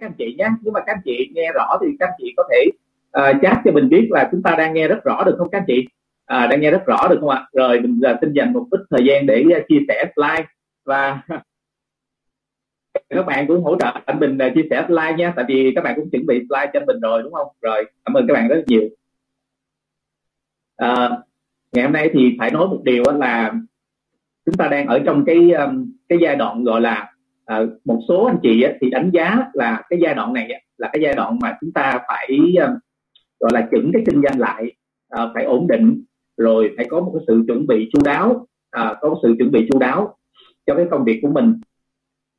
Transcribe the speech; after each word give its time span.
các 0.00 0.06
anh 0.06 0.14
chị 0.18 0.34
nhé. 0.38 0.48
Nhưng 0.60 0.72
mà 0.72 0.80
các 0.86 0.92
anh 0.92 1.02
chị 1.04 1.30
nghe 1.34 1.52
rõ 1.54 1.78
thì 1.80 1.86
các 2.00 2.06
anh 2.06 2.14
chị 2.18 2.34
có 2.36 2.48
thể 2.50 2.64
uh, 3.18 3.42
chat 3.42 3.58
cho 3.64 3.72
mình 3.72 3.88
biết 3.88 4.08
là 4.10 4.28
chúng 4.32 4.42
ta 4.42 4.54
đang 4.58 4.74
nghe 4.74 4.88
rất 4.88 5.04
rõ 5.04 5.24
được 5.26 5.34
không 5.38 5.50
các 5.50 5.58
anh 5.58 5.64
chị? 5.66 5.86
À, 6.26 6.46
đang 6.46 6.60
nghe 6.60 6.70
rất 6.70 6.86
rõ 6.86 7.08
được 7.10 7.16
không 7.20 7.28
ạ? 7.28 7.46
Rồi 7.52 7.80
mình 7.80 8.00
uh, 8.12 8.18
xin 8.20 8.32
dành 8.32 8.52
một 8.52 8.66
ít 8.70 8.80
thời 8.90 9.04
gian 9.06 9.26
để 9.26 9.44
uh, 9.46 9.68
chia 9.68 9.78
sẻ 9.88 10.04
slide 10.16 10.48
và 10.84 11.22
các 13.08 13.26
bạn 13.26 13.46
cũng 13.46 13.62
hỗ 13.62 13.76
trợ 13.78 13.92
anh 14.06 14.20
Bình 14.20 14.34
uh, 14.34 14.42
à, 14.42 14.52
chia 14.54 14.66
sẻ 14.70 14.84
slide 14.88 15.14
nha 15.16 15.32
tại 15.36 15.44
vì 15.48 15.72
các 15.74 15.84
bạn 15.84 15.92
cũng 15.96 16.10
chuẩn 16.10 16.26
bị 16.26 16.38
slide 16.38 16.70
cho 16.72 16.80
anh 16.80 16.86
Bình 16.86 17.00
rồi 17.00 17.22
đúng 17.22 17.32
không? 17.32 17.48
Rồi 17.60 17.84
cảm 18.04 18.14
ơn 18.14 18.26
các 18.26 18.34
bạn 18.34 18.48
rất 18.48 18.64
nhiều. 18.66 18.88
À, 20.76 21.10
ngày 21.72 21.84
hôm 21.84 21.92
nay 21.92 22.10
thì 22.12 22.36
phải 22.38 22.50
nói 22.50 22.68
một 22.68 22.80
điều 22.84 23.02
là 23.18 23.52
chúng 24.46 24.54
ta 24.54 24.68
đang 24.68 24.86
ở 24.86 24.98
trong 25.06 25.24
cái 25.24 25.50
um, 25.50 25.92
cái 26.08 26.18
giai 26.22 26.36
đoạn 26.36 26.64
gọi 26.64 26.80
là 26.80 27.12
à, 27.46 27.60
một 27.84 28.00
số 28.08 28.24
anh 28.24 28.38
chị 28.42 28.64
thì 28.80 28.90
đánh 28.90 29.10
giá 29.12 29.50
là 29.52 29.82
cái 29.88 29.98
giai 30.02 30.14
đoạn 30.14 30.32
này 30.32 30.62
là 30.78 30.90
cái 30.92 31.02
giai 31.02 31.14
đoạn 31.14 31.38
mà 31.42 31.56
chúng 31.60 31.72
ta 31.72 32.00
phải 32.08 32.38
à, 32.58 32.74
gọi 33.40 33.50
là 33.54 33.68
chỉnh 33.70 33.90
cái 33.92 34.02
kinh 34.06 34.22
doanh 34.22 34.40
lại 34.40 34.72
à, 35.08 35.22
phải 35.34 35.44
ổn 35.44 35.66
định 35.68 36.04
rồi 36.36 36.74
phải 36.76 36.86
có 36.90 37.00
một 37.00 37.12
cái 37.14 37.24
sự 37.26 37.44
chuẩn 37.46 37.66
bị 37.66 37.90
chu 37.92 38.00
đáo 38.04 38.46
à, 38.70 38.94
có 39.00 39.08
một 39.08 39.20
sự 39.22 39.34
chuẩn 39.38 39.50
bị 39.50 39.68
chu 39.72 39.78
đáo 39.78 40.16
cho 40.66 40.74
cái 40.74 40.86
công 40.90 41.04
việc 41.04 41.18
của 41.22 41.28
mình. 41.28 41.60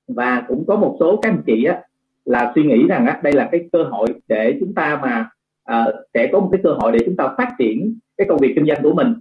Và 0.08 0.46
cũng 0.48 0.66
có 0.68 0.76
một 0.76 0.98
số 1.00 1.20
các 1.22 1.30
anh 1.30 1.44
chị 1.46 1.64
á, 1.64 1.82
là 2.26 2.52
suy 2.56 2.64
nghĩ 2.64 2.88
rằng 2.88 3.06
á, 3.06 3.20
đây 3.24 3.34
là 3.34 3.50
cái 3.52 3.70
cơ 3.72 3.84
hội 3.84 4.08
để 4.28 4.58
chúng 4.60 4.74
ta 4.74 5.00
mà 5.02 5.30
à, 5.64 5.86
sẽ 6.14 6.30
có 6.32 6.40
một 6.40 6.50
cái 6.52 6.62
cơ 6.64 6.74
hội 6.74 6.92
để 6.92 7.00
chúng 7.06 7.16
ta 7.16 7.36
phát 7.38 7.56
triển 7.60 8.00
cái 8.18 8.28
công 8.30 8.40
việc 8.40 8.54
kinh 8.56 8.66
doanh 8.66 8.84
của 8.84 8.94
mình 8.94 9.14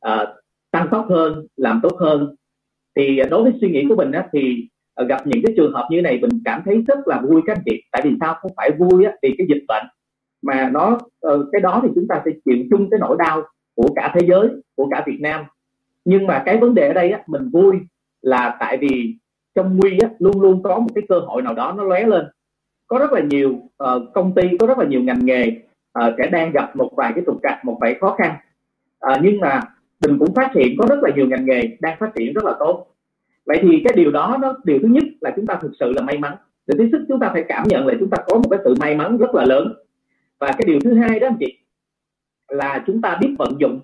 à, 0.00 0.26
tăng 0.70 0.88
tốc 0.90 1.06
hơn 1.10 1.46
làm 1.56 1.80
tốt 1.82 1.96
hơn. 2.00 2.34
Thì 2.96 3.20
đối 3.30 3.42
với 3.42 3.52
suy 3.60 3.70
nghĩ 3.70 3.86
của 3.88 3.96
mình 3.96 4.12
á, 4.12 4.28
thì 4.32 4.68
Ờ, 4.94 5.04
gặp 5.04 5.26
những 5.26 5.42
cái 5.46 5.54
trường 5.56 5.72
hợp 5.72 5.88
như 5.90 6.02
này 6.02 6.18
mình 6.22 6.30
cảm 6.44 6.62
thấy 6.64 6.84
rất 6.88 6.98
là 7.08 7.20
vui 7.20 7.42
các 7.46 7.56
anh 7.56 7.62
chị. 7.64 7.82
Tại 7.92 8.02
vì 8.04 8.16
sao? 8.20 8.34
Không 8.40 8.52
phải 8.56 8.70
vui 8.78 9.04
á, 9.04 9.12
vì 9.22 9.34
cái 9.38 9.46
dịch 9.48 9.64
bệnh. 9.68 9.86
Mà 10.42 10.70
nó 10.72 10.98
ờ, 11.20 11.46
cái 11.52 11.60
đó 11.60 11.80
thì 11.82 11.88
chúng 11.94 12.08
ta 12.08 12.22
sẽ 12.24 12.30
chịu 12.44 12.64
chung 12.70 12.90
cái 12.90 13.00
nỗi 13.00 13.16
đau 13.18 13.42
của 13.74 13.88
cả 13.96 14.12
thế 14.14 14.26
giới 14.28 14.48
của 14.76 14.88
cả 14.90 15.02
Việt 15.06 15.18
Nam. 15.20 15.44
Nhưng 16.04 16.26
mà 16.26 16.42
cái 16.46 16.56
vấn 16.56 16.74
đề 16.74 16.86
ở 16.86 16.92
đây 16.92 17.10
á, 17.10 17.22
mình 17.26 17.48
vui 17.52 17.76
là 18.22 18.56
tại 18.60 18.76
vì 18.76 19.16
trong 19.54 19.76
nguy 19.76 19.98
á, 19.98 20.08
luôn 20.18 20.40
luôn 20.40 20.62
có 20.62 20.78
một 20.78 20.88
cái 20.94 21.04
cơ 21.08 21.18
hội 21.18 21.42
nào 21.42 21.54
đó 21.54 21.74
nó 21.76 21.84
lóe 21.84 22.06
lên. 22.06 22.24
Có 22.86 22.98
rất 22.98 23.12
là 23.12 23.20
nhiều 23.20 23.50
uh, 23.50 24.02
công 24.14 24.34
ty 24.34 24.42
có 24.58 24.66
rất 24.66 24.78
là 24.78 24.84
nhiều 24.84 25.00
ngành 25.00 25.24
nghề 25.24 25.46
uh, 25.98 26.14
sẽ 26.18 26.26
đang 26.26 26.52
gặp 26.52 26.76
một 26.76 26.90
vài 26.96 27.12
cái 27.14 27.24
trục 27.26 27.40
trặc 27.42 27.64
một 27.64 27.78
vài 27.80 27.94
khó 28.00 28.16
khăn. 28.18 28.34
Uh, 29.12 29.18
nhưng 29.22 29.40
mà 29.40 29.60
mình 30.06 30.18
cũng 30.18 30.34
phát 30.34 30.50
hiện 30.54 30.76
có 30.78 30.86
rất 30.86 30.98
là 31.02 31.10
nhiều 31.16 31.26
ngành 31.26 31.44
nghề 31.44 31.62
đang 31.80 31.98
phát 32.00 32.10
triển 32.14 32.32
rất 32.32 32.44
là 32.44 32.52
tốt 32.58 32.86
vậy 33.46 33.58
thì 33.62 33.82
cái 33.84 33.96
điều 33.96 34.10
đó 34.10 34.38
nó 34.40 34.54
điều 34.64 34.78
thứ 34.82 34.88
nhất 34.88 35.04
là 35.20 35.32
chúng 35.36 35.46
ta 35.46 35.58
thực 35.62 35.72
sự 35.80 35.92
là 35.96 36.02
may 36.02 36.18
mắn. 36.18 36.36
Điều 36.66 36.78
thứ 36.78 36.84
nhất 36.92 37.00
chúng 37.08 37.20
ta 37.20 37.30
phải 37.32 37.44
cảm 37.48 37.64
nhận 37.68 37.86
là 37.86 37.94
chúng 38.00 38.10
ta 38.10 38.18
có 38.26 38.34
một 38.34 38.48
cái 38.50 38.60
sự 38.64 38.74
may 38.80 38.96
mắn 38.96 39.16
rất 39.18 39.34
là 39.34 39.44
lớn. 39.44 39.74
Và 40.38 40.46
cái 40.46 40.62
điều 40.66 40.80
thứ 40.80 40.94
hai 40.94 41.20
đó 41.20 41.26
anh 41.26 41.36
chị 41.40 41.58
là 42.48 42.84
chúng 42.86 43.02
ta 43.02 43.18
biết 43.20 43.34
vận 43.38 43.60
dụng 43.60 43.80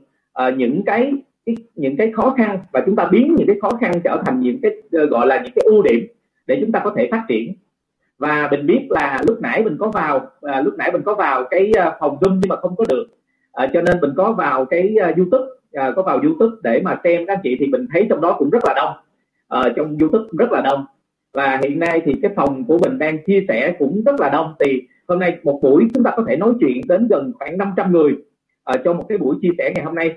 uh, 0.46 0.54
những 0.56 0.82
cái, 0.86 1.12
cái 1.46 1.56
những 1.74 1.96
cái 1.96 2.12
khó 2.12 2.34
khăn 2.38 2.58
và 2.72 2.82
chúng 2.86 2.96
ta 2.96 3.08
biến 3.12 3.34
những 3.38 3.46
cái 3.46 3.56
khó 3.62 3.70
khăn 3.80 3.92
trở 4.04 4.22
thành 4.26 4.40
những 4.40 4.60
cái 4.60 4.72
uh, 5.02 5.10
gọi 5.10 5.26
là 5.26 5.36
những 5.42 5.52
cái 5.54 5.62
ưu 5.64 5.82
điểm 5.82 6.06
để 6.46 6.58
chúng 6.60 6.72
ta 6.72 6.80
có 6.84 6.94
thể 6.96 7.08
phát 7.10 7.24
triển. 7.28 7.52
Và 8.18 8.48
mình 8.50 8.66
biết 8.66 8.86
là 8.90 9.22
lúc 9.26 9.40
nãy 9.40 9.64
mình 9.64 9.76
có 9.78 9.88
vào 9.88 10.30
à, 10.42 10.60
lúc 10.60 10.74
nãy 10.78 10.92
mình 10.92 11.02
có 11.02 11.14
vào 11.14 11.44
cái 11.50 11.72
phòng 12.00 12.18
zoom 12.20 12.38
nhưng 12.40 12.48
mà 12.48 12.56
không 12.56 12.76
có 12.76 12.84
được. 12.88 13.06
À, 13.52 13.66
cho 13.72 13.82
nên 13.82 14.00
mình 14.00 14.10
có 14.16 14.32
vào 14.32 14.64
cái 14.64 14.94
uh, 15.10 15.16
youtube 15.16 15.44
à, 15.72 15.92
có 15.96 16.02
vào 16.02 16.20
youtube 16.20 16.56
để 16.62 16.80
mà 16.84 17.00
xem 17.04 17.26
các 17.26 17.32
anh 17.32 17.40
chị 17.42 17.56
thì 17.60 17.66
mình 17.66 17.86
thấy 17.92 18.06
trong 18.10 18.20
đó 18.20 18.36
cũng 18.38 18.50
rất 18.50 18.64
là 18.64 18.74
đông 18.76 18.92
uh, 19.54 19.72
trong 19.76 19.98
youtube 19.98 20.24
rất 20.38 20.52
là 20.52 20.60
đông. 20.60 20.84
Và 21.34 21.60
hiện 21.62 21.78
nay 21.78 22.02
thì 22.04 22.14
cái 22.22 22.32
phòng 22.36 22.64
của 22.64 22.78
mình 22.78 22.98
đang 22.98 23.24
chia 23.24 23.44
sẻ 23.48 23.74
cũng 23.78 24.02
rất 24.06 24.20
là 24.20 24.28
đông. 24.28 24.54
Thì 24.60 24.82
hôm 25.08 25.18
nay 25.18 25.38
một 25.42 25.60
buổi 25.62 25.88
chúng 25.94 26.04
ta 26.04 26.12
có 26.16 26.24
thể 26.28 26.36
nói 26.36 26.52
chuyện 26.60 26.80
đến 26.88 27.08
gần 27.08 27.32
khoảng 27.38 27.58
500 27.58 27.92
người 27.92 28.12
ờ, 28.64 28.74
ở 28.76 28.82
trong 28.84 28.96
một 28.96 29.04
cái 29.08 29.18
buổi 29.18 29.36
chia 29.42 29.50
sẻ 29.58 29.72
ngày 29.74 29.84
hôm 29.84 29.94
nay. 29.94 30.16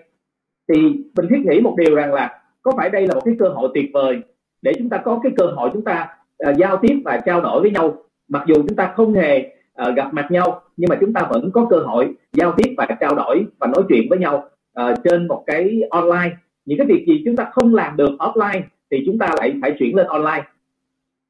Thì 0.70 0.76
mình 1.16 1.28
thiết 1.30 1.46
nghĩ 1.46 1.62
một 1.62 1.76
điều 1.78 1.96
rằng 1.96 2.14
là 2.14 2.42
có 2.62 2.72
phải 2.78 2.90
đây 2.90 3.08
là 3.08 3.16
một 3.16 3.22
cái 3.26 3.36
cơ 3.40 3.50
hội 3.50 3.70
tuyệt 3.74 3.90
vời 3.94 4.22
để 4.62 4.74
chúng 4.78 4.90
ta 4.90 4.98
có 4.98 5.20
cái 5.24 5.32
cơ 5.38 5.46
hội 5.46 5.70
chúng 5.74 5.84
ta 5.84 6.08
uh, 6.50 6.58
giao 6.58 6.78
tiếp 6.78 7.02
và 7.06 7.22
trao 7.26 7.42
đổi 7.42 7.62
với 7.62 7.72
nhau. 7.72 8.04
Mặc 8.28 8.44
dù 8.48 8.56
chúng 8.56 8.76
ta 8.76 8.94
không 8.96 9.14
hề 9.14 9.54
uh, 9.88 9.96
gặp 9.96 10.14
mặt 10.14 10.28
nhau 10.32 10.62
nhưng 10.78 10.90
mà 10.90 10.98
chúng 11.02 11.14
ta 11.14 11.28
vẫn 11.30 11.52
có 11.54 11.68
cơ 11.70 11.80
hội 11.80 12.14
giao 12.34 12.54
tiếp 12.58 12.74
và 12.78 12.88
trao 13.00 13.16
đổi 13.16 13.46
và 13.60 13.68
nói 13.68 13.84
chuyện 13.90 14.08
với 14.10 14.20
nhau 14.20 14.50
uh, 14.82 14.98
trên 15.04 15.28
một 15.28 15.44
cái 15.48 15.82
online. 15.90 16.36
Những 16.66 16.78
cái 16.78 16.88
việc 16.88 17.06
gì 17.08 17.22
chúng 17.26 17.36
ta 17.36 17.50
không 17.52 17.76
làm 17.76 17.98
được 17.98 18.12
offline 18.20 18.62
thì 18.92 19.04
chúng 19.06 19.18
ta 19.18 19.28
lại 19.38 19.54
phải 19.62 19.76
chuyển 19.80 19.96
lên 19.96 20.08
online. 20.08 20.44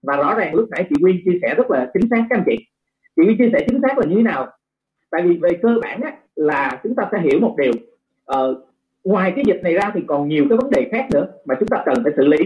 Và 0.02 0.18
rõ 0.18 0.36
ràng 0.36 0.56
lúc 0.56 0.70
nãy 0.70 0.86
chị 0.90 0.96
Quyên 1.02 1.22
chia 1.26 1.40
sẻ 1.42 1.56
rất 1.56 1.72
là 1.72 1.92
chính 1.94 2.10
xác 2.10 2.26
các 2.30 2.38
anh 2.38 2.44
chị. 2.46 2.56
Chị 3.16 3.24
Quyên 3.26 3.38
chia 3.38 3.50
sẻ 3.54 3.66
chính 3.70 3.82
xác 3.82 3.98
là 3.98 4.06
như 4.06 4.16
thế 4.16 4.24
nào? 4.24 4.48
Tại 5.12 5.22
vì 5.22 5.38
về 5.38 5.50
cơ 5.62 5.80
bản 5.82 6.02
á, 6.02 6.14
là 6.36 6.80
chúng 6.84 6.96
ta 6.96 7.10
sẽ 7.12 7.20
hiểu 7.20 7.40
một 7.40 7.56
điều. 7.58 7.74
Ờ, 8.26 8.62
ngoài 9.04 9.34
cái 9.36 9.46
dịch 9.48 9.60
này 9.64 9.74
ra 9.74 9.92
thì 9.94 10.02
còn 10.08 10.28
nhiều 10.28 10.46
cái 10.50 10.58
vấn 10.58 10.72
đề 10.72 10.90
khác 10.92 11.08
nữa 11.14 11.28
mà 11.46 11.56
chúng 11.60 11.68
ta 11.68 11.84
cần 11.86 11.96
phải 12.04 12.14
xử 12.18 12.28
lý. 12.28 12.38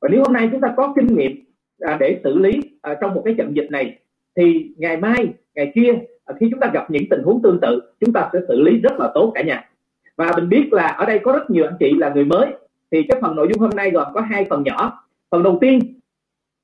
Và 0.00 0.08
nếu 0.12 0.22
hôm 0.24 0.32
nay 0.32 0.48
chúng 0.52 0.60
ta 0.60 0.74
có 0.76 0.92
kinh 0.96 1.06
nghiệm 1.06 1.44
à, 1.80 1.96
để 2.00 2.20
xử 2.24 2.38
lý 2.38 2.60
à, 2.82 2.94
trong 3.00 3.14
một 3.14 3.22
cái 3.24 3.34
trận 3.38 3.56
dịch 3.56 3.70
này 3.70 3.98
thì 4.36 4.74
ngày 4.76 4.96
mai 4.96 5.28
ngày 5.54 5.72
kia 5.74 5.92
à, 6.24 6.34
khi 6.40 6.48
chúng 6.50 6.60
ta 6.60 6.70
gặp 6.74 6.90
những 6.90 7.08
tình 7.10 7.22
huống 7.22 7.42
tương 7.42 7.60
tự 7.60 7.80
chúng 8.00 8.12
ta 8.12 8.30
sẽ 8.32 8.38
xử 8.48 8.60
lý 8.60 8.78
rất 8.78 8.92
là 8.98 9.10
tốt 9.14 9.32
cả 9.34 9.42
nhà. 9.42 9.70
Và 10.16 10.32
mình 10.36 10.48
biết 10.48 10.72
là 10.72 10.86
ở 10.86 11.06
đây 11.06 11.18
có 11.18 11.32
rất 11.32 11.50
nhiều 11.50 11.64
anh 11.64 11.76
chị 11.80 11.92
là 11.98 12.10
người 12.14 12.24
mới 12.24 12.46
thì 12.92 13.02
cái 13.02 13.20
phần 13.22 13.36
nội 13.36 13.48
dung 13.52 13.60
hôm 13.60 13.70
nay 13.76 13.90
gồm 13.90 14.06
có 14.14 14.20
hai 14.20 14.46
phần 14.50 14.62
nhỏ. 14.62 15.06
Phần 15.30 15.42
đầu 15.42 15.58
tiên 15.60 16.00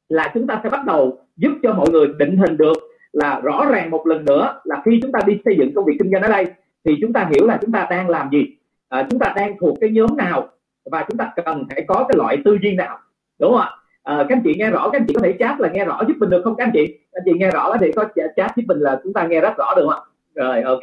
là 0.09 0.31
chúng 0.35 0.47
ta 0.47 0.61
sẽ 0.65 0.71
bắt 0.71 0.85
đầu 0.85 1.19
giúp 1.37 1.53
cho 1.63 1.73
mọi 1.73 1.91
người 1.91 2.09
định 2.19 2.37
hình 2.37 2.57
được 2.57 2.77
là 3.13 3.41
rõ 3.41 3.67
ràng 3.71 3.91
một 3.91 4.07
lần 4.07 4.25
nữa 4.25 4.61
là 4.65 4.83
khi 4.85 4.99
chúng 5.03 5.13
ta 5.13 5.21
đi 5.27 5.39
xây 5.45 5.57
dựng 5.59 5.75
công 5.75 5.85
việc 5.85 5.97
kinh 5.99 6.11
doanh 6.13 6.23
ở 6.23 6.29
đây 6.29 6.47
thì 6.85 6.97
chúng 7.01 7.13
ta 7.13 7.31
hiểu 7.35 7.47
là 7.47 7.59
chúng 7.61 7.73
ta 7.73 7.87
đang 7.91 8.09
làm 8.09 8.29
gì. 8.33 8.47
À, 8.89 9.07
chúng 9.11 9.21
ta 9.21 9.33
đang 9.37 9.59
thuộc 9.61 9.79
cái 9.81 9.91
nhóm 9.91 10.17
nào 10.17 10.49
và 10.91 11.05
chúng 11.09 11.19
ta 11.19 11.33
cần 11.45 11.65
phải 11.71 11.85
có 11.89 12.07
cái 12.09 12.17
loại 12.17 12.37
tư 12.45 12.59
duy 12.63 12.75
nào 12.75 12.99
đúng 13.39 13.51
không 13.51 13.61
ạ? 13.61 13.71
À, 14.03 14.27
các 14.29 14.37
anh 14.37 14.43
chị 14.45 14.55
nghe 14.59 14.71
rõ 14.71 14.89
các 14.91 15.01
anh 15.01 15.07
chị 15.09 15.15
có 15.15 15.21
thể 15.21 15.37
chat 15.39 15.61
là 15.61 15.69
nghe 15.69 15.85
rõ 15.85 16.01
giúp 16.09 16.15
mình 16.21 16.31
được 16.31 16.41
không 16.45 16.57
các 16.57 16.65
anh 16.65 16.71
chị? 16.75 16.87
Các 16.87 17.21
anh 17.21 17.23
chị 17.25 17.33
nghe 17.39 17.51
rõ 17.51 17.77
thì 17.81 17.93
có 17.93 18.05
chat 18.37 18.57
giúp 18.57 18.65
mình 18.67 18.79
là 18.79 19.01
chúng 19.05 19.13
ta 19.13 19.27
nghe 19.27 19.41
rất 19.41 19.57
rõ 19.57 19.75
được 19.77 19.83
không 19.83 19.91
ạ? 19.91 20.01
Rồi 20.35 20.63
ok. 20.63 20.81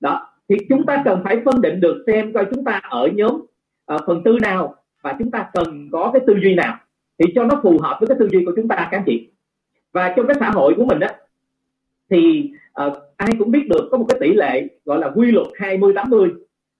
Đó 0.00 0.26
thì 0.48 0.56
chúng 0.68 0.86
ta 0.86 1.02
cần 1.04 1.20
phải 1.24 1.40
phân 1.44 1.60
định 1.60 1.80
được 1.80 2.04
xem 2.06 2.32
coi 2.32 2.46
chúng 2.54 2.64
ta 2.64 2.80
ở 2.90 3.08
nhóm 3.14 3.40
uh, 3.94 4.00
phần 4.06 4.22
tư 4.24 4.38
nào 4.42 4.74
và 5.02 5.16
chúng 5.18 5.30
ta 5.30 5.50
cần 5.52 5.88
có 5.92 6.10
cái 6.12 6.22
tư 6.26 6.34
duy 6.42 6.54
nào 6.54 6.76
thì 7.18 7.32
cho 7.34 7.44
nó 7.44 7.60
phù 7.62 7.78
hợp 7.82 7.96
với 8.00 8.06
cái 8.06 8.16
tư 8.20 8.28
duy 8.32 8.44
của 8.44 8.52
chúng 8.56 8.68
ta 8.68 8.76
các 8.76 8.98
anh 8.98 9.04
chị. 9.06 9.28
Và 9.92 10.14
trong 10.16 10.26
cái 10.26 10.36
xã 10.40 10.50
hội 10.50 10.74
của 10.76 10.84
mình 10.84 10.98
đó 10.98 11.08
thì 12.10 12.50
uh, 12.86 12.92
ai 13.16 13.30
cũng 13.38 13.50
biết 13.50 13.68
được 13.68 13.88
có 13.90 13.98
một 13.98 14.06
cái 14.08 14.18
tỷ 14.20 14.34
lệ 14.34 14.66
gọi 14.84 14.98
là 14.98 15.10
quy 15.14 15.30
luật 15.30 15.46
20 15.54 15.92
80 15.94 16.30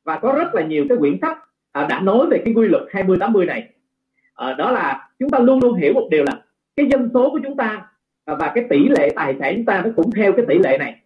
và 0.05 0.19
có 0.19 0.33
rất 0.33 0.55
là 0.55 0.63
nhiều 0.63 0.85
cái 0.89 0.99
quyển 0.99 1.19
sách 1.23 1.39
uh, 1.83 1.89
đã 1.89 2.01
nói 2.01 2.27
về 2.27 2.43
cái 2.45 2.55
quy 2.55 2.69
luật 2.69 2.83
20 2.91 3.17
80 3.21 3.47
này. 3.47 3.69
Uh, 4.51 4.59
đó 4.59 4.71
là 4.71 5.09
chúng 5.19 5.31
ta 5.31 5.39
luôn 5.39 5.61
luôn 5.63 5.75
hiểu 5.75 5.93
một 5.93 6.09
điều 6.11 6.25
là 6.25 6.43
cái 6.77 6.87
dân 6.87 7.11
số 7.15 7.31
của 7.31 7.41
chúng 7.45 7.57
ta 7.57 7.87
uh, 8.33 8.39
và 8.39 8.53
cái 8.55 8.65
tỷ 8.71 8.89
lệ 8.89 9.13
tài 9.17 9.37
sản 9.41 9.55
chúng 9.57 9.65
ta 9.65 9.83
nó 9.85 9.91
cũng 9.97 10.11
theo 10.11 10.33
cái 10.33 10.47
tỷ 10.49 10.59
lệ 10.59 10.79
này. 10.79 10.97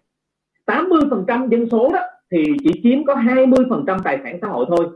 80 0.65 1.01
phần 1.11 1.25
trăm 1.29 1.49
dân 1.49 1.71
số 1.71 1.91
đó 1.93 2.01
thì 2.31 2.45
chỉ 2.65 2.81
chiếm 2.83 3.05
có 3.05 3.15
20 3.15 3.65
phần 3.71 3.85
trăm 3.87 3.99
tài 4.05 4.19
sản 4.25 4.39
xã 4.43 4.49
hội 4.49 4.67
thôi 4.69 4.87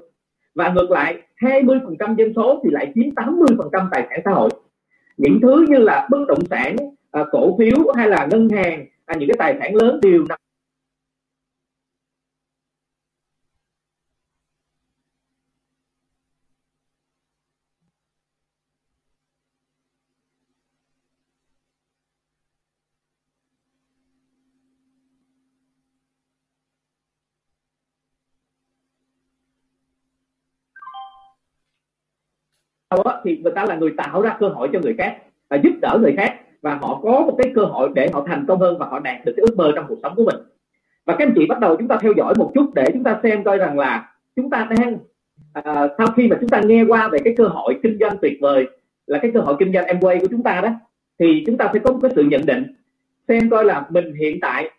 và 0.59 0.69
ngược 0.69 0.91
lại 0.91 1.19
20% 1.41 2.17
dân 2.17 2.33
số 2.37 2.61
thì 2.65 2.71
lại 2.73 2.93
chiếm 2.95 3.05
80% 3.15 3.89
tài 3.91 4.07
sản 4.11 4.21
xã 4.25 4.31
hội. 4.31 4.51
Những 5.17 5.39
thứ 5.43 5.67
như 5.69 5.79
là 5.79 6.09
bất 6.11 6.19
động 6.29 6.47
sản 6.51 6.77
à, 7.11 7.25
cổ 7.31 7.59
phiếu 7.59 7.93
hay 7.97 8.09
là 8.09 8.29
ngân 8.31 8.49
hàng 8.49 8.87
à, 9.07 9.15
những 9.19 9.29
cái 9.29 9.37
tài 9.39 9.57
sản 9.61 9.75
lớn 9.75 10.01
đều 10.03 10.25
nằm 10.29 10.39
đó 32.91 33.21
thì 33.25 33.39
người 33.39 33.53
ta 33.53 33.65
là 33.65 33.77
người 33.77 33.91
tạo 33.97 34.23
ra 34.23 34.37
cơ 34.41 34.49
hội 34.49 34.69
cho 34.73 34.81
người 34.81 34.95
khác 34.99 35.17
và 35.51 35.57
giúp 35.57 35.73
đỡ 35.81 35.99
người 36.01 36.15
khác 36.17 36.35
và 36.63 36.75
họ 36.75 37.01
có 37.03 37.21
một 37.21 37.35
cái 37.39 37.53
cơ 37.55 37.65
hội 37.65 37.91
để 37.95 38.11
họ 38.13 38.25
thành 38.27 38.45
công 38.49 38.61
hơn 38.61 38.79
và 38.79 38.87
họ 38.87 38.99
đạt 38.99 39.25
được 39.25 39.33
cái 39.37 39.45
ước 39.49 39.57
mơ 39.57 39.73
trong 39.75 39.85
cuộc 39.89 39.99
sống 40.03 40.15
của 40.17 40.25
mình. 40.25 40.37
Và 41.05 41.17
các 41.19 41.27
anh 41.27 41.33
chị 41.37 41.47
bắt 41.47 41.61
đầu 41.61 41.77
chúng 41.77 41.89
ta 41.89 41.99
theo 42.01 42.13
dõi 42.17 42.35
một 42.39 42.51
chút 42.55 42.71
để 42.75 42.85
chúng 42.93 43.05
ta 43.05 43.21
xem 43.23 43.45
coi 43.45 43.59
rằng 43.59 43.79
là 43.79 44.15
chúng 44.37 44.51
ta 44.51 44.69
đang 44.71 44.99
à, 45.53 45.89
sau 45.99 46.07
khi 46.17 46.29
mà 46.29 46.37
chúng 46.41 46.49
ta 46.49 46.61
nghe 46.61 46.85
qua 46.89 47.09
về 47.09 47.19
cái 47.25 47.35
cơ 47.37 47.45
hội 47.45 47.79
kinh 47.83 47.99
doanh 48.01 48.17
tuyệt 48.23 48.39
vời 48.41 48.67
là 49.07 49.19
cái 49.19 49.31
cơ 49.35 49.41
hội 49.41 49.57
kinh 49.59 49.73
doanh 49.73 49.87
Amway 49.87 50.21
của 50.21 50.27
chúng 50.31 50.43
ta 50.43 50.61
đó 50.61 50.71
thì 51.19 51.43
chúng 51.47 51.57
ta 51.57 51.71
sẽ 51.73 51.79
có 51.79 51.93
một 51.93 51.99
cái 52.03 52.11
sự 52.15 52.23
nhận 52.23 52.47
định 52.47 52.75
xem 53.29 53.51
coi 53.51 53.65
là 53.65 53.87
mình 53.91 54.15
hiện 54.15 54.41
tại 54.41 54.71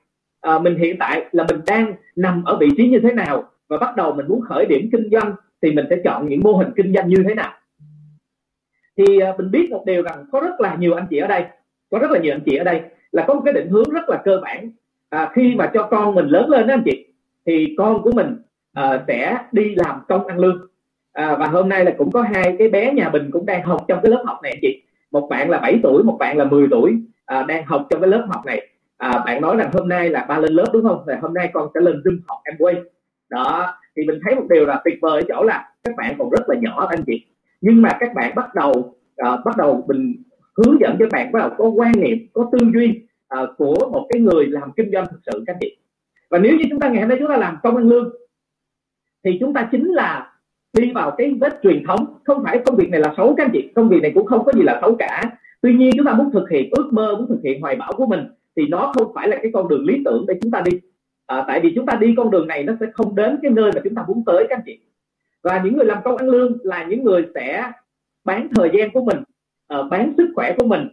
à, 0.42 0.60
mình 0.60 0.76
hiện 0.76 0.96
tại 1.00 1.26
là 1.32 1.46
mình 1.50 1.60
đang 1.68 1.94
nằm 2.16 2.44
ở 2.44 2.58
vị 2.58 2.70
trí 2.78 2.88
như 2.90 3.00
thế 3.00 3.14
nào 3.14 3.44
và 3.68 3.78
bắt 3.78 3.96
đầu 3.96 4.14
mình 4.14 4.26
muốn 4.28 4.42
khởi 4.42 4.66
điểm 4.66 4.90
kinh 4.92 5.10
doanh 5.12 5.34
thì 5.62 5.72
mình 5.72 5.86
sẽ 5.90 5.96
chọn 6.04 6.30
những 6.30 6.40
mô 6.44 6.54
hình 6.54 6.70
kinh 6.76 6.94
doanh 6.94 7.08
như 7.08 7.24
thế 7.28 7.36
nào 7.36 7.52
thì 9.00 9.20
à, 9.20 9.34
mình 9.38 9.52
biết 9.52 9.68
một 9.72 9.84
điều 9.86 10.04
rằng 10.04 10.26
có 10.32 10.40
rất 10.40 10.62
là 10.62 10.76
nhiều 10.76 10.94
anh 10.94 11.08
chị 11.10 11.18
ở 11.18 11.28
đây 11.28 11.44
có 11.90 12.00
rất 12.00 12.12
là 12.12 12.20
nhiều 12.20 12.34
anh 12.34 12.44
chị 12.46 12.56
ở 12.56 12.64
đây 12.64 12.82
là 13.12 13.26
có 13.28 13.34
một 13.34 13.42
cái 13.46 13.54
định 13.54 13.70
hướng 13.70 13.90
rất 13.90 14.10
là 14.10 14.22
cơ 14.26 14.40
bản 14.44 14.72
à, 15.10 15.32
khi 15.34 15.56
mà 15.56 15.72
cho 15.74 15.88
con 15.92 16.16
mình 16.16 16.28
lớn 16.28 16.50
lên 16.50 16.68
đó 16.68 16.74
anh 16.74 16.84
chị 16.86 17.06
thì 17.46 17.76
con 17.78 18.02
của 18.02 18.12
mình 18.12 18.36
à, 18.74 19.04
sẽ 19.08 19.38
đi 19.52 19.76
làm 19.76 20.02
công 20.08 20.28
ăn 20.28 20.40
lương. 20.40 20.68
À, 21.14 21.36
và 21.40 21.48
hôm 21.48 21.70
nay 21.70 21.86
là 21.86 21.94
cũng 21.98 22.12
có 22.12 22.22
hai 22.22 22.56
cái 22.60 22.70
bé 22.70 22.94
nhà 22.94 23.10
mình 23.10 23.30
cũng 23.32 23.46
đang 23.46 23.64
học 23.64 23.86
trong 23.88 24.00
cái 24.04 24.12
lớp 24.12 24.24
học 24.26 24.40
này 24.44 24.52
anh 24.52 24.60
chị. 24.62 24.84
Một 25.12 25.28
bạn 25.30 25.50
là 25.50 25.60
7 25.60 25.80
tuổi 25.84 26.04
một 26.04 26.18
bạn 26.20 26.38
là 26.38 26.46
10 26.46 26.68
tuổi 26.72 27.02
à, 27.26 27.44
đang 27.44 27.66
học 27.66 27.88
trong 27.90 28.02
cái 28.02 28.10
lớp 28.10 28.26
học 28.30 28.46
này. 28.46 28.68
À, 28.98 29.24
bạn 29.26 29.42
nói 29.42 29.56
rằng 29.58 29.70
hôm 29.74 29.90
nay 29.90 30.10
là 30.10 30.26
ba 30.30 30.40
lên 30.40 30.54
lớp 30.54 30.66
đúng 30.74 30.84
không? 30.84 31.04
Và 31.08 31.20
hôm 31.22 31.34
nay 31.34 31.50
con 31.54 31.70
sẽ 31.74 31.82
lên 31.82 32.02
rừng 32.04 32.20
học 32.28 32.40
em 32.44 32.56
quay 32.60 32.76
đó 33.30 33.74
thì 33.96 34.06
mình 34.06 34.20
thấy 34.26 34.36
một 34.36 34.46
điều 34.50 34.66
là 34.66 34.82
tuyệt 34.86 34.98
vời 35.02 35.22
ở 35.22 35.26
chỗ 35.28 35.44
là 35.44 35.70
các 35.84 35.96
bạn 35.98 36.16
còn 36.20 36.30
rất 36.30 36.50
là 36.50 36.56
nhỏ 36.62 36.88
anh 36.90 37.04
chị 37.08 37.26
nhưng 37.62 37.82
mà 37.82 37.98
các 38.00 38.14
bạn 38.16 38.36
bắt 38.36 38.56
đầu 38.56 38.72
uh, 39.28 39.46
bắt 39.46 39.58
đầu 39.58 39.86
mình 39.88 40.24
hướng 40.58 40.80
dẫn 40.80 40.96
cho 41.00 41.06
bạn 41.12 41.32
bắt 41.32 41.40
đầu 41.40 41.50
có 41.58 41.70
quan 41.70 41.92
niệm 41.98 42.18
có 42.34 42.50
tư 42.52 42.58
duy 42.74 43.02
uh, 43.42 43.50
của 43.58 43.90
một 43.92 44.08
cái 44.10 44.22
người 44.22 44.48
làm 44.48 44.72
kinh 44.76 44.92
doanh 44.92 45.06
thực 45.12 45.20
sự 45.26 45.44
các 45.48 45.58
chị. 45.60 45.78
Và 46.30 46.40
nếu 46.40 46.58
như 46.58 46.64
chúng 46.70 46.80
ta 46.80 46.90
ngày 46.90 47.02
hôm 47.02 47.10
nay 47.10 47.18
chúng 47.20 47.30
ta 47.30 47.38
làm 47.38 47.58
công 47.64 47.78
ăn 47.78 47.90
lương 47.90 48.10
thì 49.24 49.38
chúng 49.40 49.54
ta 49.54 49.70
chính 49.72 49.86
là 49.86 50.34
đi 50.74 50.92
vào 50.92 51.16
cái 51.18 51.38
vết 51.42 51.60
truyền 51.64 51.84
thống. 51.88 52.06
Không 52.24 52.44
phải 52.44 52.62
công 52.66 52.76
việc 52.76 52.90
này 52.90 53.00
là 53.00 53.14
xấu 53.18 53.36
các 53.36 53.44
anh 53.44 53.52
chị 53.54 53.72
công 53.76 53.90
việc 53.90 54.02
này 54.02 54.12
cũng 54.16 54.26
không 54.26 54.46
có 54.46 54.52
gì 54.52 54.62
là 54.62 54.80
xấu 54.82 54.96
cả. 54.96 55.38
Tuy 55.62 55.74
nhiên 55.74 55.94
chúng 55.98 56.06
ta 56.06 56.14
muốn 56.14 56.32
thực 56.32 56.50
hiện 56.50 56.70
ước 56.72 56.90
mơ 56.94 57.16
muốn 57.16 57.28
thực 57.28 57.40
hiện 57.44 57.62
hoài 57.62 57.76
bão 57.76 57.92
của 57.98 58.06
mình 58.06 58.20
thì 58.56 58.68
nó 58.68 58.94
không 58.96 59.12
phải 59.16 59.28
là 59.28 59.38
cái 59.42 59.52
con 59.54 59.68
đường 59.68 59.86
lý 59.86 59.98
tưởng 60.06 60.26
để 60.28 60.34
chúng 60.42 60.52
ta 60.52 60.62
đi. 60.62 60.80
À, 61.26 61.44
tại 61.48 61.60
vì 61.60 61.72
chúng 61.76 61.86
ta 61.86 61.98
đi 62.02 62.14
con 62.18 62.32
đường 62.32 62.48
này 62.48 62.64
nó 62.64 62.74
sẽ 62.80 62.86
không 62.94 63.16
đến 63.16 63.38
cái 63.42 63.52
nơi 63.52 63.72
mà 63.76 63.82
chúng 63.84 63.96
ta 63.96 64.04
muốn 64.08 64.24
tới 64.26 64.46
các 64.50 64.58
anh 64.58 64.64
chị 64.66 64.80
và 65.44 65.62
những 65.64 65.76
người 65.76 65.86
làm 65.86 66.04
công 66.04 66.18
ăn 66.18 66.30
lương 66.30 66.58
là 66.64 66.84
những 66.84 67.04
người 67.04 67.26
sẽ 67.36 67.72
bán 68.26 68.48
thời 68.56 68.70
gian 68.74 68.92
của 68.92 69.02
mình 69.02 69.18
uh, 69.80 69.90
bán 69.90 70.14
sức 70.18 70.32
khỏe 70.36 70.56
của 70.58 70.68
mình 70.68 70.88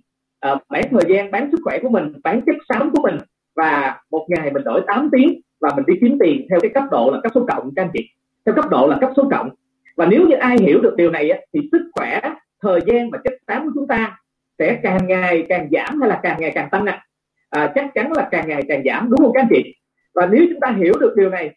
uh, 0.52 0.58
bán 0.68 0.82
thời 0.90 1.02
gian 1.08 1.30
bán 1.30 1.48
sức 1.52 1.60
khỏe 1.64 1.78
của 1.82 1.88
mình 1.88 2.12
bán 2.24 2.40
chất 2.46 2.56
xám 2.68 2.90
của 2.90 3.02
mình. 3.02 3.18
Và 3.56 4.00
một 4.10 4.26
ngày 4.28 4.50
mình 4.50 4.64
đổi 4.64 4.80
8 4.86 5.08
tiếng 5.12 5.40
và 5.60 5.70
mình 5.76 5.84
đi 5.86 5.94
kiếm 6.00 6.18
tiền 6.20 6.46
theo 6.50 6.60
cái 6.62 6.70
cấp 6.74 6.84
độ 6.90 7.10
là 7.14 7.20
cấp 7.22 7.32
số 7.34 7.46
cộng 7.48 7.74
các 7.76 7.82
anh 7.82 7.90
chị. 7.94 8.08
Theo 8.46 8.54
cấp 8.54 8.64
độ 8.70 8.86
là 8.86 8.98
cấp 9.00 9.10
số 9.16 9.28
cộng. 9.30 9.50
Và 9.96 10.06
nếu 10.06 10.26
như 10.28 10.34
ai 10.34 10.56
hiểu 10.60 10.80
được 10.80 10.94
điều 10.96 11.10
này 11.10 11.46
thì 11.52 11.68
sức 11.72 11.90
khỏe 11.92 12.20
thời 12.62 12.80
gian 12.86 13.10
và 13.10 13.18
chất 13.24 13.32
xám 13.46 13.64
của 13.64 13.70
chúng 13.74 13.88
ta 13.88 14.18
sẽ 14.58 14.80
càng 14.82 15.06
ngày 15.06 15.46
càng 15.48 15.68
giảm 15.72 16.00
hay 16.00 16.08
là 16.08 16.20
càng 16.22 16.40
ngày 16.40 16.52
càng 16.54 16.68
tăng 16.70 16.86
ạ. 16.86 16.92
À? 17.50 17.62
à, 17.62 17.72
chắc 17.74 17.94
chắn 17.94 18.12
là 18.12 18.28
càng 18.30 18.48
ngày 18.48 18.62
càng 18.68 18.82
giảm 18.84 19.10
đúng 19.10 19.18
không 19.18 19.32
các 19.34 19.40
anh 19.40 19.48
chị? 19.50 19.74
Và 20.14 20.26
nếu 20.26 20.46
chúng 20.50 20.60
ta 20.60 20.70
hiểu 20.70 20.94
được 21.00 21.14
điều 21.16 21.30
này 21.30 21.54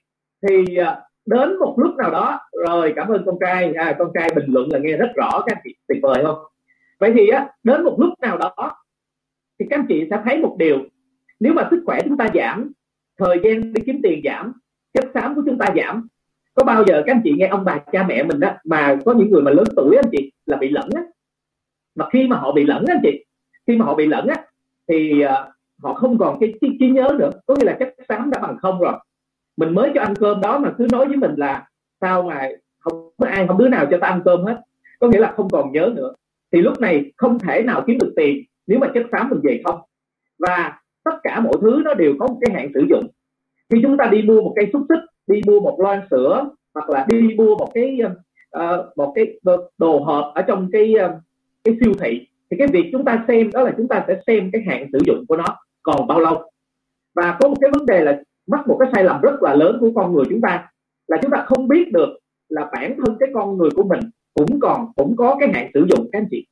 thì 0.47 0.75
ờ, 0.75 1.01
đến 1.30 1.60
một 1.60 1.76
lúc 1.78 1.96
nào 1.96 2.12
đó 2.12 2.40
rồi 2.66 2.94
cảm 2.96 3.08
ơn 3.08 3.24
con 3.26 3.36
trai. 3.42 3.74
À, 3.74 3.96
con 4.00 4.12
trai 4.14 4.30
bình 4.36 4.46
luận 4.48 4.70
là 4.72 4.80
nghe 4.80 4.98
rất 4.98 5.12
rõ 5.16 5.30
các 5.46 5.56
anh 5.56 5.62
chị 5.64 5.76
tuyệt 5.88 6.00
vời 6.02 6.24
không? 6.24 6.38
Vậy 7.00 7.12
thì 7.16 7.28
á 7.28 7.50
đến 7.64 7.84
một 7.84 7.96
lúc 8.00 8.14
nào 8.22 8.38
đó 8.38 8.54
thì 9.60 9.66
các 9.70 9.80
anh 9.80 9.86
chị 9.90 10.08
sẽ 10.10 10.22
thấy 10.26 10.38
một 10.38 10.56
điều. 10.60 10.80
Nếu 11.40 11.54
mà 11.54 11.68
sức 11.72 11.84
khỏe 11.86 12.00
chúng 12.04 12.18
ta 12.18 12.28
giảm 12.34 12.72
thời 13.18 13.40
gian 13.44 13.74
đi 13.74 13.81
kiếm 13.86 14.00
tiền 14.04 14.22
giảm 14.24 14.54
chất 14.94 15.06
xám 15.14 15.36
của 15.36 15.42
chúng 15.46 15.58
ta 15.58 15.66
giảm 15.76 16.08
có 16.54 16.64
bao 16.64 16.84
giờ 16.88 17.04
các 17.06 17.14
anh 17.14 17.22
chị 17.24 17.34
nghe 17.38 17.48
ông 17.48 17.66
bà 17.66 17.78
cha 17.92 18.04
mẹ 18.04 18.24
mình 18.24 18.40
đó 18.40 18.52
mà 18.64 18.98
có 19.06 19.14
những 19.14 19.31
người 19.31 19.42
mà 19.42 19.52
lớn 19.52 19.66
tuổi 19.76 19.96
anh 19.96 20.10
chị 20.12 20.31
là 20.46 20.58
bị 20.58 20.70
lẫn 20.70 20.90
á? 20.96 21.02
Mà 21.96 22.10
khi 22.12 22.28
mà 22.28 22.38
họ 22.38 22.52
bị 22.52 22.64
lẫn 22.64 22.86
anh 22.88 23.00
chị 23.04 23.26
khi 23.68 23.78
mà 23.78 23.86
họ 23.86 23.96
bị 23.96 24.06
lẫn 24.06 24.28
á 24.28 24.36
thì 24.88 25.26
uh, 25.26 25.30
họ 25.84 25.94
không 25.94 26.18
còn 26.18 26.40
cái 26.40 26.54
trí, 26.62 26.68
trí 26.80 26.90
nhớ 26.90 27.08
nữa. 27.20 27.31
Có 27.46 27.56
nghĩa 27.56 27.66
là 27.66 27.76
chất 27.80 27.96
xám 28.10 28.30
đã 28.30 28.40
bằng 28.40 28.58
không 28.58 28.80
rồi 28.80 28.94
mình 29.59 29.73
mới 29.75 29.91
cho 29.95 30.01
ăn 30.01 30.15
cơm 30.15 30.41
đó 30.41 30.59
mà 30.59 30.73
cứ 30.77 30.88
nói 30.91 31.06
với 31.06 31.17
mình 31.17 31.33
là 31.38 31.67
sao 32.01 32.23
mà 32.23 32.50
không 32.79 33.09
có 33.17 33.27
ai 33.27 33.47
không 33.47 33.57
đứa 33.57 33.69
nào 33.69 33.85
cho 33.91 33.97
ta 34.01 34.07
ăn 34.07 34.21
cơm 34.25 34.44
hết? 34.44 34.61
Có 35.00 35.07
nghĩa 35.07 35.19
là 35.19 35.33
không 35.35 35.50
còn 35.50 35.71
nhớ 35.71 35.91
nữa. 35.95 36.13
Thì 36.51 36.61
lúc 36.61 36.79
này 36.79 37.11
không 37.17 37.39
thể 37.39 37.63
nào 37.63 37.83
kiếm 37.88 37.97
được 37.97 38.13
tiền 38.15 38.44
nếu 38.67 38.79
mà 38.79 38.91
chất 38.94 39.06
xám 39.11 39.29
mình 39.29 39.39
về 39.44 39.61
không. 39.63 39.79
Và 40.39 40.79
tất 41.03 41.11
cả 41.23 41.39
mọi 41.39 41.53
thứ 41.61 41.81
nó 41.85 41.94
đều 41.94 42.13
có 42.19 42.27
một 42.27 42.38
cái 42.41 42.56
hạn 42.56 42.71
sử 42.73 42.85
dụng. 42.89 43.07
Khi 43.69 43.79
chúng 43.83 43.97
ta 43.97 44.06
đi 44.11 44.21
mua 44.21 44.41
một 44.41 44.53
cây 44.56 44.69
xúc 44.73 44.81
xích 44.89 45.03
đi 45.27 45.41
mua 45.47 45.59
một 45.59 45.79
loan 45.79 46.01
sữa 46.11 46.50
hoặc 46.73 46.89
là 46.89 47.06
đi 47.09 47.35
mua 47.38 47.56
một 47.56 47.71
cái 47.73 48.00
uh, 48.57 48.97
một 48.97 49.13
cái 49.15 49.39
đồ 49.77 50.00
hộp 50.00 50.31
ở 50.35 50.41
trong 50.41 50.69
cái 50.71 50.94
uh, 51.06 51.11
cái 51.63 51.77
siêu 51.81 51.94
thị 52.00 52.27
thì 52.51 52.57
cái 52.57 52.67
việc 52.67 52.89
chúng 52.91 53.06
ta 53.06 53.25
xem 53.27 53.51
đó 53.53 53.61
là 53.61 53.73
chúng 53.77 53.88
ta 53.88 54.06
sẽ 54.07 54.21
xem 54.27 54.50
cái 54.53 54.61
hạn 54.67 54.88
sử 54.91 55.00
dụng 55.06 55.25
của 55.27 55.38
nó 55.38 55.45
còn 55.83 56.07
bao 56.07 56.19
lâu. 56.19 56.51
Và 57.15 57.38
có 57.39 57.47
một 57.47 57.56
cái 57.61 57.71
vấn 57.71 57.85
đề 57.85 58.03
là 58.03 58.21
mắc 58.50 58.68
một 58.68 58.78
cái 58.80 58.90
sai 58.94 59.04
lầm 59.04 59.22
rất 59.22 59.44
là 59.44 59.56
lớn 59.56 59.78
của 59.80 59.92
con 59.96 60.13
người 60.13 60.25
chúng 60.30 60.42
ta, 60.42 60.68
là 61.07 61.18
chúng 61.22 61.31
ta 61.31 61.46
không 61.48 61.68
biết 61.68 61.92
được 61.92 62.10
là 62.50 62.69
bản 62.74 62.96
thân 62.98 63.18
cái 63.19 63.30
con 63.34 63.57
người 63.57 63.69
của 63.75 63.84
mình 63.84 64.00
cũng 64.34 64.60
còn, 64.60 64.88
cũng 64.96 65.16
có 65.16 65.38
cái 65.40 65.50
hạn 65.54 65.72
sử 65.74 65.86
dụng, 65.90 66.10
các 66.12 66.19
anh 66.19 66.28
chị. 66.31 66.48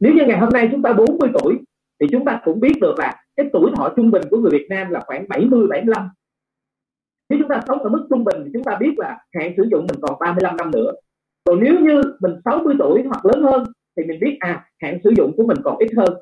Nếu 0.00 0.12
như 0.14 0.24
ngày 0.26 0.38
hôm 0.38 0.48
nay 0.52 0.68
chúng 0.72 0.82
ta 0.82 0.92
40 0.92 1.30
tuổi, 1.34 1.58
thì 2.00 2.06
chúng 2.12 2.24
ta 2.24 2.40
cũng 2.44 2.60
biết 2.60 2.74
được 2.80 2.98
là 2.98 3.22
cái 3.36 3.46
tuổi 3.52 3.70
thọ 3.76 3.92
trung 3.96 4.10
bình 4.10 4.22
của 4.30 4.36
người 4.36 4.50
Việt 4.50 4.66
Nam 4.70 4.90
là 4.90 5.00
khoảng 5.06 5.28
70 5.28 5.66
75 5.70 6.08
nếu 7.28 7.38
chúng 7.38 7.48
ta 7.48 7.60
sống 7.68 7.82
ở 7.82 7.88
mức 7.88 8.06
trung 8.10 8.24
bình 8.24 8.42
thì 8.44 8.50
chúng 8.52 8.64
ta 8.64 8.76
biết 8.80 8.94
là 8.96 9.18
hạn 9.34 9.54
sử 9.56 9.62
dụng 9.70 9.86
mình 9.88 10.00
còn 10.02 10.18
35 10.20 10.56
năm 10.56 10.70
nữa. 10.70 10.92
Còn 11.44 11.60
nếu 11.60 11.80
như 11.80 12.02
mình 12.20 12.32
60 12.44 12.74
tuổi 12.78 13.02
hoặc 13.02 13.24
lớn 13.24 13.42
hơn 13.42 13.64
thì 13.96 14.04
mình 14.04 14.20
biết 14.20 14.36
à 14.40 14.64
hạn 14.78 14.98
sử 15.04 15.10
dụng 15.16 15.32
của 15.36 15.46
mình 15.46 15.56
còn 15.64 15.78
ít 15.78 15.88
hơn. 15.96 16.14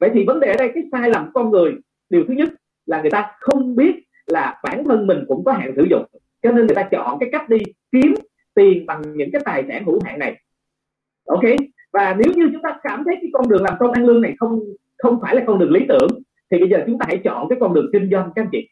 Vậy 0.00 0.10
thì 0.14 0.24
vấn 0.26 0.40
đề 0.40 0.48
ở 0.48 0.56
đây, 0.58 0.70
cái 0.74 0.82
sai 0.92 1.10
lầm 1.10 1.30
con 1.34 1.50
người, 1.50 1.74
điều 2.10 2.24
thứ 2.28 2.34
nhất 2.34 2.48
là 2.86 3.00
người 3.00 3.10
ta 3.10 3.32
không 3.40 3.76
biết 3.76 3.94
là 4.32 4.60
bản 4.64 4.84
thân 4.84 5.06
mình 5.06 5.24
cũng 5.28 5.44
có 5.44 5.52
hạn 5.52 5.72
sử 5.76 5.86
dụng. 5.90 6.04
Cho 6.42 6.52
nên 6.52 6.66
người 6.66 6.74
ta 6.74 6.88
chọn 6.90 7.18
cái 7.20 7.28
cách 7.32 7.48
đi 7.48 7.58
kiếm 7.92 8.14
tiền 8.54 8.86
bằng 8.86 9.02
những 9.14 9.30
cái 9.32 9.42
tài 9.44 9.64
sản 9.68 9.84
hữu 9.84 9.98
hạn 10.04 10.18
này. 10.18 10.40
Ok? 11.26 11.44
Và 11.92 12.14
nếu 12.14 12.32
như 12.36 12.48
chúng 12.52 12.62
ta 12.62 12.78
cảm 12.82 13.02
thấy 13.04 13.16
cái 13.20 13.30
con 13.32 13.48
đường 13.48 13.62
làm 13.62 13.74
công 13.78 13.92
ăn 13.92 14.04
lương 14.04 14.20
này 14.20 14.34
không 14.38 14.60
không 14.98 15.18
phải 15.22 15.34
là 15.36 15.42
con 15.46 15.58
đường 15.58 15.70
lý 15.70 15.80
tưởng, 15.88 16.08
thì 16.50 16.58
bây 16.58 16.68
giờ 16.68 16.82
chúng 16.86 16.98
ta 16.98 17.06
hãy 17.08 17.20
chọn 17.24 17.48
cái 17.48 17.58
con 17.60 17.74
đường 17.74 17.90
kinh 17.92 18.10
doanh, 18.10 18.30
các 18.34 18.42
anh 18.42 18.48
chị. 18.52 18.68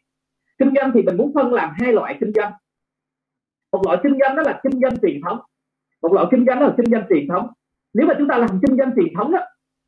Kinh 0.59 0.73
doanh 0.75 0.91
thì 0.93 1.01
mình 1.01 1.17
muốn 1.17 1.31
phân 1.33 1.53
làm 1.53 1.69
hai 1.79 1.93
loại 1.93 2.17
kinh 2.19 2.31
doanh. 2.35 2.51
Một 3.71 3.81
loại 3.85 3.97
kinh 4.03 4.17
doanh 4.19 4.35
đó 4.35 4.43
là 4.43 4.59
kinh 4.63 4.79
doanh 4.81 4.93
truyền 5.01 5.21
thống. 5.25 5.39
Một 6.01 6.13
loại 6.13 6.27
kinh 6.31 6.45
doanh 6.45 6.59
đó 6.59 6.65
là 6.67 6.73
kinh 6.77 6.91
doanh 6.91 7.03
truyền 7.09 7.27
thống. 7.27 7.47
Nếu 7.93 8.07
mà 8.07 8.13
chúng 8.17 8.27
ta 8.27 8.37
làm 8.37 8.49
kinh 8.67 8.77
doanh 8.77 8.91
truyền 8.95 9.13
thống 9.15 9.31
đó, 9.31 9.39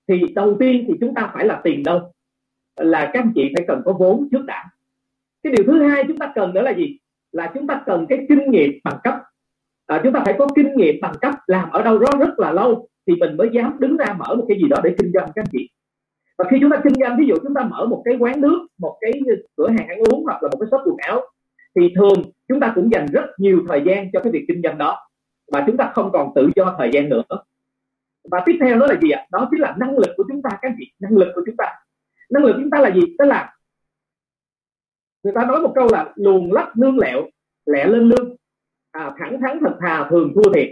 thì 0.08 0.22
đầu 0.36 0.58
tiên 0.60 0.86
thì 0.88 0.94
chúng 1.02 1.14
ta 1.14 1.32
phải 1.34 1.46
là 1.46 1.62
tiền 1.64 1.84
đâu 1.84 2.12
là 2.76 3.10
các 3.14 3.20
anh 3.20 3.32
chị 3.36 3.52
phải 3.56 3.66
cần 3.68 3.82
có 3.86 3.94
vốn 3.94 4.28
trước 4.32 4.46
đã 4.46 4.70
cái 5.44 5.54
điều 5.54 5.66
thứ 5.66 5.84
hai 5.84 6.04
chúng 6.08 6.18
ta 6.18 6.32
cần 6.36 6.54
nữa 6.54 6.62
là 6.62 6.72
gì? 6.72 6.98
Là 7.32 7.52
chúng 7.54 7.68
ta 7.68 7.84
cần 7.86 8.06
cái 8.10 8.26
kinh 8.30 8.52
nghiệm 8.52 8.72
bằng 8.84 8.98
cấp. 9.04 9.16
À, 9.86 10.02
chúng 10.04 10.14
ta 10.14 10.22
phải 10.26 10.36
có 10.40 10.48
kinh 10.56 10.76
nghiệm 10.76 10.96
bằng 11.02 11.14
cấp 11.22 11.34
làm 11.48 11.70
ở 11.70 11.82
đâu 11.82 12.00
đó 12.00 12.08
rất 12.20 12.40
là 12.40 12.52
lâu 12.52 12.88
thì 13.08 13.14
mình 13.16 13.38
mới 13.38 13.50
dám 13.54 13.80
đứng 13.80 13.98
ra 13.98 14.16
mở 14.18 14.36
một 14.36 14.46
cái 14.48 14.58
gì 14.62 14.68
đó 14.70 14.78
để 14.84 14.96
kinh 14.98 15.12
doanh 15.14 15.32
các 15.36 15.42
anh 15.42 15.50
chị. 15.52 15.70
Và 16.38 16.46
khi 16.52 16.58
chúng 16.62 16.72
ta 16.72 16.82
kinh 16.84 16.94
doanh 17.00 17.18
ví 17.20 17.26
dụ 17.28 17.36
chúng 17.44 17.54
ta 17.54 17.64
mở 17.64 17.86
một 17.86 18.02
cái 18.06 18.18
quán 18.20 18.42
nước 18.42 18.68
một 18.78 18.98
cái 19.02 19.12
cửa 19.58 19.70
hàng 19.70 19.88
ăn 19.88 20.00
uống 20.10 20.24
hoặc 20.24 20.44
là 20.44 20.50
một 20.50 20.58
cái 20.60 20.68
shop 20.72 20.82
quần 20.86 20.98
áo 20.98 21.22
thì 21.76 21.94
thường 21.96 22.24
chúng 22.48 22.60
ta 22.60 22.72
cũng 22.76 22.92
dành 22.92 23.06
rất 23.14 23.26
nhiều 23.38 23.60
thời 23.68 23.82
gian 23.86 24.12
cho 24.14 24.20
cái 24.20 24.32
việc 24.32 24.46
kinh 24.48 24.62
doanh 24.64 24.78
đó 24.78 25.10
và 25.52 25.64
chúng 25.68 25.78
ta 25.78 25.92
không 25.96 26.10
còn 26.14 26.32
tự 26.36 26.50
do 26.56 26.76
thời 26.78 26.90
gian 26.94 27.10
nữa. 27.10 27.24
Và 28.32 28.44
tiếp 28.46 28.58
theo 28.62 28.80
đó 28.80 28.86
là 28.86 28.96
gì 29.02 29.10
ạ? 29.10 29.26
Đó 29.32 29.48
chính 29.52 29.62
là 29.62 29.76
năng 29.80 29.98
lực 29.98 30.10
của 30.18 30.24
chúng 30.32 30.42
ta 30.42 30.50
các 30.50 30.70
anh 30.70 30.76
chị 30.80 30.92
năng 31.00 31.18
lực 31.18 31.32
của 31.36 31.42
chúng 31.46 31.56
ta. 31.58 31.66
Năng 32.30 32.44
lực 32.44 32.54
của 32.54 32.60
chúng 32.62 32.70
ta 32.70 32.80
là 32.80 32.92
gì? 32.92 33.02
Tức 33.20 33.26
là 33.26 33.53
người 35.24 35.34
ta 35.34 35.46
nói 35.46 35.62
một 35.62 35.72
câu 35.76 35.88
là 35.92 36.14
luồn 36.16 36.50
lách 36.50 36.78
nương 36.78 37.00
lẹo 37.00 37.22
lẹ 37.66 37.86
lên 37.88 38.10
lương 38.10 38.36
à, 38.92 39.12
thẳng 39.20 39.42
thắn 39.42 39.60
thật 39.60 39.78
thà 39.82 40.08
thường 40.10 40.34
thua 40.36 40.54
thiệt. 40.54 40.70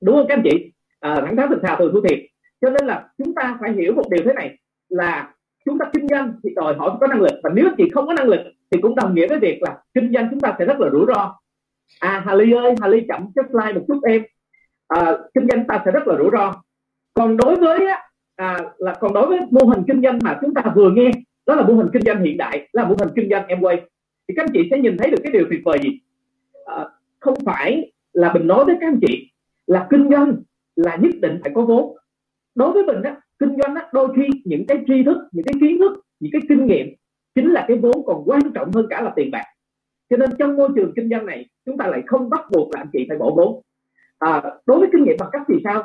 Đúng 0.00 0.16
không 0.16 0.26
các 0.28 0.34
anh 0.34 0.42
chị? 0.44 0.72
À, 1.00 1.14
thẳng 1.14 1.36
thắn 1.36 1.48
thật 1.48 1.58
thà 1.62 1.76
thường 1.76 1.92
thua 1.92 2.00
thiệt. 2.00 2.18
Cho 2.60 2.70
nên 2.70 2.86
là 2.86 3.08
chúng 3.18 3.34
ta 3.34 3.58
phải 3.60 3.72
hiểu 3.72 3.94
một 3.94 4.04
điều 4.10 4.24
thế 4.24 4.32
này 4.32 4.58
là 4.88 5.34
chúng 5.64 5.78
ta 5.78 5.90
kinh 5.92 6.08
doanh 6.08 6.32
thì 6.42 6.50
đòi 6.54 6.74
hỏi 6.74 6.90
có 7.00 7.06
năng 7.06 7.20
lực. 7.20 7.40
Và 7.42 7.50
nếu 7.54 7.68
chị 7.76 7.88
không 7.94 8.06
có 8.06 8.12
năng 8.12 8.28
lực 8.28 8.40
thì 8.70 8.80
cũng 8.80 8.94
đồng 8.94 9.14
nghĩa 9.14 9.26
với 9.28 9.38
việc 9.38 9.62
là 9.62 9.78
kinh 9.94 10.12
doanh 10.14 10.28
chúng 10.30 10.40
ta 10.40 10.56
sẽ 10.58 10.64
rất 10.64 10.80
là 10.80 10.90
rủi 10.90 11.06
ro. 11.06 11.38
À 12.00 12.22
Hà 12.26 12.34
Ly 12.34 12.52
ơi 12.52 12.74
Hà 12.80 12.88
Ly 12.88 13.02
chậm 13.08 13.26
chút 13.34 13.46
like 13.52 13.72
một 13.72 13.84
chút 13.88 14.00
em. 14.04 14.22
À, 14.88 15.18
kinh 15.34 15.48
doanh 15.48 15.66
ta 15.66 15.82
sẽ 15.84 15.90
rất 15.90 16.06
là 16.06 16.16
rủi 16.18 16.30
ro. 16.32 16.54
Còn 17.14 17.36
đối 17.36 17.56
với 17.56 17.86
à, 18.36 18.58
là 18.78 18.94
còn 19.00 19.12
đối 19.14 19.26
với 19.26 19.40
mô 19.50 19.64
hình 19.66 19.84
kinh 19.86 20.02
doanh 20.02 20.18
mà 20.22 20.38
chúng 20.40 20.54
ta 20.54 20.62
vừa 20.76 20.90
nghe 20.90 21.10
đó 21.48 21.54
là 21.54 21.62
mô 21.62 21.74
hình 21.74 21.88
kinh 21.92 22.02
doanh 22.02 22.24
hiện 22.24 22.36
đại 22.36 22.68
là 22.72 22.84
mô 22.84 22.94
hình 22.98 23.08
kinh 23.16 23.30
doanh 23.30 23.46
em 23.46 23.60
quay 23.60 23.82
thì 24.28 24.34
các 24.36 24.42
anh 24.42 24.50
chị 24.52 24.68
sẽ 24.70 24.78
nhìn 24.78 24.96
thấy 24.98 25.10
được 25.10 25.18
cái 25.22 25.32
điều 25.32 25.46
tuyệt 25.50 25.60
vời 25.64 25.78
gì? 25.82 26.00
À, 26.66 26.88
không 27.20 27.34
phải 27.44 27.92
là 28.12 28.32
mình 28.32 28.46
nói 28.46 28.64
với 28.64 28.76
các 28.80 28.86
anh 28.86 29.00
chị 29.06 29.30
là 29.66 29.86
kinh 29.90 30.10
doanh 30.10 30.36
là 30.76 30.96
nhất 30.96 31.10
định 31.20 31.38
phải 31.42 31.52
có 31.54 31.62
vốn. 31.62 31.96
Đối 32.54 32.72
với 32.72 32.84
mình 32.84 33.02
đó 33.02 33.10
kinh 33.38 33.56
doanh 33.60 33.74
đó, 33.74 33.82
đôi 33.92 34.08
khi 34.16 34.28
những 34.44 34.66
cái 34.66 34.84
tri 34.86 35.02
thức 35.02 35.16
những 35.32 35.44
cái 35.44 35.54
kiến 35.60 35.78
thức 35.78 36.04
những 36.20 36.32
cái 36.32 36.42
kinh 36.48 36.66
nghiệm 36.66 36.86
chính 37.34 37.52
là 37.52 37.64
cái 37.68 37.76
vốn 37.76 38.06
còn 38.06 38.22
quan 38.26 38.40
trọng 38.54 38.72
hơn 38.72 38.86
cả 38.90 39.00
là 39.00 39.12
tiền 39.16 39.30
bạc. 39.30 39.44
Cho 40.10 40.16
nên 40.16 40.30
trong 40.38 40.56
môi 40.56 40.68
trường 40.76 40.92
kinh 40.96 41.10
doanh 41.10 41.26
này 41.26 41.46
chúng 41.66 41.76
ta 41.76 41.86
lại 41.86 42.02
không 42.06 42.30
bắt 42.30 42.40
buộc 42.50 42.74
là 42.74 42.80
anh 42.80 42.88
chị 42.92 43.06
phải 43.08 43.18
bỏ 43.18 43.30
vốn. 43.36 43.62
À, 44.18 44.42
đối 44.66 44.78
với 44.78 44.88
kinh 44.92 45.04
nghiệm 45.04 45.16
bằng 45.18 45.28
cấp 45.32 45.42
thì 45.48 45.54
sao? 45.64 45.84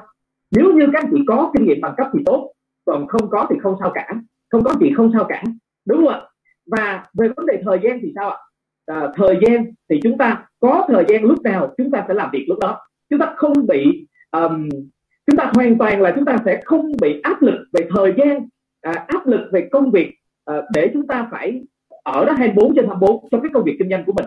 Nếu 0.51 0.74
như 0.74 0.86
các 0.93 1.03
anh 1.03 1.12
chị 1.12 1.22
có 1.27 1.51
kinh 1.53 1.65
nghiệm 1.65 1.82
bằng 1.82 1.93
cấp 1.98 2.08
thì 2.13 2.20
tốt 2.25 2.53
còn 2.86 3.08
không 3.08 3.29
có 3.29 3.48
thì 3.50 3.55
không 3.60 3.75
sao 3.79 3.91
cả 3.93 4.08
không 4.54 4.64
có 4.64 4.74
gì 4.82 4.92
không 4.98 5.12
sao 5.14 5.26
cả. 5.30 5.44
Đúng 5.86 5.98
không 5.98 6.08
ạ? 6.08 6.22
Và 6.66 7.06
về 7.14 7.28
vấn 7.38 7.46
đề 7.46 7.62
thời 7.66 7.80
gian 7.84 8.00
thì 8.02 8.12
sao 8.16 8.30
ạ? 8.30 8.38
À, 8.86 9.08
thời 9.16 9.40
gian 9.42 9.66
thì 9.90 10.00
chúng 10.04 10.18
ta 10.18 10.46
có 10.60 10.86
thời 10.88 11.06
gian 11.10 11.24
lúc 11.24 11.42
nào 11.42 11.74
chúng 11.78 11.92
ta 11.92 12.06
sẽ 12.08 12.14
làm 12.14 12.30
việc 12.34 12.46
lúc 12.48 12.60
đó. 12.60 12.80
Chúng 13.10 13.20
ta 13.20 13.34
không 13.38 13.68
bị 13.68 14.08
um, 14.32 14.70
chúng 15.28 15.38
ta 15.38 15.52
hoàn 15.56 15.78
toàn 15.78 16.02
là 16.02 16.14
chúng 16.16 16.26
ta 16.26 16.38
sẽ 16.46 16.62
không 16.66 16.92
bị 17.02 17.22
áp 17.24 17.42
lực 17.42 17.66
về 17.74 17.88
thời 17.96 18.14
gian 18.18 18.48
à, 18.82 19.06
áp 19.08 19.28
lực 19.28 19.50
về 19.52 19.68
công 19.72 19.92
việc 19.92 20.14
à, 20.46 20.62
để 20.74 20.90
chúng 20.94 21.08
ta 21.08 21.28
phải 21.32 21.64
ở 22.04 22.26
đó 22.26 22.34
24 22.34 22.76
trên 22.76 22.88
24 22.88 23.30
trong 23.32 23.42
cái 23.42 23.52
công 23.54 23.64
việc 23.64 23.76
kinh 23.80 23.90
doanh 23.90 24.04
của 24.06 24.14
mình. 24.14 24.26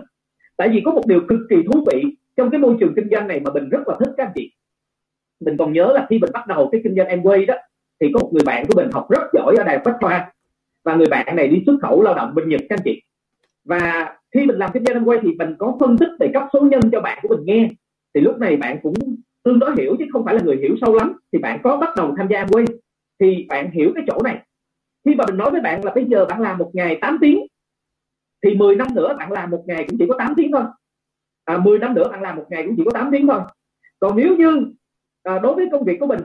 Tại 0.56 0.68
vì 0.68 0.82
có 0.84 0.90
một 0.90 1.06
điều 1.06 1.20
cực 1.28 1.40
kỳ 1.50 1.56
thú 1.72 1.86
vị 1.92 2.02
trong 2.36 2.50
cái 2.50 2.60
môi 2.60 2.76
trường 2.80 2.94
kinh 2.96 3.08
doanh 3.10 3.28
này 3.28 3.40
mà 3.40 3.50
mình 3.52 3.68
rất 3.68 3.88
là 3.88 3.96
thích 3.98 4.14
các 4.16 4.24
anh 4.26 4.32
chị. 4.34 4.52
Mình 5.40 5.56
còn 5.56 5.72
nhớ 5.72 5.92
là 5.94 6.06
khi 6.10 6.18
mình 6.18 6.30
bắt 6.32 6.46
đầu 6.46 6.68
cái 6.72 6.80
kinh 6.84 6.94
doanh 6.96 7.08
Amway 7.08 7.46
đó 7.46 7.54
thì 8.00 8.10
có 8.14 8.20
một 8.20 8.30
người 8.32 8.44
bạn 8.46 8.64
của 8.68 8.74
mình 8.76 8.90
học 8.92 9.10
rất 9.10 9.22
giỏi 9.32 9.54
ở 9.58 9.64
đại 9.64 9.78
bách 9.84 9.96
khoa. 10.00 10.32
Và 10.84 10.94
người 10.94 11.06
bạn 11.10 11.36
này 11.36 11.48
đi 11.48 11.62
xuất 11.66 11.76
khẩu 11.82 12.02
lao 12.02 12.14
động 12.14 12.34
bên 12.34 12.48
Nhật 12.48 12.60
các 12.68 12.76
anh 12.78 12.82
chị. 12.84 13.02
Và 13.64 14.14
khi 14.34 14.46
mình 14.46 14.56
làm 14.56 14.70
kinh 14.72 14.84
doanh 14.84 15.08
quay 15.08 15.18
thì 15.22 15.34
mình 15.38 15.54
có 15.58 15.76
phân 15.80 15.98
tích 15.98 16.08
về 16.20 16.30
cấp 16.34 16.42
số 16.52 16.60
nhân 16.60 16.80
cho 16.92 17.00
bạn 17.00 17.18
của 17.22 17.36
mình 17.36 17.46
nghe. 17.46 17.68
Thì 18.14 18.20
lúc 18.20 18.38
này 18.38 18.56
bạn 18.56 18.78
cũng 18.82 18.94
tương 19.44 19.58
đối 19.58 19.76
hiểu 19.76 19.96
chứ 19.98 20.04
không 20.12 20.24
phải 20.24 20.34
là 20.34 20.40
người 20.44 20.56
hiểu 20.56 20.76
sâu 20.80 20.94
lắm. 20.94 21.12
Thì 21.32 21.38
bạn 21.38 21.60
có 21.62 21.76
bắt 21.76 21.96
đầu 21.96 22.14
tham 22.16 22.28
gia 22.30 22.46
quay 22.50 22.64
thì 23.20 23.46
bạn 23.48 23.70
hiểu 23.70 23.92
cái 23.94 24.04
chỗ 24.06 24.22
này. 24.24 24.38
Khi 25.04 25.14
mà 25.14 25.24
mình 25.26 25.36
nói 25.36 25.50
với 25.50 25.60
bạn 25.60 25.84
là 25.84 25.92
bây 25.94 26.04
giờ 26.04 26.24
bạn 26.24 26.40
làm 26.40 26.58
một 26.58 26.70
ngày 26.74 26.98
8 27.00 27.18
tiếng 27.20 27.46
thì 28.44 28.54
10 28.54 28.76
năm 28.76 28.94
nữa 28.94 29.14
bạn 29.18 29.32
làm 29.32 29.50
một 29.50 29.64
ngày 29.66 29.84
cũng 29.88 29.98
chỉ 29.98 30.04
có 30.08 30.14
8 30.18 30.34
tiếng 30.36 30.52
thôi. 30.52 30.62
À, 31.44 31.58
10 31.58 31.78
năm 31.78 31.94
nữa 31.94 32.08
bạn 32.10 32.22
làm 32.22 32.36
một 32.36 32.46
ngày 32.48 32.64
cũng 32.66 32.74
chỉ 32.76 32.82
có 32.84 32.90
8 32.94 33.08
tiếng 33.12 33.26
thôi. 33.26 33.40
Còn 33.98 34.16
nếu 34.16 34.36
như 34.36 34.72
à, 35.22 35.38
đối 35.38 35.54
với 35.54 35.68
công 35.72 35.84
việc 35.84 35.96
của 36.00 36.06
mình 36.06 36.20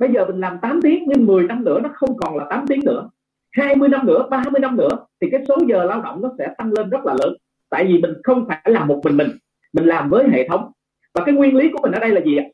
bây 0.00 0.12
giờ 0.12 0.24
mình 0.26 0.40
làm 0.40 0.58
8 0.62 0.80
tiếng 0.82 1.04
nhưng 1.06 1.26
10 1.26 1.44
năm 1.44 1.64
nữa, 1.64 1.80
nó 1.82 1.90
không 1.94 2.16
còn 2.16 2.36
là 2.36 2.46
8 2.50 2.66
tiếng 2.66 2.80
nữa. 2.84 3.10
20 3.50 3.88
năm 3.88 4.06
nữa 4.06 4.26
30 4.30 4.60
năm 4.60 4.76
nữa, 4.76 5.06
thì 5.20 5.28
cái 5.30 5.44
số 5.48 5.56
giờ 5.68 5.84
lao 5.84 6.02
động 6.02 6.22
nó 6.22 6.30
sẽ 6.38 6.54
tăng 6.58 6.72
lên 6.72 6.90
rất 6.90 7.04
là 7.04 7.14
lớn. 7.14 7.34
Tại 7.70 7.84
vì 7.84 7.98
mình 7.98 8.12
không 8.22 8.44
phải 8.48 8.60
làm 8.64 8.88
một 8.88 9.00
mình 9.04 9.16
mình 9.16 9.28
mình 9.72 9.84
làm 9.84 10.10
với 10.10 10.28
hệ 10.28 10.48
thống. 10.48 10.72
Và 11.14 11.24
cái 11.24 11.34
nguyên 11.34 11.56
lý 11.56 11.70
của 11.72 11.78
mình 11.82 11.92
ở 11.92 12.00
đây 12.00 12.10
là 12.10 12.20
gì 12.20 12.36
ạ? 12.36 12.44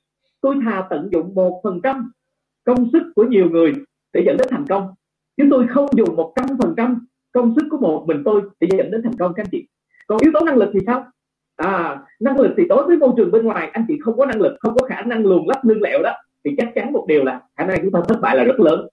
Tôi 0.41 0.57
thà 0.65 0.87
tận 0.91 1.09
dụng 1.12 1.35
một 1.35 1.61
phần 1.65 1.81
trăm 1.83 2.12
công 2.65 2.91
sức 2.93 3.03
của 3.15 3.25
nhiều 3.25 3.50
người 3.50 3.73
để 4.12 4.23
dẫn 4.26 4.37
đến 4.37 4.49
thành 4.50 4.65
công. 4.69 4.88
Chứ 5.37 5.45
tôi 5.50 5.67
không 5.67 5.88
dùng 5.97 6.17
một 6.17 6.33
trăm 6.37 6.47
phần 6.62 6.75
trăm 6.76 7.07
công 7.33 7.55
sức 7.57 7.65
của 7.71 7.79
một 7.79 8.05
mình 8.09 8.23
tôi 8.25 8.43
để 8.61 8.69
dẫn 8.79 8.91
đến 8.91 9.03
thành 9.03 9.17
công, 9.19 9.35
các 9.35 9.43
anh 9.43 9.50
chị. 9.50 9.69
Còn 10.07 10.19
yếu 10.23 10.33
tố 10.35 10.41
năng 10.41 10.57
lực 10.57 10.71
thì 10.75 10.81
sao? 10.87 11.07
À 11.57 12.03
năng 12.21 12.41
lực 12.41 12.55
thì 12.57 12.65
đối 12.69 12.87
với 12.87 12.97
môi 12.97 13.11
trường 13.17 13.31
bên 13.31 13.45
ngoài, 13.45 13.71
anh 13.73 13.85
chị 13.88 13.99
không 14.00 14.17
có 14.17 14.26
năng 14.26 14.41
lực, 14.41 14.57
không 14.61 14.75
có 14.75 14.87
khả 14.87 15.03
năng 15.03 15.26
luồn 15.26 15.43
lách 15.47 15.65
lương 15.65 15.83
lẹo 15.83 16.03
đó 16.03 16.12
thì 16.47 16.55
chắc 16.59 16.73
chắn 16.75 16.93
một 16.93 17.05
điều 17.09 17.25
là 17.25 17.41
khả 17.57 17.67
năng 17.67 17.79
chúng 17.83 17.93
ta 17.93 18.00
thất 18.09 18.21
bại 18.21 18.37
là 18.37 18.45
rất 18.45 18.61
lớn. 18.61 18.88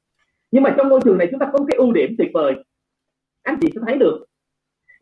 Nhưng 0.52 0.64
mà 0.64 0.74
trong 0.78 0.90
môi 0.90 1.00
trường 1.04 1.18
này 1.18 1.28
chúng 1.32 1.40
ta 1.40 1.50
có 1.54 1.60
cái 1.68 1.78
ưu 1.78 1.92
điểm 1.92 2.16
tuyệt 2.18 2.30
vời. 2.34 2.54
Anh 3.44 3.58
chị 3.62 3.70
sẽ 3.76 3.82
thấy 3.88 3.98
được. 3.98 4.26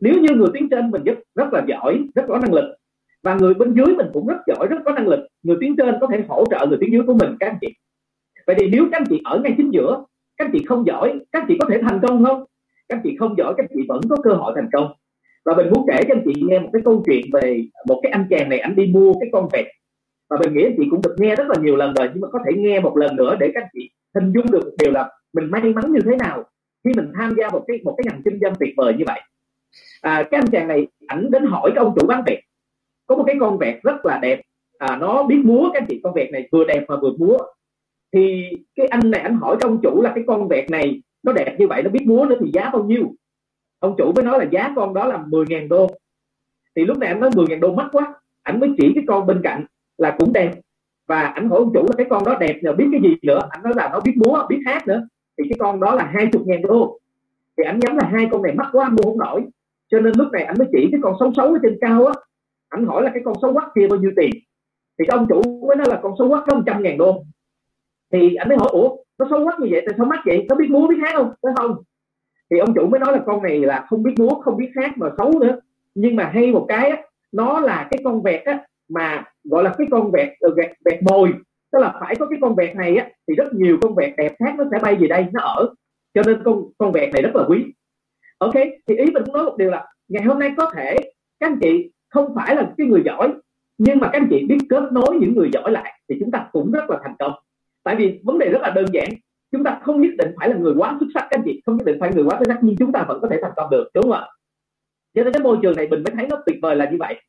Nếu 0.00 0.14
như 0.14 0.34
người 0.34 0.48
tiến 0.54 0.68
trên 0.70 0.90
mình 0.90 1.04
rất 1.04 1.18
rất 1.34 1.52
là 1.52 1.64
giỏi, 1.68 2.04
rất 2.14 2.24
có 2.28 2.38
năng 2.38 2.54
lực, 2.54 2.74
và 3.22 3.34
người 3.34 3.54
bên 3.54 3.74
dưới 3.74 3.86
mình 3.86 4.06
cũng 4.12 4.26
rất 4.26 4.36
giỏi, 4.46 4.66
rất 4.70 4.76
có 4.84 4.92
năng 4.92 5.08
lực, 5.08 5.20
người 5.42 5.56
tiến 5.60 5.76
trên 5.76 5.94
có 6.00 6.06
thể 6.12 6.24
hỗ 6.28 6.44
trợ 6.50 6.66
người 6.66 6.78
tiến 6.80 6.92
dưới 6.92 7.02
của 7.06 7.14
mình, 7.14 7.36
các 7.40 7.46
anh 7.46 7.58
chị. 7.60 7.74
Vậy 8.46 8.56
thì 8.58 8.68
nếu 8.70 8.88
các 8.92 9.00
anh 9.00 9.06
chị 9.10 9.20
ở 9.24 9.40
ngay 9.44 9.54
chính 9.56 9.70
giữa, 9.70 10.04
các 10.36 10.44
anh 10.44 10.50
chị 10.52 10.64
không 10.64 10.86
giỏi, 10.86 11.18
các 11.32 11.40
anh 11.40 11.46
chị 11.48 11.56
có 11.60 11.66
thể 11.70 11.78
thành 11.82 12.00
công 12.02 12.24
không? 12.24 12.44
Các 12.88 12.96
anh 12.96 13.00
chị 13.04 13.16
không 13.16 13.34
giỏi, 13.38 13.54
các 13.56 13.66
anh 13.68 13.76
chị 13.76 13.86
vẫn 13.88 14.00
có 14.10 14.16
cơ 14.22 14.30
hội 14.30 14.52
thành 14.56 14.68
công. 14.72 14.92
Và 15.44 15.54
mình 15.56 15.66
muốn 15.74 15.86
kể 15.88 16.02
cho 16.08 16.14
anh 16.14 16.22
chị 16.24 16.42
nghe 16.48 16.58
một 16.58 16.70
cái 16.72 16.82
câu 16.84 17.02
chuyện 17.06 17.26
về 17.32 17.64
một 17.88 18.00
cái 18.02 18.12
anh 18.12 18.26
chàng 18.30 18.48
này 18.48 18.58
anh 18.58 18.76
đi 18.76 18.86
mua 18.86 19.12
cái 19.20 19.28
con 19.32 19.48
vẹt 19.52 19.66
và 20.32 20.38
mình 20.40 20.54
nghĩ 20.54 20.64
anh 20.64 20.74
chị 20.78 20.86
cũng 20.90 21.02
được 21.02 21.14
nghe 21.18 21.36
rất 21.36 21.48
là 21.48 21.54
nhiều 21.60 21.76
lần 21.76 21.94
rồi 21.94 22.08
nhưng 22.12 22.20
mà 22.20 22.28
có 22.32 22.38
thể 22.46 22.52
nghe 22.56 22.80
một 22.80 22.96
lần 22.96 23.16
nữa 23.16 23.36
để 23.40 23.50
các 23.54 23.62
anh 23.62 23.68
chị 23.72 23.90
hình 24.14 24.32
dung 24.32 24.50
được 24.50 24.64
một 24.64 24.72
điều 24.78 24.92
là 24.92 25.10
mình 25.32 25.50
may 25.50 25.62
mắn 25.62 25.92
như 25.92 26.00
thế 26.04 26.16
nào 26.16 26.44
khi 26.84 26.92
mình 26.96 27.12
tham 27.14 27.34
gia 27.38 27.48
một 27.48 27.64
cái 27.68 27.78
một 27.84 27.94
cái 27.96 28.04
ngành 28.04 28.22
kinh 28.24 28.38
doanh 28.40 28.54
tuyệt 28.60 28.74
vời 28.76 28.94
như 28.98 29.04
vậy. 29.06 29.20
À, 30.00 30.22
cái 30.30 30.40
anh 30.40 30.50
chàng 30.50 30.68
này 30.68 30.86
ảnh 31.06 31.30
đến 31.30 31.44
hỏi 31.44 31.70
cái 31.74 31.84
ông 31.84 31.94
chủ 32.00 32.06
bán 32.06 32.22
vẹt. 32.26 32.38
Có 33.06 33.16
một 33.16 33.24
cái 33.26 33.36
con 33.40 33.58
vẹt 33.58 33.82
rất 33.82 34.06
là 34.06 34.18
đẹp. 34.18 34.40
À, 34.78 34.96
nó 35.00 35.22
biết 35.22 35.40
múa 35.44 35.70
các 35.72 35.82
anh 35.82 35.86
chị 35.88 36.00
con 36.02 36.14
vẹt 36.14 36.30
này 36.32 36.48
vừa 36.52 36.64
đẹp 36.64 36.84
mà 36.88 36.96
vừa 36.96 37.12
múa. 37.18 37.38
Thì 38.12 38.50
cái 38.74 38.86
anh 38.86 39.10
này 39.10 39.20
anh 39.20 39.36
hỏi 39.36 39.56
cái 39.60 39.68
ông 39.68 39.80
chủ 39.82 40.02
là 40.02 40.12
cái 40.14 40.24
con 40.26 40.48
vẹt 40.48 40.70
này 40.70 41.02
nó 41.22 41.32
đẹp 41.32 41.56
như 41.58 41.68
vậy 41.68 41.82
nó 41.82 41.90
biết 41.90 42.04
múa 42.06 42.26
nữa 42.28 42.36
thì 42.40 42.50
giá 42.54 42.70
bao 42.72 42.84
nhiêu? 42.84 43.14
Ông 43.78 43.94
chủ 43.98 44.12
mới 44.12 44.24
nói 44.24 44.38
là 44.38 44.44
giá 44.50 44.72
con 44.76 44.94
đó 44.94 45.06
là 45.06 45.18
10.000 45.18 45.68
đô. 45.68 45.90
Thì 46.76 46.84
lúc 46.84 46.98
này 46.98 47.08
anh 47.08 47.20
nói 47.20 47.30
10.000 47.30 47.60
đô 47.60 47.74
mắc 47.74 47.88
quá. 47.92 48.14
Anh 48.42 48.60
mới 48.60 48.70
chỉ 48.78 48.92
cái 48.94 49.04
con 49.06 49.26
bên 49.26 49.40
cạnh 49.42 49.64
là 49.98 50.16
cũng 50.18 50.32
đẹp. 50.32 50.52
Và 51.06 51.20
ảnh 51.20 51.48
hỏi 51.48 51.58
ông 51.58 51.72
chủ 51.74 51.82
là 51.82 51.94
cái 51.96 52.06
con 52.10 52.24
đó 52.24 52.36
đẹp 52.40 52.60
rồi 52.62 52.74
biết 52.74 52.88
cái 52.92 53.00
gì 53.02 53.16
nữa. 53.22 53.40
Anh 53.50 53.62
nói 53.62 53.72
là 53.76 53.88
nó 53.92 54.00
biết 54.00 54.12
múa 54.16 54.46
biết 54.48 54.60
hát 54.66 54.88
nữa. 54.88 55.06
Thì 55.38 55.44
cái 55.48 55.58
con 55.58 55.80
đó 55.80 55.94
là 55.94 56.12
20.000 56.14 56.62
đô. 56.62 56.98
Thì 57.56 57.64
anh 57.64 57.78
nhắm 57.78 57.96
là 57.96 58.08
hai 58.12 58.28
con 58.30 58.42
này 58.42 58.52
mắc 58.54 58.68
quá 58.72 58.88
mua 58.88 59.02
không 59.02 59.18
nổi. 59.18 59.44
Cho 59.88 60.00
nên 60.00 60.12
lúc 60.16 60.32
này 60.32 60.44
anh 60.44 60.56
mới 60.58 60.68
chỉ 60.72 60.88
cái 60.92 61.00
con 61.02 61.14
xấu 61.20 61.32
xấu 61.36 61.52
ở 61.52 61.58
trên 61.62 61.78
cao 61.80 62.06
á. 62.06 62.14
Anh 62.68 62.86
hỏi 62.86 63.02
là 63.02 63.10
cái 63.14 63.22
con 63.24 63.34
xấu 63.42 63.52
quắc 63.52 63.68
kia 63.74 63.86
bao 63.88 63.98
nhiêu 63.98 64.10
tiền? 64.16 64.30
Thì 64.98 65.04
cái 65.08 65.18
ông 65.18 65.26
chủ 65.28 65.66
mới 65.66 65.76
nói 65.76 65.86
là 65.90 66.00
con 66.02 66.14
xấu 66.18 66.28
quắc 66.28 66.44
có 66.46 66.54
100 66.56 66.82
ngàn 66.82 66.98
đô. 66.98 67.24
Thì 68.12 68.34
anh 68.34 68.48
mới 68.48 68.58
hỏi 68.58 68.68
ủa 68.72 68.96
nó 69.18 69.26
xấu 69.30 69.44
quắc 69.44 69.60
như 69.60 69.68
vậy 69.70 69.82
tại 69.86 69.94
sao 69.96 70.06
mắc 70.06 70.20
vậy? 70.26 70.46
Nó 70.48 70.56
biết 70.56 70.70
múa 70.70 70.86
biết 70.86 70.96
hát 71.02 71.12
không? 71.16 71.32
Phải 71.42 71.52
không? 71.56 71.76
Thì 72.50 72.58
ông 72.58 72.74
chủ 72.74 72.86
mới 72.86 73.00
nói 73.00 73.12
là 73.12 73.22
con 73.26 73.42
này 73.42 73.60
là 73.60 73.86
không 73.88 74.02
biết 74.02 74.14
múa 74.18 74.34
không 74.40 74.56
biết 74.56 74.70
hát 74.76 74.98
mà 74.98 75.10
xấu 75.18 75.38
nữa. 75.40 75.60
Nhưng 75.94 76.16
mà 76.16 76.30
hay 76.34 76.52
một 76.52 76.64
cái 76.68 76.90
á, 76.90 77.02
nó 77.32 77.60
là 77.60 77.88
cái 77.90 78.00
con 78.04 78.22
vẹt 78.22 78.44
á 78.44 78.66
mà 78.88 79.24
gọi 79.44 79.64
là 79.64 79.74
cái 79.78 79.86
con 79.90 80.10
vẹt 80.10 80.28
ờ, 80.40 80.54
vẹt 80.56 80.70
vẹt 80.84 81.02
mồi 81.02 81.32
tức 81.72 81.78
là 81.78 81.94
phải 82.00 82.14
có 82.18 82.26
cái 82.26 82.38
con 82.42 82.54
vẹt 82.54 82.76
này 82.76 82.96
á, 82.96 83.08
thì 83.28 83.34
rất 83.34 83.54
nhiều 83.54 83.78
con 83.82 83.94
vẹt 83.94 84.14
đẹp 84.16 84.34
khác 84.38 84.54
nó 84.58 84.64
sẽ 84.70 84.78
bay 84.82 84.94
về 84.94 85.06
đây, 85.08 85.26
nó 85.32 85.40
ở. 85.40 85.74
Cho 86.14 86.22
nên 86.26 86.42
con 86.44 86.64
con 86.78 86.92
vẹt 86.92 87.12
này 87.12 87.22
rất 87.22 87.36
là 87.36 87.44
quý. 87.48 87.64
Ok, 88.38 88.54
thì 88.88 88.96
ý 88.96 89.04
mình 89.04 89.22
cũng 89.24 89.34
nói 89.34 89.44
một 89.44 89.56
điều 89.58 89.70
là 89.70 89.86
ngày 90.08 90.22
hôm 90.22 90.38
nay 90.38 90.52
có 90.56 90.70
thể 90.74 90.96
các 91.40 91.46
anh 91.46 91.58
chị 91.62 91.92
không 92.08 92.34
phải 92.34 92.56
là 92.56 92.72
cái 92.78 92.86
người 92.86 93.02
giỏi, 93.04 93.32
nhưng 93.78 93.98
mà 93.98 94.10
các 94.12 94.20
anh 94.20 94.26
chị 94.30 94.46
biết 94.46 94.58
kết 94.68 94.92
nối 94.92 95.16
những 95.20 95.34
người 95.34 95.50
giỏi 95.52 95.70
lại 95.70 96.00
thì 96.08 96.16
chúng 96.20 96.30
ta 96.30 96.48
cũng 96.52 96.72
rất 96.72 96.90
là 96.90 96.98
thành 97.02 97.14
công. 97.18 97.32
Tại 97.84 97.96
vì 97.96 98.20
vấn 98.24 98.38
đề 98.38 98.48
rất 98.48 98.62
là 98.62 98.70
đơn 98.70 98.86
giản, 98.92 99.08
chúng 99.52 99.64
ta 99.64 99.80
không 99.82 100.00
nhất 100.00 100.10
định 100.18 100.34
phải 100.38 100.48
là 100.48 100.56
người 100.56 100.74
quá 100.76 100.96
xuất 101.00 101.06
sắc, 101.14 101.20
các 101.30 101.38
anh 101.38 101.42
chị, 101.44 101.62
không 101.66 101.76
nhất 101.76 101.84
định 101.84 101.96
phải 102.00 102.10
người 102.14 102.24
quá 102.24 102.36
xuất 102.38 102.48
sắc, 102.48 102.58
nhưng 102.62 102.76
chúng 102.76 102.92
ta 102.92 103.04
vẫn 103.08 103.18
có 103.22 103.28
thể 103.28 103.38
thành 103.42 103.52
công 103.56 103.70
được, 103.70 103.88
đúng 103.94 104.02
không 104.02 104.12
ạ? 104.12 104.28
Cho 105.14 105.24
nên 105.24 105.32
cái 105.32 105.42
môi 105.42 105.58
trường 105.62 105.76
này 105.76 105.88
mình 105.88 106.02
mới 106.02 106.14
thấy 106.16 106.26
nó 106.26 106.42
tuyệt 106.46 106.56
vời 106.62 106.76
là 106.76 106.90
như 106.90 106.96
vậy. 107.00 107.22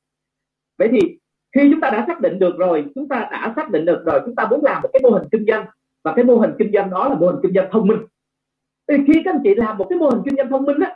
Vậy 0.77 0.89
thì 0.91 1.17
khi 1.53 1.69
chúng 1.71 1.81
ta 1.81 1.89
đã 1.89 2.03
xác 2.07 2.21
định 2.21 2.39
được 2.39 2.57
rồi 2.57 2.85
chúng 2.95 3.07
ta 3.07 3.27
đã 3.31 3.53
xác 3.55 3.71
định 3.71 3.85
được 3.85 4.03
rồi 4.05 4.21
chúng 4.25 4.35
ta 4.35 4.47
muốn 4.47 4.63
làm 4.63 4.81
một 4.81 4.89
cái 4.93 4.99
mô 5.03 5.09
hình 5.09 5.27
kinh 5.31 5.45
doanh. 5.47 5.65
Và 6.03 6.13
cái 6.15 6.25
mô 6.25 6.37
hình 6.37 6.51
kinh 6.59 6.71
doanh 6.73 6.89
đó 6.89 7.09
là 7.09 7.15
mô 7.15 7.27
hình 7.27 7.39
kinh 7.43 7.53
doanh 7.53 7.67
thông 7.71 7.87
minh. 7.87 7.99
Thì 8.87 8.95
khi 9.07 9.21
các 9.25 9.33
anh 9.33 9.41
chị 9.43 9.55
làm 9.55 9.77
một 9.77 9.85
cái 9.89 9.99
mô 9.99 10.09
hình 10.09 10.21
kinh 10.25 10.35
doanh 10.35 10.49
thông 10.49 10.63
minh 10.63 10.79
á 10.79 10.95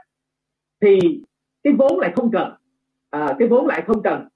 thì 0.81 1.21
cái 1.63 1.73
vốn 1.73 1.99
lại 1.99 2.11
không 2.15 2.31
cần. 2.31 2.53
À, 3.09 3.35
cái 3.39 3.47
vốn 3.47 3.67
lại 3.67 3.83
không 3.87 4.03
cần. 4.03 4.27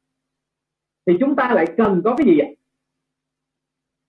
Thì 1.05 1.17
chúng 1.19 1.35
ta 1.35 1.53
lại 1.53 1.65
cần 1.77 2.01
có 2.03 2.15
cái 2.15 2.27
gì 2.27 2.39
ạ? 2.39 2.47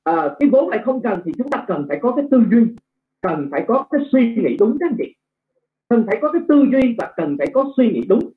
À, 0.04 0.34
cái 0.38 0.48
vốn 0.48 0.68
lại 0.68 0.80
không 0.84 1.02
cần 1.02 1.22
thì 1.24 1.32
chúng 1.38 1.50
ta 1.50 1.64
cần 1.66 1.86
phải 1.88 1.98
có 2.02 2.12
cái 2.12 2.24
tư 2.30 2.42
duy 2.50 2.66
cần 3.20 3.48
phải 3.50 3.64
có 3.68 3.86
cái 3.90 4.00
suy 4.12 4.34
nghĩ 4.34 4.56
đúng 4.58 4.76
các 4.80 4.90
anh 4.90 4.96
chị. 4.98 5.14
Cần 5.88 6.04
phải 6.06 6.18
có 6.22 6.32
cái 6.32 6.42
tư 6.48 6.66
duy 6.72 6.94
và 6.98 7.12
cần 7.16 7.36
phải 7.38 7.46
có 7.54 7.72
suy 7.76 7.90
nghĩ 7.90 8.04
đúng 8.08 8.30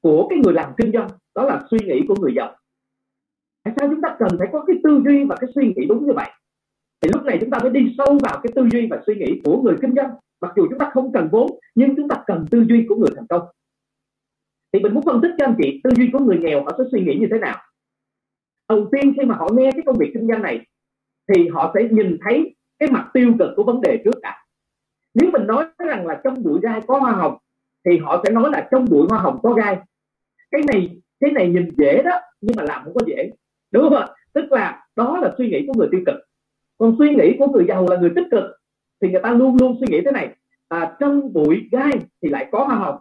của 0.00 0.26
cái 0.30 0.38
người 0.38 0.54
làm 0.54 0.72
kinh 0.76 0.92
doanh. 0.92 1.08
Đó 1.34 1.44
là 1.44 1.62
suy 1.70 1.78
nghĩ 1.86 2.00
của 2.08 2.14
người 2.20 2.32
giàu 2.36 2.56
tại 3.64 3.74
sao 3.76 3.88
chúng 3.90 4.00
ta 4.00 4.16
cần 4.18 4.28
phải 4.38 4.48
có 4.52 4.64
cái 4.66 4.76
tư 4.84 5.02
duy 5.04 5.24
và 5.24 5.36
cái 5.40 5.50
suy 5.54 5.66
nghĩ 5.66 5.86
đúng 5.88 6.06
như 6.06 6.12
vậy? 6.12 6.30
Thì 7.00 7.08
lúc 7.12 7.22
này 7.24 7.38
chúng 7.40 7.50
ta 7.50 7.58
mới 7.58 7.70
đi 7.70 7.94
sâu 7.98 8.18
vào 8.22 8.40
cái 8.42 8.52
tư 8.54 8.68
duy 8.72 8.86
và 8.90 9.02
suy 9.06 9.14
nghĩ 9.14 9.40
của 9.44 9.62
người 9.62 9.76
kinh 9.82 9.94
doanh. 9.96 10.10
Mặc 10.40 10.52
dù 10.56 10.66
chúng 10.70 10.78
ta 10.78 10.90
không 10.94 11.12
cần 11.12 11.28
vốn, 11.32 11.58
nhưng 11.74 11.96
chúng 11.96 12.08
ta 12.08 12.24
cần 12.26 12.46
tư 12.50 12.64
duy 12.68 12.86
của 12.88 12.96
người 12.96 13.10
thành 13.16 13.26
công. 13.26 13.42
Thì 14.72 14.80
mình 14.80 14.94
muốn 14.94 15.04
phân 15.04 15.20
tích 15.20 15.30
cho 15.38 15.46
anh 15.46 15.54
chị, 15.62 15.80
tư 15.84 15.90
duy 15.96 16.10
của 16.12 16.18
người 16.18 16.38
nghèo 16.38 16.64
họ 16.64 16.70
sẽ 16.78 16.84
suy 16.92 17.04
nghĩ 17.04 17.14
như 17.20 17.26
thế 17.30 17.38
nào? 17.38 17.56
Đầu 18.68 18.88
tiên 18.92 19.14
khi 19.16 19.26
mà 19.26 19.34
họ 19.34 19.48
nghe 19.52 19.70
cái 19.72 19.82
công 19.86 19.98
việc 19.98 20.10
kinh 20.14 20.28
doanh 20.28 20.42
này, 20.42 20.66
thì 21.28 21.48
họ 21.48 21.72
sẽ 21.74 21.88
nhìn 21.90 22.18
thấy 22.24 22.54
cái 22.78 22.90
mặt 22.90 23.10
tiêu 23.14 23.32
cực 23.38 23.48
của 23.56 23.62
vấn 23.62 23.80
đề 23.80 24.00
trước 24.04 24.18
cả 24.22 24.44
nếu 25.14 25.30
mình 25.32 25.46
nói 25.46 25.66
rằng 25.78 26.06
là 26.06 26.20
trong 26.24 26.42
bụi 26.42 26.60
gai 26.62 26.80
có 26.86 26.98
hoa 26.98 27.12
hồng, 27.12 27.36
thì 27.84 27.98
họ 27.98 28.22
sẽ 28.24 28.32
nói 28.32 28.50
là 28.50 28.68
trong 28.70 28.84
bụi 28.90 29.06
hoa 29.10 29.18
hồng 29.18 29.38
có 29.42 29.52
gai. 29.52 29.78
Cái 30.50 30.62
này 30.66 31.00
cái 31.20 31.30
này 31.30 31.48
nhìn 31.48 31.70
dễ 31.78 32.02
đó, 32.02 32.20
nhưng 32.40 32.56
mà 32.56 32.62
làm 32.62 32.84
không 32.84 32.94
có 32.94 33.00
dễ 33.06 33.30
đúng 33.74 33.82
không 33.82 33.94
ạ? 33.94 34.08
Tức 34.32 34.52
là 34.52 34.86
đó 34.96 35.18
là 35.22 35.34
suy 35.38 35.50
nghĩ 35.50 35.66
của 35.66 35.74
người 35.76 35.88
tiêu 35.90 36.00
cực. 36.06 36.14
Còn 36.78 36.96
suy 36.98 37.14
nghĩ 37.14 37.36
của 37.38 37.46
người 37.46 37.64
giàu 37.68 37.86
là 37.90 37.96
người 37.96 38.12
tích 38.16 38.26
cực 38.30 38.44
thì 39.02 39.10
người 39.10 39.22
ta 39.22 39.30
luôn 39.30 39.56
luôn 39.60 39.76
suy 39.80 39.86
nghĩ 39.90 40.00
thế 40.04 40.12
này 40.12 40.28
à, 40.68 40.96
trong 41.00 41.32
bụi 41.32 41.68
gai 41.72 41.92
thì 42.22 42.28
lại 42.28 42.48
có 42.52 42.64
hoa 42.64 42.76
hồng. 42.76 42.96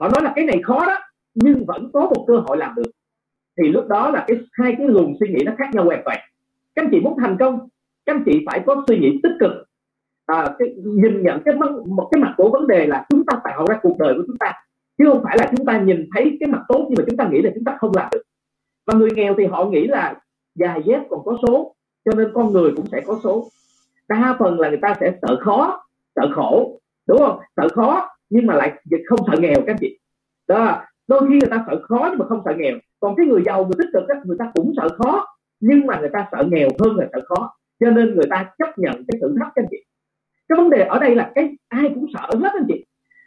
Họ 0.00 0.08
nói 0.08 0.22
là 0.22 0.32
cái 0.36 0.44
này 0.44 0.62
khó 0.62 0.86
đó 0.86 0.98
nhưng 1.34 1.66
vẫn 1.66 1.90
có 1.92 2.00
một 2.00 2.24
cơ 2.28 2.36
hội 2.36 2.56
làm 2.56 2.74
được. 2.74 2.90
Thì 3.58 3.68
lúc 3.68 3.88
đó 3.88 4.10
là 4.10 4.24
cái 4.28 4.36
hai 4.52 4.74
cái 4.78 4.88
luồng 4.88 5.16
suy 5.20 5.28
nghĩ 5.28 5.44
nó 5.44 5.52
khác 5.58 5.74
nhau 5.74 5.84
hoàn 5.84 6.02
toàn. 6.04 6.18
Các 6.74 6.82
anh 6.84 6.88
chị 6.90 7.00
muốn 7.00 7.18
thành 7.18 7.36
công 7.38 7.68
các 8.06 8.16
anh 8.16 8.22
chị 8.26 8.44
phải 8.46 8.62
có 8.66 8.84
suy 8.88 8.98
nghĩ 8.98 9.20
tích 9.22 9.32
cực. 9.40 9.52
À, 10.26 10.54
cái, 10.58 10.68
nhìn 10.76 11.22
nhận 11.22 11.42
cái 11.44 11.54
một 11.86 12.08
cái 12.10 12.22
mặt 12.22 12.34
của 12.36 12.50
vấn 12.50 12.66
đề 12.66 12.86
là 12.86 13.06
chúng 13.08 13.26
ta 13.26 13.40
tạo 13.44 13.66
ra 13.66 13.78
cuộc 13.82 13.98
đời 13.98 14.14
của 14.14 14.22
chúng 14.26 14.38
ta 14.38 14.52
chứ 14.98 15.04
không 15.08 15.20
phải 15.24 15.36
là 15.40 15.52
chúng 15.56 15.66
ta 15.66 15.80
nhìn 15.80 16.08
thấy 16.14 16.36
cái 16.40 16.48
mặt 16.48 16.62
tốt 16.68 16.86
nhưng 16.88 16.98
mà 16.98 17.04
chúng 17.08 17.16
ta 17.16 17.28
nghĩ 17.28 17.42
là 17.42 17.50
chúng 17.54 17.64
ta 17.64 17.76
không 17.80 17.92
làm 17.94 18.08
được 18.12 18.22
và 18.86 18.94
người 18.94 19.10
nghèo 19.14 19.34
thì 19.38 19.46
họ 19.46 19.64
nghĩ 19.64 19.86
là 19.86 20.14
dài 20.54 20.82
dép 20.84 21.00
còn 21.10 21.24
có 21.24 21.36
số 21.46 21.74
cho 22.04 22.12
nên 22.16 22.30
con 22.34 22.52
người 22.52 22.72
cũng 22.76 22.86
sẽ 22.92 23.00
có 23.06 23.20
số. 23.24 23.48
Đa 24.08 24.36
phần 24.38 24.60
là 24.60 24.68
người 24.68 24.78
ta 24.82 24.96
sẽ 25.00 25.12
sợ 25.22 25.36
khó 25.40 25.84
sợ 26.16 26.30
khổ 26.34 26.80
đúng 27.06 27.18
không? 27.18 27.40
Sợ 27.56 27.68
khó 27.68 28.08
nhưng 28.30 28.46
mà 28.46 28.54
lại 28.54 28.72
không 29.06 29.18
sợ 29.26 29.40
nghèo 29.40 29.54
các 29.66 29.72
anh 29.72 29.78
chị. 29.80 29.98
Đó 30.48 30.82
đôi 31.08 31.20
khi 31.20 31.38
người 31.38 31.50
ta 31.50 31.64
sợ 31.66 31.82
khó 31.82 32.06
nhưng 32.10 32.18
mà 32.18 32.26
không 32.28 32.42
sợ 32.44 32.52
nghèo. 32.56 32.74
Còn 33.00 33.16
cái 33.16 33.26
người 33.26 33.42
giàu 33.46 33.64
người 33.64 33.74
tích 33.78 33.88
cực 33.92 34.02
người 34.24 34.36
ta 34.38 34.50
cũng 34.54 34.72
sợ 34.76 34.88
khó 34.98 35.26
nhưng 35.60 35.86
mà 35.86 36.00
người 36.00 36.10
ta 36.12 36.28
sợ 36.32 36.44
nghèo 36.50 36.68
hơn 36.80 36.96
là 36.96 37.06
sợ 37.12 37.20
khó. 37.28 37.54
Cho 37.80 37.90
nên 37.90 38.14
người 38.14 38.26
ta 38.30 38.50
chấp 38.58 38.78
nhận 38.78 38.92
cái 39.08 39.20
thử 39.20 39.34
thách 39.40 39.52
các 39.54 39.62
anh 39.62 39.68
chị. 39.70 39.76
Cái 40.48 40.56
vấn 40.56 40.70
đề 40.70 40.84
ở 40.84 40.98
đây 40.98 41.14
là 41.14 41.32
cái 41.34 41.56
ai 41.68 41.90
cũng 41.94 42.06
sợ 42.14 42.38
hết 42.42 42.50
anh 42.52 42.64
chị. 42.68 42.84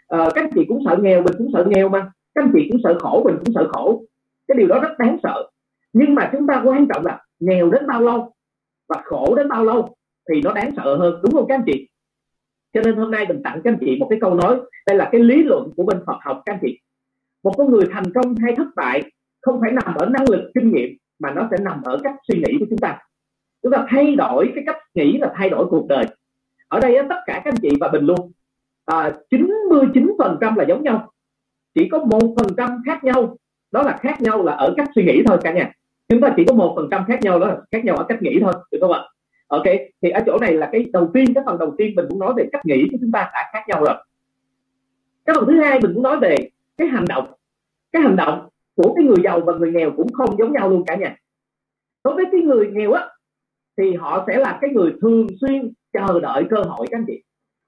À, 0.07 0.29
các 0.35 0.43
anh 0.43 0.51
chị 0.55 0.65
cũng 0.67 0.83
sợ 0.85 0.97
nghèo 1.01 1.21
mình 1.21 1.33
cũng 1.37 1.49
sợ 1.53 1.65
nghèo 1.67 1.89
mà. 1.89 2.11
Các 2.35 2.43
anh 2.43 2.51
chị 2.53 2.67
cũng 2.71 2.81
sợ 2.83 2.99
khổ 2.99 3.23
mình 3.25 3.35
cũng 3.45 3.53
sợ 3.55 3.69
khổ 3.73 4.01
cái 4.47 4.57
điều 4.57 4.67
đó 4.67 4.79
rất 4.79 4.97
đáng 4.99 5.17
sợ. 5.23 5.49
Nhưng 5.93 6.15
mà 6.15 6.29
chúng 6.31 6.47
ta 6.47 6.61
quan 6.65 6.87
trọng 6.87 7.05
là 7.05 7.23
nghèo 7.39 7.69
đến 7.69 7.87
bao 7.87 8.01
lâu 8.01 8.33
và 8.89 9.01
khổ 9.05 9.35
đến 9.35 9.49
bao 9.49 9.63
lâu 9.63 9.95
thì 10.29 10.41
nó 10.41 10.53
đáng 10.53 10.71
sợ 10.75 10.97
hơn. 10.97 11.19
Đúng 11.23 11.31
không 11.31 11.45
các 11.49 11.55
anh 11.55 11.63
chị? 11.65 11.89
Cho 12.73 12.81
nên 12.81 12.95
hôm 12.95 13.11
nay 13.11 13.25
mình 13.27 13.41
tặng 13.43 13.61
các 13.63 13.71
anh 13.71 13.77
chị 13.79 13.97
một 13.99 14.07
cái 14.09 14.19
câu 14.21 14.33
nói. 14.33 14.59
Đây 14.87 14.97
là 14.97 15.09
cái 15.11 15.21
lý 15.21 15.43
luận 15.43 15.71
của 15.77 15.83
bên 15.83 16.03
Phật 16.07 16.17
học 16.21 16.41
các 16.45 16.53
anh 16.53 16.59
chị. 16.61 16.79
Một 17.43 17.53
con 17.57 17.71
người 17.71 17.87
thành 17.91 18.13
công 18.13 18.35
hay 18.35 18.55
thất 18.55 18.67
bại 18.75 19.03
không 19.41 19.61
phải 19.61 19.71
nằm 19.71 19.95
ở 19.95 20.05
năng 20.05 20.29
lực 20.29 20.51
kinh 20.55 20.71
nghiệm 20.71 20.89
mà 21.19 21.31
nó 21.31 21.47
sẽ 21.51 21.57
nằm 21.63 21.81
ở 21.83 21.99
cách 22.03 22.15
suy 22.27 22.39
nghĩ 22.39 22.57
của 22.59 22.65
chúng 22.69 22.79
ta. 22.79 22.99
Chúng 23.63 23.71
ta 23.71 23.85
thay 23.89 24.15
đổi 24.15 24.51
cái 24.55 24.63
cách 24.67 24.77
nghĩ 24.93 25.17
là 25.17 25.33
thay 25.35 25.49
đổi 25.49 25.65
cuộc 25.69 25.87
đời. 25.87 26.05
Ở 26.67 26.79
đây 26.79 26.97
tất 27.09 27.19
cả 27.25 27.33
các 27.33 27.45
anh 27.45 27.59
chị 27.61 27.69
và 27.79 27.87
bình 27.87 28.05
luôn 28.05 28.31
à, 28.85 29.17
99% 29.29 30.55
là 30.55 30.65
giống 30.67 30.83
nhau. 30.83 31.11
Chỉ 31.75 31.89
có 31.91 31.99
một 31.99 32.35
phần 32.37 32.47
trăm 32.57 32.81
khác 32.85 33.03
nhau 33.03 33.37
đó 33.75 33.83
là 33.83 33.97
khác 34.01 34.21
nhau 34.21 34.43
là 34.43 34.53
ở 34.53 34.73
cách 34.77 34.89
suy 34.95 35.03
nghĩ 35.03 35.23
thôi 35.25 35.37
cả 35.43 35.53
nhà. 35.53 35.71
Chúng 36.09 36.21
ta 36.21 36.33
chỉ 36.37 36.45
có 36.47 36.53
một 36.53 36.73
phần 36.75 36.87
trăm 36.91 37.05
khác 37.07 37.19
nhau 37.21 37.39
đó 37.39 37.47
là 37.47 37.57
khác 37.71 37.85
nhau 37.85 37.95
ở 37.95 38.05
cách 38.09 38.21
nghĩ 38.21 38.39
thôi, 38.41 38.53
được 38.71 38.77
không 38.81 38.91
ạ? 38.91 39.01
Ok, 39.47 39.63
thì 40.01 40.09
ở 40.09 40.21
chỗ 40.25 40.37
này 40.41 40.53
là 40.53 40.69
cái 40.71 40.85
đầu 40.93 41.11
tiên, 41.13 41.33
cái 41.33 41.43
phần 41.45 41.57
đầu 41.59 41.75
tiên 41.77 41.95
mình 41.95 42.05
cũng 42.09 42.19
nói 42.19 42.33
về 42.37 42.49
cách 42.51 42.65
nghĩ 42.65 42.87
của 42.91 42.97
chúng 43.01 43.11
ta 43.11 43.29
đã 43.33 43.49
khác 43.53 43.63
nhau 43.67 43.83
rồi. 43.83 43.95
Cái 45.25 45.35
phần 45.35 45.45
thứ 45.47 45.61
hai 45.61 45.79
mình 45.79 45.93
cũng 45.93 46.03
nói 46.03 46.19
về 46.19 46.35
cái 46.77 46.87
hành 46.87 47.05
động. 47.09 47.33
Cái 47.91 48.01
hành 48.01 48.15
động 48.15 48.49
của 48.75 48.93
cái 48.95 49.05
người 49.05 49.17
giàu 49.23 49.39
và 49.39 49.53
người 49.53 49.71
nghèo 49.71 49.91
cũng 49.97 50.13
không 50.13 50.37
giống 50.39 50.53
nhau 50.53 50.69
luôn 50.69 50.83
cả 50.85 50.95
nhà. 50.95 51.15
Đối 52.03 52.15
với 52.15 52.25
cái 52.31 52.41
người 52.41 52.69
nghèo 52.73 52.91
á, 52.91 53.07
thì 53.77 53.93
họ 53.93 54.23
sẽ 54.27 54.37
là 54.37 54.57
cái 54.61 54.69
người 54.69 54.93
thường 55.01 55.27
xuyên 55.41 55.73
chờ 55.93 56.19
đợi 56.19 56.43
cơ 56.49 56.57
hội 56.57 56.87
các 56.91 56.97
anh 56.97 57.05
chị. 57.07 57.23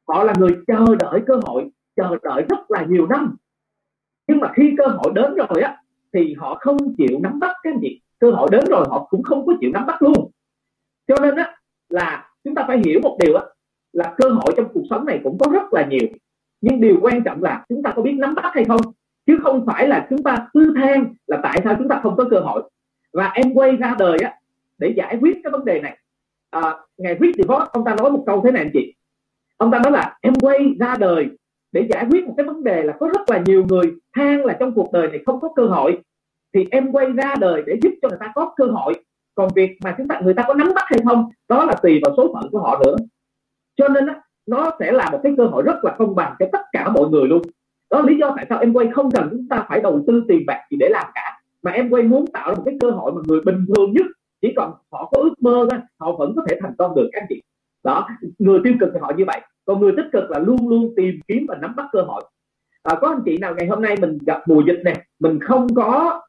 Họ 0.08 0.24
là 0.24 0.34
người 0.38 0.58
chờ 0.68 0.96
đợi 1.00 1.22
cơ 1.28 1.40
hội, 1.46 1.70
chờ 1.96 2.16
đợi 2.24 2.44
rất 2.50 2.72
là 2.72 2.86
nhiều 2.90 3.08
năm. 3.08 3.36
Nhưng 4.28 4.40
mà 4.40 4.52
khi 4.56 4.76
cơ 4.78 4.86
hội 4.88 5.12
đến 5.16 5.36
rồi 5.36 5.62
á 5.62 5.78
thì 6.14 6.34
họ 6.38 6.58
không 6.62 6.78
chịu 6.98 7.20
nắm 7.22 7.40
bắt 7.40 7.56
cái 7.64 7.74
việc 7.82 8.02
cơ 8.20 8.32
hội 8.32 8.50
đến 8.52 8.66
rồi 8.70 8.86
họ 8.90 9.08
cũng 9.10 9.24
không 9.24 9.46
có 9.46 9.54
chịu 9.60 9.72
nắm 9.74 9.86
bắt 9.86 10.02
luôn. 10.02 10.32
Cho 11.08 11.16
nên 11.22 11.36
á 11.36 11.56
là 11.90 12.30
chúng 12.44 12.56
ta 12.56 12.64
phải 12.68 12.82
hiểu 12.86 13.00
một 13.04 13.18
điều 13.20 13.36
á 13.36 13.44
là 13.94 14.14
cơ 14.18 14.30
hội 14.30 14.54
trong 14.58 14.68
cuộc 14.74 14.84
sống 14.90 15.06
này 15.06 15.20
cũng 15.24 15.38
có 15.38 15.52
rất 15.52 15.74
là 15.74 15.86
nhiều. 15.86 16.08
Nhưng 16.62 16.82
điều 16.82 16.98
quan 17.02 17.24
trọng 17.24 17.44
là 17.44 17.66
chúng 17.70 17.84
ta 17.84 17.94
có 17.96 18.02
biết 18.02 18.14
nắm 18.18 18.36
bắt 18.36 18.52
hay 18.54 18.66
không? 18.66 18.82
Chứ 19.26 19.40
không 19.44 19.66
phải 19.66 19.88
là 19.88 20.08
chúng 20.10 20.24
ta 20.24 20.48
tư 20.54 20.74
than 20.76 21.14
là 21.28 21.40
tại 21.44 21.62
sao 21.64 21.76
chúng 21.78 21.88
ta 21.88 22.00
không 22.04 22.16
có 22.16 22.28
cơ 22.32 22.40
hội. 22.40 22.70
Và 23.14 23.28
em 23.28 23.54
quay 23.54 23.76
ra 23.76 23.96
đời 24.00 24.18
á 24.24 24.40
để 24.78 24.94
giải 24.98 25.18
quyết 25.22 25.38
cái 25.44 25.52
vấn 25.52 25.66
đề 25.66 25.82
này. 25.82 25.98
À, 26.50 26.76
ngày 26.98 27.18
viết 27.20 27.32
thì 27.38 27.44
có 27.48 27.68
ông 27.72 27.86
ta 27.86 27.96
nói 27.96 28.12
một 28.12 28.24
câu 28.26 28.42
thế 28.44 28.52
này 28.52 28.64
anh 28.64 28.72
chị. 28.74 28.94
Ông 29.58 29.72
ta 29.72 29.80
nói 29.80 29.92
là 29.92 30.18
em 30.22 30.36
quay 30.36 30.76
ra 30.80 30.96
đời 31.00 31.30
để 31.72 31.88
giải 31.90 32.06
quyết 32.10 32.28
một 32.28 32.34
cái 32.38 32.46
vấn 32.46 32.64
đề 32.64 32.84
là 32.84 32.94
có 33.00 33.08
rất 33.08 33.30
là 33.30 33.44
nhiều 33.46 33.66
người 33.70 33.94
than 34.16 34.46
là 34.46 34.58
trong 34.60 34.74
cuộc 34.74 34.92
đời 34.94 35.08
này 35.08 35.20
không 35.26 35.40
có 35.40 35.50
cơ 35.56 35.66
hội 35.66 35.98
thì 36.54 36.68
em 36.72 36.92
quay 36.92 37.12
ra 37.12 37.36
đời 37.40 37.64
để 37.68 37.80
giúp 37.82 37.92
cho 38.02 38.10
người 38.10 38.18
ta 38.20 38.32
có 38.36 38.54
cơ 38.56 38.66
hội. 38.66 38.94
Còn 39.36 39.50
việc 39.56 39.78
mà 39.84 39.96
chúng 39.98 40.08
ta 40.08 40.20
người 40.24 40.34
ta 40.34 40.44
có 40.48 40.54
nắm 40.54 40.72
bắt 40.76 40.84
hay 40.88 41.00
không 41.06 41.30
đó 41.50 41.66
là 41.66 41.74
tùy 41.84 42.00
vào 42.04 42.14
số 42.18 42.34
phận 42.34 42.52
của 42.52 42.60
họ 42.60 42.82
nữa. 42.86 42.96
Cho 43.76 43.88
nên 43.88 44.08
á, 44.08 44.22
nó 44.46 44.72
sẽ 44.80 44.92
là 44.92 45.10
một 45.12 45.20
cái 45.24 45.34
cơ 45.38 45.46
hội 45.46 45.64
rất 45.64 45.84
là 45.84 45.96
công 45.98 46.16
bằng 46.16 46.36
cho 46.40 46.46
tất 46.52 46.62
cả 46.72 46.90
mọi 46.90 47.10
người 47.10 47.28
luôn. 47.28 47.42
Đó 47.90 48.00
là 48.00 48.06
lý 48.08 48.18
do 48.18 48.34
tại 48.36 48.46
sao 48.50 48.60
em 48.60 48.74
quay 48.74 48.88
không 48.94 49.12
cần 49.12 49.28
chúng 49.32 49.48
ta 49.50 49.66
phải 49.70 49.82
đầu 49.82 50.04
tư 50.08 50.24
tiền 50.28 50.44
bạc 50.48 50.62
gì 50.72 50.78
để 50.80 50.90
làm 50.90 51.06
cả. 51.16 51.42
Mà 51.62 51.72
em 51.72 51.90
quay 51.90 52.04
muốn 52.04 52.28
tạo 52.28 52.50
ra 52.50 52.56
một 52.56 52.64
cái 52.66 52.78
cơ 52.80 52.92
hội 52.92 53.12
mà 53.12 53.22
người 53.28 53.42
bình 53.42 53.66
thường 53.68 53.94
nhất 53.94 54.06
chỉ 54.42 54.54
còn 54.56 54.74
họ 54.92 55.10
có 55.12 55.22
ước 55.22 55.34
mơ 55.40 55.68
thôi 55.72 55.80
họ 56.00 56.12
vẫn 56.12 56.34
có 56.36 56.46
thể 56.50 56.58
thành 56.62 56.76
công 56.78 56.96
được 56.96 57.10
các 57.14 57.22
anh 57.22 57.28
chị. 57.30 57.42
Đó 57.84 58.08
người 58.40 58.60
tiêu 58.64 58.74
cực 58.80 58.90
thì 58.94 59.00
họ 59.02 59.12
như 59.18 59.26
vậy 59.26 59.42
còn 59.68 59.80
người 59.80 59.94
tích 59.98 60.06
cực 60.14 60.32
là 60.32 60.40
luôn 60.40 60.70
luôn 60.70 60.94
tìm 60.96 61.20
kiếm 61.28 61.46
và 61.48 61.56
nắm 61.62 61.76
bắt 61.76 61.86
cơ 61.92 62.02
hội. 62.02 62.24
À, 62.84 62.96
có 63.02 63.08
anh 63.08 63.22
chị 63.26 63.38
nào 63.38 63.56
ngày 63.56 63.68
hôm 63.68 63.82
nay 63.82 63.96
mình 64.02 64.18
gặp 64.28 64.42
mùa 64.48 64.62
dịch 64.68 64.82
nè 64.86 64.94
mình 65.20 65.40
không 65.40 65.76
có 65.76 66.22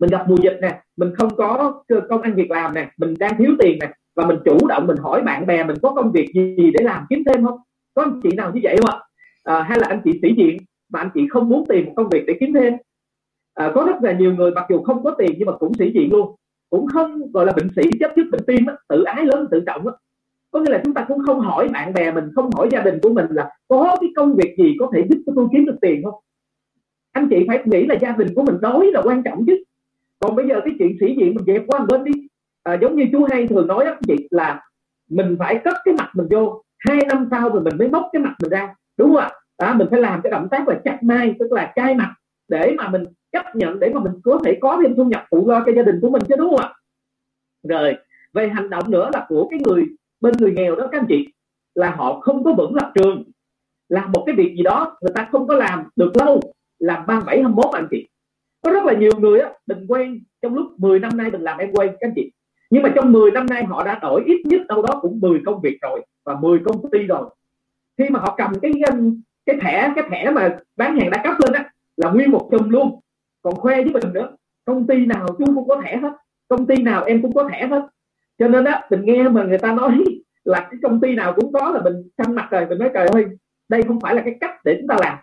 mình 0.00 0.10
gặp 0.10 0.24
mùa 0.28 0.36
dịch 0.42 0.58
nè 0.62 0.82
mình 0.96 1.14
không 1.18 1.36
có 1.36 1.82
công 2.08 2.22
ăn 2.22 2.34
việc 2.34 2.50
làm 2.50 2.74
nè 2.74 2.90
mình 2.96 3.14
đang 3.18 3.38
thiếu 3.38 3.50
tiền 3.58 3.78
nè 3.80 3.92
và 4.16 4.26
mình 4.26 4.38
chủ 4.44 4.66
động 4.66 4.86
mình 4.86 4.96
hỏi 4.96 5.22
bạn 5.22 5.46
bè 5.46 5.64
mình 5.64 5.76
có 5.82 5.92
công 5.94 6.12
việc 6.12 6.30
gì 6.34 6.70
để 6.74 6.84
làm 6.84 7.06
kiếm 7.10 7.22
thêm 7.26 7.44
không? 7.44 7.58
Có 7.94 8.02
anh 8.02 8.20
chị 8.22 8.28
nào 8.36 8.52
như 8.54 8.60
vậy 8.62 8.76
không 8.76 8.90
ạ? 8.90 9.02
À, 9.42 9.62
hay 9.62 9.78
là 9.78 9.86
anh 9.88 10.00
chị 10.04 10.18
sĩ 10.22 10.34
diện 10.36 10.56
mà 10.88 11.00
anh 11.00 11.10
chị 11.14 11.26
không 11.30 11.48
muốn 11.48 11.64
tìm 11.68 11.86
một 11.86 11.92
công 11.96 12.08
việc 12.08 12.24
để 12.26 12.36
kiếm 12.40 12.52
thêm? 12.54 12.74
À, 13.54 13.72
có 13.74 13.84
rất 13.86 14.02
là 14.02 14.12
nhiều 14.12 14.34
người 14.34 14.50
mặc 14.50 14.66
dù 14.70 14.82
không 14.82 15.04
có 15.04 15.14
tiền 15.18 15.34
nhưng 15.38 15.46
mà 15.46 15.56
cũng 15.56 15.74
sĩ 15.74 15.92
diện 15.94 16.12
luôn. 16.12 16.36
Cũng 16.70 16.86
không 16.86 17.32
gọi 17.32 17.46
là 17.46 17.52
bệnh 17.56 17.68
sĩ 17.76 17.82
chấp 18.00 18.12
trước 18.16 18.24
bệnh 18.32 18.44
tim 18.46 18.66
á, 18.66 18.74
tự 18.88 19.02
ái 19.02 19.24
lớn 19.24 19.46
tự 19.50 19.62
trọng 19.66 19.86
á 19.86 19.92
có 20.56 20.62
nghĩa 20.62 20.72
là 20.72 20.80
chúng 20.84 20.94
ta 20.94 21.04
cũng 21.08 21.18
không 21.26 21.40
hỏi 21.40 21.68
bạn 21.68 21.92
bè 21.92 22.12
mình 22.12 22.30
không 22.34 22.50
hỏi 22.56 22.68
gia 22.72 22.80
đình 22.80 22.98
của 23.02 23.12
mình 23.12 23.26
là 23.30 23.50
có 23.68 23.96
cái 24.00 24.10
công 24.16 24.34
việc 24.34 24.54
gì 24.58 24.76
có 24.80 24.90
thể 24.94 25.06
giúp 25.08 25.22
cho 25.26 25.32
tôi 25.36 25.46
kiếm 25.52 25.64
được 25.64 25.76
tiền 25.80 26.02
không? 26.04 26.14
Anh 27.12 27.28
chị 27.30 27.44
phải 27.48 27.62
nghĩ 27.64 27.86
là 27.86 27.94
gia 27.94 28.12
đình 28.12 28.34
của 28.34 28.42
mình 28.42 28.60
đói 28.60 28.90
là 28.92 29.02
quan 29.04 29.22
trọng 29.22 29.46
chứ. 29.46 29.64
Còn 30.18 30.36
bây 30.36 30.48
giờ 30.48 30.60
cái 30.64 30.74
chuyện 30.78 30.96
sĩ 31.00 31.16
diện 31.18 31.34
mình 31.34 31.44
dẹp 31.46 31.62
qua 31.66 31.78
một 31.78 31.86
bên 31.88 32.04
đi. 32.04 32.12
À, 32.62 32.78
giống 32.80 32.96
như 32.96 33.04
chú 33.12 33.24
hay 33.30 33.46
thường 33.46 33.66
nói 33.66 33.84
đó 33.84 33.96
chị 34.06 34.28
là 34.30 34.62
mình 35.10 35.36
phải 35.38 35.60
cất 35.64 35.74
cái 35.84 35.94
mặt 35.98 36.10
mình 36.14 36.26
vô 36.30 36.62
hai 36.78 36.98
năm 37.08 37.28
sau 37.30 37.48
rồi 37.48 37.62
mình 37.62 37.78
mới 37.78 37.88
móc 37.88 38.08
cái 38.12 38.22
mặt 38.22 38.34
mình 38.42 38.50
ra 38.50 38.74
đúng 38.96 39.08
không 39.08 39.22
ạ? 39.22 39.30
À, 39.56 39.74
mình 39.74 39.88
phải 39.90 40.00
làm 40.00 40.20
cái 40.22 40.30
động 40.30 40.48
tác 40.50 40.68
là 40.68 40.80
chặt 40.84 40.98
mai 41.02 41.34
tức 41.38 41.52
là 41.52 41.72
chai 41.76 41.94
mặt 41.94 42.14
để 42.48 42.74
mà 42.78 42.88
mình 42.88 43.04
chấp 43.32 43.56
nhận 43.56 43.80
để 43.80 43.90
mà 43.94 44.00
mình 44.00 44.12
có 44.24 44.40
thể 44.44 44.58
có 44.60 44.78
thêm 44.82 44.96
thu 44.96 45.04
nhập 45.04 45.24
phụ 45.30 45.48
lo 45.48 45.62
cho 45.66 45.72
gia 45.72 45.82
đình 45.82 45.98
của 46.02 46.10
mình 46.10 46.22
chứ 46.28 46.34
đúng 46.38 46.50
không 46.50 46.60
ạ? 46.60 46.74
Rồi 47.68 47.94
về 48.32 48.48
hành 48.48 48.70
động 48.70 48.90
nữa 48.90 49.10
là 49.12 49.26
của 49.28 49.48
cái 49.50 49.60
người 49.64 49.84
bên 50.26 50.34
người 50.40 50.52
nghèo 50.52 50.76
đó, 50.76 50.88
các 50.92 51.00
anh 51.00 51.06
chị, 51.08 51.28
là 51.74 51.90
họ 51.90 52.20
không 52.20 52.44
có 52.44 52.52
vững 52.52 52.74
lập 52.74 52.92
trường. 52.94 53.22
Làm 53.88 54.12
một 54.12 54.22
cái 54.26 54.34
việc 54.34 54.54
gì 54.56 54.62
đó 54.62 54.96
người 55.00 55.12
ta 55.14 55.28
không 55.32 55.46
có 55.46 55.54
làm 55.54 55.84
được 55.96 56.12
lâu 56.16 56.40
làm 56.78 57.06
ba 57.06 57.20
bảy 57.20 57.42
hai 57.42 57.52
mốt, 57.52 57.74
anh 57.74 57.88
chị. 57.90 58.08
Có 58.62 58.70
rất 58.70 58.84
là 58.84 58.92
nhiều 58.92 59.12
người 59.18 59.40
á 59.40 59.52
đừng 59.66 59.86
quen 59.88 60.20
trong 60.42 60.54
lúc 60.54 60.66
10 60.78 60.98
năm 60.98 61.16
nay 61.16 61.30
mình 61.30 61.40
làm 61.40 61.58
em 61.58 61.72
quen 61.72 61.88
các 62.00 62.08
anh 62.08 62.12
chị. 62.16 62.32
Nhưng 62.70 62.82
mà 62.82 62.92
trong 62.94 63.12
10 63.12 63.30
năm 63.30 63.46
nay 63.46 63.64
họ 63.64 63.84
đã 63.84 63.98
đổi, 64.02 64.22
ít 64.26 64.42
nhất 64.44 64.60
đâu 64.68 64.82
đó 64.82 64.98
cũng 65.02 65.20
10 65.20 65.40
công 65.46 65.60
việc 65.60 65.78
rồi 65.80 66.04
và 66.24 66.40
10 66.40 66.58
công 66.64 66.90
ty 66.90 66.98
rồi. 66.98 67.30
Khi 67.98 68.08
mà 68.08 68.20
họ 68.20 68.34
cầm 68.36 68.52
cái 68.62 68.72
um, 68.90 69.20
cái 69.46 69.56
thẻ 69.62 69.92
cái 69.96 70.04
thẻ 70.10 70.30
mà 70.30 70.58
bán 70.76 71.00
hàng 71.00 71.10
đa 71.10 71.22
cấp 71.24 71.34
lên 71.44 71.52
á, 71.52 71.70
là 71.96 72.10
nguyên 72.10 72.30
một 72.30 72.48
chùm 72.50 72.68
luôn. 72.68 73.00
Còn 73.42 73.54
khoe 73.54 73.76
với 73.76 73.92
mình 73.92 74.12
nữa, 74.12 74.36
công 74.64 74.86
ty 74.86 75.06
nào 75.06 75.26
chú 75.38 75.44
cũng 75.54 75.68
có 75.68 75.80
thẻ 75.84 75.96
hết, 75.96 76.12
công 76.48 76.66
ty 76.66 76.82
nào 76.82 77.04
em 77.04 77.22
cũng 77.22 77.34
có 77.34 77.48
thẻ 77.48 77.66
hết 77.66 77.88
cho 78.38 78.48
nên 78.48 78.64
á, 78.64 78.82
mình 78.90 79.04
nghe 79.04 79.28
mà 79.28 79.44
người 79.44 79.58
ta 79.58 79.72
nói 79.72 80.04
là 80.44 80.60
cái 80.70 80.80
công 80.82 81.00
ty 81.00 81.14
nào 81.14 81.32
cũng 81.36 81.52
có 81.52 81.70
là 81.70 81.80
mình 81.82 82.08
xanh 82.18 82.34
mặt 82.34 82.48
rồi 82.50 82.66
mình 82.66 82.78
nói, 82.78 82.90
trời 82.94 83.06
ơi, 83.06 83.24
đây 83.68 83.82
không 83.82 84.00
phải 84.00 84.14
là 84.14 84.22
cái 84.24 84.34
cách 84.40 84.64
để 84.64 84.76
chúng 84.80 84.88
ta 84.88 84.96
làm. 85.00 85.18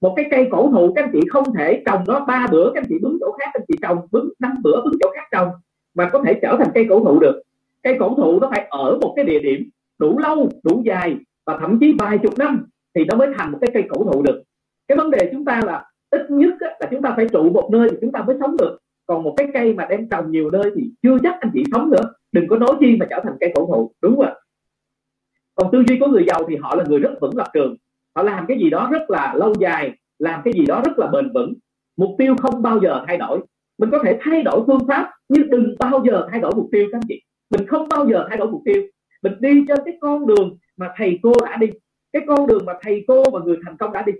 Một 0.00 0.12
cái 0.16 0.26
cây 0.30 0.48
cổ 0.50 0.70
thụ, 0.72 0.92
các 0.94 1.04
anh 1.04 1.10
chị 1.12 1.20
không 1.30 1.54
thể 1.54 1.82
trồng 1.86 2.04
nó, 2.06 2.24
ba 2.24 2.46
bữa 2.50 2.70
các 2.74 2.80
anh 2.80 2.86
chị 2.88 2.94
bứng 3.02 3.18
chỗ 3.20 3.32
khác 3.38 3.50
các 3.54 3.60
anh 3.60 3.64
chị 3.68 3.74
trồng 3.82 3.98
bứng, 4.10 4.32
năm 4.38 4.52
bữa 4.62 4.82
bứng 4.84 4.94
chỗ 5.00 5.10
khác 5.14 5.28
trồng 5.32 5.48
mà 5.94 6.08
có 6.12 6.22
thể 6.26 6.38
trở 6.42 6.56
thành 6.58 6.70
cây 6.74 6.86
cổ 6.90 7.04
thụ 7.04 7.18
được. 7.18 7.42
Cây 7.82 7.96
cổ 8.00 8.14
thụ 8.16 8.40
nó 8.40 8.48
phải 8.50 8.66
ở 8.70 8.98
một 9.00 9.12
cái 9.16 9.24
địa 9.24 9.38
điểm 9.38 9.68
đủ 9.98 10.18
lâu, 10.18 10.48
đủ 10.62 10.82
dài 10.84 11.16
và 11.46 11.58
thậm 11.60 11.78
chí 11.80 11.94
vài 11.98 12.18
chục 12.18 12.38
năm 12.38 12.66
thì 12.94 13.04
nó 13.04 13.16
mới 13.16 13.28
thành 13.38 13.52
một 13.52 13.58
cái 13.60 13.70
cây 13.74 13.84
cổ 13.88 14.04
thụ 14.04 14.22
được. 14.22 14.42
Cái 14.88 14.96
vấn 14.96 15.10
đề 15.10 15.28
chúng 15.32 15.44
ta 15.44 15.60
là 15.66 15.84
ít 16.10 16.30
nhất 16.30 16.54
là 16.60 16.88
chúng 16.90 17.02
ta 17.02 17.12
phải 17.16 17.28
trụ 17.28 17.50
một 17.50 17.68
nơi 17.72 17.88
thì 17.90 17.96
chúng 18.00 18.12
ta 18.12 18.22
mới 18.22 18.36
sống 18.40 18.56
được. 18.56 18.78
Còn 19.06 19.22
một 19.22 19.34
cái 19.36 19.48
cây 19.54 19.74
mà 19.74 19.86
đem 19.90 20.08
trồng 20.08 20.30
nhiều 20.30 20.50
nơi 20.50 20.70
thì 20.76 20.90
chưa 21.02 21.18
chắc 21.22 21.40
anh 21.40 21.50
chị 21.54 21.64
sống 21.72 21.90
nữa 21.90 22.12
đừng 22.32 22.48
có 22.48 22.56
nói 22.56 22.76
chi 22.80 22.96
mà 22.96 23.06
trở 23.10 23.20
thành 23.24 23.36
cây 23.40 23.52
cổ 23.54 23.66
thụ 23.66 23.92
đúng 24.02 24.16
không 24.16 24.34
còn 25.54 25.72
tư 25.72 25.84
duy 25.88 25.98
của 25.98 26.06
người 26.06 26.24
giàu 26.28 26.44
thì 26.48 26.56
họ 26.56 26.74
là 26.74 26.84
người 26.88 26.98
rất 26.98 27.10
vững 27.20 27.36
lập 27.36 27.48
trường. 27.54 27.76
Họ 28.16 28.22
làm 28.22 28.46
cái 28.48 28.58
gì 28.58 28.70
đó 28.70 28.88
rất 28.92 29.10
là 29.10 29.34
lâu 29.36 29.54
dài, 29.60 29.92
làm 30.18 30.40
cái 30.44 30.54
gì 30.54 30.66
đó 30.66 30.82
rất 30.84 30.98
là 30.98 31.06
bền 31.06 31.32
vững. 31.34 31.54
Mục 31.96 32.10
tiêu 32.18 32.36
không 32.36 32.62
bao 32.62 32.80
giờ 32.80 33.04
thay 33.06 33.16
đổi. 33.16 33.40
Mình 33.78 33.90
có 33.90 33.98
thể 34.04 34.18
thay 34.20 34.42
đổi 34.42 34.62
phương 34.66 34.86
pháp, 34.88 35.10
nhưng 35.28 35.50
đừng 35.50 35.74
bao 35.78 36.02
giờ 36.06 36.28
thay 36.30 36.40
đổi 36.40 36.52
mục 36.56 36.68
tiêu 36.72 36.88
các 36.92 36.98
anh 36.98 37.02
chị. 37.08 37.22
Mình 37.50 37.66
không 37.66 37.88
bao 37.88 38.08
giờ 38.08 38.26
thay 38.28 38.38
đổi 38.38 38.50
mục 38.50 38.62
tiêu. 38.64 38.82
Mình 39.22 39.32
đi 39.40 39.64
trên 39.68 39.78
cái 39.84 39.98
con 40.00 40.26
đường 40.26 40.56
mà 40.76 40.92
thầy 40.96 41.18
cô 41.22 41.32
đã 41.42 41.56
đi, 41.56 41.66
cái 42.12 42.22
con 42.26 42.46
đường 42.46 42.66
mà 42.66 42.72
thầy 42.82 43.04
cô 43.08 43.24
và 43.32 43.40
người 43.44 43.56
thành 43.64 43.76
công 43.76 43.92
đã 43.92 44.02
đi. 44.02 44.12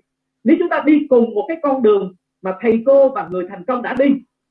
Nếu 0.44 0.56
chúng 0.58 0.68
ta 0.68 0.82
đi 0.86 1.06
cùng 1.08 1.34
một 1.34 1.44
cái 1.48 1.56
con 1.62 1.82
đường 1.82 2.14
mà 2.42 2.56
thầy 2.60 2.82
cô 2.86 3.08
và 3.08 3.28
người 3.30 3.46
thành 3.48 3.64
công 3.64 3.82
đã 3.82 3.94
đi, 3.98 4.06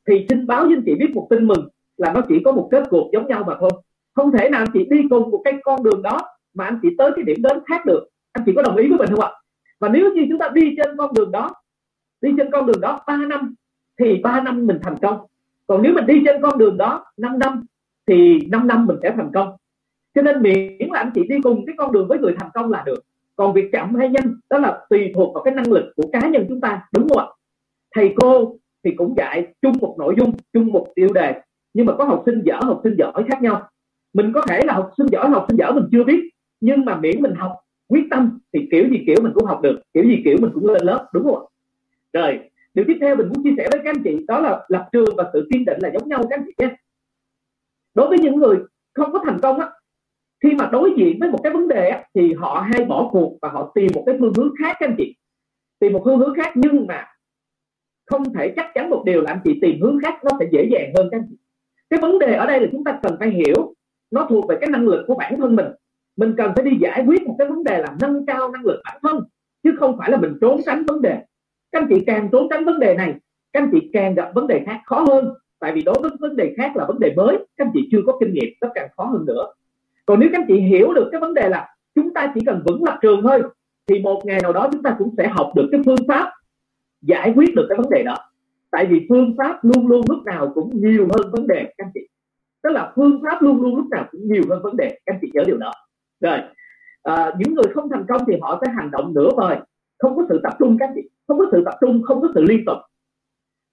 thì 0.07 0.25
xin 0.29 0.47
báo 0.47 0.65
với 0.65 0.75
anh 0.75 0.83
chị 0.85 0.95
biết 0.95 1.11
một 1.13 1.27
tin 1.29 1.47
mừng 1.47 1.69
là 1.99 2.13
nó 2.13 2.21
chỉ 2.29 2.41
có 2.45 2.51
một 2.51 2.67
kết 2.71 2.83
cuộc 2.89 3.09
giống 3.13 3.27
nhau 3.27 3.43
mà 3.47 3.55
thôi. 3.59 3.69
Không 4.15 4.31
thể 4.31 4.49
nào 4.49 4.61
anh 4.61 4.71
chị 4.73 4.85
đi 4.89 5.01
cùng 5.09 5.31
một 5.31 5.41
cái 5.43 5.53
con 5.63 5.83
đường 5.83 6.01
đó 6.01 6.19
mà 6.53 6.65
anh 6.65 6.79
chị 6.81 6.89
tới 6.97 7.11
cái 7.15 7.23
điểm 7.25 7.37
đến 7.41 7.59
khác 7.65 7.85
được. 7.85 8.07
Anh 8.31 8.43
chị 8.45 8.51
có 8.55 8.61
đồng 8.61 8.75
ý 8.75 8.89
với 8.89 8.97
mình 8.97 9.09
không 9.09 9.21
ạ? 9.21 9.31
Và 9.79 9.89
nếu 9.89 10.13
như 10.13 10.25
chúng 10.29 10.39
ta 10.39 10.49
đi 10.53 10.75
trên 10.77 10.97
con 10.97 11.13
đường 11.13 11.31
đó, 11.31 11.53
đi 12.21 12.33
trên 12.37 12.51
con 12.51 12.65
đường 12.65 12.81
đó 12.81 13.01
3 13.07 13.17
năm, 13.17 13.55
thì 13.99 14.21
3 14.23 14.41
năm 14.41 14.67
mình 14.67 14.79
thành 14.83 14.97
công. 15.01 15.17
Còn 15.67 15.81
nếu 15.81 15.93
mình 15.93 16.05
đi 16.05 16.21
trên 16.25 16.41
con 16.41 16.57
đường 16.57 16.77
đó 16.77 17.05
5 17.17 17.39
năm, 17.39 17.65
thì 18.07 18.39
5 18.51 18.67
năm 18.67 18.85
mình 18.85 18.97
sẽ 19.03 19.13
thành 19.15 19.31
công. 19.33 19.55
Cho 20.15 20.21
nên 20.21 20.41
miễn 20.41 20.89
là 20.91 20.99
anh 20.99 21.11
chị 21.15 21.27
đi 21.29 21.35
cùng 21.43 21.65
cái 21.65 21.75
con 21.77 21.91
đường 21.91 22.07
với 22.07 22.19
người 22.19 22.35
thành 22.39 22.49
công 22.53 22.71
là 22.71 22.83
được. 22.85 22.99
Còn 23.35 23.53
việc 23.53 23.69
chậm 23.71 23.95
hay 23.95 24.09
nhanh, 24.09 24.35
đó 24.49 24.57
là 24.57 24.85
tùy 24.89 25.11
thuộc 25.15 25.33
vào 25.33 25.43
cái 25.43 25.53
năng 25.53 25.71
lực 25.71 25.93
của 25.95 26.09
cá 26.13 26.27
nhân 26.27 26.45
chúng 26.49 26.61
ta, 26.61 26.87
đúng 26.93 27.09
không 27.09 27.17
ạ? 27.17 27.25
Thầy 27.95 28.13
cô 28.15 28.55
thì 28.83 28.91
cũng 28.91 29.13
dạy 29.17 29.47
chung 29.61 29.73
một 29.81 29.95
nội 29.99 30.15
dung, 30.17 30.31
chung 30.53 30.67
một 30.67 30.87
tiêu 30.95 31.09
đề 31.13 31.41
nhưng 31.79 31.85
mà 31.85 31.95
có 31.97 32.03
học 32.03 32.23
sinh 32.25 32.41
dở 32.45 32.59
học 32.61 32.81
sinh 32.83 32.95
giỏi 32.97 33.23
khác 33.29 33.41
nhau. 33.41 33.69
Mình 34.13 34.31
có 34.33 34.41
thể 34.49 34.61
là 34.65 34.73
học 34.73 34.91
sinh 34.97 35.07
giỏi 35.11 35.29
học 35.29 35.45
sinh 35.47 35.57
dở 35.57 35.71
mình 35.71 35.83
chưa 35.91 36.03
biết 36.03 36.29
nhưng 36.61 36.85
mà 36.85 36.95
miễn 36.95 37.21
mình 37.21 37.33
học 37.35 37.51
quyết 37.87 38.03
tâm 38.11 38.39
thì 38.53 38.67
kiểu 38.71 38.89
gì 38.89 39.03
kiểu 39.07 39.15
mình 39.21 39.31
cũng 39.35 39.45
học 39.45 39.61
được 39.61 39.79
kiểu 39.93 40.03
gì 40.03 40.21
kiểu 40.25 40.37
mình 40.41 40.51
cũng 40.53 40.65
lên 40.65 40.83
lớp 40.85 41.09
đúng 41.13 41.23
không 41.23 41.45
rồi 42.13 42.39
điều 42.73 42.85
tiếp 42.87 42.97
theo 43.01 43.15
mình 43.15 43.27
muốn 43.27 43.43
chia 43.43 43.53
sẻ 43.57 43.67
với 43.71 43.79
các 43.83 43.89
anh 43.89 44.03
chị 44.03 44.25
đó 44.27 44.39
là 44.39 44.65
lập 44.67 44.89
trường 44.91 45.15
và 45.17 45.29
sự 45.33 45.47
kiên 45.51 45.65
định 45.65 45.77
là 45.81 45.89
giống 45.93 46.09
nhau 46.09 46.23
các 46.29 46.39
anh 46.39 46.45
chị 46.45 46.53
nhé. 46.57 46.75
Đối 47.93 48.07
với 48.07 48.17
những 48.19 48.35
người 48.35 48.57
không 48.93 49.11
có 49.11 49.21
thành 49.25 49.39
công 49.41 49.59
á 49.59 49.69
khi 50.43 50.49
mà 50.53 50.69
đối 50.71 50.93
diện 50.97 51.17
với 51.19 51.31
một 51.31 51.39
cái 51.43 51.53
vấn 51.53 51.67
đề 51.67 51.89
á, 51.89 52.03
thì 52.15 52.33
họ 52.33 52.65
hay 52.73 52.85
bỏ 52.85 53.09
cuộc 53.11 53.37
và 53.41 53.49
họ 53.49 53.71
tìm 53.75 53.87
một 53.93 54.03
cái 54.05 54.15
phương 54.19 54.33
hướng 54.37 54.53
khác 54.59 54.77
các 54.79 54.89
anh 54.89 54.95
chị. 54.97 55.15
Tìm 55.79 55.93
một 55.93 56.01
phương 56.05 56.19
hướng 56.19 56.35
khác 56.35 56.53
nhưng 56.55 56.87
mà 56.87 57.05
không 58.05 58.33
thể 58.33 58.53
chắc 58.55 58.71
chắn 58.75 58.89
một 58.89 59.03
điều 59.05 59.21
là 59.21 59.31
anh 59.31 59.39
chị 59.43 59.59
tìm 59.61 59.81
hướng 59.81 59.99
khác 60.03 60.23
nó 60.23 60.31
sẽ 60.39 60.45
dễ 60.51 60.69
dàng 60.71 60.93
hơn 60.95 61.07
các 61.11 61.17
anh 61.17 61.27
chị 61.29 61.35
cái 61.89 61.99
vấn 61.99 62.19
đề 62.19 62.33
ở 62.33 62.45
đây 62.45 62.59
là 62.59 62.67
chúng 62.71 62.83
ta 62.83 62.99
cần 63.03 63.15
phải 63.19 63.29
hiểu, 63.29 63.73
nó 64.11 64.27
thuộc 64.29 64.47
về 64.49 64.57
cái 64.61 64.69
năng 64.69 64.87
lực 64.87 65.03
của 65.07 65.15
bản 65.15 65.37
thân 65.37 65.55
mình. 65.55 65.65
Mình 66.17 66.33
cần 66.37 66.51
phải 66.55 66.65
đi 66.65 66.71
giải 66.81 67.03
quyết 67.07 67.27
một 67.27 67.35
cái 67.39 67.47
vấn 67.47 67.63
đề 67.63 67.77
là 67.77 67.95
nâng 68.01 68.25
cao 68.25 68.51
năng 68.51 68.65
lực 68.65 68.81
bản 68.83 68.97
thân, 69.03 69.23
chứ 69.63 69.75
không 69.79 69.97
phải 69.97 70.11
là 70.11 70.17
mình 70.17 70.37
trốn 70.41 70.61
tránh 70.65 70.83
vấn 70.87 71.01
đề. 71.01 71.17
Các 71.71 71.81
anh 71.81 71.87
chị 71.89 72.03
càng 72.07 72.29
trốn 72.31 72.47
tránh 72.49 72.65
vấn 72.65 72.79
đề 72.79 72.95
này, 72.95 73.15
các 73.53 73.63
anh 73.63 73.69
chị 73.71 73.89
càng 73.93 74.15
gặp 74.15 74.31
vấn 74.35 74.47
đề 74.47 74.63
khác 74.65 74.79
khó 74.85 74.99
hơn. 74.99 75.33
Tại 75.59 75.71
vì 75.73 75.81
đối 75.81 75.95
với 76.01 76.11
vấn 76.19 76.35
đề 76.35 76.53
khác 76.57 76.75
là 76.75 76.85
vấn 76.85 76.99
đề 76.99 77.13
mới, 77.15 77.37
các 77.57 77.65
anh 77.65 77.71
chị 77.73 77.89
chưa 77.91 78.01
có 78.05 78.17
kinh 78.19 78.33
nghiệm, 78.33 78.49
nó 78.61 78.69
càng 78.75 78.89
khó 78.97 79.03
hơn 79.03 79.25
nữa. 79.25 79.47
Còn 80.05 80.19
nếu 80.19 80.29
các 80.31 80.41
anh 80.41 80.47
chị 80.47 80.59
hiểu 80.59 80.93
được 80.93 81.09
cái 81.11 81.21
vấn 81.21 81.33
đề 81.33 81.49
là 81.49 81.75
chúng 81.95 82.13
ta 82.13 82.31
chỉ 82.35 82.41
cần 82.45 82.61
vững 82.65 82.83
lập 82.83 82.99
trường 83.01 83.21
thôi, 83.23 83.43
thì 83.87 83.99
một 83.99 84.21
ngày 84.25 84.39
nào 84.43 84.53
đó 84.53 84.69
chúng 84.71 84.83
ta 84.83 84.95
cũng 84.99 85.13
sẽ 85.17 85.27
học 85.27 85.51
được 85.55 85.69
cái 85.71 85.81
phương 85.85 86.07
pháp 86.07 86.31
giải 87.01 87.33
quyết 87.35 87.55
được 87.55 87.65
cái 87.69 87.77
vấn 87.77 87.89
đề 87.89 88.03
đó 88.03 88.17
tại 88.71 88.85
vì 88.85 89.05
phương 89.09 89.35
pháp 89.37 89.59
luôn 89.61 89.87
luôn 89.87 90.01
lúc 90.09 90.23
nào 90.25 90.51
cũng 90.55 90.81
nhiều 90.81 91.07
hơn 91.15 91.31
vấn 91.31 91.47
đề 91.47 91.63
các 91.63 91.85
anh 91.85 91.91
chị. 91.93 92.07
Tức 92.63 92.69
là 92.69 92.93
phương 92.95 93.21
pháp 93.23 93.41
luôn 93.41 93.61
luôn 93.61 93.75
lúc 93.75 93.85
nào 93.89 94.05
cũng 94.11 94.21
nhiều 94.27 94.43
hơn 94.49 94.59
vấn 94.63 94.77
đề 94.77 94.89
các 95.05 95.13
anh 95.13 95.19
chị 95.21 95.31
nhớ 95.33 95.43
điều 95.47 95.57
đó. 95.57 95.71
Rồi 96.19 96.39
à, 97.03 97.33
những 97.39 97.53
người 97.53 97.73
không 97.73 97.89
thành 97.89 98.05
công 98.07 98.21
thì 98.27 98.33
họ 98.41 98.61
sẽ 98.65 98.71
hành 98.71 98.91
động 98.91 99.13
nửa 99.13 99.29
vời 99.37 99.57
không 99.99 100.15
có 100.15 100.25
sự 100.29 100.39
tập 100.43 100.53
trung 100.59 100.77
các 100.79 100.85
anh 100.85 100.93
chị. 100.95 101.09
Không 101.27 101.39
có 101.39 101.45
sự 101.51 101.61
tập 101.65 101.73
trung 101.81 102.01
không 102.03 102.21
có 102.21 102.27
sự 102.35 102.43
liên 102.43 102.63
tục. 102.65 102.77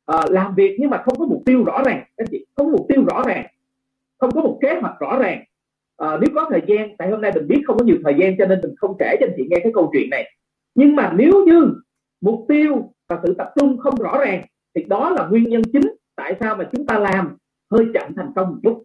À, 0.06 0.24
làm 0.30 0.54
việc 0.54 0.76
nhưng 0.78 0.90
mà 0.90 1.02
không 1.04 1.18
có 1.18 1.26
mục 1.26 1.42
tiêu 1.46 1.64
rõ 1.64 1.82
ràng 1.84 1.98
các 1.98 2.24
anh 2.24 2.28
chị. 2.30 2.46
Không 2.56 2.66
có 2.66 2.72
mục 2.72 2.86
tiêu 2.88 3.04
rõ 3.10 3.22
ràng. 3.26 3.46
Không 4.18 4.30
có 4.30 4.40
một 4.40 4.58
kế 4.62 4.78
hoạch 4.80 5.00
rõ 5.00 5.18
ràng. 5.18 5.44
À, 5.96 6.18
nếu 6.20 6.30
có 6.34 6.46
thời 6.50 6.62
gian 6.66 6.96
tại 6.96 7.10
hôm 7.10 7.20
nay 7.20 7.32
mình 7.34 7.48
biết 7.48 7.62
không 7.66 7.78
có 7.78 7.84
nhiều 7.84 7.96
thời 8.04 8.14
gian 8.18 8.34
cho 8.38 8.46
nên 8.46 8.60
mình 8.62 8.74
không 8.76 8.96
kể 8.98 9.16
cho 9.20 9.26
anh 9.26 9.34
chị 9.36 9.46
nghe 9.50 9.56
cái 9.62 9.72
câu 9.74 9.90
chuyện 9.92 10.10
này. 10.10 10.32
Nhưng 10.74 10.96
mà 10.96 11.12
nếu 11.16 11.44
như 11.46 11.74
mục 12.20 12.44
tiêu 12.48 12.92
và 13.08 13.20
sự 13.22 13.34
tập 13.38 13.52
trung 13.58 13.78
không 13.78 13.94
rõ 13.94 14.18
ràng 14.18 14.42
thì 14.76 14.84
đó 14.84 15.10
là 15.10 15.26
nguyên 15.26 15.44
nhân 15.44 15.62
chính 15.72 15.82
tại 16.16 16.36
sao 16.40 16.56
mà 16.56 16.68
chúng 16.72 16.86
ta 16.86 16.98
làm 16.98 17.36
hơi 17.70 17.86
chậm 17.94 18.14
thành 18.16 18.32
công 18.36 18.48
một 18.50 18.56
chút. 18.62 18.82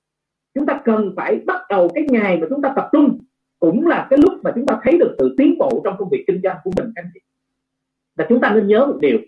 Chúng 0.53 0.65
ta 0.65 0.81
cần 0.85 1.13
phải 1.15 1.39
bắt 1.45 1.61
đầu 1.69 1.89
cái 1.93 2.07
ngày 2.09 2.37
mà 2.37 2.47
chúng 2.49 2.61
ta 2.61 2.73
tập 2.75 2.89
trung, 2.91 3.19
cũng 3.59 3.87
là 3.87 4.07
cái 4.09 4.19
lúc 4.19 4.33
mà 4.43 4.51
chúng 4.55 4.65
ta 4.65 4.79
thấy 4.83 4.97
được 4.97 5.15
sự 5.19 5.35
tiến 5.37 5.55
bộ 5.59 5.81
trong 5.83 5.95
công 5.97 6.09
việc 6.09 6.23
kinh 6.27 6.41
doanh 6.43 6.57
của 6.63 6.71
mình 6.77 6.91
anh 6.95 7.05
chị. 7.13 7.19
Và 8.15 8.25
chúng 8.29 8.41
ta 8.41 8.53
nên 8.53 8.67
nhớ 8.67 8.85
một 8.85 8.97
điều, 9.01 9.19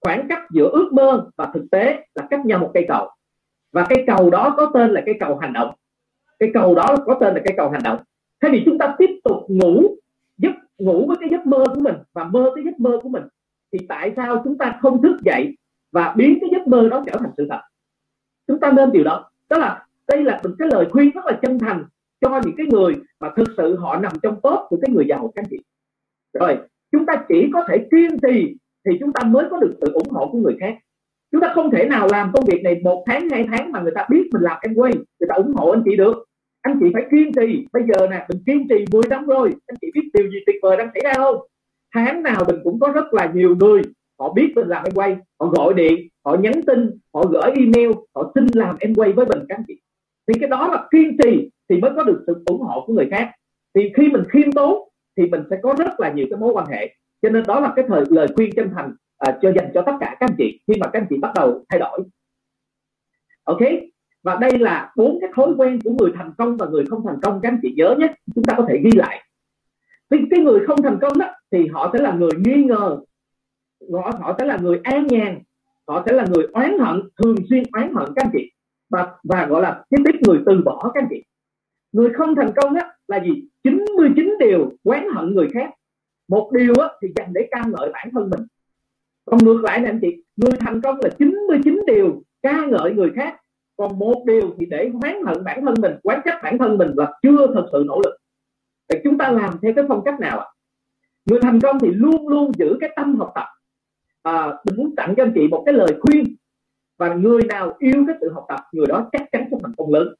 khoảng 0.00 0.28
cách 0.28 0.42
giữa 0.50 0.68
ước 0.68 0.92
mơ 0.92 1.30
và 1.36 1.50
thực 1.54 1.64
tế 1.70 2.06
là 2.14 2.26
cách 2.30 2.46
nhau 2.46 2.58
một 2.58 2.70
cây 2.74 2.84
cầu. 2.88 3.10
Và 3.72 3.86
cây 3.88 4.04
cầu 4.06 4.30
đó 4.30 4.54
có 4.56 4.70
tên 4.74 4.90
là 4.90 5.02
cây 5.06 5.14
cầu 5.20 5.36
hành 5.36 5.52
động. 5.52 5.74
Cây 6.38 6.50
cầu 6.54 6.74
đó 6.74 6.96
có 7.06 7.14
tên 7.20 7.34
là 7.34 7.40
cây 7.44 7.54
cầu 7.56 7.70
hành 7.70 7.82
động. 7.84 7.98
Thay 8.40 8.50
vì 8.50 8.62
chúng 8.64 8.78
ta 8.78 8.94
tiếp 8.98 9.20
tục 9.24 9.36
ngủ, 9.48 9.96
giấc, 10.38 10.52
ngủ 10.78 11.04
với 11.08 11.16
cái 11.20 11.28
giấc 11.32 11.46
mơ 11.46 11.64
của 11.74 11.80
mình 11.80 11.96
và 12.12 12.24
mơ 12.24 12.52
cái 12.54 12.64
giấc 12.64 12.80
mơ 12.80 12.98
của 13.02 13.08
mình. 13.08 13.22
Thì 13.72 13.78
tại 13.88 14.12
sao 14.16 14.40
chúng 14.44 14.58
ta 14.58 14.78
không 14.82 15.02
thức 15.02 15.16
dậy 15.24 15.56
và 15.92 16.14
biến 16.16 16.38
cái 16.40 16.50
giấc 16.52 16.66
mơ 16.66 16.88
đó 16.88 17.04
trở 17.06 17.18
thành 17.18 17.30
sự 17.36 17.46
thật. 17.50 17.60
Chúng 18.46 18.60
ta 18.60 18.72
nên 18.72 18.92
điều 18.92 19.04
đó. 19.04 19.30
Đó 19.50 19.58
là 19.58 19.86
đây 20.08 20.24
là 20.24 20.40
một 20.44 20.50
cái 20.58 20.68
lời 20.72 20.86
khuyên 20.90 21.10
rất 21.10 21.26
là 21.26 21.38
chân 21.42 21.58
thành 21.58 21.84
cho 22.20 22.40
những 22.44 22.54
cái 22.56 22.66
người 22.66 22.94
mà 23.20 23.30
thực 23.36 23.48
sự 23.56 23.76
họ 23.76 23.96
nằm 23.96 24.12
trong 24.22 24.34
top 24.34 24.60
của 24.68 24.78
cái 24.82 24.94
người 24.94 25.06
giàu, 25.08 25.32
các 25.34 25.42
anh 25.42 25.48
chị. 25.50 25.58
Rồi, 26.32 26.58
chúng 26.92 27.06
ta 27.06 27.24
chỉ 27.28 27.50
có 27.52 27.64
thể 27.68 27.86
kiên 27.90 28.18
trì 28.22 28.56
thì 28.84 28.96
chúng 29.00 29.12
ta 29.12 29.24
mới 29.24 29.46
có 29.50 29.58
được 29.58 29.74
sự 29.80 29.92
ủng 29.92 30.10
hộ 30.10 30.28
của 30.32 30.38
người 30.38 30.56
khác. 30.60 30.74
Chúng 31.32 31.40
ta 31.40 31.52
không 31.54 31.70
thể 31.70 31.84
nào 31.84 32.08
làm 32.10 32.32
công 32.32 32.44
việc 32.44 32.62
này 32.62 32.80
một 32.84 33.04
tháng, 33.06 33.28
hai 33.30 33.48
tháng 33.52 33.72
mà 33.72 33.80
người 33.80 33.92
ta 33.94 34.06
biết 34.10 34.28
mình 34.32 34.42
làm 34.42 34.58
em 34.62 34.74
quay 34.74 34.92
người 34.92 35.28
ta 35.28 35.34
ủng 35.34 35.54
hộ 35.54 35.70
anh 35.70 35.82
chị 35.84 35.96
được. 35.96 36.24
Anh 36.60 36.78
chị 36.80 36.86
phải 36.94 37.06
kiên 37.10 37.32
trì 37.32 37.66
bây 37.72 37.82
giờ 37.82 38.06
nè, 38.06 38.26
mình 38.28 38.42
kiên 38.46 38.68
trì 38.68 38.84
10 38.92 39.02
năm 39.10 39.26
rồi, 39.26 39.54
anh 39.66 39.76
chị 39.80 39.90
biết 39.94 40.10
điều 40.14 40.30
gì 40.30 40.38
tuyệt 40.46 40.56
vời 40.62 40.76
đang 40.76 40.90
xảy 40.94 41.02
ra 41.04 41.12
không? 41.14 41.36
Tháng 41.94 42.22
nào 42.22 42.44
mình 42.46 42.56
cũng 42.64 42.80
có 42.80 42.88
rất 42.88 43.14
là 43.14 43.32
nhiều 43.34 43.56
người 43.56 43.82
họ 44.18 44.32
biết 44.32 44.52
mình 44.54 44.68
làm 44.68 44.84
em 44.84 44.94
quay 44.94 45.16
họ 45.40 45.46
gọi 45.46 45.74
điện 45.74 46.08
họ 46.24 46.36
nhắn 46.36 46.60
tin 46.66 46.98
họ 47.14 47.22
gửi 47.22 47.52
email 47.56 47.90
họ 48.14 48.32
xin 48.34 48.46
làm 48.52 48.76
em 48.80 48.94
quay 48.94 49.12
với 49.12 49.26
mình 49.26 49.38
các 49.48 49.58
anh 49.58 49.64
chị 49.68 49.80
thì 50.28 50.34
cái 50.40 50.48
đó 50.48 50.68
là 50.68 50.88
kiên 50.90 51.16
trì 51.22 51.50
thì 51.68 51.80
mới 51.80 51.90
có 51.96 52.04
được 52.04 52.24
sự 52.26 52.42
ủng 52.46 52.60
hộ 52.60 52.84
của 52.86 52.92
người 52.92 53.08
khác. 53.10 53.30
Thì 53.74 53.92
khi 53.96 54.08
mình 54.08 54.22
khiêm 54.28 54.52
tốn 54.52 54.88
thì 55.16 55.26
mình 55.26 55.42
sẽ 55.50 55.56
có 55.62 55.74
rất 55.78 56.00
là 56.00 56.12
nhiều 56.12 56.26
cái 56.30 56.38
mối 56.38 56.52
quan 56.52 56.66
hệ. 56.66 56.94
Cho 57.22 57.28
nên 57.28 57.42
đó 57.46 57.60
là 57.60 57.72
cái 57.76 57.84
thời 57.88 58.04
lời 58.10 58.26
khuyên 58.34 58.50
chân 58.56 58.70
thành 58.74 58.94
uh, 59.28 59.34
cho 59.42 59.52
dành 59.52 59.70
cho 59.74 59.82
tất 59.86 59.92
cả 60.00 60.16
các 60.20 60.26
anh 60.30 60.34
chị 60.38 60.60
khi 60.66 60.74
mà 60.80 60.86
các 60.92 61.00
anh 61.00 61.06
chị 61.10 61.16
bắt 61.18 61.32
đầu 61.34 61.64
thay 61.68 61.80
đổi. 61.80 62.00
Ok? 63.44 63.58
Và 64.22 64.36
đây 64.40 64.58
là 64.58 64.92
bốn 64.96 65.18
cái 65.20 65.30
thói 65.34 65.54
quen 65.56 65.78
của 65.84 65.90
người 65.90 66.12
thành 66.16 66.32
công 66.38 66.56
và 66.56 66.66
người 66.66 66.84
không 66.86 67.06
thành 67.06 67.20
công. 67.22 67.40
Các 67.42 67.48
anh 67.48 67.58
chị 67.62 67.74
nhớ 67.76 67.94
nhé 67.98 68.14
chúng 68.34 68.44
ta 68.44 68.54
có 68.56 68.66
thể 68.68 68.80
ghi 68.84 68.90
lại. 68.94 69.24
Thì 70.10 70.18
cái 70.30 70.40
người 70.40 70.60
không 70.66 70.82
thành 70.82 70.98
công 71.00 71.18
đó 71.18 71.26
thì 71.52 71.66
họ 71.66 71.90
sẽ 71.92 71.98
là 72.02 72.12
người 72.12 72.30
nghi 72.44 72.64
ngờ 72.64 72.98
họ, 73.92 74.12
họ 74.20 74.34
sẽ 74.38 74.44
là 74.44 74.56
người 74.56 74.80
an 74.84 75.06
nhàn 75.06 75.42
họ 75.88 76.02
sẽ 76.06 76.12
là 76.12 76.24
người 76.34 76.46
oán 76.52 76.78
hận 76.78 77.08
thường 77.18 77.36
xuyên 77.50 77.62
oán 77.72 77.94
hận 77.94 78.06
các 78.16 78.24
anh 78.24 78.30
chị. 78.32 78.52
Và 78.90 79.14
và 79.24 79.46
gọi 79.46 79.62
là 79.62 79.84
cái 79.90 80.00
tiếp 80.04 80.18
người 80.26 80.38
từ 80.46 80.62
bỏ 80.64 80.90
các 80.94 81.02
anh 81.02 81.08
chị. 81.10 81.22
Người 81.92 82.10
không 82.12 82.34
thành 82.34 82.50
công 82.56 82.74
á 82.74 82.92
là 83.08 83.24
gì? 83.24 83.48
99 83.64 84.34
điều 84.40 84.72
oán 84.84 85.06
hận 85.14 85.34
người 85.34 85.48
khác. 85.54 85.70
Một 86.28 86.50
điều 86.52 86.74
á, 86.80 86.88
thì 87.02 87.08
dành 87.16 87.32
để 87.32 87.48
ca 87.50 87.64
ngợi 87.64 87.90
bản 87.92 88.08
thân 88.12 88.30
mình. 88.30 88.46
Còn 89.24 89.38
ngược 89.44 89.62
lại 89.62 89.80
nè 89.80 89.90
anh 89.90 89.98
chị 90.02 90.22
người 90.36 90.56
thành 90.60 90.80
công 90.80 90.98
là 91.00 91.10
99 91.18 91.82
điều 91.86 92.22
ca 92.42 92.66
ngợi 92.66 92.94
người 92.94 93.10
khác. 93.16 93.36
Còn 93.76 93.98
một 93.98 94.24
điều 94.26 94.54
thì 94.58 94.66
để 94.66 94.90
oán 95.02 95.22
hận 95.26 95.44
bản 95.44 95.64
thân 95.64 95.74
mình 95.80 95.92
quán 96.02 96.20
trách 96.24 96.40
bản 96.42 96.58
thân 96.58 96.78
mình 96.78 96.90
là 96.96 97.12
chưa 97.22 97.46
thật 97.54 97.66
sự 97.72 97.84
nỗ 97.86 98.00
lực. 98.04 98.16
Thì 98.88 98.98
chúng 99.04 99.18
ta 99.18 99.30
làm 99.30 99.54
theo 99.62 99.72
cái 99.76 99.84
phong 99.88 100.04
cách 100.04 100.20
nào 100.20 100.38
ạ? 100.38 100.46
Người 101.24 101.38
thành 101.42 101.60
công 101.60 101.78
thì 101.78 101.88
luôn 101.90 102.28
luôn 102.28 102.52
giữ 102.54 102.76
cái 102.80 102.90
tâm 102.96 103.16
học 103.16 103.32
tập 103.34 103.44
à, 104.22 104.54
mình 104.64 104.76
muốn 104.76 104.96
tặng 104.96 105.14
cho 105.16 105.22
anh 105.22 105.32
chị 105.34 105.48
một 105.48 105.62
cái 105.66 105.74
lời 105.74 105.98
khuyên 106.00 106.24
và 106.98 107.14
người 107.14 107.42
nào 107.42 107.76
yêu 107.78 108.04
cái 108.06 108.16
sự 108.20 108.32
học 108.32 108.44
tập 108.48 108.60
người 108.72 108.86
đó 108.86 109.08
chắc 109.12 109.22
chắn 109.32 109.48
sẽ 109.50 109.56
thành 109.62 109.74
công 109.76 109.92
lớn. 109.92 110.14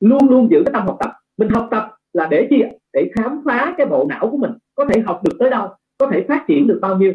Luôn 0.00 0.30
luôn 0.30 0.50
giữ 0.50 0.62
cái 0.64 0.72
tâm 0.72 0.86
học 0.86 0.96
tập. 1.00 1.10
Mình 1.36 1.48
học 1.48 1.68
tập 1.70 1.96
là 2.12 2.26
để 2.30 2.46
chi 2.50 2.62
để 2.92 3.10
khám 3.14 3.42
phá 3.44 3.74
cái 3.76 3.86
bộ 3.86 4.06
não 4.08 4.28
của 4.30 4.36
mình. 4.36 4.52
Có 4.74 4.84
thể 4.84 5.00
học 5.00 5.20
được 5.24 5.36
tới 5.38 5.50
đâu 5.50 5.68
có 5.98 6.10
thể 6.12 6.24
phát 6.28 6.44
triển 6.48 6.66
được 6.66 6.78
bao 6.82 6.98
nhiêu. 6.98 7.14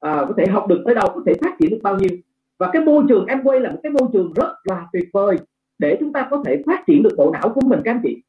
À, 0.00 0.24
có 0.28 0.34
thể 0.36 0.46
học 0.46 0.68
được 0.68 0.82
tới 0.84 0.94
đâu 0.94 1.08
có 1.14 1.22
thể 1.26 1.34
phát 1.40 1.56
triển 1.60 1.70
được 1.70 1.80
bao 1.82 1.96
nhiêu. 1.96 2.18
Và 2.58 2.70
cái 2.72 2.82
môi 2.84 3.04
trường 3.08 3.26
em 3.26 3.42
quay 3.44 3.60
là 3.60 3.70
một 3.70 3.80
cái 3.82 3.92
môi 3.92 4.08
trường 4.12 4.32
rất 4.32 4.54
là 4.64 4.86
tuyệt 4.92 5.08
vời 5.12 5.38
để 5.78 5.96
chúng 6.00 6.12
ta 6.12 6.28
có 6.30 6.42
thể 6.46 6.62
phát 6.66 6.84
triển 6.86 7.02
được 7.02 7.14
bộ 7.16 7.30
não 7.30 7.52
của 7.54 7.60
mình 7.60 7.80
các 7.84 7.90
anh 7.90 8.00
chị. 8.02 8.22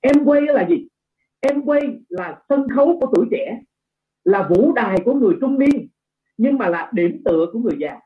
Em 0.00 0.24
quay 0.24 0.40
là 0.42 0.66
gì? 0.68 0.88
Em 1.40 1.62
quay 1.62 1.80
là 2.08 2.38
sân 2.48 2.68
khấu 2.68 2.98
của 3.00 3.06
tuổi 3.14 3.26
trẻ 3.30 3.60
là 4.24 4.48
vũ 4.50 4.72
đài 4.72 5.00
của 5.04 5.14
người 5.14 5.34
trung 5.40 5.58
niên 5.58 5.88
nhưng 6.40 6.58
mà 6.58 6.68
là 6.68 6.90
điểm 6.92 7.22
tựa 7.24 7.46
của 7.52 7.58
người 7.58 7.76
già. 7.78 7.98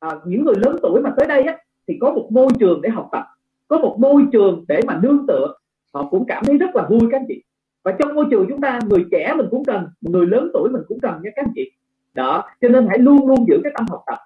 À, 0.00 0.10
những 0.26 0.44
người 0.44 0.54
lớn 0.58 0.76
tuổi 0.82 1.02
mà 1.02 1.10
tới 1.16 1.26
đây 1.26 1.42
á, 1.42 1.56
thì 1.88 1.94
có 2.00 2.10
một 2.10 2.28
môi 2.30 2.48
trường 2.58 2.82
để 2.82 2.90
học 2.90 3.08
tập 3.12 3.24
có 3.68 3.78
một 3.78 3.96
môi 4.00 4.26
trường 4.32 4.64
để 4.68 4.80
mà 4.86 5.00
nương 5.02 5.26
tựa. 5.26 5.54
Họ 5.94 6.08
cũng 6.10 6.24
cảm 6.28 6.44
thấy 6.44 6.58
rất 6.58 6.76
là 6.76 6.86
vui 6.90 7.00
các 7.10 7.20
anh 7.20 7.24
chị. 7.28 7.42
Và 7.84 7.92
trong 7.98 8.14
môi 8.14 8.26
trường 8.30 8.46
chúng 8.48 8.60
ta 8.60 8.78
người 8.88 9.04
trẻ 9.10 9.34
mình 9.36 9.46
cũng 9.50 9.64
cần 9.64 9.86
người 10.00 10.26
lớn 10.26 10.50
tuổi 10.52 10.70
mình 10.70 10.82
cũng 10.88 11.00
cần 11.00 11.20
nha 11.22 11.30
các 11.36 11.44
anh 11.44 11.52
chị. 11.54 11.70
Đó 12.14 12.44
cho 12.60 12.68
nên 12.68 12.86
hãy 12.88 12.98
luôn 12.98 13.28
luôn 13.28 13.46
giữ 13.48 13.60
cái 13.64 13.72
tâm 13.76 13.86
học 13.88 14.02
tập. 14.06 14.18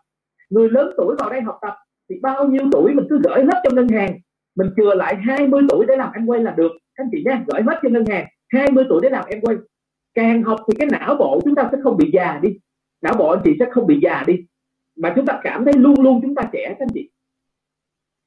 Người 0.50 0.70
lớn 0.70 0.90
tuổi 0.96 1.16
vào 1.18 1.30
đây 1.30 1.40
học 1.40 1.58
tập 1.62 1.74
thì 2.08 2.16
bao 2.22 2.48
nhiêu 2.48 2.62
tuổi 2.72 2.94
mình 2.94 3.06
cứ 3.10 3.20
gửi 3.24 3.44
hết 3.44 3.60
cho 3.64 3.70
ngân 3.70 3.88
hàng. 3.88 4.18
Mình 4.56 4.70
chừa 4.76 4.94
lại 4.94 5.16
20 5.16 5.62
tuổi 5.68 5.86
để 5.88 5.96
làm 5.96 6.12
em 6.12 6.26
quay 6.26 6.40
là 6.40 6.50
được. 6.50 6.72
Các 6.94 7.04
anh 7.04 7.08
chị 7.12 7.22
nhé 7.26 7.40
gửi 7.46 7.62
hết 7.62 7.78
cho 7.82 7.88
ngân 7.88 8.06
hàng 8.06 8.26
20 8.48 8.84
tuổi 8.88 9.00
để 9.02 9.10
làm 9.10 9.24
em 9.28 9.40
quay. 9.40 9.56
Càng 10.14 10.42
học 10.42 10.60
thì 10.68 10.74
cái 10.78 10.88
não 10.92 11.16
bộ 11.18 11.40
chúng 11.44 11.54
ta 11.54 11.68
sẽ 11.72 11.78
không 11.82 11.96
bị 11.96 12.10
già 12.12 12.38
đi 12.42 12.48
não 13.02 13.14
bộ 13.18 13.28
anh 13.28 13.40
chị 13.44 13.56
sẽ 13.58 13.66
không 13.70 13.86
bị 13.86 14.00
già 14.02 14.24
đi. 14.26 14.34
Mà 14.96 15.12
chúng 15.16 15.26
ta 15.26 15.40
cảm 15.42 15.64
thấy 15.64 15.74
luôn 15.76 16.00
luôn 16.00 16.20
chúng 16.22 16.34
ta 16.34 16.42
trẻ 16.52 16.64
các 16.68 16.76
anh 16.78 16.88
chị. 16.94 17.10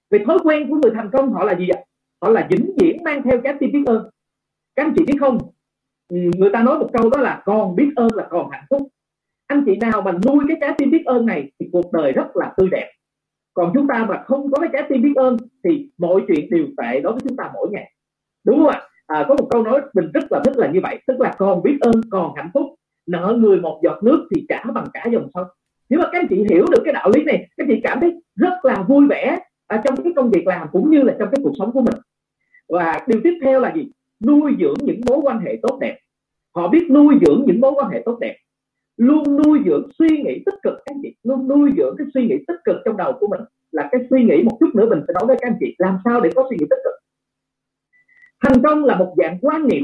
Về 0.10 0.20
thói 0.26 0.40
quen 0.44 0.70
của 0.70 0.76
người 0.76 0.92
thành 0.96 1.10
công 1.14 1.34
họ 1.34 1.44
là 1.44 1.56
gì 1.56 1.68
ạ? 1.70 1.80
Họ 2.22 2.30
là 2.30 2.48
vĩnh 2.50 2.76
viễn 2.80 3.04
mang 3.04 3.24
theo 3.24 3.42
trái 3.44 3.54
tim 3.60 3.72
biết 3.72 3.84
ơn. 3.86 4.10
Các 4.76 4.86
anh 4.86 4.94
chị 4.98 5.04
biết 5.08 5.18
không? 5.20 5.38
Ừ, 6.08 6.18
người 6.38 6.50
ta 6.54 6.64
nói 6.64 6.80
một 6.80 6.90
câu 6.94 7.10
đó 7.10 7.22
là 7.22 7.42
còn 7.46 7.76
biết 7.76 7.90
ơn 7.96 8.08
là 8.16 8.28
còn 8.30 8.50
hạnh 8.52 8.66
phúc. 8.70 8.88
Anh 9.48 9.64
chị 9.66 9.76
nào 9.76 10.02
mà 10.02 10.12
nuôi 10.12 10.46
cái 10.48 10.58
trái 10.62 10.76
tim 10.78 10.92
biết 10.92 11.04
ơn 11.06 11.26
này 11.26 11.52
thì 11.60 11.70
cuộc 11.72 11.92
đời 11.94 12.12
rất 12.12 12.28
là 12.36 12.54
tươi 12.58 12.70
đẹp. 12.72 12.92
Còn 13.54 13.72
chúng 13.74 13.88
ta 13.88 14.06
mà 14.10 14.24
không 14.26 14.52
có 14.52 14.60
cái 14.60 14.70
trái 14.74 14.84
tim 14.90 15.02
biết 15.02 15.14
ơn 15.16 15.38
thì 15.64 15.92
mọi 15.98 16.22
chuyện 16.28 16.50
đều 16.50 16.66
tệ 16.78 17.00
đối 17.00 17.14
với 17.14 17.22
chúng 17.28 17.38
ta 17.38 17.52
mỗi 17.54 17.70
ngày. 17.72 17.94
Đúng 18.44 18.58
không 18.58 18.68
ạ? 18.68 18.82
À, 19.08 19.26
có 19.28 19.36
một 19.36 19.48
câu 19.50 19.64
nói 19.64 19.82
mình 19.94 20.12
rất 20.14 20.32
là 20.32 20.42
thích 20.46 20.58
là 20.58 20.72
như 20.72 20.80
vậy 20.84 21.00
tức 21.08 21.20
là 21.20 21.36
còn 21.38 21.64
biết 21.64 21.78
ơn 21.82 22.02
còn 22.12 22.36
hạnh 22.36 22.50
phúc 22.54 22.76
nợ 23.08 23.38
người 23.40 23.60
một 23.62 23.80
giọt 23.84 24.04
nước 24.04 24.28
thì 24.36 24.46
trả 24.50 24.64
bằng 24.74 24.88
cả 24.94 25.06
dòng 25.12 25.28
sông. 25.34 25.48
Nếu 25.90 26.00
mà 26.00 26.06
các 26.12 26.20
anh 26.20 26.28
chị 26.30 26.46
hiểu 26.50 26.66
được 26.72 26.82
cái 26.86 26.94
đạo 26.94 27.10
lý 27.14 27.24
này, 27.24 27.48
các 27.58 27.64
anh 27.64 27.68
chị 27.70 27.82
cảm 27.84 28.00
thấy 28.00 28.22
rất 28.36 28.54
là 28.64 28.86
vui 28.88 29.08
vẻ 29.08 29.40
ở 29.68 29.78
trong 29.84 30.04
cái 30.04 30.14
công 30.16 30.32
việc 30.32 30.48
làm 30.48 30.68
cũng 30.72 30.92
như 30.92 31.02
là 31.02 31.16
trong 31.20 31.30
cái 31.32 31.42
cuộc 31.44 31.54
sống 31.60 31.72
của 31.72 31.82
mình. 31.82 31.96
Và 32.70 33.00
điều 33.08 33.22
tiếp 33.24 33.34
theo 33.42 33.60
là 33.60 33.74
gì? 33.76 33.92
Nuôi 34.26 34.56
dưỡng 34.60 34.78
những 34.82 35.02
mối 35.08 35.18
quan 35.24 35.40
hệ 35.40 35.60
tốt 35.62 35.78
đẹp. 35.82 35.98
Họ 36.56 36.68
biết 36.68 36.88
nuôi 36.90 37.16
dưỡng 37.26 37.44
những 37.48 37.62
mối 37.62 37.72
quan 37.76 37.92
hệ 37.92 38.02
tốt 38.06 38.18
đẹp. 38.22 38.38
Luôn 38.98 39.42
nuôi 39.44 39.60
dưỡng 39.66 39.90
suy 40.00 40.10
nghĩ 40.10 40.44
tích 40.46 40.56
cực, 40.64 40.74
các 40.74 40.94
anh 40.96 41.00
chị. 41.04 41.16
Luôn 41.24 41.48
nuôi 41.48 41.72
dưỡng 41.78 41.96
cái 41.98 42.08
suy 42.14 42.28
nghĩ 42.28 42.36
tích 42.48 42.60
cực 42.66 42.76
trong 42.86 42.98
đầu 42.98 43.14
của 43.20 43.28
mình 43.28 43.42
là 43.72 43.90
cái 43.92 44.02
suy 44.10 44.24
nghĩ 44.24 44.44
một 44.44 44.58
chút 44.60 44.70
nữa 44.76 44.86
mình 44.90 45.00
sẽ 45.08 45.14
nói 45.14 45.28
với 45.28 45.38
các 45.42 45.48
anh 45.48 45.58
chị 45.60 45.76
làm 45.78 45.98
sao 46.06 46.22
để 46.22 46.30
có 46.36 46.46
suy 46.50 46.58
nghĩ 46.60 46.66
tích 46.70 46.80
cực. 46.84 46.94
Thành 48.44 48.62
công 48.64 48.86
là 48.86 48.96
một 48.96 49.16
dạng 49.18 49.38
quan 49.42 49.68
niệm 49.68 49.84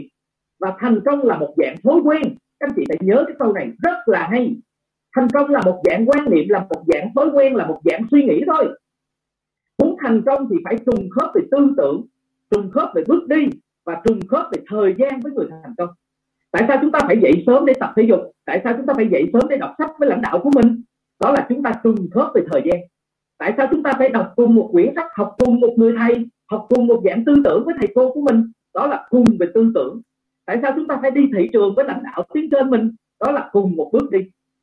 và 0.60 0.74
thành 0.80 1.00
công 1.06 1.24
là 1.24 1.38
một 1.38 1.54
dạng 1.58 1.76
thói 1.84 2.00
quen 2.04 2.29
các 2.60 2.70
anh 2.70 2.74
chị 2.76 2.84
phải 2.90 2.98
nhớ 3.02 3.24
cái 3.28 3.36
câu 3.40 3.54
này 3.54 3.72
rất 3.84 3.98
là 4.06 4.28
hay. 4.32 4.56
Thành 5.16 5.28
công 5.34 5.50
là 5.50 5.62
một 5.66 5.82
dạng 5.86 6.06
quan 6.06 6.30
niệm, 6.30 6.46
là 6.50 6.60
một 6.70 6.84
dạng 6.88 7.10
thói 7.16 7.30
quen, 7.34 7.56
là 7.56 7.68
một 7.68 7.82
dạng 7.84 8.08
suy 8.12 8.24
nghĩ 8.24 8.44
thôi. 8.48 8.76
Muốn 9.78 9.96
thành 10.02 10.22
công 10.26 10.48
thì 10.50 10.56
phải 10.66 10.78
trùng 10.86 11.10
khớp 11.10 11.30
về 11.36 11.42
tư 11.52 11.74
tưởng, 11.78 12.06
trùng 12.52 12.72
khớp 12.72 12.90
về 12.96 13.04
bước 13.08 13.28
đi 13.28 13.50
và 13.86 14.02
trùng 14.06 14.20
khớp 14.28 14.46
về 14.52 14.62
thời 14.70 14.96
gian 14.98 15.20
với 15.20 15.32
người 15.32 15.48
thành 15.50 15.74
công. 15.78 15.90
Tại 16.52 16.66
sao 16.68 16.78
chúng 16.82 16.92
ta 16.92 17.00
phải 17.08 17.20
dậy 17.22 17.44
sớm 17.48 17.66
để 17.66 17.74
tập 17.80 17.94
thể 17.96 18.04
dục? 18.04 18.20
Tại 18.46 18.62
sao 18.64 18.74
chúng 18.78 18.86
ta 18.86 18.94
phải 18.94 19.08
dậy 19.12 19.30
sớm 19.34 19.42
để 19.50 19.58
đọc 19.58 19.74
sách 19.78 19.92
với 20.00 20.10
lãnh 20.10 20.22
đạo 20.22 20.40
của 20.44 20.52
mình? 20.56 20.82
Đó 21.20 21.32
là 21.32 21.46
chúng 21.50 21.64
ta 21.64 21.74
trùng 21.84 22.10
khớp 22.14 22.28
về 22.36 22.42
thời 22.52 22.62
gian. 22.66 22.80
Tại 23.38 23.54
sao 23.58 23.68
chúng 23.72 23.84
ta 23.84 23.94
phải 23.98 24.10
đọc 24.10 24.34
cùng 24.36 24.56
một 24.56 24.70
quyển 24.72 24.94
sách, 24.96 25.08
học 25.14 25.36
cùng 25.38 25.60
một 25.60 25.74
người 25.78 25.94
thầy, 25.98 26.26
học 26.52 26.66
cùng 26.70 26.88
một 26.88 27.02
dạng 27.06 27.26
tư 27.26 27.34
tưởng 27.44 27.64
với 27.66 27.76
thầy 27.80 27.90
cô 27.96 28.12
của 28.14 28.22
mình? 28.22 28.52
Đó 28.74 28.88
là 28.88 29.06
cùng 29.10 29.26
về 29.40 29.48
tư 29.54 29.72
tưởng 29.76 30.02
tại 30.50 30.60
sao 30.62 30.72
chúng 30.76 30.88
ta 30.88 30.98
phải 31.02 31.12
đi 31.12 31.22
thị 31.38 31.50
trường 31.54 31.76
với 31.76 31.86
lãnh 31.86 32.04
đạo 32.04 32.24
tiến 32.34 32.50
trên 32.52 32.70
mình? 32.70 32.92
Đó 33.20 33.32
là 33.32 33.50
cùng 33.52 33.76
một 33.76 33.90
bước 33.94 34.12
đi. 34.12 34.20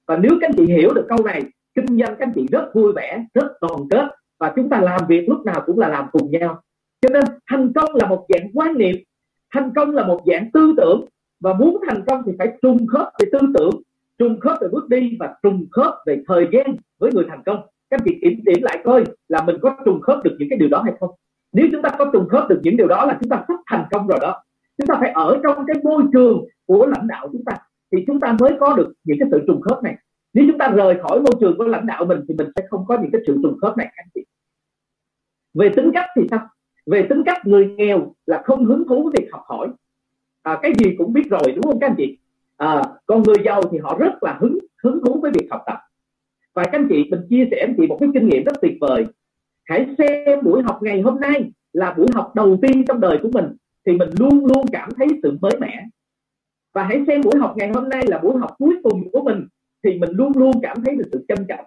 Và 0.06 0.16
nếu 0.16 0.32
các 0.40 0.48
anh 0.48 0.56
chị 0.56 0.66
hiểu 0.66 0.94
được 0.94 1.06
câu 1.08 1.18
này, 1.24 1.42
kinh 1.74 1.86
doanh 1.86 2.16
các 2.18 2.26
anh 2.26 2.32
chị 2.34 2.46
rất 2.50 2.70
vui 2.74 2.92
vẻ, 2.92 3.24
rất 3.34 3.52
đoàn 3.60 3.80
kết 3.90 4.06
và 4.38 4.52
chúng 4.56 4.68
ta 4.68 4.80
làm 4.80 5.00
việc 5.08 5.28
lúc 5.28 5.44
nào 5.44 5.62
cũng 5.66 5.78
là 5.78 5.88
làm 5.88 6.06
cùng 6.12 6.30
nhau. 6.30 6.62
Cho 7.00 7.08
nên 7.08 7.24
thành 7.50 7.72
công 7.72 7.94
là 7.94 8.06
một 8.06 8.26
dạng 8.28 8.50
quan 8.54 8.78
niệm, 8.78 8.96
thành 9.54 9.72
công 9.74 9.90
là 9.90 10.06
một 10.06 10.20
dạng 10.26 10.50
tư 10.52 10.74
tưởng 10.76 11.04
và 11.40 11.52
muốn 11.52 11.80
thành 11.88 12.02
công 12.06 12.22
thì 12.26 12.32
phải 12.38 12.52
trùng 12.62 12.86
khớp 12.86 13.08
về 13.18 13.28
tư 13.32 13.38
tưởng, 13.54 13.82
trùng 14.18 14.40
khớp 14.40 14.58
về 14.60 14.68
bước 14.72 14.88
đi 14.88 15.16
và 15.20 15.34
trùng 15.42 15.66
khớp 15.70 15.94
về 16.06 16.22
thời 16.28 16.48
gian 16.52 16.76
với 16.98 17.12
người 17.12 17.24
thành 17.28 17.42
công. 17.46 17.66
Các 17.90 18.00
chị 18.04 18.18
kiểm 18.22 18.40
điểm 18.44 18.62
lại 18.62 18.78
coi 18.84 19.04
là 19.28 19.42
mình 19.42 19.56
có 19.62 19.76
trùng 19.84 20.00
khớp 20.00 20.24
được 20.24 20.36
những 20.38 20.48
cái 20.50 20.58
điều 20.58 20.68
đó 20.68 20.82
hay 20.82 20.94
không? 21.00 21.10
Nếu 21.52 21.66
chúng 21.72 21.82
ta 21.82 21.90
có 21.98 22.10
trùng 22.12 22.28
khớp 22.28 22.48
được 22.48 22.60
những 22.62 22.76
điều 22.76 22.86
đó 22.86 23.04
là 23.04 23.18
chúng 23.20 23.30
ta 23.30 23.44
sắp 23.48 23.60
thành 23.66 23.84
công 23.90 24.06
rồi 24.06 24.18
đó 24.22 24.42
chúng 24.78 24.86
ta 24.86 24.94
phải 25.00 25.10
ở 25.10 25.40
trong 25.42 25.66
cái 25.66 25.76
môi 25.84 26.02
trường 26.12 26.44
của 26.66 26.86
lãnh 26.86 27.06
đạo 27.06 27.28
chúng 27.32 27.44
ta. 27.44 27.52
Thì 27.92 28.04
chúng 28.06 28.20
ta 28.20 28.36
mới 28.40 28.52
có 28.60 28.74
được 28.76 28.92
những 29.04 29.18
cái 29.20 29.28
sự 29.32 29.44
trùng 29.46 29.60
khớp 29.60 29.82
này. 29.82 29.96
Nếu 30.34 30.44
chúng 30.48 30.58
ta 30.58 30.68
rời 30.68 30.98
khỏi 31.02 31.20
môi 31.20 31.32
trường 31.40 31.58
của 31.58 31.64
lãnh 31.64 31.86
đạo 31.86 32.04
mình 32.04 32.20
thì 32.28 32.34
mình 32.34 32.48
sẽ 32.56 32.66
không 32.70 32.84
có 32.86 32.98
những 33.02 33.10
cái 33.12 33.20
sự 33.26 33.38
trùng 33.42 33.58
khớp 33.62 33.76
này 33.76 33.92
anh 33.96 34.06
chị. 34.14 34.24
Về 35.54 35.68
tính 35.76 35.90
cách 35.94 36.06
thì 36.16 36.22
sao? 36.30 36.48
Về 36.86 37.06
tính 37.08 37.22
cách 37.26 37.46
người 37.46 37.74
nghèo 37.76 38.14
là 38.26 38.42
không 38.44 38.64
hứng 38.64 38.88
thú 38.88 39.02
với 39.02 39.12
việc 39.16 39.28
học 39.32 39.42
hỏi. 39.46 39.68
À, 40.42 40.58
cái 40.62 40.72
gì 40.78 40.94
cũng 40.98 41.12
biết 41.12 41.30
rồi 41.30 41.52
đúng 41.54 41.62
không 41.62 41.80
các 41.80 41.86
anh 41.86 41.94
chị? 41.98 42.18
À, 42.56 42.82
còn 43.06 43.22
người 43.22 43.36
giàu 43.44 43.62
thì 43.70 43.78
họ 43.78 43.96
rất 43.98 44.12
là 44.20 44.38
hứng 44.40 44.58
hứng 44.84 45.00
thú 45.04 45.20
với 45.20 45.30
việc 45.30 45.46
học 45.50 45.62
tập. 45.66 45.78
Và 46.54 46.64
các 46.64 46.72
anh 46.72 46.86
chị 46.90 47.08
mình 47.10 47.20
chia 47.30 47.48
sẻ 47.50 47.56
anh 47.60 47.74
chị 47.76 47.86
một 47.86 47.96
cái 48.00 48.08
kinh 48.14 48.28
nghiệm 48.28 48.44
rất 48.44 48.52
tuyệt 48.62 48.76
vời. 48.80 49.06
Hãy 49.64 49.86
xem 49.98 50.38
buổi 50.42 50.62
học 50.62 50.82
ngày 50.82 51.00
hôm 51.00 51.20
nay 51.20 51.50
là 51.72 51.94
buổi 51.98 52.06
học 52.14 52.34
đầu 52.34 52.58
tiên 52.62 52.84
trong 52.88 53.00
đời 53.00 53.18
của 53.22 53.30
mình 53.32 53.56
thì 53.86 53.96
mình 53.96 54.08
luôn 54.18 54.46
luôn 54.46 54.66
cảm 54.72 54.88
thấy 54.96 55.06
sự 55.22 55.38
mới 55.40 55.52
mẻ. 55.60 55.86
Và 56.74 56.84
hãy 56.84 57.04
xem 57.06 57.20
buổi 57.20 57.38
học 57.40 57.54
ngày 57.56 57.70
hôm 57.74 57.88
nay 57.88 58.06
là 58.06 58.18
buổi 58.18 58.38
học 58.38 58.50
cuối 58.58 58.76
cùng 58.82 59.10
của 59.12 59.22
mình, 59.22 59.46
thì 59.84 59.98
mình 59.98 60.10
luôn 60.12 60.32
luôn 60.36 60.52
cảm 60.62 60.84
thấy 60.84 60.96
được 60.96 61.08
sự 61.12 61.24
trân 61.28 61.46
trọng. 61.48 61.64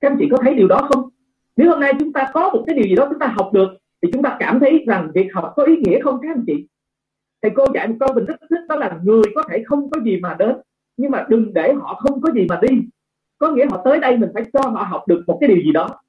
Các 0.00 0.10
anh 0.10 0.16
chị 0.20 0.28
có 0.30 0.38
thấy 0.42 0.54
điều 0.54 0.68
đó 0.68 0.88
không? 0.92 1.08
Nếu 1.56 1.70
hôm 1.70 1.80
nay 1.80 1.92
chúng 1.98 2.12
ta 2.12 2.30
có 2.34 2.50
một 2.50 2.64
cái 2.66 2.76
điều 2.76 2.84
gì 2.84 2.94
đó 2.94 3.06
chúng 3.10 3.18
ta 3.18 3.26
học 3.26 3.50
được, 3.52 3.68
thì 4.02 4.10
chúng 4.12 4.22
ta 4.22 4.36
cảm 4.40 4.60
thấy 4.60 4.84
rằng 4.86 5.10
việc 5.14 5.28
học 5.34 5.52
có 5.56 5.64
ý 5.64 5.76
nghĩa 5.76 6.00
không, 6.00 6.18
các 6.22 6.28
anh 6.28 6.44
chị? 6.46 6.66
Thầy 7.42 7.50
cô 7.54 7.66
dạy 7.74 7.88
một 7.88 7.96
câu 8.00 8.08
mình 8.14 8.24
rất 8.24 8.36
thích, 8.50 8.60
đó 8.68 8.76
là 8.76 8.98
người 9.02 9.22
có 9.34 9.42
thể 9.50 9.62
không 9.66 9.90
có 9.90 10.00
gì 10.00 10.20
mà 10.20 10.36
đến, 10.38 10.56
nhưng 10.96 11.10
mà 11.10 11.26
đừng 11.28 11.54
để 11.54 11.72
họ 11.72 11.94
không 11.94 12.20
có 12.20 12.32
gì 12.32 12.46
mà 12.48 12.60
đi. 12.62 12.78
Có 13.38 13.50
nghĩa 13.50 13.66
họ 13.70 13.82
tới 13.84 13.98
đây 13.98 14.16
mình 14.16 14.30
phải 14.34 14.44
cho 14.52 14.60
họ 14.70 14.82
học 14.82 15.08
được 15.08 15.24
một 15.26 15.38
cái 15.40 15.48
điều 15.48 15.62
gì 15.64 15.72
đó 15.72 16.01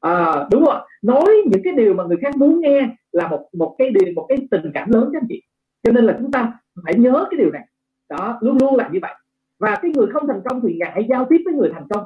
à, 0.00 0.46
đúng 0.50 0.66
không 0.66 0.80
nói 1.02 1.42
những 1.46 1.62
cái 1.64 1.72
điều 1.72 1.94
mà 1.94 2.04
người 2.04 2.16
khác 2.22 2.36
muốn 2.36 2.60
nghe 2.60 2.88
là 3.12 3.28
một 3.28 3.48
một 3.52 3.76
cái 3.78 3.90
điều 3.90 4.14
một 4.14 4.26
cái 4.28 4.38
tình 4.50 4.70
cảm 4.74 4.90
lớn 4.90 5.10
các 5.12 5.22
anh 5.22 5.26
chị. 5.28 5.42
Cho 5.82 5.92
nên 5.92 6.04
là 6.04 6.16
chúng 6.18 6.30
ta 6.30 6.52
phải 6.84 6.94
nhớ 6.94 7.26
cái 7.30 7.38
điều 7.38 7.50
này. 7.50 7.66
Đó 8.08 8.38
luôn 8.40 8.58
luôn 8.60 8.76
là 8.76 8.88
như 8.92 8.98
vậy. 9.02 9.14
Và 9.58 9.78
cái 9.82 9.90
người 9.94 10.06
không 10.12 10.26
thành 10.26 10.40
công 10.44 10.60
thì 10.60 10.74
ngại 10.74 11.06
giao 11.08 11.26
tiếp 11.30 11.42
với 11.44 11.54
người 11.54 11.70
thành 11.74 11.88
công. 11.90 12.04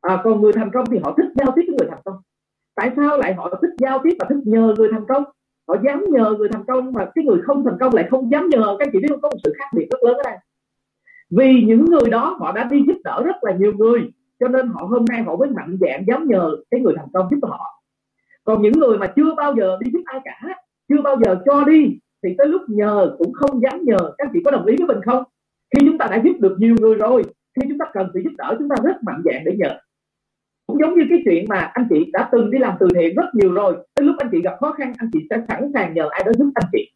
À, 0.00 0.20
còn 0.24 0.40
người 0.40 0.52
thành 0.52 0.70
công 0.70 0.84
thì 0.90 0.98
họ 0.98 1.14
thích 1.16 1.32
giao 1.34 1.52
tiếp 1.56 1.62
với 1.66 1.76
người 1.78 1.88
thành 1.90 2.02
công. 2.04 2.16
Tại 2.74 2.90
sao 2.96 3.18
lại 3.18 3.34
họ 3.34 3.58
thích 3.62 3.70
giao 3.78 4.00
tiếp 4.04 4.16
và 4.18 4.26
thích 4.28 4.38
nhờ 4.44 4.74
người 4.78 4.88
thành 4.92 5.04
công? 5.08 5.24
Họ 5.68 5.76
dám 5.84 6.04
nhờ 6.10 6.34
người 6.38 6.48
thành 6.48 6.64
công 6.66 6.92
mà 6.92 7.10
cái 7.14 7.24
người 7.24 7.38
không 7.42 7.64
thành 7.64 7.76
công 7.80 7.94
lại 7.94 8.06
không 8.10 8.30
dám 8.30 8.48
nhờ. 8.48 8.76
Các 8.78 8.88
chị 8.92 8.98
biết 8.98 9.08
không? 9.10 9.20
Có 9.20 9.28
một 9.28 9.38
sự 9.44 9.54
khác 9.58 9.66
biệt 9.74 9.86
rất 9.90 10.02
lớn 10.02 10.16
ở 10.16 10.22
đây. 10.24 10.36
Vì 11.30 11.62
những 11.62 11.84
người 11.84 12.10
đó 12.10 12.36
họ 12.40 12.52
đã 12.52 12.64
đi 12.64 12.84
giúp 12.86 12.96
đỡ 13.04 13.22
rất 13.24 13.36
là 13.44 13.52
nhiều 13.52 13.72
người 13.72 14.10
cho 14.44 14.48
nên 14.48 14.68
họ 14.68 14.86
hôm 14.86 15.04
nay 15.04 15.22
họ 15.22 15.36
mới 15.36 15.50
mạnh 15.50 15.76
dạn 15.80 16.04
dám 16.06 16.28
nhờ 16.28 16.56
cái 16.70 16.80
người 16.80 16.94
thành 16.96 17.08
công 17.12 17.28
giúp 17.30 17.38
họ. 17.42 17.82
Còn 18.44 18.62
những 18.62 18.72
người 18.72 18.98
mà 18.98 19.12
chưa 19.16 19.34
bao 19.36 19.54
giờ 19.56 19.78
đi 19.80 19.90
giúp 19.92 20.02
ai 20.04 20.20
cả, 20.24 20.40
chưa 20.88 21.02
bao 21.02 21.16
giờ 21.24 21.42
cho 21.46 21.64
đi, 21.64 21.98
thì 22.22 22.34
tới 22.38 22.46
lúc 22.46 22.62
nhờ 22.68 23.14
cũng 23.18 23.32
không 23.32 23.62
dám 23.62 23.84
nhờ. 23.84 24.12
Các 24.18 24.28
chị 24.32 24.38
có 24.44 24.50
đồng 24.50 24.66
ý 24.66 24.76
với 24.76 24.86
mình 24.86 25.02
không? 25.04 25.24
Khi 25.74 25.86
chúng 25.86 25.98
ta 25.98 26.06
đã 26.10 26.20
giúp 26.24 26.36
được 26.40 26.56
nhiều 26.58 26.74
người 26.80 26.94
rồi, 26.94 27.22
khi 27.56 27.68
chúng 27.68 27.78
ta 27.78 27.86
cần 27.92 28.10
sự 28.14 28.20
giúp 28.24 28.30
đỡ, 28.38 28.56
chúng 28.58 28.68
ta 28.68 28.76
rất 28.84 28.96
mạnh 29.02 29.22
dạn 29.24 29.42
để 29.44 29.56
nhờ. 29.58 29.78
Cũng 30.66 30.78
giống 30.80 30.98
như 30.98 31.04
cái 31.10 31.22
chuyện 31.24 31.44
mà 31.48 31.70
anh 31.74 31.86
chị 31.90 32.10
đã 32.12 32.28
từng 32.32 32.50
đi 32.50 32.58
làm 32.58 32.74
từ 32.80 32.88
thiện 32.94 33.14
rất 33.16 33.34
nhiều 33.34 33.52
rồi, 33.52 33.76
tới 33.94 34.06
lúc 34.06 34.16
anh 34.18 34.28
chị 34.32 34.42
gặp 34.42 34.54
khó 34.60 34.72
khăn, 34.72 34.92
anh 34.98 35.10
chị 35.12 35.26
sẽ 35.30 35.36
sẵn 35.48 35.70
sàng 35.74 35.94
nhờ 35.94 36.08
ai 36.10 36.22
đó 36.24 36.32
giúp 36.38 36.50
anh 36.54 36.68
chị. 36.72 36.90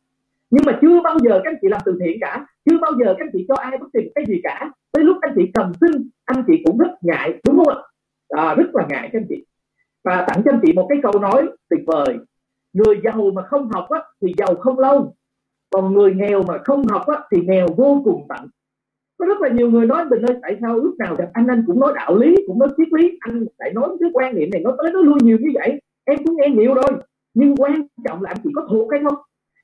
Nhưng 0.50 0.62
mà 0.66 0.78
chưa 0.82 1.00
bao 1.04 1.18
giờ 1.18 1.40
các 1.44 1.50
anh 1.50 1.58
chị 1.62 1.68
làm 1.68 1.80
từ 1.84 1.98
thiện 2.00 2.18
cả, 2.20 2.46
chưa 2.70 2.78
bao 2.78 2.92
giờ 3.00 3.14
các 3.18 3.24
anh 3.24 3.30
chị 3.32 3.44
cho 3.48 3.54
ai 3.54 3.78
bất 3.78 3.86
kỳ 3.92 4.00
cái 4.14 4.24
gì 4.28 4.40
cả 4.42 4.70
tới 4.92 5.04
lúc 5.04 5.16
anh 5.20 5.32
chị 5.36 5.50
cầm 5.54 5.72
sinh 5.80 6.08
anh 6.24 6.44
chị 6.46 6.62
cũng 6.64 6.78
rất 6.78 6.90
ngại 7.02 7.40
đúng 7.44 7.56
không 7.56 7.68
ạ? 7.68 7.82
À, 8.28 8.54
rất 8.54 8.74
là 8.74 8.86
ngại 8.88 9.10
các 9.12 9.18
anh 9.18 9.26
chị. 9.28 9.44
Và 10.04 10.24
tặng 10.28 10.42
cho 10.44 10.50
anh 10.52 10.60
chị 10.66 10.72
một 10.72 10.86
cái 10.88 10.98
câu 11.02 11.20
nói 11.20 11.48
tuyệt 11.70 11.80
vời. 11.86 12.18
Người 12.72 13.00
giàu 13.04 13.30
mà 13.34 13.42
không 13.42 13.68
học 13.68 13.86
á, 13.90 14.02
thì 14.22 14.34
giàu 14.38 14.54
không 14.54 14.78
lâu. 14.78 15.14
Còn 15.70 15.94
người 15.94 16.14
nghèo 16.14 16.42
mà 16.42 16.58
không 16.64 16.86
học 16.86 17.06
á, 17.06 17.20
thì 17.30 17.42
nghèo 17.46 17.66
vô 17.76 18.02
cùng 18.04 18.26
tận. 18.28 18.48
Có 19.18 19.26
rất 19.26 19.40
là 19.40 19.48
nhiều 19.48 19.70
người 19.70 19.86
nói 19.86 20.04
bình 20.04 20.22
ơi 20.22 20.36
tại 20.42 20.56
sao 20.60 20.78
lúc 20.78 20.94
nào 20.98 21.16
gặp 21.16 21.30
anh 21.32 21.46
anh 21.46 21.64
cũng 21.66 21.80
nói 21.80 21.92
đạo 21.96 22.16
lý 22.16 22.34
cũng 22.46 22.58
nói 22.58 22.68
triết 22.76 22.88
lý 22.92 23.18
anh 23.20 23.46
lại 23.58 23.72
nói 23.72 23.88
cái 24.00 24.10
quan 24.12 24.34
niệm 24.34 24.50
này 24.50 24.60
nó 24.64 24.76
tới 24.78 24.92
nó 24.92 25.00
lui 25.00 25.18
nhiều 25.22 25.38
như 25.40 25.48
vậy? 25.54 25.80
Em 26.04 26.18
cũng 26.24 26.36
nghe 26.36 26.48
nhiều 26.48 26.74
rồi 26.74 27.02
nhưng 27.34 27.56
quan 27.56 27.86
trọng 28.04 28.22
là 28.22 28.30
anh 28.30 28.36
chị 28.44 28.50
có 28.54 28.66
thuộc 28.70 28.92
hay 28.92 29.00
không? 29.04 29.14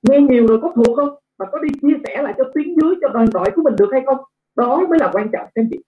Nghe 0.03 0.21
nhiều 0.21 0.47
rồi 0.47 0.59
có 0.63 0.73
thuộc 0.77 0.97
không? 0.97 1.09
Và 1.39 1.47
có 1.53 1.59
đi 1.59 1.69
chia 1.83 1.95
sẻ 2.05 2.23
lại 2.23 2.35
cho 2.39 2.45
tuyến 2.55 2.67
dưới 2.81 2.95
cho 3.01 3.09
đoàn 3.09 3.27
đội 3.33 3.51
của 3.55 3.63
mình 3.63 3.75
được 3.79 3.89
hay 3.93 4.03
không? 4.07 4.19
Đó 4.57 4.87
mới 4.89 4.99
là 4.99 5.11
quan 5.13 5.29
trọng 5.33 5.47
các 5.55 5.63
anh 5.63 5.69
chị. 5.71 5.79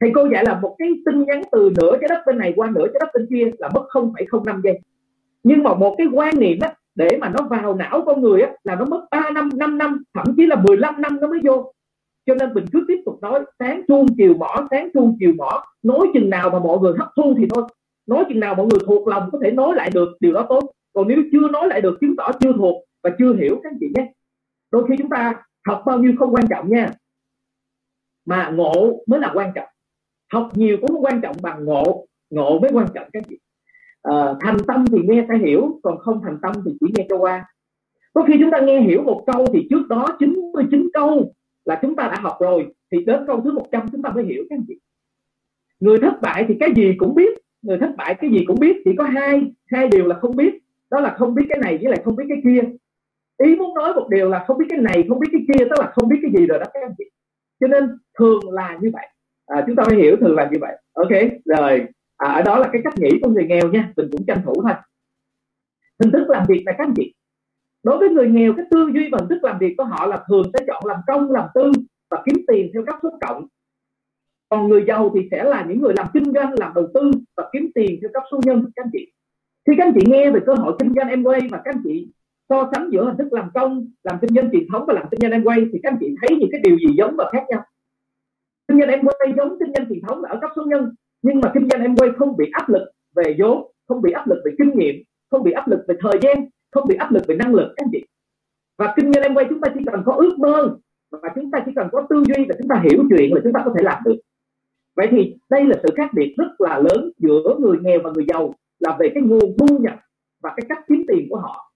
Thầy 0.00 0.10
cô 0.14 0.28
dạy 0.32 0.44
là 0.44 0.60
một 0.60 0.76
cái 0.78 0.88
tin 1.06 1.24
nhắn 1.24 1.42
từ 1.52 1.72
nửa 1.80 1.96
trái 2.00 2.08
đất 2.08 2.22
bên 2.26 2.38
này 2.38 2.52
qua 2.56 2.70
nửa 2.74 2.86
trái 2.86 3.00
đất 3.00 3.08
bên 3.14 3.26
kia 3.30 3.50
là 3.58 3.68
mất 3.74 3.86
0,05 3.90 4.60
giây. 4.64 4.80
Nhưng 5.42 5.62
mà 5.62 5.74
một 5.74 5.94
cái 5.98 6.06
quan 6.12 6.38
niệm 6.38 6.58
á 6.60 6.74
để 6.94 7.18
mà 7.20 7.28
nó 7.28 7.46
vào 7.50 7.74
não 7.74 8.02
con 8.06 8.22
người 8.22 8.42
á 8.42 8.52
là 8.64 8.74
nó 8.74 8.84
mất 8.84 9.06
3 9.10 9.30
năm 9.30 9.50
5 9.54 9.78
năm 9.78 10.02
thậm 10.14 10.34
chí 10.36 10.46
là 10.46 10.56
15 10.56 11.02
năm 11.02 11.18
nó 11.20 11.28
mới 11.28 11.40
vô. 11.44 11.72
Cho 12.26 12.34
nên 12.34 12.54
mình 12.54 12.64
cứ 12.72 12.84
tiếp 12.88 13.02
tục 13.06 13.18
nói 13.22 13.40
sáng 13.58 13.82
chuông 13.88 14.06
chiều 14.16 14.34
mỏ 14.34 14.68
sáng 14.70 14.88
chuông 14.94 15.16
chiều 15.20 15.32
mỏ 15.38 15.64
nói 15.82 16.06
chừng 16.14 16.30
nào 16.30 16.50
mà 16.50 16.58
mọi 16.58 16.78
người 16.78 16.94
hấp 16.98 17.08
thu 17.16 17.34
thì 17.38 17.46
thôi. 17.54 17.64
Nói 18.06 18.24
chừng 18.28 18.40
nào 18.40 18.54
mọi 18.54 18.66
người 18.66 18.80
thuộc 18.86 19.08
lòng 19.08 19.28
có 19.32 19.38
thể 19.42 19.50
nói 19.50 19.74
lại 19.76 19.90
được 19.94 20.08
điều 20.20 20.32
đó 20.32 20.46
tốt. 20.48 20.72
Còn 20.92 21.08
nếu 21.08 21.18
chưa 21.32 21.48
nói 21.48 21.68
lại 21.68 21.80
được 21.80 21.98
chứng 22.00 22.16
tỏ 22.16 22.32
chưa 22.40 22.52
thuộc 22.52 22.84
và 23.02 23.10
chưa 23.18 23.34
hiểu 23.34 23.60
các 23.62 23.72
anh 23.72 23.78
chị 23.80 23.86
nhé. 23.94 24.12
Đôi 24.70 24.84
khi 24.88 24.94
chúng 24.98 25.08
ta 25.08 25.34
học 25.66 25.82
bao 25.86 25.98
nhiêu 25.98 26.12
không 26.18 26.34
quan 26.34 26.46
trọng 26.48 26.70
nha 26.70 26.90
mà 28.24 28.50
ngộ 28.50 29.02
mới 29.06 29.20
là 29.20 29.30
quan 29.34 29.52
trọng. 29.54 29.68
Học 30.32 30.48
nhiều 30.54 30.76
cũng 30.80 30.90
không 30.90 31.04
quan 31.04 31.20
trọng 31.20 31.36
bằng 31.42 31.64
ngộ 31.64 32.06
ngộ 32.30 32.58
mới 32.58 32.70
quan 32.72 32.86
trọng 32.94 33.08
các 33.12 33.22
chị 33.28 33.38
à, 34.02 34.34
thành 34.40 34.56
tâm 34.66 34.84
thì 34.92 34.98
nghe 35.04 35.24
ta 35.28 35.34
hiểu 35.34 35.80
còn 35.82 35.98
không 35.98 36.20
thành 36.24 36.38
tâm 36.42 36.52
thì 36.64 36.70
chỉ 36.80 36.86
nghe 36.96 37.06
cho 37.08 37.16
qua. 37.16 37.44
Có 38.14 38.22
khi 38.28 38.34
chúng 38.40 38.50
ta 38.50 38.60
nghe 38.60 38.80
hiểu 38.80 39.02
một 39.02 39.24
câu 39.32 39.46
thì 39.52 39.66
trước 39.70 39.88
đó 39.88 40.06
99 40.18 40.88
câu 40.92 41.32
là 41.64 41.78
chúng 41.82 41.96
ta 41.96 42.08
đã 42.08 42.20
học 42.20 42.36
rồi 42.40 42.74
thì 42.92 43.04
đến 43.04 43.24
câu 43.26 43.40
thứ 43.40 43.52
100 43.52 43.88
chúng 43.92 44.02
ta 44.02 44.10
mới 44.10 44.24
hiểu 44.24 44.44
các 44.50 44.56
anh 44.56 44.64
chị 44.68 44.78
người 45.82 45.98
thất 45.98 46.22
bại 46.22 46.44
thì 46.48 46.54
cái 46.60 46.72
gì 46.76 46.94
cũng 46.98 47.14
biết 47.14 47.38
người 47.62 47.78
thất 47.78 47.90
bại 47.96 48.14
cái 48.20 48.30
gì 48.30 48.44
cũng 48.46 48.60
biết 48.60 48.76
chỉ 48.84 48.90
có 48.98 49.04
hai 49.04 49.52
hai 49.66 49.88
điều 49.88 50.06
là 50.06 50.18
không 50.18 50.36
biết. 50.36 50.54
Đó 50.90 51.00
là 51.00 51.14
không 51.18 51.34
biết 51.34 51.44
cái 51.48 51.58
này 51.58 51.78
với 51.82 51.90
lại 51.90 52.00
không 52.04 52.16
biết 52.16 52.24
cái 52.28 52.38
kia. 52.44 52.60
Ý 53.44 53.56
muốn 53.56 53.74
nói 53.74 53.94
một 53.94 54.08
điều 54.10 54.28
là 54.28 54.44
không 54.46 54.58
biết 54.58 54.64
cái 54.68 54.78
này 54.78 55.04
không 55.08 55.18
biết 55.20 55.28
cái 55.32 55.40
kia 55.48 55.64
tức 55.64 55.80
là 55.80 55.92
không 55.94 56.08
biết 56.08 56.18
cái 56.22 56.30
gì 56.36 56.46
rồi 56.46 56.58
đó 56.58 56.64
các 56.74 56.80
anh 56.82 56.94
chị 56.98 57.04
cho 57.62 57.68
nên 57.68 57.98
thường 58.18 58.40
là 58.52 58.78
như 58.80 58.90
vậy. 58.92 59.06
À, 59.46 59.64
chúng 59.66 59.76
ta 59.76 59.82
phải 59.86 59.96
hiểu 59.96 60.16
thường 60.20 60.36
là 60.36 60.48
như 60.52 60.58
vậy. 60.60 60.76
Ok 60.92 61.12
rồi. 61.44 61.86
À, 62.16 62.32
ở 62.32 62.42
đó 62.42 62.58
là 62.58 62.68
cái 62.72 62.80
cách 62.84 62.94
nghĩ 62.98 63.10
của 63.22 63.28
người 63.28 63.44
nghèo 63.44 63.68
nha. 63.68 63.92
Mình 63.96 64.08
cũng 64.12 64.26
tranh 64.26 64.42
thủ 64.44 64.54
thôi. 64.62 64.74
Hình 66.00 66.12
thức 66.12 66.24
làm 66.28 66.46
việc 66.48 66.62
này 66.66 66.74
các 66.78 66.84
anh 66.84 66.94
chị 66.96 67.14
đối 67.82 67.98
với 67.98 68.08
người 68.08 68.28
nghèo 68.28 68.52
cái 68.56 68.66
tư 68.70 68.90
duy 68.94 69.08
và 69.12 69.18
hình 69.20 69.28
thức 69.28 69.44
làm 69.44 69.58
việc 69.58 69.74
của 69.78 69.84
họ 69.84 70.06
là 70.06 70.24
thường 70.28 70.42
sẽ 70.52 70.64
chọn 70.66 70.86
làm 70.86 71.00
công 71.06 71.32
làm 71.32 71.48
tư 71.54 71.72
và 72.10 72.22
kiếm 72.26 72.44
tiền 72.48 72.70
theo 72.74 72.84
cấp 72.86 72.96
số 73.02 73.18
cộng 73.20 73.46
còn 74.48 74.68
người 74.68 74.84
giàu 74.88 75.10
thì 75.14 75.28
sẽ 75.30 75.44
là 75.44 75.64
những 75.68 75.80
người 75.80 75.94
làm 75.96 76.06
kinh 76.14 76.32
doanh 76.34 76.54
làm 76.58 76.72
đầu 76.74 76.88
tư 76.94 77.10
và 77.36 77.50
kiếm 77.52 77.70
tiền 77.74 77.98
theo 78.00 78.10
cấp 78.14 78.22
số 78.30 78.40
nhân. 78.44 78.64
Các 78.76 78.84
anh 78.84 78.90
chị 78.92 79.12
khi 79.66 79.72
các 79.78 79.86
anh 79.86 79.94
chị 80.00 80.06
nghe 80.10 80.30
về 80.30 80.40
cơ 80.46 80.54
hội 80.54 80.76
kinh 80.78 80.94
doanh 80.94 81.08
em 81.08 81.22
quay 81.22 81.40
và 81.50 81.62
các 81.64 81.74
anh 81.74 81.82
chị 81.84 82.08
so 82.52 82.70
sánh 82.74 82.88
giữa 82.92 83.04
hình 83.04 83.16
thức 83.16 83.32
làm 83.32 83.50
công, 83.54 83.86
làm 84.02 84.18
kinh 84.20 84.34
doanh 84.34 84.50
truyền 84.52 84.66
thống 84.72 84.84
và 84.86 84.94
làm 84.94 85.06
kinh 85.10 85.20
doanh 85.20 85.32
em 85.32 85.44
quay, 85.44 85.58
thì 85.72 85.78
các 85.82 85.92
anh 85.92 85.98
chị 86.00 86.14
thấy 86.20 86.36
những 86.38 86.48
cái 86.52 86.60
điều 86.64 86.76
gì 86.76 86.94
giống 86.98 87.16
và 87.16 87.30
khác 87.32 87.44
nhau? 87.48 87.62
Kinh 88.68 88.78
doanh 88.78 88.90
em 88.90 89.00
quay 89.04 89.32
giống 89.36 89.58
kinh 89.60 89.72
doanh 89.74 89.88
truyền 89.88 90.00
thống 90.08 90.22
là 90.22 90.28
ở 90.30 90.38
cấp 90.40 90.50
số 90.56 90.62
nhân, 90.66 90.94
nhưng 91.22 91.40
mà 91.40 91.50
kinh 91.54 91.68
doanh 91.70 91.82
em 91.82 91.96
quay 91.96 92.10
không 92.18 92.36
bị 92.36 92.46
áp 92.52 92.68
lực 92.68 92.82
về 93.16 93.36
vốn, 93.38 93.72
không 93.88 94.02
bị 94.02 94.12
áp 94.12 94.28
lực 94.28 94.42
về 94.44 94.52
kinh 94.58 94.78
nghiệm, 94.78 94.94
không 95.30 95.42
bị 95.42 95.52
áp 95.52 95.68
lực 95.68 95.84
về 95.88 95.94
thời 96.00 96.20
gian, 96.22 96.46
không 96.70 96.88
bị 96.88 96.96
áp 96.96 97.12
lực 97.12 97.22
về 97.26 97.34
năng 97.34 97.54
lực, 97.54 97.68
các 97.76 97.84
anh 97.84 97.90
chị. 97.92 98.04
Và 98.78 98.94
kinh 98.96 99.12
doanh 99.12 99.22
em 99.22 99.34
quay 99.34 99.46
chúng 99.48 99.60
ta 99.60 99.68
chỉ 99.74 99.80
cần 99.92 100.02
có 100.06 100.12
ước 100.12 100.38
mơ 100.38 100.76
và 101.10 101.28
chúng 101.34 101.50
ta 101.50 101.62
chỉ 101.66 101.72
cần 101.76 101.88
có 101.92 102.06
tư 102.10 102.24
duy 102.28 102.44
và 102.48 102.54
chúng 102.58 102.68
ta 102.68 102.82
hiểu 102.84 103.04
chuyện 103.10 103.34
là 103.34 103.40
chúng 103.44 103.52
ta 103.52 103.62
có 103.64 103.74
thể 103.76 103.82
làm 103.84 104.02
được. 104.04 104.16
Vậy 104.96 105.08
thì 105.10 105.36
đây 105.50 105.64
là 105.64 105.74
sự 105.82 105.88
khác 105.96 106.10
biệt 106.14 106.34
rất 106.38 106.60
là 106.60 106.78
lớn 106.78 107.10
giữa 107.18 107.56
người 107.60 107.78
nghèo 107.82 108.00
và 108.04 108.10
người 108.14 108.24
giàu 108.28 108.54
là 108.78 108.96
về 109.00 109.10
cái 109.14 109.22
nguồn 109.22 109.56
thu 109.58 109.78
nhập 109.78 109.98
và 110.42 110.52
cái 110.56 110.66
cách 110.68 110.84
kiếm 110.88 111.04
tiền 111.08 111.26
của 111.30 111.36
họ 111.36 111.71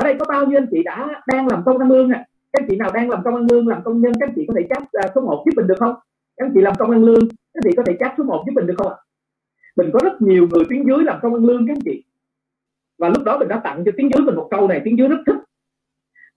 ở 0.00 0.04
đây 0.04 0.16
có 0.18 0.26
bao 0.28 0.46
nhiêu 0.46 0.58
anh 0.58 0.66
chị 0.70 0.82
đã 0.82 1.22
đang 1.26 1.46
làm 1.46 1.62
công 1.64 1.78
ăn 1.78 1.90
lương 1.90 2.10
à 2.10 2.24
các 2.52 2.62
anh 2.62 2.68
chị 2.68 2.76
nào 2.76 2.90
đang 2.94 3.10
làm 3.10 3.22
công 3.24 3.34
ăn 3.34 3.46
lương 3.50 3.68
làm 3.68 3.82
công 3.84 4.00
nhân 4.00 4.12
các 4.20 4.28
anh 4.28 4.32
chị 4.36 4.44
có 4.48 4.54
thể 4.56 4.66
chat 4.70 4.82
uh, 4.82 5.12
số 5.14 5.20
1 5.20 5.42
giúp 5.46 5.52
mình 5.56 5.66
được 5.66 5.74
không? 5.78 5.94
Các 6.36 6.46
anh 6.46 6.52
chị 6.54 6.60
làm 6.60 6.74
công 6.78 6.90
ăn 6.90 7.04
lương 7.04 7.28
các 7.28 7.36
anh 7.54 7.62
chị 7.64 7.70
có 7.76 7.82
thể 7.86 7.96
chat 8.00 8.14
số 8.18 8.24
1 8.24 8.44
giúp 8.46 8.52
mình 8.54 8.66
được 8.66 8.74
không 8.78 8.88
ạ? 8.88 8.96
Mình 9.76 9.90
có 9.92 10.00
rất 10.02 10.22
nhiều 10.22 10.48
người 10.50 10.64
tuyến 10.68 10.86
dưới 10.86 11.04
làm 11.04 11.18
công 11.22 11.34
ăn 11.34 11.44
lương 11.44 11.66
các 11.66 11.72
anh 11.72 11.80
chị. 11.84 12.04
Và 12.98 13.08
lúc 13.08 13.24
đó 13.24 13.38
mình 13.38 13.48
đã 13.48 13.60
tặng 13.64 13.82
cho 13.86 13.92
tuyến 13.96 14.08
dưới 14.08 14.26
mình 14.26 14.34
một 14.34 14.48
câu 14.50 14.68
này 14.68 14.80
tuyến 14.84 14.96
dưới 14.96 15.08
rất 15.08 15.18
thích. 15.26 15.36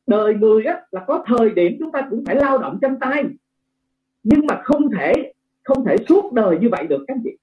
Đời 0.07 0.33
người 0.33 0.63
á, 0.63 0.81
là 0.91 1.03
có 1.07 1.23
thời 1.25 1.49
điểm 1.49 1.75
chúng 1.79 1.91
ta 1.91 2.07
cũng 2.09 2.23
phải 2.25 2.35
lao 2.35 2.57
động 2.57 2.79
chân 2.81 2.99
tay. 2.99 3.23
Nhưng 4.23 4.45
mà 4.47 4.61
không 4.63 4.91
thể 4.91 5.33
không 5.63 5.85
thể 5.85 5.95
suốt 6.09 6.33
đời 6.33 6.57
như 6.61 6.69
vậy 6.71 6.87
được 6.87 7.03
các 7.07 7.13
anh 7.15 7.21
chị. 7.23 7.37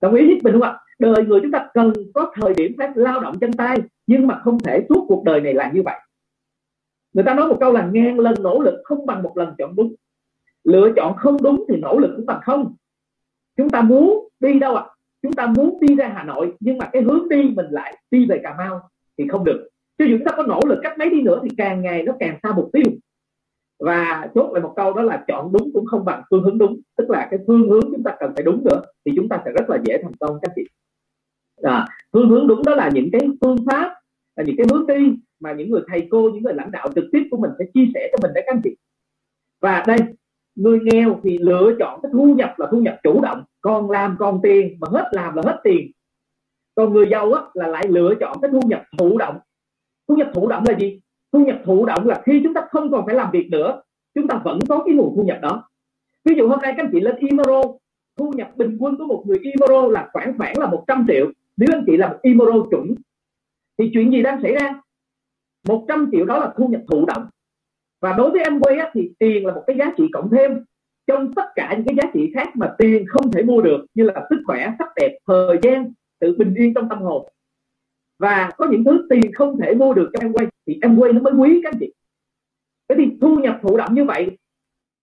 Đồng 0.00 0.14
ý 0.14 0.26
với 0.26 0.40
mình 0.42 0.52
không 0.52 0.62
ạ? 0.62 0.78
Đời 1.02 1.26
người 1.26 1.40
chúng 1.40 1.50
ta 1.50 1.68
cần 1.74 1.92
có 2.14 2.32
thời 2.34 2.54
điểm 2.54 2.72
phải 2.78 2.88
lao 2.94 3.20
động 3.20 3.38
chân 3.40 3.52
tay, 3.52 3.78
nhưng 4.06 4.26
mà 4.26 4.40
không 4.44 4.58
thể 4.58 4.86
suốt 4.88 5.04
cuộc 5.08 5.24
đời 5.24 5.40
này 5.40 5.54
là 5.54 5.70
như 5.74 5.82
vậy. 5.82 5.98
Người 7.12 7.24
ta 7.24 7.34
nói 7.34 7.48
một 7.48 7.56
câu 7.60 7.72
là 7.72 7.88
ngàn 7.92 8.18
lần 8.18 8.34
nỗ 8.40 8.60
lực 8.60 8.80
không 8.84 9.06
bằng 9.06 9.22
một 9.22 9.36
lần 9.36 9.54
chọn 9.58 9.76
đúng. 9.76 9.94
Lựa 10.64 10.92
chọn 10.96 11.16
không 11.16 11.42
đúng 11.42 11.64
thì 11.68 11.76
nỗ 11.76 11.98
lực 11.98 12.12
cũng 12.16 12.26
bằng 12.26 12.40
không. 12.42 12.74
Chúng 13.56 13.70
ta 13.70 13.80
muốn 13.80 14.28
đi 14.40 14.58
đâu 14.58 14.76
ạ? 14.76 14.84
À? 14.88 14.92
chúng 15.22 15.32
ta 15.32 15.46
muốn 15.46 15.78
đi 15.80 15.96
ra 15.96 16.12
Hà 16.14 16.24
Nội, 16.24 16.52
nhưng 16.60 16.78
mà 16.78 16.90
cái 16.92 17.02
hướng 17.02 17.28
đi 17.28 17.42
mình 17.56 17.66
lại 17.70 17.98
đi 18.10 18.26
về 18.26 18.40
Cà 18.42 18.54
Mau 18.58 18.80
thì 19.18 19.28
không 19.28 19.44
được. 19.44 19.68
Cho 19.98 20.04
dù 20.04 20.16
chúng 20.18 20.26
ta 20.26 20.32
có 20.36 20.42
nỗ 20.42 20.60
lực 20.66 20.78
cách 20.82 20.98
mấy 20.98 21.10
đi 21.10 21.22
nữa 21.22 21.40
thì 21.42 21.48
càng 21.56 21.82
ngày 21.82 22.02
nó 22.02 22.12
càng 22.20 22.38
xa 22.42 22.52
mục 22.56 22.70
tiêu. 22.72 22.92
Và 23.78 24.28
chốt 24.34 24.52
lại 24.52 24.62
một 24.62 24.72
câu 24.76 24.92
đó 24.92 25.02
là 25.02 25.24
chọn 25.28 25.52
đúng 25.52 25.70
cũng 25.74 25.86
không 25.86 26.04
bằng 26.04 26.22
phương 26.30 26.42
hướng 26.42 26.58
đúng, 26.58 26.80
tức 26.96 27.10
là 27.10 27.28
cái 27.30 27.40
phương 27.46 27.68
hướng 27.68 27.82
chúng 27.82 28.02
ta 28.02 28.16
cần 28.20 28.32
phải 28.34 28.44
đúng 28.44 28.64
nữa 28.64 28.82
thì 29.04 29.12
chúng 29.16 29.28
ta 29.28 29.42
sẽ 29.44 29.50
rất 29.52 29.70
là 29.70 29.78
dễ 29.84 30.02
thành 30.02 30.12
công, 30.20 30.38
các 30.42 30.52
chị 30.56 30.62
à, 31.62 31.86
phương 32.12 32.28
hướng 32.28 32.46
đúng 32.46 32.62
đó 32.64 32.74
là 32.74 32.90
những 32.94 33.08
cái 33.12 33.20
phương 33.40 33.56
pháp 33.70 33.94
là 34.36 34.44
những 34.44 34.56
cái 34.56 34.66
hướng 34.70 34.86
đi 34.86 35.14
mà 35.40 35.52
những 35.52 35.70
người 35.70 35.82
thầy 35.88 36.08
cô 36.10 36.30
những 36.30 36.42
người 36.42 36.54
lãnh 36.54 36.70
đạo 36.70 36.88
trực 36.94 37.04
tiếp 37.12 37.22
của 37.30 37.36
mình 37.36 37.50
sẽ 37.58 37.64
chia 37.74 37.84
sẻ 37.94 38.08
cho 38.12 38.18
mình 38.22 38.30
để 38.34 38.42
các 38.46 38.54
anh 38.54 38.60
chị. 38.64 38.76
Và 39.60 39.84
đây 39.86 39.98
người 40.54 40.78
nghèo 40.82 41.20
thì 41.22 41.38
lựa 41.38 41.76
chọn 41.78 42.00
cái 42.02 42.10
thu 42.12 42.34
nhập 42.34 42.54
là 42.56 42.66
thu 42.70 42.80
nhập 42.80 42.96
chủ 43.02 43.20
động 43.20 43.44
còn 43.60 43.90
làm 43.90 44.16
còn 44.18 44.40
tiền 44.42 44.76
mà 44.80 44.88
hết 44.90 45.08
làm 45.12 45.34
là 45.34 45.42
hết 45.46 45.60
tiền. 45.64 45.90
Còn 46.74 46.92
người 46.92 47.06
giàu 47.10 47.32
á, 47.32 47.42
là 47.54 47.66
lại 47.66 47.88
lựa 47.88 48.14
chọn 48.20 48.38
cái 48.42 48.50
thu 48.50 48.60
nhập 48.64 48.82
thụ 48.98 49.18
động. 49.18 49.38
Thu 50.08 50.16
nhập 50.16 50.30
thụ 50.34 50.48
động 50.48 50.64
là 50.68 50.78
gì? 50.78 51.00
Thu 51.32 51.44
nhập 51.44 51.56
thụ 51.64 51.86
động 51.86 52.06
là 52.06 52.22
khi 52.24 52.40
chúng 52.44 52.54
ta 52.54 52.66
không 52.70 52.90
còn 52.90 53.06
phải 53.06 53.14
làm 53.14 53.30
việc 53.30 53.48
nữa 53.50 53.82
chúng 54.14 54.28
ta 54.28 54.40
vẫn 54.44 54.58
có 54.68 54.82
cái 54.86 54.94
nguồn 54.94 55.16
thu 55.16 55.22
nhập 55.22 55.38
đó. 55.42 55.68
Ví 56.24 56.34
dụ 56.34 56.48
hôm 56.48 56.60
nay 56.62 56.74
các 56.76 56.84
anh 56.84 56.90
chị 56.92 57.00
lên 57.00 57.16
Imoro 57.16 57.62
thu 58.18 58.32
nhập 58.36 58.56
bình 58.56 58.76
quân 58.80 58.96
của 58.96 59.04
một 59.04 59.24
người 59.26 59.38
Imoro 59.42 59.88
là 59.88 60.08
khoảng 60.12 60.38
khoảng 60.38 60.58
là 60.58 60.66
100 60.66 61.04
triệu 61.08 61.32
nếu 61.56 61.68
anh 61.72 61.84
chị 61.86 61.96
là 61.96 62.08
một 62.08 62.18
Imoro 62.22 62.66
chuẩn 62.70 62.94
thì 63.78 63.90
chuyện 63.94 64.12
gì 64.12 64.22
đang 64.22 64.42
xảy 64.42 64.54
ra? 64.54 64.80
100 65.68 66.08
triệu 66.12 66.24
đó 66.24 66.38
là 66.38 66.52
thu 66.56 66.68
nhập 66.68 66.80
thụ 66.90 67.06
động. 67.06 67.26
Và 68.00 68.12
đối 68.12 68.30
với 68.30 68.42
em 68.42 68.60
á, 68.78 68.90
thì 68.94 69.12
tiền 69.18 69.46
là 69.46 69.54
một 69.54 69.64
cái 69.66 69.76
giá 69.78 69.92
trị 69.96 70.08
cộng 70.12 70.30
thêm. 70.30 70.64
Trong 71.06 71.34
tất 71.34 71.44
cả 71.54 71.74
những 71.76 71.86
cái 71.86 71.96
giá 71.96 72.10
trị 72.14 72.30
khác 72.34 72.56
mà 72.56 72.74
tiền 72.78 73.04
không 73.08 73.30
thể 73.30 73.42
mua 73.42 73.62
được 73.62 73.86
như 73.94 74.04
là 74.04 74.26
sức 74.30 74.42
khỏe 74.46 74.74
sắc 74.78 74.88
đẹp 74.96 75.18
thời 75.26 75.58
gian 75.62 75.92
sự 76.20 76.36
bình 76.38 76.54
yên 76.54 76.74
trong 76.74 76.88
tâm 76.88 76.98
hồn. 76.98 77.28
Và 78.18 78.50
có 78.56 78.66
những 78.70 78.84
thứ 78.84 79.06
tiền 79.10 79.32
không 79.34 79.58
thể 79.60 79.74
mua 79.74 79.94
được 79.94 80.10
cho 80.12 80.26
em 80.26 80.32
quay 80.32 80.46
thì 80.66 80.78
em 80.82 80.96
quay 80.96 81.12
nó 81.12 81.20
mới 81.20 81.32
quý 81.32 81.60
các 81.62 81.72
anh 81.72 81.78
chị. 81.80 81.92
Thế 82.88 82.96
thì 82.98 83.16
thu 83.20 83.36
nhập 83.36 83.58
thụ 83.62 83.76
động 83.76 83.94
như 83.94 84.04
vậy 84.04 84.36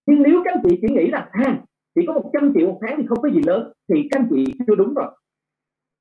nhưng 0.10 0.24
nếu 0.24 0.42
các 0.46 0.54
anh 0.54 0.64
chị 0.70 0.80
chỉ 0.82 0.88
nghĩ 0.88 1.08
là 1.08 1.30
à 1.32 1.62
chỉ 1.96 2.06
có 2.08 2.14
100 2.14 2.54
triệu 2.56 2.68
một 2.68 2.80
tháng 2.82 2.98
thì 2.98 3.04
không 3.08 3.22
có 3.22 3.30
gì 3.30 3.42
lớn 3.46 3.72
thì 3.90 4.08
các 4.12 4.20
anh 4.20 4.28
chị 4.30 4.54
chưa 4.68 4.76
đúng 4.76 4.94
rồi 4.94 5.12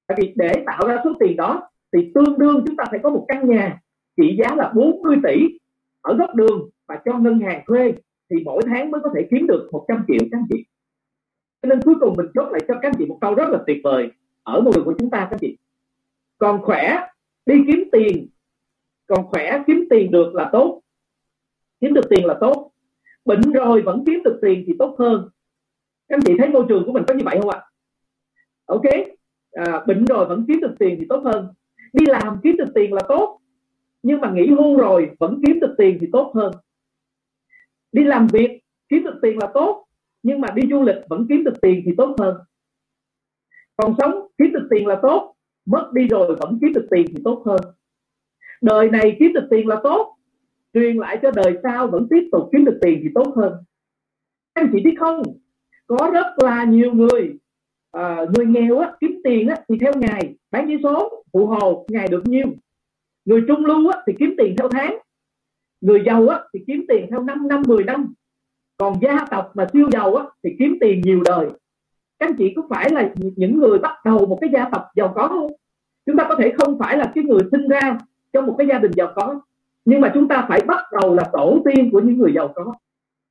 tại 0.09 0.18
vì 0.21 0.33
để 0.37 0.62
tạo 0.66 0.88
ra 0.88 1.01
số 1.05 1.12
tiền 1.21 1.37
đó, 1.37 1.71
thì 1.92 2.12
tương 2.14 2.38
đương 2.38 2.62
chúng 2.66 2.77
ta 2.77 2.85
phải 2.90 3.01
có 3.03 3.11
một 3.11 3.25
căn 3.29 3.49
nhà 3.49 3.81
trị 4.16 4.37
giá 4.38 4.55
là 4.57 4.73
40 4.75 5.16
tỷ 5.25 5.59
ở 6.01 6.14
góc 6.14 6.35
đường 6.35 6.71
và 6.87 7.03
cho 7.05 7.18
ngân 7.18 7.40
hàng 7.40 7.62
thuê, 7.66 7.92
thì 8.31 8.37
mỗi 8.44 8.62
tháng 8.66 8.90
mới 8.90 9.01
có 9.05 9.11
thể 9.14 9.29
kiếm 9.31 9.47
được 9.47 9.68
100 9.73 10.05
triệu 10.09 10.18
các 10.33 10.38
anh 10.38 10.47
chị. 10.51 10.64
Cho 11.62 11.68
nên 11.68 11.83
cuối 11.83 11.94
cùng 12.01 12.14
mình 12.16 12.27
chốt 12.35 12.49
lại 12.53 12.61
cho 12.68 12.75
các 12.75 12.88
anh 12.88 12.94
chị 12.99 13.07
một 13.07 13.18
câu 13.21 13.35
rất 13.35 13.49
là 13.49 13.59
tuyệt 13.66 13.81
vời 13.85 14.11
ở 14.42 14.61
môi 14.61 14.73
trường 14.75 14.85
của 14.85 14.94
chúng 14.99 15.11
ta 15.11 15.18
các 15.18 15.29
anh 15.31 15.38
chị. 15.40 15.59
Còn 16.38 16.62
khỏe, 16.62 17.07
đi 17.47 17.55
kiếm 17.66 17.88
tiền. 17.92 18.29
Còn 19.07 19.27
khỏe, 19.27 19.62
kiếm 19.66 19.85
tiền 19.90 20.11
được 20.11 20.35
là 20.35 20.49
tốt. 20.53 20.83
Kiếm 21.81 21.94
được 21.94 22.09
tiền 22.11 22.25
là 22.25 22.35
tốt. 22.40 22.71
Bệnh 23.25 23.40
rồi 23.53 23.83
vẫn 23.83 24.05
kiếm 24.07 24.23
được 24.25 24.38
tiền 24.42 24.64
thì 24.66 24.73
tốt 24.79 24.97
hơn. 24.99 25.29
Các 26.09 26.16
anh 26.16 26.23
chị 26.27 26.35
thấy 26.38 26.49
môi 26.49 26.64
trường 26.68 26.87
của 26.87 26.92
mình 26.92 27.05
có 27.09 27.14
như 27.14 27.25
vậy 27.25 27.38
không 27.40 27.51
ạ? 27.51 27.62
Ok 28.66 28.83
à, 29.53 29.85
bệnh 29.87 30.05
rồi 30.05 30.27
vẫn 30.27 30.45
kiếm 30.49 30.61
được 30.61 30.75
tiền 30.79 30.97
thì 31.01 31.07
tốt 31.09 31.23
hơn. 31.25 31.49
Đi 31.93 32.07
làm 32.07 32.41
kiếm 32.43 32.57
được 32.57 32.73
tiền 32.75 32.93
là 32.93 33.03
tốt 33.09 33.41
nhưng 34.03 34.21
mà 34.21 34.31
nghỉ 34.31 34.47
hưu 34.47 34.77
rồi 34.77 35.11
vẫn 35.19 35.43
kiếm 35.47 35.61
được 35.61 35.75
tiền 35.79 35.99
thì 36.01 36.09
tốt 36.13 36.33
hơn. 36.35 36.53
Đi 37.93 38.05
làm 38.05 38.27
việc 38.27 38.61
kiếm 38.89 39.05
được 39.05 39.19
tiền 39.23 39.39
là 39.39 39.51
tốt 39.55 39.87
nhưng 40.23 40.41
mà 40.41 40.49
đi 40.55 40.63
du 40.71 40.83
lịch 40.83 40.97
vẫn 41.09 41.27
kiếm 41.29 41.45
được 41.45 41.55
tiền 41.63 41.83
thì 41.85 41.93
tốt 41.97 42.17
hơn. 42.19 42.37
Còn 43.77 43.95
sống 43.99 44.27
kiếm 44.39 44.53
được 44.53 44.69
tiền 44.71 44.87
là 44.87 44.99
tốt 45.03 45.35
mất 45.67 45.91
đi 45.93 46.09
rồi 46.09 46.37
vẫn 46.37 46.59
kiếm 46.61 46.73
được 46.73 46.87
tiền 46.91 47.07
thì 47.09 47.23
tốt 47.25 47.43
hơn. 47.47 47.61
Đời 48.63 48.91
này 48.91 49.17
kiếm 49.19 49.33
được 49.33 49.47
tiền 49.51 49.69
là 49.69 49.81
tốt 49.83 50.17
truyền 50.75 50.97
lại 50.97 51.19
cho 51.23 51.31
đời 51.31 51.59
sau 51.63 51.87
vẫn 51.87 52.07
tiếp 52.11 52.29
tục 52.33 52.49
kiếm 52.53 52.65
được 52.65 52.79
tiền 52.83 53.01
thì 53.03 53.09
tốt 53.15 53.33
hơn. 53.37 53.53
Anh 54.53 54.71
chị 54.73 54.81
biết 54.85 54.95
không 54.99 55.23
có 55.87 56.11
rất 56.13 56.27
là 56.45 56.65
nhiều 56.65 56.93
người 56.93 57.39
à, 57.92 58.24
người 58.35 58.46
nghèo 58.46 58.79
á, 58.79 58.92
kiếm 59.01 59.20
tiền 59.24 59.48
á, 59.48 59.57
thì 59.68 59.79
theo 59.81 59.92
ngày 59.96 60.35
bán 60.51 60.64
chỉ 60.68 60.77
số 60.83 61.24
phụ 61.33 61.46
hồ 61.46 61.87
ngày 61.88 62.09
được 62.09 62.22
nhiêu. 62.27 62.46
Người 63.24 63.42
trung 63.48 63.64
lưu 63.64 63.88
á, 63.88 64.03
thì 64.07 64.12
kiếm 64.18 64.35
tiền 64.38 64.55
theo 64.59 64.68
tháng. 64.68 64.98
Người 65.81 66.03
giàu 66.07 66.29
á, 66.29 66.40
thì 66.55 66.61
kiếm 66.66 66.85
tiền 66.88 67.07
theo 67.11 67.22
5 67.22 67.48
năm 67.48 67.62
10 67.66 67.85
năm. 67.85 68.14
Còn 68.77 68.94
gia 69.03 69.27
tộc 69.31 69.53
mà 69.55 69.66
siêu 69.72 69.90
giàu 69.92 70.14
á, 70.14 70.24
thì 70.44 70.51
kiếm 70.59 70.77
tiền 70.81 71.01
nhiều 71.01 71.22
đời. 71.24 71.46
Các 72.18 72.27
anh 72.27 72.37
chị 72.38 72.53
có 72.57 72.62
phải 72.70 72.90
là 72.90 73.12
những 73.37 73.59
người 73.59 73.79
bắt 73.79 73.96
đầu 74.05 74.27
một 74.27 74.38
cái 74.40 74.51
gia 74.53 74.68
tộc 74.72 74.87
giàu 74.96 75.12
có 75.14 75.29
không? 75.29 75.53
Chúng 76.07 76.16
ta 76.16 76.27
có 76.29 76.35
thể 76.38 76.53
không 76.59 76.79
phải 76.79 76.96
là 76.96 77.12
cái 77.14 77.24
người 77.24 77.40
sinh 77.51 77.68
ra 77.68 77.98
trong 78.33 78.46
một 78.46 78.55
cái 78.59 78.66
gia 78.66 78.79
đình 78.79 78.92
giàu 78.92 79.12
có 79.16 79.40
nhưng 79.88 80.01
mà 80.01 80.11
chúng 80.14 80.29
ta 80.29 80.46
phải 80.48 80.61
bắt 80.66 80.85
đầu 80.92 81.14
là 81.14 81.31
tổ 81.33 81.62
tiên 81.64 81.90
của 81.92 82.01
những 82.01 82.18
người 82.18 82.33
giàu 82.35 82.53
có. 82.55 82.74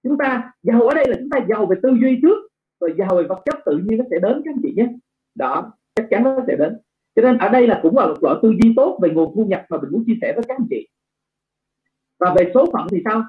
Chúng 0.04 0.18
ta 0.18 0.52
giàu 0.64 0.82
ở 0.82 0.96
đây 0.96 1.06
là 1.08 1.16
chúng 1.20 1.30
ta 1.30 1.40
giàu 1.50 1.66
về 1.66 1.76
tư 1.84 1.90
duy 2.02 2.20
trước 2.22 2.38
rồi 2.80 2.94
giàu 2.98 3.16
về 3.16 3.24
vật 3.24 3.42
chất 3.46 3.60
tự 3.66 3.78
nhiên 3.78 3.98
nó 3.98 4.06
sẽ 4.12 4.20
đến 4.20 4.42
các 4.46 4.52
anh 4.52 4.62
chị 4.64 4.74
nhé. 4.78 4.88
Đó 5.36 5.72
chắc 5.96 6.08
chắn 6.10 6.24
nó 6.24 6.38
sẽ 6.48 6.56
đến. 6.56 6.78
Cho 7.16 7.22
nên 7.22 7.38
ở 7.38 7.50
đây 7.50 7.68
là 7.68 7.80
cũng 7.84 7.98
là 7.98 8.08
một 8.08 8.24
loại 8.24 8.36
tư 8.42 8.54
duy 8.62 8.74
tốt 8.76 9.00
về 9.02 9.10
nguồn 9.10 9.36
thu 9.36 9.46
nhập 9.46 9.66
mà 9.70 9.78
mình 9.82 9.92
muốn 9.92 10.04
chia 10.08 10.18
sẻ 10.22 10.34
với 10.36 10.44
các 10.48 10.58
anh 10.58 10.68
chị. 10.70 10.88
Và 12.20 12.34
về 12.38 12.52
số 12.54 12.66
phận 12.74 12.88
thì 12.92 13.02
sao? 13.06 13.24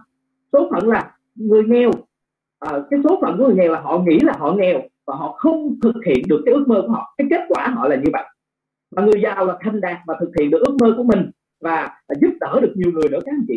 Số 0.52 0.68
phận 0.70 0.88
là 0.88 1.16
người 1.34 1.62
nghèo. 1.64 1.90
À, 2.58 2.72
cái 2.90 3.00
số 3.04 3.18
phận 3.22 3.38
của 3.38 3.46
người 3.46 3.54
nghèo 3.54 3.72
là 3.72 3.80
họ 3.80 3.98
nghĩ 3.98 4.18
là 4.20 4.32
họ 4.38 4.52
nghèo 4.52 4.80
và 5.06 5.14
họ 5.14 5.32
không 5.32 5.80
thực 5.82 5.94
hiện 6.06 6.22
được 6.28 6.42
cái 6.46 6.54
ước 6.54 6.64
mơ 6.68 6.82
của 6.86 6.92
họ. 6.92 7.14
Cái 7.18 7.26
kết 7.30 7.40
quả 7.48 7.68
họ 7.68 7.88
là 7.88 7.96
như 7.96 8.10
vậy. 8.12 8.24
Và 8.90 9.02
người 9.02 9.20
giàu 9.22 9.46
là 9.46 9.58
thành 9.60 9.80
đạt 9.80 9.98
và 10.06 10.16
thực 10.20 10.30
hiện 10.38 10.50
được 10.50 10.62
ước 10.66 10.76
mơ 10.80 10.94
của 10.96 11.02
mình 11.02 11.30
và 11.60 12.00
giúp 12.20 12.30
đỡ 12.40 12.60
được 12.62 12.72
nhiều 12.76 12.92
người 12.92 13.08
nữa 13.10 13.18
các 13.24 13.32
anh 13.32 13.44
chị. 13.48 13.56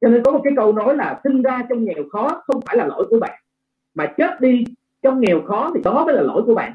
Cho 0.00 0.08
nên 0.08 0.22
có 0.22 0.32
một 0.32 0.40
cái 0.44 0.52
câu 0.56 0.72
nói 0.72 0.96
là 0.96 1.20
sinh 1.24 1.42
ra 1.42 1.66
trong 1.68 1.84
nghèo 1.84 2.04
khó 2.12 2.42
không 2.46 2.60
phải 2.66 2.76
là 2.76 2.86
lỗi 2.86 3.06
của 3.10 3.18
bạn 3.20 3.40
mà 3.94 4.06
chết 4.16 4.40
đi 4.40 4.64
trong 5.02 5.20
nghèo 5.20 5.42
khó 5.42 5.70
thì 5.74 5.80
đó 5.84 6.04
mới 6.04 6.14
là 6.14 6.22
lỗi 6.22 6.42
của 6.46 6.54
bạn. 6.54 6.72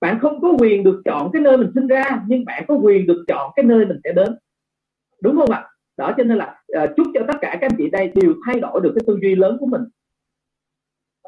Bạn 0.00 0.18
không 0.20 0.40
có 0.40 0.52
quyền 0.58 0.84
được 0.84 1.02
chọn 1.04 1.32
cái 1.32 1.42
nơi 1.42 1.56
mình 1.56 1.70
sinh 1.74 1.86
ra 1.86 2.22
nhưng 2.26 2.44
bạn 2.44 2.64
có 2.68 2.74
quyền 2.74 3.06
được 3.06 3.24
chọn 3.28 3.52
cái 3.56 3.64
nơi 3.64 3.86
mình 3.86 4.00
sẽ 4.04 4.12
đến. 4.12 4.36
Đúng 5.22 5.36
không 5.36 5.50
ạ? 5.50 5.68
Đó 5.96 6.12
cho 6.16 6.24
nên 6.24 6.38
là 6.38 6.60
uh, 6.82 6.90
chúc 6.96 7.06
cho 7.14 7.20
tất 7.28 7.36
cả 7.40 7.50
các 7.60 7.66
anh 7.70 7.76
chị 7.78 7.90
đây 7.90 8.12
đều 8.14 8.34
thay 8.46 8.60
đổi 8.60 8.80
được 8.80 8.92
cái 8.94 9.04
tư 9.06 9.18
duy 9.22 9.34
lớn 9.34 9.56
của 9.60 9.66
mình. 9.66 9.82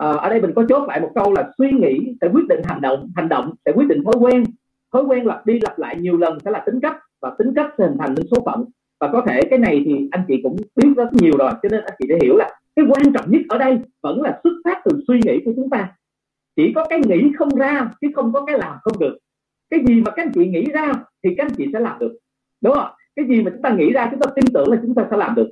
Uh, 0.04 0.20
ở 0.20 0.28
đây 0.28 0.40
mình 0.40 0.52
có 0.56 0.64
chốt 0.68 0.88
lại 0.88 1.00
một 1.00 1.10
câu 1.14 1.32
là 1.32 1.50
suy 1.58 1.70
nghĩ 1.70 2.14
sẽ 2.20 2.28
quyết 2.32 2.48
định 2.48 2.60
hành 2.64 2.80
động 2.80 3.10
hành 3.16 3.28
động 3.28 3.54
sẽ 3.64 3.72
quyết 3.72 3.88
định 3.88 4.04
thói 4.04 4.14
quen. 4.20 4.44
Thói 4.92 5.02
quen 5.02 5.26
lặp 5.26 5.46
đi 5.46 5.60
lặp 5.62 5.78
lại 5.78 5.96
nhiều 5.96 6.16
lần 6.16 6.38
sẽ 6.44 6.50
là 6.50 6.62
tính 6.66 6.80
cách 6.80 6.96
và 7.20 7.34
tính 7.38 7.52
cách 7.56 7.70
sẽ 7.78 7.84
hình 7.84 7.96
thành 7.98 8.14
nên 8.14 8.26
số 8.30 8.42
phận. 8.46 8.64
Và 9.00 9.08
có 9.12 9.22
thể 9.28 9.42
cái 9.50 9.58
này 9.58 9.82
thì 9.86 10.08
anh 10.10 10.22
chị 10.28 10.40
cũng 10.42 10.56
biết 10.76 10.88
rất 10.96 11.12
nhiều 11.12 11.32
rồi 11.38 11.50
cho 11.62 11.68
nên 11.70 11.84
anh 11.84 11.94
chị 11.98 12.06
đã 12.08 12.16
hiểu 12.22 12.36
là 12.36 12.50
cái 12.76 12.84
quan 12.88 13.12
trọng 13.12 13.30
nhất 13.30 13.40
ở 13.48 13.58
đây 13.58 13.78
vẫn 14.02 14.22
là 14.22 14.40
xuất 14.42 14.52
phát 14.64 14.80
từ 14.84 15.00
suy 15.08 15.20
nghĩ 15.24 15.38
của 15.44 15.52
chúng 15.56 15.70
ta 15.70 15.94
chỉ 16.58 16.72
có 16.74 16.84
cái 16.84 17.00
nghĩ 17.06 17.32
không 17.38 17.54
ra 17.56 17.90
chứ 18.00 18.08
không 18.14 18.32
có 18.32 18.44
cái 18.44 18.58
làm 18.58 18.76
không 18.82 18.98
được. 18.98 19.18
Cái 19.70 19.80
gì 19.86 20.00
mà 20.00 20.10
các 20.10 20.22
anh 20.22 20.32
chị 20.34 20.46
nghĩ 20.46 20.64
ra 20.64 20.92
thì 21.22 21.34
các 21.36 21.46
anh 21.46 21.54
chị 21.56 21.66
sẽ 21.72 21.80
làm 21.80 21.98
được. 21.98 22.18
Đúng 22.60 22.74
không? 22.74 22.90
Cái 23.16 23.26
gì 23.28 23.42
mà 23.42 23.50
chúng 23.50 23.62
ta 23.62 23.70
nghĩ 23.70 23.92
ra 23.92 24.08
chúng 24.10 24.20
ta 24.20 24.30
tin 24.34 24.44
tưởng 24.54 24.70
là 24.70 24.78
chúng 24.82 24.94
ta 24.94 25.06
sẽ 25.10 25.16
làm 25.16 25.34
được. 25.34 25.48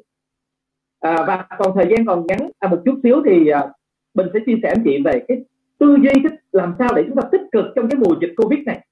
À, 1.01 1.25
và 1.27 1.47
còn 1.59 1.73
thời 1.75 1.87
gian 1.91 2.07
còn 2.07 2.27
ngắn 2.27 2.51
à, 2.59 2.69
một 2.69 2.83
chút 2.85 3.01
xíu 3.03 3.23
thì 3.27 3.49
à, 3.49 3.69
mình 4.15 4.27
sẽ 4.33 4.41
chia 4.47 4.57
sẻ 4.63 4.69
anh 4.69 4.83
chị 4.85 4.99
về 5.05 5.25
cái 5.29 5.45
tư 5.79 5.97
duy 6.03 6.23
cái 6.23 6.39
làm 6.53 6.75
sao 6.79 6.89
để 6.97 7.05
chúng 7.07 7.17
ta 7.17 7.29
tích 7.33 7.43
cực 7.53 7.65
trong 7.77 7.89
cái 7.89 7.99
mùa 7.99 8.15
dịch 8.21 8.33
covid 8.37 8.61
này. 8.67 8.87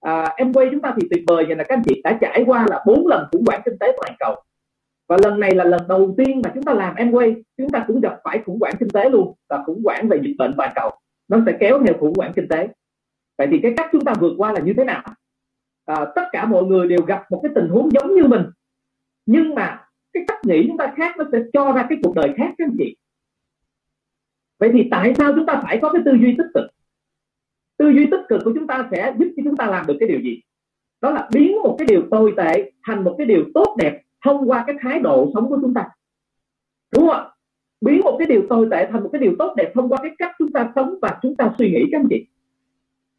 À, 0.00 0.34
em 0.36 0.52
quay 0.52 0.68
chúng 0.70 0.80
ta 0.80 0.94
thì 1.00 1.08
tuyệt 1.10 1.24
vời 1.26 1.44
vậy 1.44 1.56
là 1.56 1.64
các 1.64 1.74
anh 1.74 1.82
chị 1.88 2.00
đã 2.04 2.18
trải 2.20 2.44
qua 2.46 2.66
là 2.70 2.84
bốn 2.86 3.06
lần 3.06 3.26
khủng 3.32 3.44
hoảng 3.46 3.60
kinh 3.64 3.78
tế 3.78 3.96
toàn 3.96 4.16
cầu. 4.18 4.42
Và 5.08 5.16
lần 5.22 5.40
này 5.40 5.54
là 5.54 5.64
lần 5.64 5.80
đầu 5.88 6.14
tiên 6.18 6.40
mà 6.44 6.50
chúng 6.54 6.64
ta 6.64 6.74
làm 6.74 6.94
em 6.94 7.10
quay 7.10 7.34
chúng 7.56 7.70
ta 7.70 7.84
cũng 7.88 8.00
gặp 8.00 8.20
phải 8.24 8.42
khủng 8.46 8.58
hoảng 8.60 8.74
kinh 8.80 8.90
tế 8.90 9.10
luôn 9.10 9.34
và 9.48 9.62
khủng 9.66 9.82
hoảng 9.84 10.08
về 10.08 10.20
dịch 10.22 10.34
bệnh 10.38 10.54
toàn 10.56 10.72
cầu 10.74 10.90
nó 11.30 11.42
sẽ 11.46 11.56
kéo 11.60 11.82
theo 11.86 11.94
khủng 12.00 12.12
hoảng 12.16 12.32
kinh 12.36 12.48
tế. 12.48 12.68
Vậy 13.38 13.48
thì 13.50 13.60
cái 13.62 13.74
cách 13.76 13.88
chúng 13.92 14.04
ta 14.04 14.14
vượt 14.20 14.34
qua 14.38 14.52
là 14.52 14.60
như 14.60 14.74
thế 14.76 14.84
nào? 14.84 15.02
À, 15.84 16.06
tất 16.14 16.22
cả 16.32 16.46
mọi 16.46 16.64
người 16.64 16.88
đều 16.88 17.02
gặp 17.02 17.22
một 17.30 17.40
cái 17.42 17.52
tình 17.54 17.68
huống 17.68 17.92
giống 17.92 18.14
như 18.14 18.24
mình. 18.24 18.42
Nhưng 19.26 19.54
mà 19.54 19.84
cái 20.12 20.24
cách 20.28 20.38
nghĩ 20.44 20.64
chúng 20.68 20.76
ta 20.76 20.92
khác 20.96 21.16
nó 21.18 21.24
sẽ 21.32 21.38
cho 21.52 21.72
ra 21.72 21.86
cái 21.88 21.98
cuộc 22.02 22.14
đời 22.14 22.34
khác 22.36 22.54
các 22.58 22.64
anh 22.64 22.76
chị. 22.78 22.96
Vậy 24.58 24.70
thì 24.72 24.88
tại 24.90 25.14
sao 25.18 25.32
chúng 25.36 25.46
ta 25.46 25.60
phải 25.62 25.78
có 25.82 25.92
cái 25.92 26.02
tư 26.04 26.12
duy 26.20 26.34
tích 26.38 26.46
cực? 26.54 26.64
Tư 27.76 27.88
duy 27.88 28.06
tích 28.10 28.20
cực 28.28 28.40
của 28.44 28.52
chúng 28.54 28.66
ta 28.66 28.88
sẽ 28.90 29.14
giúp 29.18 29.28
cho 29.36 29.42
chúng 29.44 29.56
ta 29.56 29.66
làm 29.66 29.86
được 29.86 29.96
cái 30.00 30.08
điều 30.08 30.20
gì? 30.20 30.40
Đó 31.00 31.10
là 31.10 31.28
biến 31.32 31.56
một 31.62 31.76
cái 31.78 31.86
điều 31.86 32.02
tồi 32.10 32.34
tệ 32.36 32.72
thành 32.86 33.04
một 33.04 33.14
cái 33.18 33.26
điều 33.26 33.44
tốt 33.54 33.76
đẹp 33.78 34.02
thông 34.24 34.50
qua 34.50 34.64
cái 34.66 34.76
thái 34.80 34.98
độ 34.98 35.30
sống 35.34 35.48
của 35.48 35.58
chúng 35.62 35.74
ta. 35.74 35.88
Đúng 36.92 37.06
không 37.06 37.16
ạ? 37.16 37.30
Biến 37.80 38.00
một 38.00 38.16
cái 38.18 38.28
điều 38.28 38.42
tồi 38.48 38.68
tệ 38.70 38.88
thành 38.92 39.02
một 39.02 39.10
cái 39.12 39.20
điều 39.20 39.34
tốt 39.38 39.54
đẹp 39.56 39.72
thông 39.74 39.88
qua 39.88 39.98
cái 40.02 40.10
cách 40.18 40.32
chúng 40.38 40.52
ta 40.52 40.72
sống 40.74 40.94
và 41.02 41.18
chúng 41.22 41.36
ta 41.36 41.54
suy 41.58 41.70
nghĩ 41.70 41.84
các 41.92 42.00
anh 42.00 42.06
chị. 42.10 42.26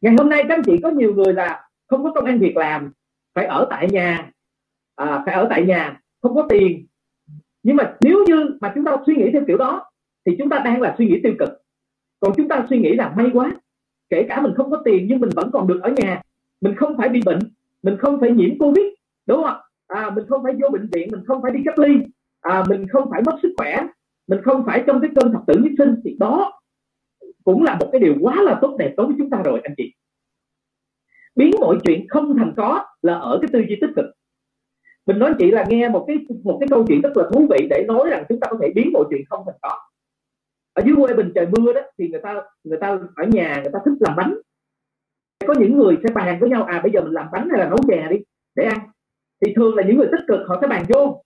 Ngày 0.00 0.14
hôm 0.18 0.28
nay 0.28 0.44
các 0.48 0.54
anh 0.54 0.62
chị 0.66 0.78
có 0.82 0.90
nhiều 0.90 1.14
người 1.14 1.34
là 1.34 1.68
không 1.86 2.02
có 2.02 2.12
công 2.12 2.24
ăn 2.24 2.38
việc 2.38 2.56
làm 2.56 2.92
phải 3.34 3.46
ở 3.46 3.66
tại 3.70 3.88
nhà 3.90 4.30
à, 4.96 5.22
phải 5.26 5.34
ở 5.34 5.46
tại 5.50 5.64
nhà 5.64 6.00
không 6.22 6.34
có 6.34 6.46
tiền. 6.48 6.86
Nhưng 7.62 7.76
mà 7.76 7.94
nếu 8.00 8.24
như 8.26 8.58
mà 8.60 8.72
chúng 8.74 8.84
ta 8.84 8.96
suy 9.06 9.16
nghĩ 9.16 9.30
theo 9.32 9.42
kiểu 9.46 9.56
đó 9.56 9.90
thì 10.26 10.36
chúng 10.38 10.48
ta 10.48 10.58
đang 10.64 10.80
là 10.80 10.94
suy 10.98 11.06
nghĩ 11.06 11.20
tiêu 11.22 11.34
cực. 11.38 11.48
Còn 12.20 12.32
chúng 12.36 12.48
ta 12.48 12.66
suy 12.70 12.78
nghĩ 12.78 12.94
là 12.94 13.12
may 13.16 13.26
quá 13.32 13.52
kể 14.10 14.26
cả 14.28 14.40
mình 14.40 14.52
không 14.56 14.70
có 14.70 14.82
tiền 14.84 15.06
nhưng 15.08 15.20
mình 15.20 15.30
vẫn 15.34 15.50
còn 15.52 15.66
được 15.66 15.80
ở 15.82 15.90
nhà 15.90 16.22
mình 16.60 16.74
không 16.76 16.96
phải 16.96 17.08
bị 17.08 17.20
bệnh 17.26 17.38
mình 17.82 17.96
không 17.98 18.20
phải 18.20 18.30
nhiễm 18.30 18.58
covid 18.58 18.84
đúng 19.26 19.42
không 19.44 19.56
à, 19.86 20.10
mình 20.10 20.24
không 20.28 20.42
phải 20.42 20.52
vô 20.62 20.68
bệnh 20.68 20.88
viện 20.92 21.08
mình 21.12 21.24
không 21.26 21.42
phải 21.42 21.52
đi 21.52 21.60
cách 21.64 21.78
ly 21.78 21.98
à, 22.40 22.64
mình 22.68 22.88
không 22.88 23.10
phải 23.10 23.22
mất 23.26 23.38
sức 23.42 23.54
khỏe 23.56 23.86
mình 24.26 24.42
không 24.42 24.62
phải 24.66 24.84
trong 24.86 25.00
cái 25.00 25.10
cơn 25.16 25.32
thập 25.32 25.42
tử 25.46 25.54
nhất 25.54 25.72
sinh 25.78 25.94
thì 26.04 26.16
đó 26.18 26.60
cũng 27.44 27.62
là 27.62 27.76
một 27.80 27.88
cái 27.92 28.00
điều 28.00 28.14
quá 28.20 28.42
là 28.42 28.58
tốt 28.62 28.76
đẹp 28.78 28.94
đối 28.96 29.06
với 29.06 29.16
chúng 29.18 29.30
ta 29.30 29.42
rồi 29.44 29.60
anh 29.64 29.74
chị. 29.76 29.94
Biến 31.34 31.50
mọi 31.60 31.78
chuyện 31.84 32.08
không 32.08 32.36
thành 32.38 32.54
có 32.56 32.84
là 33.02 33.14
ở 33.14 33.38
cái 33.42 33.48
tư 33.52 33.58
duy 33.68 33.78
tích 33.80 33.90
cực. 33.96 34.04
Mình 35.06 35.18
nói 35.18 35.34
chị 35.38 35.50
là 35.50 35.64
nghe 35.68 35.88
một 35.88 36.04
cái 36.08 36.16
một 36.44 36.56
cái 36.60 36.68
câu 36.68 36.84
chuyện 36.88 37.00
rất 37.00 37.16
là 37.16 37.24
thú 37.32 37.46
vị 37.50 37.66
để 37.70 37.84
nói 37.88 38.10
rằng 38.10 38.24
chúng 38.28 38.40
ta 38.40 38.48
có 38.50 38.58
thể 38.62 38.72
biến 38.74 38.90
mọi 38.92 39.04
chuyện 39.10 39.22
không 39.30 39.42
thành 39.46 39.58
có. 39.62 39.78
Ở 40.72 40.82
dưới 40.86 40.96
quê 40.96 41.14
bình 41.14 41.32
trời 41.34 41.46
mưa 41.46 41.72
đó 41.72 41.80
thì 41.98 42.08
người 42.08 42.20
ta 42.22 42.42
người 42.64 42.78
ta 42.80 42.98
ở 43.16 43.24
nhà 43.26 43.60
người 43.62 43.72
ta 43.72 43.78
thích 43.84 43.94
làm 44.00 44.16
bánh. 44.16 44.34
Có 45.46 45.54
những 45.58 45.78
người 45.78 45.98
sẽ 46.02 46.14
bàn 46.14 46.40
với 46.40 46.50
nhau 46.50 46.64
à 46.64 46.80
bây 46.82 46.92
giờ 46.92 47.00
mình 47.00 47.12
làm 47.12 47.26
bánh 47.32 47.48
hay 47.50 47.60
là 47.60 47.68
nấu 47.68 47.78
chè 47.88 48.08
đi 48.10 48.16
để 48.54 48.64
ăn. 48.64 48.78
Thì 49.40 49.52
thường 49.56 49.74
là 49.76 49.82
những 49.82 49.96
người 49.96 50.08
tích 50.12 50.24
cực 50.28 50.40
họ 50.48 50.58
sẽ 50.60 50.66
bàn 50.66 50.84
vô. 50.88 51.24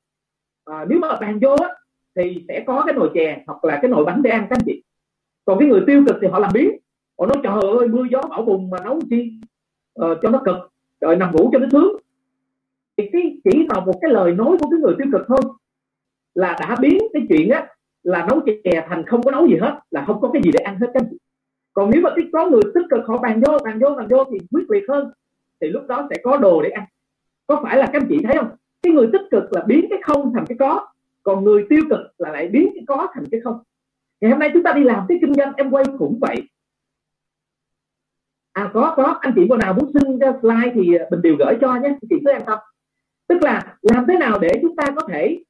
À, 0.64 0.84
nếu 0.88 0.98
mà 0.98 1.16
bàn 1.20 1.38
vô 1.42 1.56
á, 1.62 1.68
thì 2.16 2.44
sẽ 2.48 2.64
có 2.66 2.82
cái 2.86 2.94
nồi 2.94 3.10
chè 3.14 3.42
hoặc 3.46 3.64
là 3.64 3.78
cái 3.82 3.90
nồi 3.90 4.04
bánh 4.04 4.22
để 4.22 4.30
ăn 4.30 4.46
các 4.50 4.56
anh 4.58 4.64
chị. 4.66 4.82
Còn 5.44 5.58
cái 5.58 5.68
người 5.68 5.80
tiêu 5.86 6.04
cực 6.06 6.16
thì 6.22 6.28
họ 6.28 6.38
làm 6.38 6.50
biến 6.54 6.78
họ 7.18 7.26
nói 7.26 7.36
trời 7.42 7.52
ơi 7.78 7.88
mưa 7.88 8.04
gió 8.10 8.20
bão 8.30 8.42
bùng 8.42 8.70
mà 8.70 8.78
nấu 8.84 9.00
chi 9.10 9.32
uh, 10.00 10.18
cho 10.22 10.30
nó 10.30 10.42
cực 10.44 10.56
rồi 11.00 11.16
nằm 11.16 11.32
ngủ 11.32 11.50
cho 11.52 11.58
nó 11.58 11.66
sướng. 11.72 11.96
Thì 12.96 13.08
cái 13.12 13.38
chỉ 13.44 13.66
vào 13.68 13.80
một 13.80 13.98
cái 14.00 14.10
lời 14.10 14.32
nói 14.32 14.56
của 14.60 14.70
cái 14.70 14.80
người 14.80 14.94
tiêu 14.98 15.06
cực 15.12 15.22
thôi 15.28 15.40
là 16.34 16.56
đã 16.60 16.76
biến 16.80 16.98
cái 17.12 17.22
chuyện 17.28 17.50
á 17.50 17.66
là 18.02 18.26
nấu 18.28 18.40
chè 18.64 18.86
thành 18.88 19.04
không 19.06 19.22
có 19.22 19.30
nấu 19.30 19.46
gì 19.46 19.56
hết 19.60 19.80
là 19.90 20.04
không 20.06 20.20
có 20.20 20.30
cái 20.32 20.42
gì 20.44 20.50
để 20.52 20.60
ăn 20.60 20.78
hết 20.80 20.86
các 20.94 21.02
anh 21.02 21.08
chị. 21.10 21.16
Còn 21.72 21.90
nếu 21.90 22.02
mà 22.02 22.10
cái 22.16 22.24
có 22.32 22.46
người 22.46 22.62
tích 22.74 22.86
cực 22.90 23.06
họ 23.06 23.18
bàn 23.18 23.40
vô 23.46 23.58
bàn 23.64 23.78
vô 23.78 23.94
bàn 23.96 24.08
vô 24.10 24.24
thì 24.30 24.38
quyết 24.52 24.70
liệt 24.70 24.84
hơn 24.88 25.10
thì 25.60 25.68
lúc 25.68 25.86
đó 25.88 26.06
sẽ 26.10 26.16
có 26.22 26.36
đồ 26.36 26.62
để 26.62 26.70
ăn. 26.70 26.84
Có 27.46 27.60
phải 27.62 27.76
là 27.76 27.86
các 27.86 28.02
anh 28.02 28.06
chị 28.08 28.20
thấy 28.24 28.36
không? 28.36 28.48
Cái 28.82 28.92
người 28.92 29.08
tích 29.12 29.22
cực 29.30 29.52
là 29.52 29.62
biến 29.66 29.86
cái 29.90 29.98
không 30.02 30.32
thành 30.34 30.46
cái 30.48 30.56
có 30.58 30.86
còn 31.26 31.44
người 31.44 31.66
tiêu 31.68 31.80
cực 31.90 32.00
là 32.18 32.30
lại 32.32 32.48
biến 32.48 32.70
cái 32.74 32.84
có 32.86 33.08
thành 33.14 33.24
cái 33.30 33.40
không. 33.40 33.58
Ngày 34.20 34.30
hôm 34.30 34.40
nay 34.40 34.50
chúng 34.54 34.62
ta 34.62 34.72
đi 34.72 34.84
làm 34.84 35.04
cái 35.08 35.18
kinh 35.20 35.34
doanh, 35.34 35.52
em 35.56 35.70
quay 35.70 35.84
cũng 35.98 36.18
vậy. 36.20 36.42
À 38.52 38.70
có 38.74 38.94
có. 38.96 39.18
Anh 39.20 39.32
chị 39.36 39.46
cô 39.48 39.56
nào 39.56 39.74
muốn 39.74 39.92
xin 39.94 40.18
ra 40.18 40.32
slide 40.40 40.72
thì 40.74 40.94
à, 40.94 41.04
mình 41.10 41.22
đều 41.22 41.36
gửi 41.38 41.54
cho 41.60 41.76
nhé. 41.76 41.96
Chị 42.10 42.16
cứ 42.24 42.30
an 42.30 42.42
tâm. 42.46 42.58
Tức 43.28 43.42
là 43.42 43.76
làm 43.82 44.04
thế 44.08 44.18
nào 44.18 44.38
để 44.38 44.58
chúng 44.62 44.76
ta 44.76 44.86
có 44.96 45.08
thể 45.08 45.42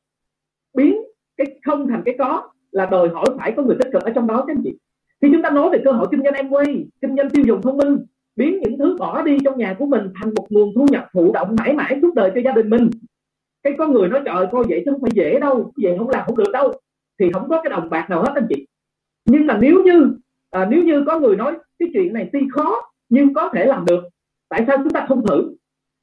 biến 0.75 0.97
cái 1.37 1.47
không 1.65 1.89
thành 1.89 2.03
cái 2.05 2.15
có 2.19 2.51
là 2.71 2.87
đòi 2.87 3.09
hỏi 3.09 3.27
phải 3.39 3.53
có 3.57 3.63
người 3.63 3.77
tích 3.81 3.91
cực 3.93 4.03
ở 4.03 4.11
trong 4.15 4.27
đó 4.27 4.45
các 4.47 4.57
anh 4.57 4.63
chị. 4.65 4.79
Khi 5.23 5.29
chúng 5.33 5.43
ta 5.43 5.51
nói 5.51 5.71
về 5.71 5.79
cơ 5.85 5.93
hội 5.93 6.09
kinh 6.11 6.23
doanh 6.23 6.35
em 6.35 6.49
quay, 6.49 6.87
kinh 7.01 7.17
doanh 7.17 7.31
tiêu 7.31 7.45
dùng 7.47 7.63
thông 7.63 7.77
minh, 7.77 7.99
biến 8.37 8.61
những 8.61 8.79
thứ 8.79 8.97
bỏ 8.99 9.23
đi 9.23 9.39
trong 9.45 9.59
nhà 9.59 9.77
của 9.79 9.87
mình 9.87 10.11
thành 10.15 10.35
một 10.35 10.47
nguồn 10.51 10.75
thu 10.75 10.87
nhập 10.91 11.09
thụ 11.13 11.33
động 11.33 11.57
mãi 11.59 11.73
mãi 11.73 11.99
suốt 12.03 12.15
đời 12.15 12.33
cho 12.35 12.41
gia 12.45 12.53
đình 12.53 12.71
mình 12.71 12.91
cái 13.67 13.75
có 13.79 13.87
người 13.87 14.09
nói 14.09 14.21
trời 14.25 14.47
coi 14.53 14.65
vậy 14.69 14.83
chứ 14.85 14.91
không 14.91 15.01
phải 15.01 15.11
dễ 15.15 15.39
đâu 15.41 15.73
vậy 15.83 15.95
không 15.99 16.11
làm 16.11 16.27
không 16.27 16.37
được 16.37 16.51
đâu. 16.53 16.73
Thì 17.19 17.33
không 17.33 17.49
có 17.49 17.63
cái 17.63 17.71
đồng 17.71 17.91
bạc 17.91 18.11
nào 18.11 18.23
hết 18.23 18.33
anh 18.35 18.47
chị. 18.49 18.67
Nhưng 19.25 19.47
mà 19.47 19.59
nếu 19.61 19.83
như 19.85 20.17
à, 20.51 20.67
nếu 20.71 20.85
như 20.85 21.05
có 21.07 21.19
người 21.19 21.37
nói 21.37 21.55
cái 21.79 21.89
chuyện 21.95 22.13
này 22.13 22.31
tuy 22.33 22.41
khó 22.53 22.83
nhưng 23.09 23.35
có 23.35 23.51
thể 23.55 23.65
làm 23.65 23.85
được 23.85 24.05
tại 24.49 24.65
sao 24.67 24.77
chúng 24.77 24.93
ta 24.93 25.07
không 25.09 25.27
thử? 25.27 25.55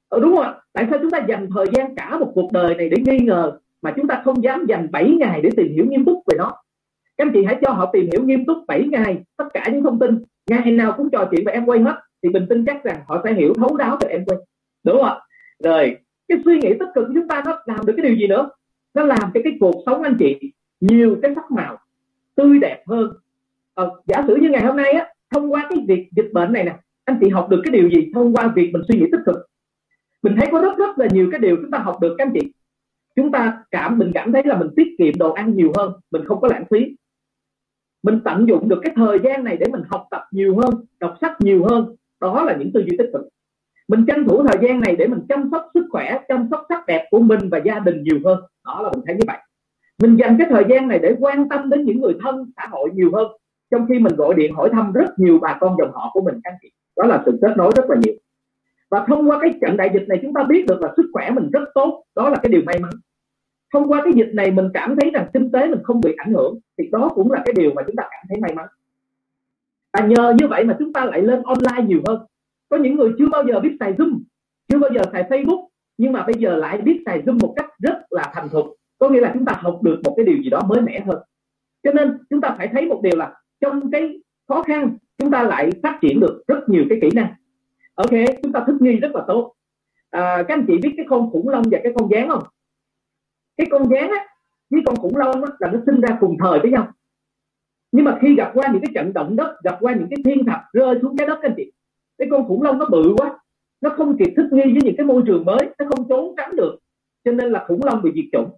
Ừ, 0.09 0.20
đúng 0.20 0.36
không 0.36 0.45
ạ 0.45 0.53
tại 0.74 0.88
sao 0.89 0.99
chúng 1.01 1.11
ta 1.11 1.26
dành 1.28 1.49
thời 1.55 1.66
gian 1.74 1.95
cả 1.95 2.18
một 2.18 2.32
cuộc 2.36 2.51
đời 2.51 2.76
này 2.76 2.89
để 2.89 2.97
nghi 3.05 3.26
ngờ 3.26 3.59
mà 3.82 3.93
chúng 3.95 4.07
ta 4.07 4.22
không 4.26 4.43
dám 4.43 4.66
dành 4.66 4.91
7 4.91 5.16
ngày 5.20 5.41
để 5.41 5.49
tìm 5.57 5.74
hiểu 5.74 5.86
nghiêm 5.89 6.05
túc 6.05 6.24
về 6.28 6.38
nó? 6.38 6.51
Các 7.18 7.26
anh 7.28 7.32
chị 7.34 7.45
hãy 7.45 7.57
cho 7.61 7.72
họ 7.72 7.89
tìm 7.93 8.09
hiểu 8.11 8.24
nghiêm 8.24 8.45
túc 8.45 8.57
7 8.68 8.88
ngày 8.91 9.18
tất 9.38 9.45
cả 9.53 9.70
những 9.72 9.84
thông 9.84 9.99
tin. 9.99 10.24
Ngày 10.49 10.72
nào 10.72 10.93
cũng 10.97 11.09
trò 11.09 11.28
chuyện 11.32 11.45
về 11.45 11.53
em 11.53 11.66
quay 11.66 11.80
hết 11.80 11.95
thì 12.24 12.30
mình 12.30 12.45
tin 12.49 12.66
chắc 12.66 12.84
rằng 12.84 13.01
họ 13.07 13.22
sẽ 13.24 13.34
hiểu 13.34 13.53
thấu 13.53 13.78
đáo 13.78 13.97
về 14.01 14.09
em 14.09 14.26
quay. 14.26 14.39
Đúng 14.84 14.97
không 14.97 15.05
ạ? 15.05 15.20
Rồi 15.64 15.97
cái 16.34 16.41
suy 16.45 16.59
nghĩ 16.59 16.69
tích 16.79 16.89
cực 16.95 17.07
của 17.07 17.13
chúng 17.13 17.27
ta 17.27 17.41
nó 17.45 17.61
làm 17.65 17.86
được 17.86 17.93
cái 17.97 18.05
điều 18.05 18.15
gì 18.15 18.27
nữa? 18.27 18.49
Nó 18.93 19.03
làm 19.03 19.31
cho 19.34 19.39
cái 19.43 19.57
cuộc 19.59 19.84
sống 19.86 20.01
anh 20.01 20.15
chị 20.19 20.51
nhiều 20.79 21.17
cái 21.21 21.31
sắc 21.36 21.51
màu 21.51 21.77
tươi 22.36 22.59
đẹp 22.59 22.84
hơn. 22.88 23.13
Ờ, 23.73 23.91
giả 24.07 24.23
sử 24.27 24.36
như 24.36 24.49
ngày 24.49 24.65
hôm 24.65 24.75
nay 24.75 24.91
á 24.91 25.07
thông 25.31 25.53
qua 25.53 25.67
cái 25.69 25.86
việc 25.88 26.09
dịch 26.15 26.29
bệnh 26.34 26.53
này 26.53 26.63
nè 26.63 26.77
anh 27.05 27.17
chị 27.21 27.29
học 27.29 27.47
được 27.49 27.61
cái 27.63 27.71
điều 27.71 27.89
gì 27.89 28.11
thông 28.13 28.34
qua 28.34 28.53
việc 28.55 28.71
mình 28.73 28.81
suy 28.88 28.99
nghĩ 28.99 29.05
tích 29.11 29.21
cực? 29.25 29.36
Mình 30.23 30.36
thấy 30.39 30.49
có 30.51 30.61
rất 30.61 30.77
rất 30.77 30.99
là 30.99 31.07
nhiều 31.11 31.29
cái 31.31 31.39
điều 31.39 31.55
chúng 31.55 31.71
ta 31.71 31.77
học 31.77 31.97
được 32.01 32.15
các 32.17 32.27
anh 32.27 32.34
chị. 32.34 32.53
Chúng 33.15 33.31
ta 33.31 33.63
cảm 33.71 33.97
mình 33.97 34.11
cảm 34.13 34.31
thấy 34.31 34.43
là 34.45 34.57
mình 34.57 34.69
tiết 34.75 34.88
kiệm 34.97 35.13
đồ 35.17 35.31
ăn 35.31 35.55
nhiều 35.55 35.71
hơn 35.77 35.93
mình 36.11 36.25
không 36.25 36.41
có 36.41 36.47
lãng 36.47 36.65
phí. 36.71 36.95
Mình 38.03 38.19
tận 38.25 38.47
dụng 38.47 38.69
được 38.69 38.79
cái 38.84 38.93
thời 38.95 39.19
gian 39.23 39.43
này 39.43 39.57
để 39.57 39.65
mình 39.71 39.81
học 39.89 40.07
tập 40.11 40.21
nhiều 40.31 40.57
hơn 40.57 40.86
đọc 40.99 41.17
sách 41.21 41.41
nhiều 41.41 41.65
hơn. 41.69 41.95
Đó 42.21 42.43
là 42.43 42.55
những 42.57 42.71
tư 42.73 42.84
duy 42.89 42.97
tích 42.97 43.09
cực 43.13 43.21
mình 43.88 44.05
tranh 44.07 44.25
thủ 44.27 44.43
thời 44.47 44.57
gian 44.67 44.79
này 44.79 44.95
để 44.95 45.07
mình 45.07 45.19
chăm 45.29 45.49
sóc 45.51 45.69
sức 45.73 45.86
khỏe, 45.91 46.19
chăm 46.27 46.47
sóc 46.51 46.65
sắc 46.69 46.86
đẹp 46.88 47.07
của 47.11 47.19
mình 47.19 47.49
và 47.49 47.57
gia 47.57 47.79
đình 47.79 48.03
nhiều 48.03 48.19
hơn. 48.25 48.39
Đó 48.65 48.81
là 48.81 48.91
mình 48.91 49.03
thấy 49.05 49.15
như 49.15 49.23
vậy. 49.27 49.38
Mình 50.01 50.15
dành 50.15 50.36
cái 50.38 50.47
thời 50.49 50.63
gian 50.69 50.88
này 50.88 50.99
để 50.99 51.15
quan 51.19 51.49
tâm 51.49 51.69
đến 51.69 51.86
những 51.86 52.01
người 52.01 52.13
thân, 52.23 52.51
xã 52.55 52.67
hội 52.71 52.89
nhiều 52.93 53.11
hơn. 53.13 53.27
Trong 53.71 53.86
khi 53.89 53.99
mình 53.99 54.15
gọi 54.15 54.34
điện 54.36 54.53
hỏi 54.55 54.69
thăm 54.73 54.91
rất 54.91 55.19
nhiều 55.19 55.39
bà 55.41 55.57
con 55.59 55.75
dòng 55.79 55.91
họ 55.93 56.09
của 56.13 56.21
mình, 56.21 56.39
các 56.43 56.53
chị. 56.61 56.71
Đó 56.97 57.07
là 57.07 57.23
sự 57.25 57.39
kết 57.41 57.57
nối 57.57 57.71
rất 57.75 57.89
là 57.89 57.95
nhiều. 58.01 58.13
Và 58.91 59.05
thông 59.07 59.29
qua 59.29 59.39
cái 59.41 59.53
trận 59.61 59.77
đại 59.77 59.89
dịch 59.93 60.07
này, 60.07 60.19
chúng 60.21 60.34
ta 60.34 60.43
biết 60.43 60.65
được 60.67 60.81
là 60.81 60.93
sức 60.97 61.09
khỏe 61.13 61.29
mình 61.29 61.49
rất 61.53 61.69
tốt. 61.73 62.03
Đó 62.15 62.29
là 62.29 62.36
cái 62.43 62.51
điều 62.51 62.61
may 62.65 62.79
mắn. 62.79 62.91
Thông 63.73 63.91
qua 63.91 64.01
cái 64.03 64.13
dịch 64.13 64.31
này, 64.34 64.51
mình 64.51 64.69
cảm 64.73 64.95
thấy 64.99 65.11
rằng 65.13 65.27
kinh 65.34 65.51
tế 65.51 65.67
mình 65.67 65.84
không 65.84 66.01
bị 66.01 66.13
ảnh 66.17 66.34
hưởng, 66.34 66.59
thì 66.77 66.89
đó 66.91 67.09
cũng 67.15 67.31
là 67.31 67.41
cái 67.45 67.53
điều 67.57 67.71
mà 67.75 67.84
chúng 67.88 67.95
ta 67.95 68.03
cảm 68.03 68.25
thấy 68.29 68.38
may 68.41 68.53
mắn. 68.53 68.65
Và 69.93 70.05
nhờ 70.05 70.34
như 70.39 70.47
vậy 70.47 70.63
mà 70.63 70.75
chúng 70.79 70.93
ta 70.93 71.05
lại 71.05 71.21
lên 71.21 71.41
online 71.43 71.84
nhiều 71.88 72.01
hơn 72.07 72.19
có 72.74 72.80
những 72.80 72.95
người 72.95 73.11
chưa 73.17 73.30
bao 73.32 73.43
giờ 73.47 73.59
biết 73.59 73.76
xài 73.80 73.93
zoom 73.93 74.19
chưa 74.67 74.80
bao 74.80 74.89
giờ 74.93 75.01
xài 75.11 75.24
facebook 75.24 75.67
nhưng 75.97 76.11
mà 76.11 76.24
bây 76.24 76.36
giờ 76.39 76.55
lại 76.55 76.82
biết 76.82 77.01
xài 77.05 77.21
zoom 77.21 77.39
một 77.39 77.53
cách 77.55 77.69
rất 77.80 77.97
là 78.09 78.32
thành 78.34 78.49
thục. 78.49 78.76
Có 78.99 79.09
nghĩa 79.09 79.19
là 79.19 79.32
chúng 79.34 79.45
ta 79.45 79.53
học 79.61 79.80
được 79.84 79.99
một 80.03 80.13
cái 80.17 80.26
điều 80.26 80.38
gì 80.43 80.49
đó 80.49 80.61
mới 80.67 80.82
mẻ 80.82 80.99
hơn. 80.99 81.17
Cho 81.84 81.91
nên 81.93 82.17
chúng 82.30 82.41
ta 82.41 82.55
phải 82.57 82.67
thấy 82.67 82.86
một 82.86 83.01
điều 83.03 83.17
là 83.17 83.36
trong 83.61 83.91
cái 83.91 84.21
khó 84.47 84.63
khăn 84.63 84.97
chúng 85.17 85.32
ta 85.32 85.43
lại 85.43 85.69
phát 85.84 85.97
triển 86.01 86.19
được 86.19 86.43
rất 86.47 86.69
nhiều 86.69 86.86
cái 86.89 86.97
kỹ 87.01 87.09
năng. 87.13 87.34
Ok 87.95 88.11
chúng 88.43 88.51
ta 88.51 88.63
thích 88.67 88.76
nghi 88.80 88.95
rất 88.95 89.15
là 89.15 89.24
tốt. 89.28 89.53
À, 90.09 90.43
các 90.47 90.53
anh 90.53 90.65
chị 90.67 90.78
biết 90.78 90.93
cái 90.97 91.05
con 91.09 91.32
khủng 91.32 91.49
long 91.49 91.63
và 91.71 91.80
cái 91.84 91.93
con 91.95 92.09
gián 92.11 92.30
không? 92.30 92.43
Cái 93.57 93.67
con 93.71 93.89
gián 93.89 94.09
á 94.09 94.26
với 94.69 94.82
con 94.86 94.95
khủng 94.95 95.17
long 95.17 95.43
á, 95.43 95.51
là 95.59 95.71
nó 95.71 95.80
sinh 95.86 96.01
ra 96.01 96.17
cùng 96.19 96.38
thời 96.39 96.59
với 96.59 96.71
nhau. 96.71 96.88
Nhưng 97.91 98.05
mà 98.05 98.17
khi 98.21 98.36
gặp 98.36 98.51
qua 98.53 98.67
những 98.74 98.82
cái 98.82 98.91
trận 98.95 99.13
động 99.13 99.36
đất 99.36 99.55
gặp 99.63 99.78
qua 99.80 99.93
những 99.93 100.07
cái 100.09 100.17
thiên 100.26 100.45
thạch 100.45 100.61
rơi 100.74 100.99
xuống 101.01 101.17
trái 101.17 101.28
đất 101.28 101.39
các 101.41 101.49
anh 101.49 101.53
chị 101.57 101.71
cái 102.18 102.28
con 102.32 102.47
khủng 102.47 102.61
long 102.61 102.78
nó 102.78 102.86
bự 102.86 103.14
quá 103.18 103.39
nó 103.82 103.89
không 103.89 104.18
kịp 104.18 104.34
thích 104.38 104.47
nghi 104.51 104.64
với 104.64 104.82
những 104.84 104.95
cái 104.97 105.05
môi 105.05 105.22
trường 105.26 105.45
mới 105.45 105.57
nó 105.80 105.86
không 105.89 106.09
trốn 106.09 106.34
tránh 106.38 106.55
được. 106.55 106.80
Cho 107.26 107.32
nên 107.32 107.51
là 107.51 107.66
khủng 107.68 107.84
long 107.84 108.01
bị 108.01 108.11
diệt 108.16 108.26
chủng. 108.32 108.49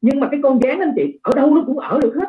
Nhưng 0.00 0.20
mà 0.20 0.28
cái 0.30 0.40
con 0.42 0.60
gián 0.62 0.80
anh 0.80 0.92
chị 0.96 1.18
ở 1.22 1.32
đâu 1.36 1.54
nó 1.54 1.62
cũng 1.66 1.78
ở 1.78 2.00
được 2.00 2.14
hết. 2.14 2.28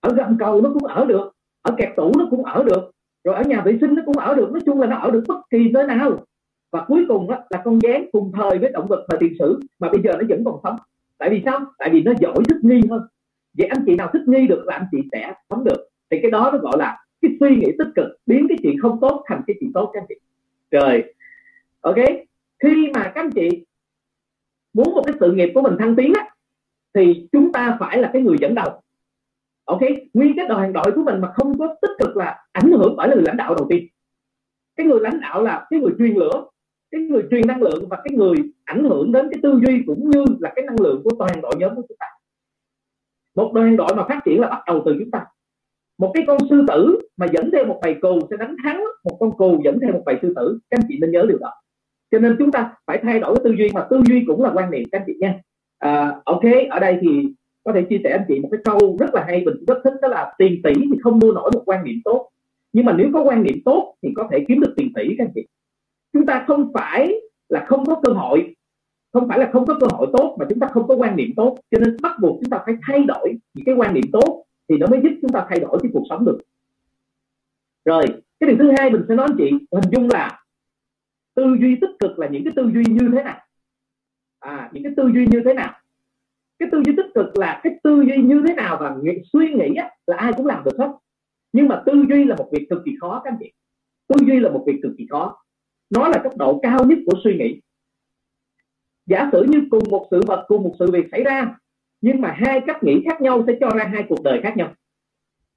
Ở 0.00 0.12
gầm 0.14 0.36
cầu 0.38 0.60
nó 0.60 0.70
cũng 0.72 0.84
ở 0.84 1.04
được 1.04 1.32
ở 1.62 1.74
kẹt 1.78 1.88
tủ 1.96 2.12
nó 2.18 2.26
cũng 2.30 2.44
ở 2.44 2.64
được 2.64 2.90
rồi 3.24 3.34
ở 3.34 3.42
nhà 3.42 3.62
vệ 3.64 3.78
sinh 3.80 3.94
nó 3.94 4.02
cũng 4.06 4.18
ở 4.18 4.34
được. 4.34 4.50
Nói 4.52 4.60
chung 4.66 4.80
là 4.80 4.86
nó 4.86 4.96
ở 4.96 5.10
được 5.10 5.24
bất 5.28 5.38
kỳ 5.50 5.70
nơi 5.70 5.86
nào. 5.86 6.24
Và 6.72 6.84
cuối 6.88 7.04
cùng 7.08 7.30
đó, 7.30 7.38
là 7.50 7.62
con 7.64 7.78
gián 7.82 8.06
cùng 8.12 8.32
thời 8.34 8.58
với 8.58 8.72
động 8.72 8.86
vật 8.86 9.06
thời 9.08 9.18
tiền 9.20 9.34
sử 9.38 9.60
mà 9.78 9.88
bây 9.88 10.00
giờ 10.02 10.12
nó 10.12 10.24
vẫn 10.28 10.44
còn 10.44 10.60
sống. 10.62 10.76
Tại 11.18 11.30
vì 11.30 11.42
sao? 11.44 11.60
Tại 11.78 11.90
vì 11.90 12.02
nó 12.02 12.12
giỏi 12.20 12.34
thích 12.48 12.58
nghi 12.62 12.80
hơn. 12.90 13.02
Vậy 13.58 13.66
anh 13.66 13.84
chị 13.86 13.96
nào 13.96 14.10
thích 14.12 14.22
nghi 14.26 14.46
được 14.46 14.64
là 14.66 14.74
anh 14.74 14.86
chị 14.92 14.98
sẽ 15.12 15.34
sống 15.50 15.64
được. 15.64 15.88
Thì 16.10 16.18
cái 16.22 16.30
đó 16.30 16.50
nó 16.52 16.58
gọi 16.58 16.78
là 16.78 17.03
cái 17.24 17.36
suy 17.40 17.56
nghĩ 17.56 17.72
tích 17.78 17.88
cực 17.94 18.06
biến 18.26 18.46
cái 18.48 18.58
chuyện 18.62 18.78
không 18.82 19.00
tốt 19.00 19.24
thành 19.26 19.42
cái 19.46 19.56
chuyện 19.60 19.72
tốt 19.72 19.90
các 19.92 20.00
anh 20.00 20.06
chị. 20.08 20.14
Rồi 20.70 21.14
ok. 21.80 21.96
Khi 22.62 22.90
mà 22.94 23.02
các 23.14 23.20
anh 23.20 23.30
chị 23.30 23.64
muốn 24.72 24.94
một 24.94 25.02
cái 25.06 25.14
sự 25.20 25.32
nghiệp 25.32 25.50
của 25.54 25.62
mình 25.62 25.76
thăng 25.78 25.96
tiến 25.96 26.12
á, 26.14 26.28
thì 26.94 27.28
chúng 27.32 27.52
ta 27.52 27.76
phải 27.80 27.98
là 27.98 28.10
cái 28.12 28.22
người 28.22 28.36
dẫn 28.40 28.54
đầu. 28.54 28.80
Ok? 29.64 29.80
Nguyên 30.14 30.32
cái 30.36 30.48
đoàn 30.48 30.72
đội 30.72 30.92
của 30.94 31.02
mình 31.02 31.20
mà 31.20 31.32
không 31.34 31.58
có 31.58 31.74
tích 31.82 31.90
cực 31.98 32.16
là 32.16 32.46
ảnh 32.52 32.70
hưởng 32.70 32.94
bởi 32.96 33.08
là 33.08 33.14
người 33.14 33.24
lãnh 33.26 33.36
đạo 33.36 33.54
đầu 33.54 33.66
tiên. 33.70 33.86
Cái 34.76 34.86
người 34.86 35.00
lãnh 35.00 35.20
đạo 35.20 35.42
là 35.42 35.66
cái 35.70 35.80
người 35.80 35.92
truyền 35.98 36.14
lửa 36.14 36.46
cái 36.94 37.02
người 37.02 37.22
truyền 37.30 37.46
năng 37.46 37.62
lượng 37.62 37.88
và 37.88 37.96
cái 38.04 38.16
người 38.16 38.36
ảnh 38.64 38.84
hưởng 38.84 39.12
đến 39.12 39.28
cái 39.30 39.40
tư 39.42 39.60
duy 39.66 39.82
cũng 39.86 40.10
như 40.10 40.24
là 40.40 40.52
cái 40.56 40.64
năng 40.64 40.80
lượng 40.80 41.00
của 41.04 41.10
toàn 41.18 41.40
đội 41.42 41.54
nhóm 41.58 41.76
của 41.76 41.82
chúng 41.88 41.96
ta. 42.00 42.06
Một 43.34 43.52
đoàn 43.54 43.76
đội 43.76 43.94
mà 43.96 44.04
phát 44.08 44.20
triển 44.24 44.40
là 44.40 44.48
bắt 44.48 44.62
đầu 44.66 44.82
từ 44.86 44.96
chúng 44.98 45.10
ta. 45.10 45.24
Một 45.98 46.10
cái 46.14 46.24
con 46.26 46.38
sư 46.50 46.64
tử 46.68 46.98
mà 47.16 47.26
dẫn 47.32 47.50
theo 47.52 47.66
một 47.66 47.78
bầy 47.82 47.94
cừu 48.02 48.20
sẽ 48.30 48.36
đánh 48.36 48.56
thắng 48.64 48.84
một 49.04 49.16
con 49.20 49.38
cừu 49.38 49.62
dẫn 49.64 49.80
theo 49.80 49.92
một 49.92 50.02
bầy 50.06 50.18
sư 50.22 50.32
tử. 50.36 50.58
Các 50.70 50.80
anh 50.80 50.86
chị 50.88 50.98
nên 51.00 51.10
nhớ 51.10 51.24
điều 51.28 51.38
đó. 51.38 51.50
Cho 52.10 52.18
nên 52.18 52.36
chúng 52.38 52.52
ta 52.52 52.74
phải 52.86 52.98
thay 53.02 53.20
đổi 53.20 53.34
cái 53.36 53.42
tư 53.44 53.54
duy 53.58 53.70
mà 53.74 53.86
tư 53.90 54.02
duy 54.08 54.24
cũng 54.26 54.42
là 54.42 54.50
quan 54.54 54.70
niệm 54.70 54.82
các 54.92 54.98
anh 54.98 55.04
chị 55.06 55.12
nha. 55.20 55.40
À, 55.78 56.20
ok 56.24 56.42
ở 56.70 56.78
đây 56.78 56.98
thì 57.00 57.28
có 57.64 57.72
thể 57.72 57.82
chia 57.82 58.00
sẻ 58.04 58.10
anh 58.10 58.24
chị 58.28 58.40
một 58.40 58.48
cái 58.52 58.60
câu 58.64 58.96
rất 59.00 59.14
là 59.14 59.24
hay 59.26 59.44
mình 59.44 59.64
rất 59.66 59.78
thích 59.84 59.94
đó 60.02 60.08
là 60.08 60.34
tiền 60.38 60.60
tỷ 60.64 60.72
thì 60.74 60.98
không 61.02 61.18
mua 61.18 61.32
nổi 61.32 61.50
một 61.54 61.62
quan 61.66 61.84
niệm 61.84 62.00
tốt. 62.04 62.30
Nhưng 62.72 62.84
mà 62.84 62.92
nếu 62.92 63.10
có 63.12 63.22
quan 63.22 63.42
niệm 63.42 63.58
tốt 63.64 63.94
thì 64.02 64.08
có 64.16 64.28
thể 64.32 64.44
kiếm 64.48 64.60
được 64.60 64.74
tiền 64.76 64.92
tỷ 64.94 65.14
các 65.18 65.24
anh 65.24 65.32
chị. 65.34 65.46
Chúng 66.12 66.26
ta 66.26 66.44
không 66.46 66.72
phải 66.74 67.14
là 67.48 67.64
không 67.68 67.86
có 67.86 68.00
cơ 68.04 68.12
hội 68.12 68.54
không 69.12 69.28
phải 69.28 69.38
là 69.38 69.50
không 69.52 69.66
có 69.66 69.78
cơ 69.80 69.86
hội 69.90 70.08
tốt 70.12 70.36
mà 70.38 70.46
chúng 70.48 70.60
ta 70.60 70.66
không 70.66 70.88
có 70.88 70.94
quan 70.94 71.16
niệm 71.16 71.30
tốt. 71.36 71.58
Cho 71.70 71.78
nên 71.78 71.96
bắt 72.02 72.12
buộc 72.20 72.38
chúng 72.40 72.50
ta 72.50 72.62
phải 72.66 72.76
thay 72.86 73.04
đổi 73.04 73.38
những 73.54 73.64
cái 73.64 73.74
quan 73.74 73.94
niệm 73.94 74.04
tốt 74.12 74.44
thì 74.68 74.76
nó 74.78 74.86
mới 74.86 75.00
giúp 75.02 75.10
chúng 75.22 75.30
ta 75.30 75.46
thay 75.48 75.60
đổi 75.60 75.78
cái 75.82 75.90
cuộc 75.94 76.04
sống 76.10 76.24
được 76.24 76.38
rồi 77.84 78.04
cái 78.40 78.48
điều 78.48 78.56
thứ 78.58 78.72
hai 78.78 78.90
mình 78.90 79.04
sẽ 79.08 79.14
nói 79.14 79.26
anh 79.30 79.36
chị 79.38 79.50
hình 79.50 79.92
dung 79.92 80.08
là 80.12 80.44
tư 81.34 81.56
duy 81.60 81.76
tích 81.80 81.90
cực 82.00 82.18
là 82.18 82.28
những 82.28 82.44
cái 82.44 82.52
tư 82.56 82.70
duy 82.74 82.84
như 82.88 83.10
thế 83.12 83.22
nào? 83.22 83.40
À 84.40 84.70
những 84.72 84.82
cái 84.82 84.92
tư 84.96 85.10
duy 85.14 85.26
như 85.26 85.42
thế 85.44 85.54
nào? 85.54 85.80
Cái 86.58 86.68
tư 86.72 86.82
duy 86.86 86.94
tích 86.96 87.10
cực 87.14 87.38
là 87.38 87.60
cái 87.64 87.72
tư 87.82 88.02
duy 88.06 88.22
như 88.22 88.42
thế 88.46 88.54
nào 88.54 88.76
và 88.80 88.96
nghĩ, 89.02 89.12
suy 89.32 89.54
nghĩ 89.54 89.74
á, 89.74 89.90
là 90.06 90.16
ai 90.16 90.32
cũng 90.36 90.46
làm 90.46 90.64
được 90.64 90.78
hết. 90.78 90.92
Nhưng 91.52 91.68
mà 91.68 91.82
tư 91.86 92.04
duy 92.08 92.24
là 92.24 92.36
một 92.36 92.48
việc 92.52 92.66
cực 92.70 92.82
kỳ 92.84 92.92
khó 93.00 93.20
các 93.24 93.30
anh 93.30 93.36
chị. 93.40 93.52
Tư 94.06 94.26
duy 94.26 94.40
là 94.40 94.50
một 94.50 94.64
việc 94.66 94.80
cực 94.82 94.92
kỳ 94.98 95.06
khó. 95.10 95.44
Nó 95.90 96.08
là 96.08 96.20
cấp 96.22 96.32
độ 96.36 96.60
cao 96.62 96.84
nhất 96.84 96.98
của 97.06 97.20
suy 97.24 97.36
nghĩ. 97.38 97.60
Giả 99.06 99.28
sử 99.32 99.44
như 99.48 99.62
cùng 99.70 99.82
một 99.90 100.06
sự 100.10 100.20
vật 100.26 100.44
cùng 100.48 100.62
một 100.62 100.74
sự 100.78 100.90
việc 100.90 101.06
xảy 101.12 101.24
ra 101.24 101.56
nhưng 102.00 102.20
mà 102.20 102.34
hai 102.36 102.60
cách 102.66 102.82
nghĩ 102.82 103.02
khác 103.04 103.20
nhau 103.20 103.44
sẽ 103.46 103.52
cho 103.60 103.68
ra 103.68 103.84
hai 103.84 104.04
cuộc 104.08 104.22
đời 104.24 104.40
khác 104.42 104.56
nhau 104.56 104.74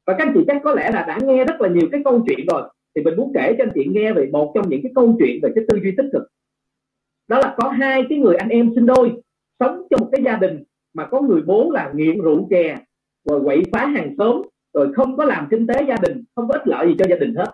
và 0.07 0.15
các 0.17 0.27
anh 0.27 0.33
chị 0.33 0.43
chắc 0.47 0.61
có 0.63 0.73
lẽ 0.73 0.91
là 0.91 1.05
đã 1.07 1.17
nghe 1.23 1.45
rất 1.45 1.61
là 1.61 1.69
nhiều 1.69 1.87
cái 1.91 2.01
câu 2.03 2.23
chuyện 2.27 2.45
rồi. 2.47 2.69
Thì 2.95 3.03
mình 3.03 3.17
muốn 3.17 3.31
kể 3.33 3.55
cho 3.57 3.63
anh 3.63 3.71
chị 3.75 3.85
nghe 3.85 4.13
về 4.13 4.29
một 4.31 4.51
trong 4.55 4.69
những 4.69 4.79
cái 4.83 4.91
câu 4.95 5.15
chuyện 5.19 5.39
về 5.43 5.49
cái 5.55 5.63
tư 5.67 5.79
duy 5.83 5.93
tích 5.97 6.09
cực. 6.13 6.21
Đó 7.27 7.39
là 7.39 7.55
có 7.57 7.69
hai 7.69 8.05
cái 8.09 8.17
người 8.17 8.35
anh 8.35 8.49
em 8.49 8.71
sinh 8.75 8.85
đôi 8.85 9.21
sống 9.59 9.87
trong 9.89 10.01
một 10.01 10.09
cái 10.11 10.23
gia 10.23 10.37
đình 10.37 10.63
mà 10.93 11.05
có 11.05 11.21
người 11.21 11.41
bố 11.41 11.71
là 11.71 11.91
nghiện 11.95 12.21
rượu 12.21 12.47
chè 12.49 12.77
rồi 13.25 13.41
quậy 13.43 13.63
phá 13.71 13.85
hàng 13.85 14.15
xóm 14.17 14.41
rồi 14.73 14.93
không 14.93 15.17
có 15.17 15.25
làm 15.25 15.47
kinh 15.51 15.67
tế 15.67 15.85
gia 15.87 15.95
đình 16.01 16.23
không 16.35 16.47
có 16.47 16.53
ích 16.53 16.67
lợi 16.67 16.87
gì 16.87 16.95
cho 16.99 17.05
gia 17.09 17.15
đình 17.15 17.35
hết. 17.35 17.51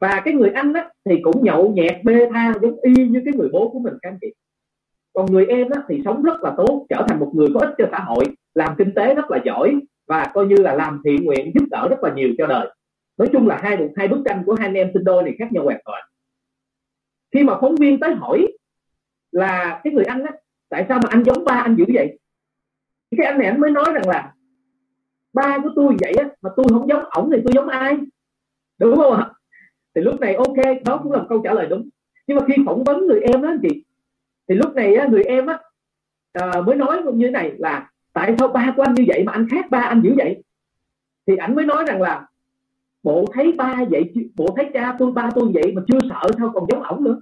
Và 0.00 0.22
cái 0.24 0.34
người 0.34 0.50
anh 0.50 0.72
á, 0.72 0.90
thì 1.04 1.20
cũng 1.22 1.44
nhậu 1.44 1.72
nhẹt 1.72 2.04
bê 2.04 2.28
tha 2.32 2.54
giống 2.62 2.80
y 2.80 3.08
như 3.08 3.22
cái 3.24 3.34
người 3.36 3.48
bố 3.52 3.68
của 3.68 3.78
mình 3.78 3.94
các 4.02 4.10
anh 4.10 4.18
chị. 4.20 4.32
Còn 5.12 5.26
người 5.32 5.46
em 5.46 5.70
á, 5.70 5.82
thì 5.88 6.02
sống 6.04 6.22
rất 6.22 6.40
là 6.42 6.54
tốt 6.56 6.86
trở 6.88 7.04
thành 7.08 7.20
một 7.20 7.32
người 7.34 7.48
có 7.54 7.60
ích 7.60 7.74
cho 7.78 7.88
xã 7.90 7.98
hội 7.98 8.24
làm 8.54 8.74
kinh 8.78 8.94
tế 8.94 9.14
rất 9.14 9.30
là 9.30 9.38
giỏi 9.44 9.80
và 10.12 10.30
coi 10.34 10.46
như 10.46 10.56
là 10.56 10.74
làm 10.74 11.00
thiện 11.04 11.24
nguyện 11.24 11.52
giúp 11.54 11.64
đỡ 11.70 11.88
rất 11.90 11.96
là 12.02 12.12
nhiều 12.14 12.28
cho 12.38 12.46
đời. 12.46 12.68
Nói 13.18 13.28
chung 13.32 13.48
là 13.48 13.60
hai 13.62 13.78
hai 13.96 14.08
bức 14.08 14.22
tranh 14.24 14.42
của 14.46 14.54
hai 14.58 14.68
anh 14.68 14.74
em 14.74 14.90
sinh 14.94 15.04
đôi 15.04 15.22
này 15.22 15.34
khác 15.38 15.52
nhau 15.52 15.64
hoàn 15.64 15.80
toàn. 15.84 16.02
Khi 17.34 17.44
mà 17.44 17.58
phóng 17.60 17.76
viên 17.76 18.00
tới 18.00 18.14
hỏi 18.14 18.46
là 19.30 19.80
cái 19.84 19.92
người 19.92 20.04
anh 20.04 20.24
á 20.24 20.32
tại 20.68 20.86
sao 20.88 21.00
mà 21.02 21.08
anh 21.10 21.24
giống 21.24 21.44
ba 21.44 21.54
anh 21.54 21.76
dữ 21.76 21.84
vậy? 21.94 22.18
Cái 23.16 23.26
anh 23.26 23.38
này 23.38 23.46
anh 23.46 23.60
mới 23.60 23.70
nói 23.70 23.84
rằng 23.94 24.08
là 24.08 24.34
ba 25.32 25.58
của 25.62 25.70
tôi 25.76 25.96
vậy 26.00 26.12
á 26.12 26.28
mà 26.42 26.50
tôi 26.56 26.66
không 26.68 26.88
giống 26.88 27.04
ổng 27.10 27.30
thì 27.32 27.38
tôi 27.44 27.52
giống 27.54 27.68
ai? 27.68 27.96
Đúng 28.78 28.96
không 28.96 29.12
ạ? 29.12 29.30
Thì 29.94 30.02
lúc 30.02 30.20
này 30.20 30.34
ok 30.34 30.84
đó 30.84 31.00
cũng 31.02 31.12
là 31.12 31.18
một 31.18 31.26
câu 31.28 31.40
trả 31.44 31.52
lời 31.52 31.66
đúng. 31.66 31.88
Nhưng 32.26 32.36
mà 32.36 32.44
khi 32.48 32.54
phỏng 32.66 32.84
vấn 32.84 33.06
người 33.06 33.20
em 33.20 33.42
đó 33.42 33.48
anh 33.48 33.60
chị 33.62 33.84
thì 34.48 34.54
lúc 34.54 34.74
này 34.74 34.94
á, 34.94 35.06
người 35.06 35.24
em 35.24 35.46
á 35.46 35.58
à, 36.32 36.60
mới 36.66 36.76
nói 36.76 37.02
như 37.14 37.26
thế 37.26 37.30
này 37.30 37.52
là 37.58 37.91
tại 38.12 38.34
sao 38.38 38.48
ba 38.48 38.72
của 38.76 38.82
anh 38.82 38.94
như 38.94 39.04
vậy 39.06 39.22
mà 39.26 39.32
anh 39.32 39.48
khác 39.50 39.70
ba 39.70 39.80
anh 39.80 40.00
dữ 40.04 40.14
vậy? 40.16 40.42
Thì 41.26 41.36
ảnh 41.36 41.54
mới 41.54 41.64
nói 41.64 41.84
rằng 41.86 42.02
là, 42.02 42.26
bộ 43.02 43.24
thấy 43.32 43.52
ba 43.52 43.84
vậy 43.90 44.12
bộ 44.36 44.46
thấy 44.56 44.70
cha 44.74 44.96
tôi, 44.98 45.12
ba 45.12 45.30
tôi 45.34 45.50
vậy 45.54 45.72
mà 45.76 45.82
chưa 45.88 45.98
sợ 46.08 46.30
sao 46.38 46.50
còn 46.54 46.64
giống 46.70 46.82
ổng 46.82 47.04
nữa? 47.04 47.20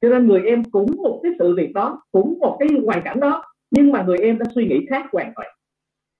Cho 0.00 0.08
nên 0.08 0.26
người 0.26 0.42
em 0.42 0.64
cũng 0.64 0.96
một 0.96 1.20
cái 1.22 1.32
sự 1.38 1.56
việc 1.56 1.72
đó, 1.72 2.02
cũng 2.12 2.38
một 2.38 2.56
cái 2.60 2.68
hoàn 2.84 3.02
cảnh 3.02 3.20
đó, 3.20 3.44
nhưng 3.70 3.92
mà 3.92 4.02
người 4.02 4.18
em 4.18 4.38
đã 4.38 4.46
suy 4.54 4.66
nghĩ 4.66 4.86
khác 4.90 5.06
hoàn 5.12 5.32
toàn. 5.34 5.48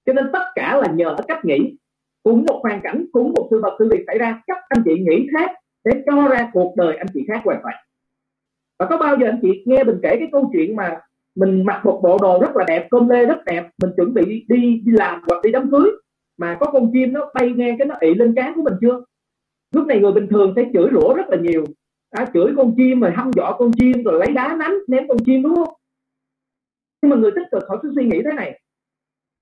Cho 0.07 0.13
nên 0.13 0.27
tất 0.33 0.45
cả 0.55 0.77
là 0.77 0.93
nhờ 0.93 1.09
ở 1.09 1.25
cách 1.29 1.45
nghĩ. 1.45 1.77
Cũng 2.23 2.45
một 2.49 2.61
hoàn 2.63 2.81
cảnh, 2.81 3.07
cũng 3.13 3.33
một 3.37 3.49
sự 3.51 3.61
vật 3.63 3.77
sự 3.79 3.89
việc 3.93 4.05
xảy 4.07 4.19
ra 4.19 4.43
cách 4.47 4.59
anh 4.69 4.83
chị 4.85 4.91
nghĩ 4.99 5.27
khác 5.33 5.51
để 5.85 6.03
cho 6.07 6.29
ra 6.29 6.51
cuộc 6.53 6.75
đời 6.77 6.97
anh 6.97 7.07
chị 7.15 7.25
khác 7.29 7.41
hoàn 7.45 7.61
toàn. 7.63 7.75
Và 8.79 8.87
có 8.87 8.97
bao 8.97 9.17
giờ 9.21 9.27
anh 9.27 9.39
chị 9.43 9.63
nghe 9.67 9.85
mình 9.85 9.99
kể 10.03 10.17
cái 10.19 10.29
câu 10.33 10.51
chuyện 10.53 10.77
mà 10.77 11.01
mình 11.37 11.65
mặc 11.65 11.81
một 11.85 12.01
bộ 12.03 12.19
đồ 12.23 12.39
rất 12.41 12.57
là 12.57 12.65
đẹp 12.69 12.89
công 12.91 13.11
lê 13.11 13.27
rất 13.27 13.45
đẹp. 13.45 13.69
Mình 13.83 13.91
chuẩn 13.97 14.15
bị 14.15 14.45
đi, 14.49 14.83
đi, 14.85 14.93
làm 14.93 15.23
hoặc 15.29 15.43
đi 15.43 15.53
đám 15.53 15.71
cưới. 15.71 15.91
Mà 16.39 16.57
có 16.61 16.67
con 16.73 16.91
chim 16.93 17.13
nó 17.13 17.31
bay 17.35 17.53
nghe 17.57 17.77
cái 17.79 17.87
nó 17.87 17.95
ị 18.01 18.15
lên 18.15 18.35
cán 18.35 18.53
của 18.55 18.63
mình 18.63 18.75
chưa? 18.81 19.05
Lúc 19.75 19.87
này 19.87 20.01
người 20.01 20.13
bình 20.13 20.27
thường 20.31 20.53
sẽ 20.57 20.65
chửi 20.73 20.89
rủa 20.93 21.15
rất 21.15 21.29
là 21.29 21.37
nhiều. 21.37 21.65
À, 22.11 22.27
chửi 22.35 22.53
con 22.57 22.75
chim 22.77 23.01
rồi 23.01 23.11
hăm 23.15 23.31
dọa 23.33 23.53
con 23.59 23.71
chim 23.73 24.03
rồi 24.05 24.19
lấy 24.19 24.33
đá 24.33 24.57
ném 24.61 24.71
ném 24.89 25.09
con 25.09 25.19
chim 25.27 25.43
đúng 25.43 25.55
không? 25.55 25.75
Nhưng 27.03 27.11
mà 27.11 27.17
người 27.17 27.31
tích 27.31 27.47
cực 27.53 27.63
họ 27.69 27.77
cứ 27.83 27.93
suy 27.97 28.05
nghĩ 28.05 28.23
thế 28.25 28.33
này. 28.33 28.61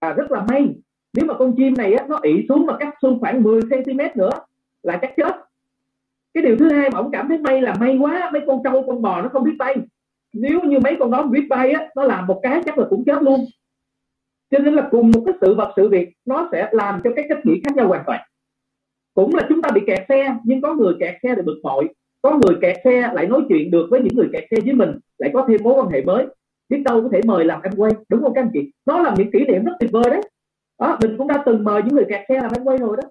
À, 0.00 0.12
rất 0.12 0.30
là 0.30 0.46
may 0.48 0.74
nếu 1.14 1.26
mà 1.26 1.34
con 1.38 1.54
chim 1.56 1.74
này 1.74 1.94
á, 1.94 2.06
nó 2.08 2.18
ị 2.22 2.46
xuống 2.48 2.66
mà 2.66 2.76
cắt 2.80 2.94
xuống 3.02 3.20
khoảng 3.20 3.42
10 3.42 3.62
cm 3.62 4.00
nữa 4.14 4.30
là 4.82 4.98
chắc 5.02 5.12
chết. 5.16 5.36
Cái 6.34 6.44
điều 6.44 6.56
thứ 6.56 6.72
hai 6.72 6.90
mà 6.90 6.98
ông 6.98 7.10
cảm 7.12 7.28
thấy 7.28 7.38
may 7.38 7.62
là 7.62 7.74
may 7.80 7.98
quá 8.00 8.30
mấy 8.32 8.42
con 8.46 8.60
trâu 8.64 8.84
con 8.86 9.02
bò 9.02 9.22
nó 9.22 9.28
không 9.28 9.44
biết 9.44 9.54
bay 9.58 9.76
nếu 10.34 10.60
như 10.60 10.78
mấy 10.78 10.96
con 11.00 11.10
đó 11.10 11.22
biết 11.22 11.46
bay 11.48 11.70
á, 11.70 11.88
nó 11.96 12.04
làm 12.04 12.26
một 12.26 12.40
cái 12.42 12.62
chắc 12.64 12.78
là 12.78 12.86
cũng 12.90 13.04
chết 13.04 13.22
luôn. 13.22 13.40
Cho 14.50 14.58
nên 14.58 14.74
là 14.74 14.88
cùng 14.90 15.10
một 15.10 15.22
cái 15.26 15.34
sự 15.40 15.54
vật, 15.54 15.72
sự 15.76 15.88
việc, 15.88 16.08
nó 16.24 16.48
sẽ 16.52 16.68
làm 16.72 17.00
cho 17.04 17.10
cái 17.16 17.24
cách 17.28 17.38
nghĩ 17.44 17.60
khác 17.64 17.76
nhau 17.76 17.88
hoàn 17.88 18.02
toàn. 18.06 18.20
Cũng 19.14 19.34
là 19.34 19.46
chúng 19.48 19.62
ta 19.62 19.70
bị 19.70 19.80
kẹt 19.86 20.00
xe, 20.08 20.36
nhưng 20.44 20.60
có 20.60 20.74
người 20.74 20.94
kẹt 21.00 21.14
xe 21.22 21.34
để 21.34 21.42
bực 21.42 21.60
bội. 21.62 21.88
Có 22.22 22.38
người 22.38 22.56
kẹt 22.60 22.76
xe 22.84 23.10
lại 23.14 23.26
nói 23.26 23.42
chuyện 23.48 23.70
được 23.70 23.86
với 23.90 24.00
những 24.00 24.16
người 24.16 24.28
kẹt 24.32 24.44
xe 24.50 24.56
với 24.64 24.72
mình, 24.72 24.98
lại 25.18 25.30
có 25.34 25.44
thêm 25.48 25.60
mối 25.62 25.74
quan 25.74 25.88
hệ 25.88 26.02
mới. 26.04 26.26
Biết 26.68 26.82
đâu 26.84 27.02
có 27.02 27.08
thể 27.12 27.20
mời 27.26 27.44
làm 27.44 27.62
em 27.62 27.72
quay, 27.76 27.92
đúng 28.08 28.22
không 28.22 28.34
các 28.34 28.42
anh 28.42 28.50
chị? 28.52 28.72
Nó 28.86 29.02
là 29.02 29.14
những 29.18 29.30
kỷ 29.30 29.44
niệm 29.44 29.64
rất 29.64 29.72
tuyệt 29.80 29.90
vời 29.92 30.04
đấy. 30.10 30.22
Đó, 30.80 30.98
mình 31.02 31.16
cũng 31.18 31.28
đã 31.28 31.42
từng 31.46 31.64
mời 31.64 31.82
những 31.82 31.94
người 31.94 32.06
kẹt 32.08 32.20
xe 32.28 32.40
làm 32.40 32.50
em 32.56 32.64
quay 32.64 32.78
rồi 32.78 32.96
đó. 33.02 33.08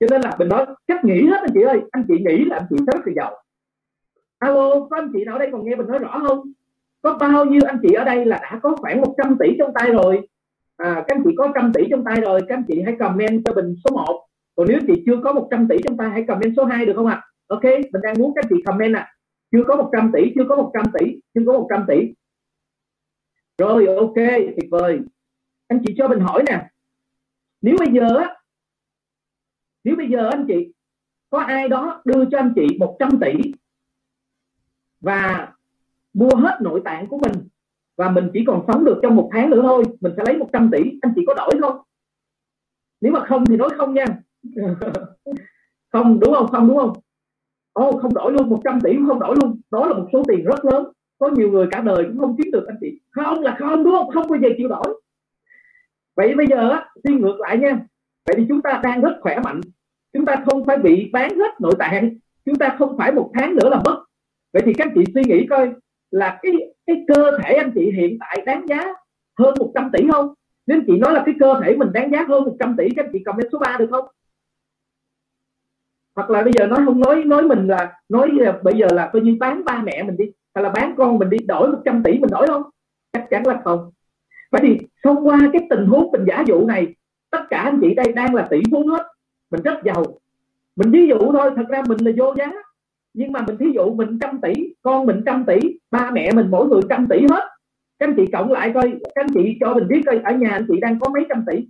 Cho 0.00 0.06
nên 0.10 0.20
là 0.20 0.36
mình 0.38 0.48
nói 0.48 0.66
cách 0.86 1.04
nghĩ 1.04 1.26
hết 1.26 1.40
anh 1.40 1.50
chị 1.54 1.62
ơi. 1.62 1.80
Anh 1.90 2.04
chị 2.08 2.14
nghĩ 2.18 2.44
là 2.44 2.56
anh 2.56 2.66
chị 2.70 2.76
sẽ 2.78 2.92
rất 2.98 3.06
là 3.06 3.12
giàu 3.16 3.42
alo 4.40 4.86
có 4.90 4.96
anh 4.96 5.10
chị 5.12 5.24
nào 5.24 5.34
ở 5.34 5.38
đây 5.38 5.48
còn 5.52 5.64
nghe 5.64 5.74
mình 5.76 5.86
nói 5.86 5.98
rõ 5.98 6.22
không? 6.28 6.52
Có 7.02 7.18
bao 7.20 7.44
nhiêu 7.44 7.60
anh 7.66 7.78
chị 7.82 7.94
ở 7.94 8.04
đây 8.04 8.26
là 8.26 8.38
đã 8.42 8.60
có 8.62 8.76
khoảng 8.76 9.00
100 9.00 9.36
tỷ 9.40 9.56
trong 9.58 9.72
tay 9.74 9.90
rồi? 9.92 10.28
À, 10.76 10.94
các 10.94 11.16
anh 11.16 11.22
chị 11.24 11.30
có 11.36 11.52
trăm 11.54 11.72
tỷ 11.74 11.84
trong 11.90 12.04
tay 12.04 12.20
rồi 12.20 12.40
các 12.48 12.54
anh 12.54 12.64
chị 12.68 12.82
hãy 12.84 12.96
comment 12.98 13.42
cho 13.44 13.52
mình 13.54 13.74
số 13.84 13.96
1 13.96 14.26
còn 14.56 14.66
nếu 14.68 14.78
chị 14.86 15.02
chưa 15.06 15.16
có 15.24 15.32
100 15.32 15.68
tỷ 15.68 15.76
trong 15.84 15.96
tay 15.96 16.10
hãy 16.10 16.24
comment 16.28 16.54
số 16.56 16.64
2 16.64 16.86
được 16.86 16.92
không 16.96 17.06
ạ? 17.06 17.14
À? 17.14 17.26
ok 17.46 17.64
mình 17.64 18.02
đang 18.02 18.14
muốn 18.18 18.32
các 18.34 18.44
anh 18.44 18.48
chị 18.50 18.62
comment 18.66 18.94
à 18.94 19.14
chưa 19.52 19.64
có 19.68 19.76
100 19.76 20.10
tỷ 20.14 20.32
chưa 20.34 20.44
có 20.48 20.56
100 20.56 20.84
tỷ 20.98 21.20
chưa 21.34 21.42
có 21.46 21.52
100 21.52 21.84
tỷ. 21.88 22.14
Rồi 23.58 23.86
ok 23.86 24.14
tuyệt 24.56 24.70
vời. 24.70 24.98
Anh 25.68 25.82
chị 25.86 25.94
cho 25.98 26.08
mình 26.08 26.20
hỏi 26.20 26.42
nè. 26.46 26.66
Nếu 27.62 27.76
bây 27.78 27.88
giờ 27.92 28.16
á 28.16 28.36
nếu 29.84 29.96
bây 29.96 30.08
giờ 30.08 30.28
anh 30.30 30.44
chị 30.48 30.72
có 31.30 31.38
ai 31.38 31.68
đó 31.68 32.02
đưa 32.04 32.24
cho 32.30 32.38
anh 32.38 32.52
chị 32.56 32.66
100 32.78 33.10
tỷ 33.20 33.52
và 35.00 35.52
mua 36.14 36.34
hết 36.36 36.58
nội 36.62 36.82
tạng 36.84 37.06
của 37.06 37.18
mình. 37.18 37.32
Và 37.96 38.10
mình 38.10 38.30
chỉ 38.32 38.44
còn 38.46 38.64
sống 38.68 38.84
được 38.84 39.00
trong 39.02 39.16
một 39.16 39.30
tháng 39.32 39.50
nữa 39.50 39.62
thôi. 39.62 39.84
Mình 40.00 40.12
sẽ 40.16 40.22
lấy 40.26 40.36
100 40.36 40.70
tỷ. 40.72 40.78
Anh 41.02 41.12
chị 41.16 41.24
có 41.26 41.34
đổi 41.34 41.60
không? 41.60 41.76
Nếu 43.00 43.12
mà 43.12 43.24
không 43.26 43.46
thì 43.46 43.56
nói 43.56 43.70
không 43.76 43.94
nha. 43.94 44.04
Không, 45.92 46.20
đúng 46.20 46.34
không? 46.34 46.48
Không, 46.48 46.68
đúng 46.68 46.76
không? 46.76 46.92
Ô 47.72 47.92
không 47.92 48.14
đổi 48.14 48.32
luôn. 48.32 48.48
100 48.48 48.80
tỷ 48.80 48.96
cũng 48.96 49.06
không 49.08 49.20
đổi 49.20 49.36
luôn. 49.42 49.60
Đó 49.70 49.86
là 49.86 49.94
một 49.94 50.08
số 50.12 50.22
tiền 50.28 50.44
rất 50.44 50.64
lớn. 50.64 50.86
Có 51.18 51.28
nhiều 51.28 51.50
người 51.50 51.66
cả 51.70 51.80
đời 51.80 52.04
cũng 52.04 52.18
không 52.18 52.36
kiếm 52.36 52.52
được, 52.52 52.66
anh 52.66 52.76
chị. 52.80 53.00
Không 53.10 53.40
là 53.40 53.56
không, 53.58 53.84
đúng 53.84 53.92
không? 53.92 54.10
Không 54.10 54.30
bao 54.30 54.38
giờ 54.42 54.48
chịu 54.56 54.68
đổi. 54.68 55.02
Vậy 56.16 56.34
bây 56.34 56.46
giờ 56.46 56.70
á, 56.70 56.88
đi 57.04 57.14
ngược 57.14 57.40
lại 57.40 57.58
nha. 57.58 57.80
Vậy 58.26 58.36
thì 58.38 58.44
chúng 58.48 58.62
ta 58.62 58.80
đang 58.82 59.00
rất 59.00 59.18
khỏe 59.20 59.38
mạnh. 59.44 59.60
Chúng 60.12 60.24
ta 60.24 60.42
không 60.46 60.64
phải 60.64 60.76
bị 60.76 61.10
bán 61.12 61.38
hết 61.38 61.60
nội 61.60 61.74
tạng. 61.78 62.10
Chúng 62.44 62.56
ta 62.56 62.76
không 62.78 62.98
phải 62.98 63.12
một 63.12 63.30
tháng 63.34 63.54
nữa 63.54 63.68
là 63.68 63.82
mất 63.84 64.04
vậy 64.52 64.62
thì 64.66 64.72
các 64.74 64.86
anh 64.86 64.94
chị 64.94 65.04
suy 65.14 65.22
nghĩ 65.24 65.46
coi 65.46 65.72
là 66.10 66.38
cái 66.42 66.52
cái 66.86 67.04
cơ 67.08 67.38
thể 67.38 67.54
anh 67.54 67.72
chị 67.74 67.90
hiện 67.90 68.18
tại 68.20 68.42
đáng 68.46 68.66
giá 68.68 68.84
hơn 69.38 69.54
100 69.58 69.90
tỷ 69.92 70.08
không? 70.12 70.34
Nếu 70.66 70.78
anh 70.78 70.84
chị 70.86 70.98
nói 70.98 71.14
là 71.14 71.22
cái 71.26 71.34
cơ 71.40 71.60
thể 71.64 71.76
mình 71.76 71.92
đáng 71.92 72.10
giá 72.12 72.24
hơn 72.28 72.44
100 72.44 72.76
tỷ, 72.78 72.88
các 72.96 73.04
anh 73.04 73.10
chị 73.12 73.18
comment 73.24 73.48
số 73.52 73.58
3 73.58 73.76
được 73.78 73.86
không? 73.90 74.04
Hoặc 76.14 76.30
là 76.30 76.42
bây 76.42 76.52
giờ 76.58 76.66
nói 76.66 76.80
không 76.84 77.00
nói 77.00 77.24
nói 77.24 77.42
mình 77.42 77.66
là, 77.66 77.92
nói 78.08 78.28
là 78.32 78.58
bây 78.62 78.74
giờ 78.78 78.86
là 78.92 79.10
coi 79.12 79.22
như 79.22 79.36
bán 79.40 79.64
ba 79.64 79.82
mẹ 79.82 80.02
mình 80.02 80.16
đi 80.16 80.24
hay 80.54 80.64
là 80.64 80.70
bán 80.70 80.94
con 80.96 81.18
mình 81.18 81.30
đi, 81.30 81.38
đổi 81.38 81.68
100 81.68 82.02
tỷ 82.02 82.18
mình 82.18 82.30
đổi 82.30 82.46
không? 82.46 82.62
Chắc 83.12 83.26
chắn 83.30 83.46
là 83.46 83.60
không. 83.64 83.90
Vậy 84.50 84.60
thì 84.64 84.78
thông 85.04 85.26
qua 85.26 85.38
cái 85.52 85.66
tình 85.70 85.86
huống 85.86 86.10
mình 86.12 86.24
giả 86.26 86.44
dụ 86.46 86.66
này, 86.66 86.94
tất 87.30 87.40
cả 87.50 87.60
anh 87.62 87.78
chị 87.82 87.94
đây 87.94 88.12
đang 88.12 88.34
là 88.34 88.48
tỷ 88.50 88.60
phú 88.70 88.86
hết, 88.86 89.06
mình 89.50 89.62
rất 89.62 89.74
giàu. 89.84 90.04
Mình 90.76 90.90
ví 90.90 91.06
dụ 91.06 91.18
thôi, 91.18 91.50
thật 91.56 91.64
ra 91.68 91.82
mình 91.88 91.98
là 92.00 92.12
vô 92.16 92.34
giá 92.38 92.52
nhưng 93.14 93.32
mà 93.32 93.40
mình 93.46 93.56
thí 93.56 93.66
dụ 93.74 93.94
mình 93.94 94.18
trăm 94.20 94.40
tỷ 94.40 94.52
con 94.82 95.06
mình 95.06 95.22
trăm 95.26 95.44
tỷ 95.46 95.58
ba 95.90 96.10
mẹ 96.10 96.32
mình 96.32 96.50
mỗi 96.50 96.68
người 96.68 96.80
trăm 96.88 97.06
tỷ 97.10 97.20
hết. 97.20 97.48
Các 97.98 98.08
anh 98.08 98.14
chị 98.16 98.26
cộng 98.32 98.52
lại 98.52 98.70
coi 98.74 98.90
các 98.90 99.22
anh 99.24 99.28
chị 99.34 99.56
cho 99.60 99.74
mình 99.74 99.88
biết 99.88 100.00
coi 100.06 100.20
ở 100.24 100.32
nhà 100.32 100.50
anh 100.50 100.66
chị 100.68 100.80
đang 100.80 101.00
có 101.00 101.10
mấy 101.10 101.26
trăm 101.28 101.44
tỷ? 101.50 101.66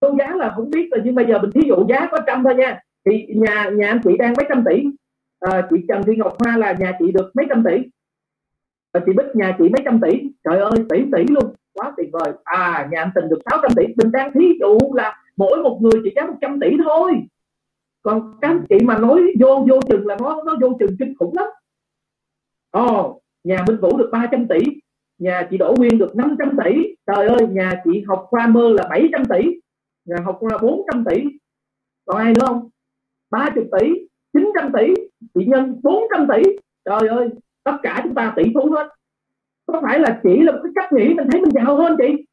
Tôi 0.00 0.14
giá 0.18 0.36
là 0.36 0.52
không 0.56 0.70
biết 0.70 0.88
rồi 0.90 1.00
nhưng 1.04 1.14
bây 1.14 1.26
giờ 1.26 1.38
mình 1.38 1.50
thí 1.50 1.60
dụ 1.68 1.86
giá 1.88 2.08
có 2.10 2.18
trăm 2.26 2.44
thôi 2.44 2.54
nha. 2.54 2.80
Thì 3.04 3.26
nhà 3.34 3.70
nhà 3.74 3.88
anh 3.88 4.00
chị 4.04 4.16
đang 4.18 4.34
mấy 4.36 4.46
trăm 4.48 4.64
tỷ? 4.70 4.84
À, 5.40 5.66
chị 5.70 5.76
Trần 5.88 6.02
Thị 6.06 6.12
Ngọc 6.16 6.36
Hoa 6.38 6.56
là 6.56 6.72
nhà 6.72 6.92
chị 6.98 7.12
được 7.12 7.30
mấy 7.34 7.46
trăm 7.48 7.64
tỷ? 7.64 7.76
Và 8.92 9.00
chị 9.06 9.12
Bích 9.16 9.36
nhà 9.36 9.56
chị 9.58 9.68
mấy 9.68 9.82
trăm 9.84 10.00
tỷ? 10.00 10.22
Trời 10.44 10.58
ơi 10.58 10.72
tỷ 10.90 10.98
tỷ 11.12 11.24
luôn. 11.28 11.54
Quá 11.74 11.92
tuyệt 11.96 12.08
vời. 12.12 12.32
À 12.44 12.88
nhà 12.92 13.00
anh 13.00 13.10
Tình 13.14 13.28
được 13.28 13.38
600 13.50 13.70
tỷ. 13.76 13.84
Mình 13.96 14.12
đang 14.12 14.32
thí 14.32 14.58
dụ 14.60 14.78
là 14.94 15.16
mỗi 15.36 15.62
một 15.62 15.78
người 15.82 16.00
chỉ 16.04 16.12
giá 16.16 16.26
100 16.26 16.60
tỷ 16.60 16.76
thôi 16.84 17.12
còn 18.02 18.34
các 18.40 18.56
chị 18.68 18.76
mà 18.84 18.98
nói 18.98 19.22
vô 19.40 19.66
vô 19.70 19.80
chừng 19.88 20.06
là 20.06 20.16
nó 20.20 20.42
nó 20.46 20.56
vô 20.60 20.76
chừng 20.80 20.96
kinh 20.98 21.14
khủng 21.18 21.34
lắm. 21.36 21.46
Ồ 22.70 23.08
oh, 23.08 23.22
nhà 23.44 23.64
Minh 23.68 23.76
Vũ 23.80 23.96
được 23.96 24.08
300 24.12 24.46
tỷ 24.48 24.58
nhà 25.18 25.46
chị 25.50 25.58
Đỗ 25.58 25.74
Nguyên 25.78 25.98
được 25.98 26.16
500 26.16 26.56
tỷ. 26.64 26.94
Trời 27.06 27.26
ơi 27.26 27.46
nhà 27.50 27.82
chị 27.84 28.04
học 28.06 28.26
khoa 28.28 28.46
mơ 28.46 28.72
là 28.72 28.88
700 28.90 29.24
tỷ 29.24 29.60
nhà 30.04 30.16
học 30.24 30.36
khoa 30.40 30.58
400 30.58 31.04
tỷ. 31.04 31.22
Còn 32.06 32.16
ai 32.16 32.32
nữa 32.32 32.46
không? 32.46 32.68
30 33.30 33.64
tỷ 33.80 33.88
900 34.32 34.72
tỷ 34.72 34.94
chị 35.34 35.44
nhân 35.46 35.80
400 35.82 36.26
tỷ. 36.34 36.42
Trời 36.84 37.08
ơi 37.08 37.28
tất 37.64 37.76
cả 37.82 38.00
chúng 38.04 38.14
ta 38.14 38.32
tỷ 38.36 38.42
phú 38.54 38.70
hết. 38.70 38.88
Có 39.66 39.80
phải 39.82 39.98
là 39.98 40.20
chỉ 40.22 40.40
là 40.42 40.52
một 40.52 40.58
cái 40.62 40.72
cách 40.74 40.92
nghĩ 40.92 41.14
mình 41.14 41.26
thấy 41.32 41.40
mình 41.40 41.50
giàu 41.50 41.76
hơn 41.76 41.96
chị? 41.98 42.24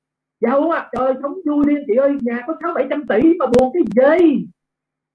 Giàu 0.42 0.62
không 0.62 0.72
ạ? 0.72 0.80
À? 0.80 0.90
trời 0.98 1.14
sống 1.22 1.34
vui 1.46 1.66
đi 1.68 1.76
chị 1.88 1.96
ơi 1.96 2.18
nhà 2.22 2.44
có 2.48 2.56
sáu 2.62 2.74
bảy 2.74 2.88
trăm 2.90 3.08
tỷ 3.08 3.34
mà 3.40 3.46
buồn 3.46 3.74
cái 3.74 3.84
gì? 4.20 4.48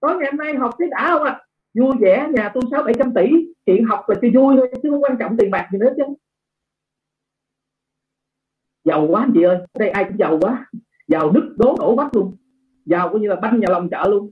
Có 0.04 0.18
ngày 0.18 0.30
hôm 0.30 0.38
nay 0.38 0.54
học 0.54 0.70
thấy 0.78 0.88
đã 0.90 1.08
không 1.08 1.22
ạ? 1.22 1.32
À? 1.32 1.44
vui 1.74 1.92
vẻ, 2.00 2.28
nhà 2.32 2.50
tôi 2.54 2.62
sáu 2.70 2.82
bảy 2.82 2.94
trăm 2.98 3.14
tỷ. 3.14 3.26
Chuyện 3.66 3.84
học 3.84 4.08
là 4.08 4.14
cho 4.22 4.28
vui 4.34 4.56
thôi, 4.56 4.70
chứ 4.82 4.90
không 4.90 5.02
quan 5.02 5.16
trọng 5.18 5.36
tiền 5.36 5.50
bạc 5.50 5.68
gì 5.72 5.78
nữa 5.78 5.92
chứ. 5.96 6.02
Giàu 8.84 9.06
quá 9.10 9.20
anh 9.22 9.30
chị 9.34 9.42
ơi. 9.42 9.56
Ở 9.56 9.78
đây 9.78 9.90
ai 9.90 10.04
cũng 10.04 10.18
giàu 10.18 10.38
quá. 10.40 10.66
Giàu 11.08 11.32
nứt, 11.32 11.42
đố 11.56 11.76
đổ 11.78 11.96
vách 11.96 12.16
luôn. 12.16 12.36
Giàu 12.86 13.08
coi 13.08 13.20
như 13.20 13.28
là 13.28 13.36
banh 13.36 13.60
nhà 13.60 13.66
lòng 13.70 13.88
chợ 13.90 14.04
luôn. 14.08 14.30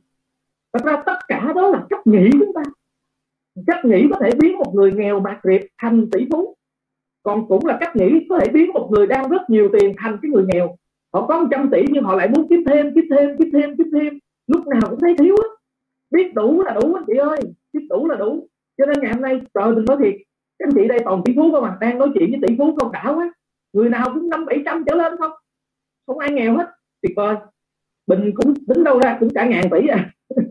Thật 0.73 0.85
ra 0.85 1.03
tất 1.07 1.17
cả 1.29 1.53
đó 1.57 1.69
là 1.69 1.87
cách 1.91 2.07
nghĩ 2.07 2.31
chúng 2.33 2.53
ta. 2.55 2.63
Cách 3.67 3.85
nghĩ 3.85 4.07
có 4.11 4.19
thể 4.21 4.31
biến 4.41 4.59
một 4.59 4.73
người 4.75 4.93
nghèo 4.93 5.21
mạt 5.21 5.39
riệp 5.43 5.61
thành 5.79 6.11
tỷ 6.11 6.27
phú. 6.33 6.57
Còn 7.23 7.49
cũng 7.49 7.67
là 7.67 7.77
cách 7.81 7.97
nghĩ 7.97 8.27
có 8.29 8.39
thể 8.39 8.49
biến 8.53 8.73
một 8.73 8.89
người 8.93 9.07
đang 9.07 9.29
rất 9.29 9.51
nhiều 9.51 9.69
tiền 9.73 9.95
thành 9.99 10.19
cái 10.23 10.31
người 10.31 10.45
nghèo. 10.47 10.77
Họ 11.13 11.27
có 11.27 11.41
100 11.41 11.71
tỷ 11.71 11.85
nhưng 11.89 12.05
họ 12.05 12.17
lại 12.17 12.29
muốn 12.29 12.47
kiếm 12.51 12.63
thêm 12.67 12.93
kiếm 12.95 13.05
thêm 13.11 13.37
kiếm 13.39 13.51
thêm 13.53 13.77
kiếm 13.77 13.91
thêm. 13.93 14.19
Lúc 14.47 14.67
nào 14.67 14.81
cũng 14.91 15.01
thấy 15.01 15.15
thiếu 15.19 15.37
á 15.43 15.62
biết 16.13 16.35
đủ 16.35 16.63
là 16.63 16.75
đủ 16.75 16.95
anh 16.95 17.05
chị 17.07 17.15
ơi, 17.15 17.39
biết 17.73 17.87
đủ 17.91 18.09
là 18.09 18.17
đủ. 18.17 18.49
Cho 18.79 18.87
nên 18.87 19.01
ngày 19.01 19.13
hôm 19.13 19.23
nay, 19.23 19.41
trời 19.55 19.75
mình 19.75 19.85
nói 19.85 19.97
thiệt, 20.01 20.15
các 20.59 20.69
anh 20.69 20.75
chị 20.75 20.89
đây 20.89 20.99
toàn 21.05 21.23
tỷ 21.25 21.33
phú 21.37 21.53
không 21.53 21.63
mà 21.63 21.77
đang 21.81 21.99
nói 21.99 22.09
chuyện 22.15 22.31
với 22.31 22.41
tỷ 22.47 22.57
phú 22.59 22.77
không 22.81 22.93
đã 22.93 23.13
quá. 23.17 23.33
Người 23.73 23.89
nào 23.91 24.11
cũng 24.15 24.29
năm, 24.29 24.47
bảy 24.47 24.63
trăm 24.65 24.85
trở 24.87 24.95
lên 24.95 25.13
không? 25.19 25.31
Không 26.07 26.19
ai 26.19 26.33
nghèo 26.33 26.57
hết, 26.57 26.67
tuyệt 27.03 27.13
vời. 27.17 27.37
Bình 28.07 28.33
cũng 28.35 28.55
tính 28.55 28.85
đâu 28.85 29.01
ra 29.01 29.17
cũng 29.21 29.29
cả 29.35 29.47
ngàn 29.47 29.65
tỷ 29.71 29.87
à. 29.87 30.11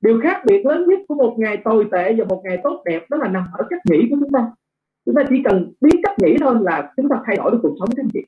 Điều 0.00 0.20
khác 0.22 0.42
biệt 0.46 0.66
lớn 0.66 0.88
nhất 0.88 0.98
của 1.08 1.14
một 1.14 1.36
ngày 1.38 1.56
tồi 1.64 1.86
tệ 1.92 2.14
và 2.18 2.24
một 2.24 2.42
ngày 2.44 2.58
tốt 2.64 2.82
đẹp 2.84 3.10
đó 3.10 3.16
là 3.16 3.28
nằm 3.28 3.44
ở 3.52 3.64
cách 3.70 3.80
nghĩ 3.90 4.06
của 4.10 4.16
chúng 4.20 4.32
ta. 4.32 4.50
Chúng 5.06 5.14
ta 5.14 5.22
chỉ 5.28 5.42
cần 5.44 5.72
biết 5.80 6.00
cách 6.02 6.18
nghĩ 6.18 6.36
thôi 6.40 6.56
là 6.60 6.92
chúng 6.96 7.08
ta 7.08 7.22
thay 7.26 7.36
đổi 7.36 7.50
được 7.50 7.58
cuộc 7.62 7.76
sống 7.78 7.88
các 7.96 8.02
anh 8.02 8.10
chị. 8.12 8.20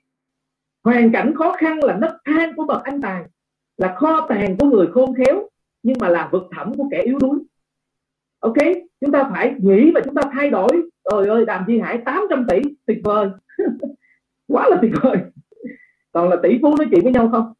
Hoàn 0.84 1.12
cảnh 1.12 1.34
khó 1.34 1.56
khăn 1.58 1.84
là 1.84 1.96
nấc 1.96 2.16
thang 2.24 2.52
của 2.56 2.64
bậc 2.64 2.84
anh 2.84 3.00
tài 3.00 3.24
là 3.78 3.94
kho 3.98 4.26
tàng 4.28 4.56
của 4.56 4.66
người 4.66 4.86
khôn 4.86 5.14
khéo, 5.14 5.48
nhưng 5.82 5.96
mà 6.00 6.08
là 6.08 6.28
vực 6.32 6.42
thẳm 6.50 6.74
của 6.74 6.88
kẻ 6.90 7.02
yếu 7.02 7.18
đuối. 7.18 7.38
Ok, 8.40 8.56
chúng 9.00 9.12
ta 9.12 9.30
phải 9.32 9.54
nghĩ 9.58 9.90
và 9.94 10.00
chúng 10.04 10.14
ta 10.14 10.22
thay 10.32 10.50
đổi. 10.50 10.82
Trời 11.10 11.28
ơi, 11.28 11.44
đàm 11.44 11.64
duy 11.66 11.78
hải 11.78 11.98
800 12.04 12.46
tỷ, 12.48 12.58
tuyệt 12.86 12.98
vời. 13.04 13.28
Quá 14.48 14.68
là 14.68 14.78
tuyệt 14.82 14.92
vời. 15.02 15.16
Còn 16.12 16.28
là 16.28 16.36
tỷ 16.42 16.58
phú 16.62 16.76
nói 16.76 16.86
chuyện 16.90 17.00
với 17.02 17.12
nhau 17.12 17.28
không? 17.32 17.52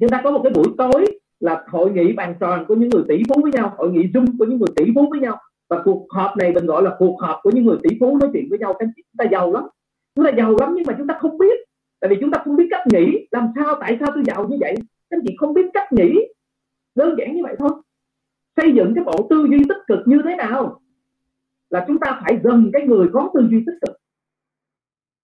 Chúng 0.00 0.08
ta 0.08 0.20
có 0.24 0.30
một 0.30 0.40
cái 0.44 0.52
buổi 0.52 0.66
tối 0.78 1.04
là 1.40 1.64
hội 1.68 1.90
nghị 1.90 2.12
bàn 2.12 2.34
tròn 2.40 2.64
của 2.68 2.74
những 2.74 2.88
người 2.88 3.02
tỷ 3.08 3.22
phú 3.28 3.40
với 3.42 3.52
nhau, 3.52 3.74
hội 3.76 3.92
nghị 3.92 4.02
zoom 4.02 4.26
của 4.38 4.44
những 4.44 4.58
người 4.58 4.72
tỷ 4.76 4.84
phú 4.94 5.08
với 5.10 5.20
nhau. 5.20 5.36
Và 5.68 5.82
cuộc 5.84 6.06
họp 6.10 6.36
này 6.36 6.52
mình 6.52 6.66
gọi 6.66 6.82
là 6.82 6.96
cuộc 6.98 7.20
họp 7.20 7.40
của 7.42 7.50
những 7.50 7.64
người 7.64 7.78
tỷ 7.82 7.96
phú 8.00 8.18
nói 8.18 8.30
chuyện 8.32 8.46
với 8.50 8.58
nhau. 8.58 8.76
Chúng 8.80 8.90
ta 9.18 9.24
giàu 9.32 9.52
lắm. 9.52 9.64
Chúng 10.14 10.24
ta 10.24 10.30
giàu 10.36 10.56
lắm 10.60 10.72
nhưng 10.74 10.84
mà 10.86 10.94
chúng 10.98 11.06
ta 11.06 11.18
không 11.20 11.38
biết. 11.38 11.60
Tại 12.00 12.08
vì 12.10 12.16
chúng 12.20 12.30
ta 12.30 12.42
không 12.44 12.56
biết 12.56 12.66
cách 12.70 12.86
nghĩ, 12.92 13.26
làm 13.30 13.48
sao, 13.54 13.76
tại 13.80 13.96
sao 14.00 14.10
tôi 14.14 14.24
giàu 14.26 14.48
như 14.48 14.56
vậy? 14.60 14.74
Các 15.12 15.18
anh 15.18 15.24
chị 15.26 15.36
không 15.38 15.54
biết 15.54 15.66
cách 15.74 15.92
nghĩ 15.92 16.14
đơn 16.94 17.14
giản 17.18 17.36
như 17.36 17.42
vậy 17.42 17.56
thôi. 17.58 17.70
Xây 18.56 18.72
dựng 18.74 18.92
cái 18.94 19.04
bộ 19.04 19.26
tư 19.30 19.46
duy 19.50 19.58
tích 19.68 19.82
cực 19.86 19.98
như 20.06 20.18
thế 20.24 20.36
nào 20.36 20.80
là 21.70 21.84
chúng 21.88 21.98
ta 21.98 22.20
phải 22.22 22.40
gần 22.42 22.70
cái 22.72 22.86
người 22.86 23.08
có 23.12 23.30
tư 23.34 23.48
duy 23.50 23.62
tích 23.66 23.78
cực. 23.86 23.96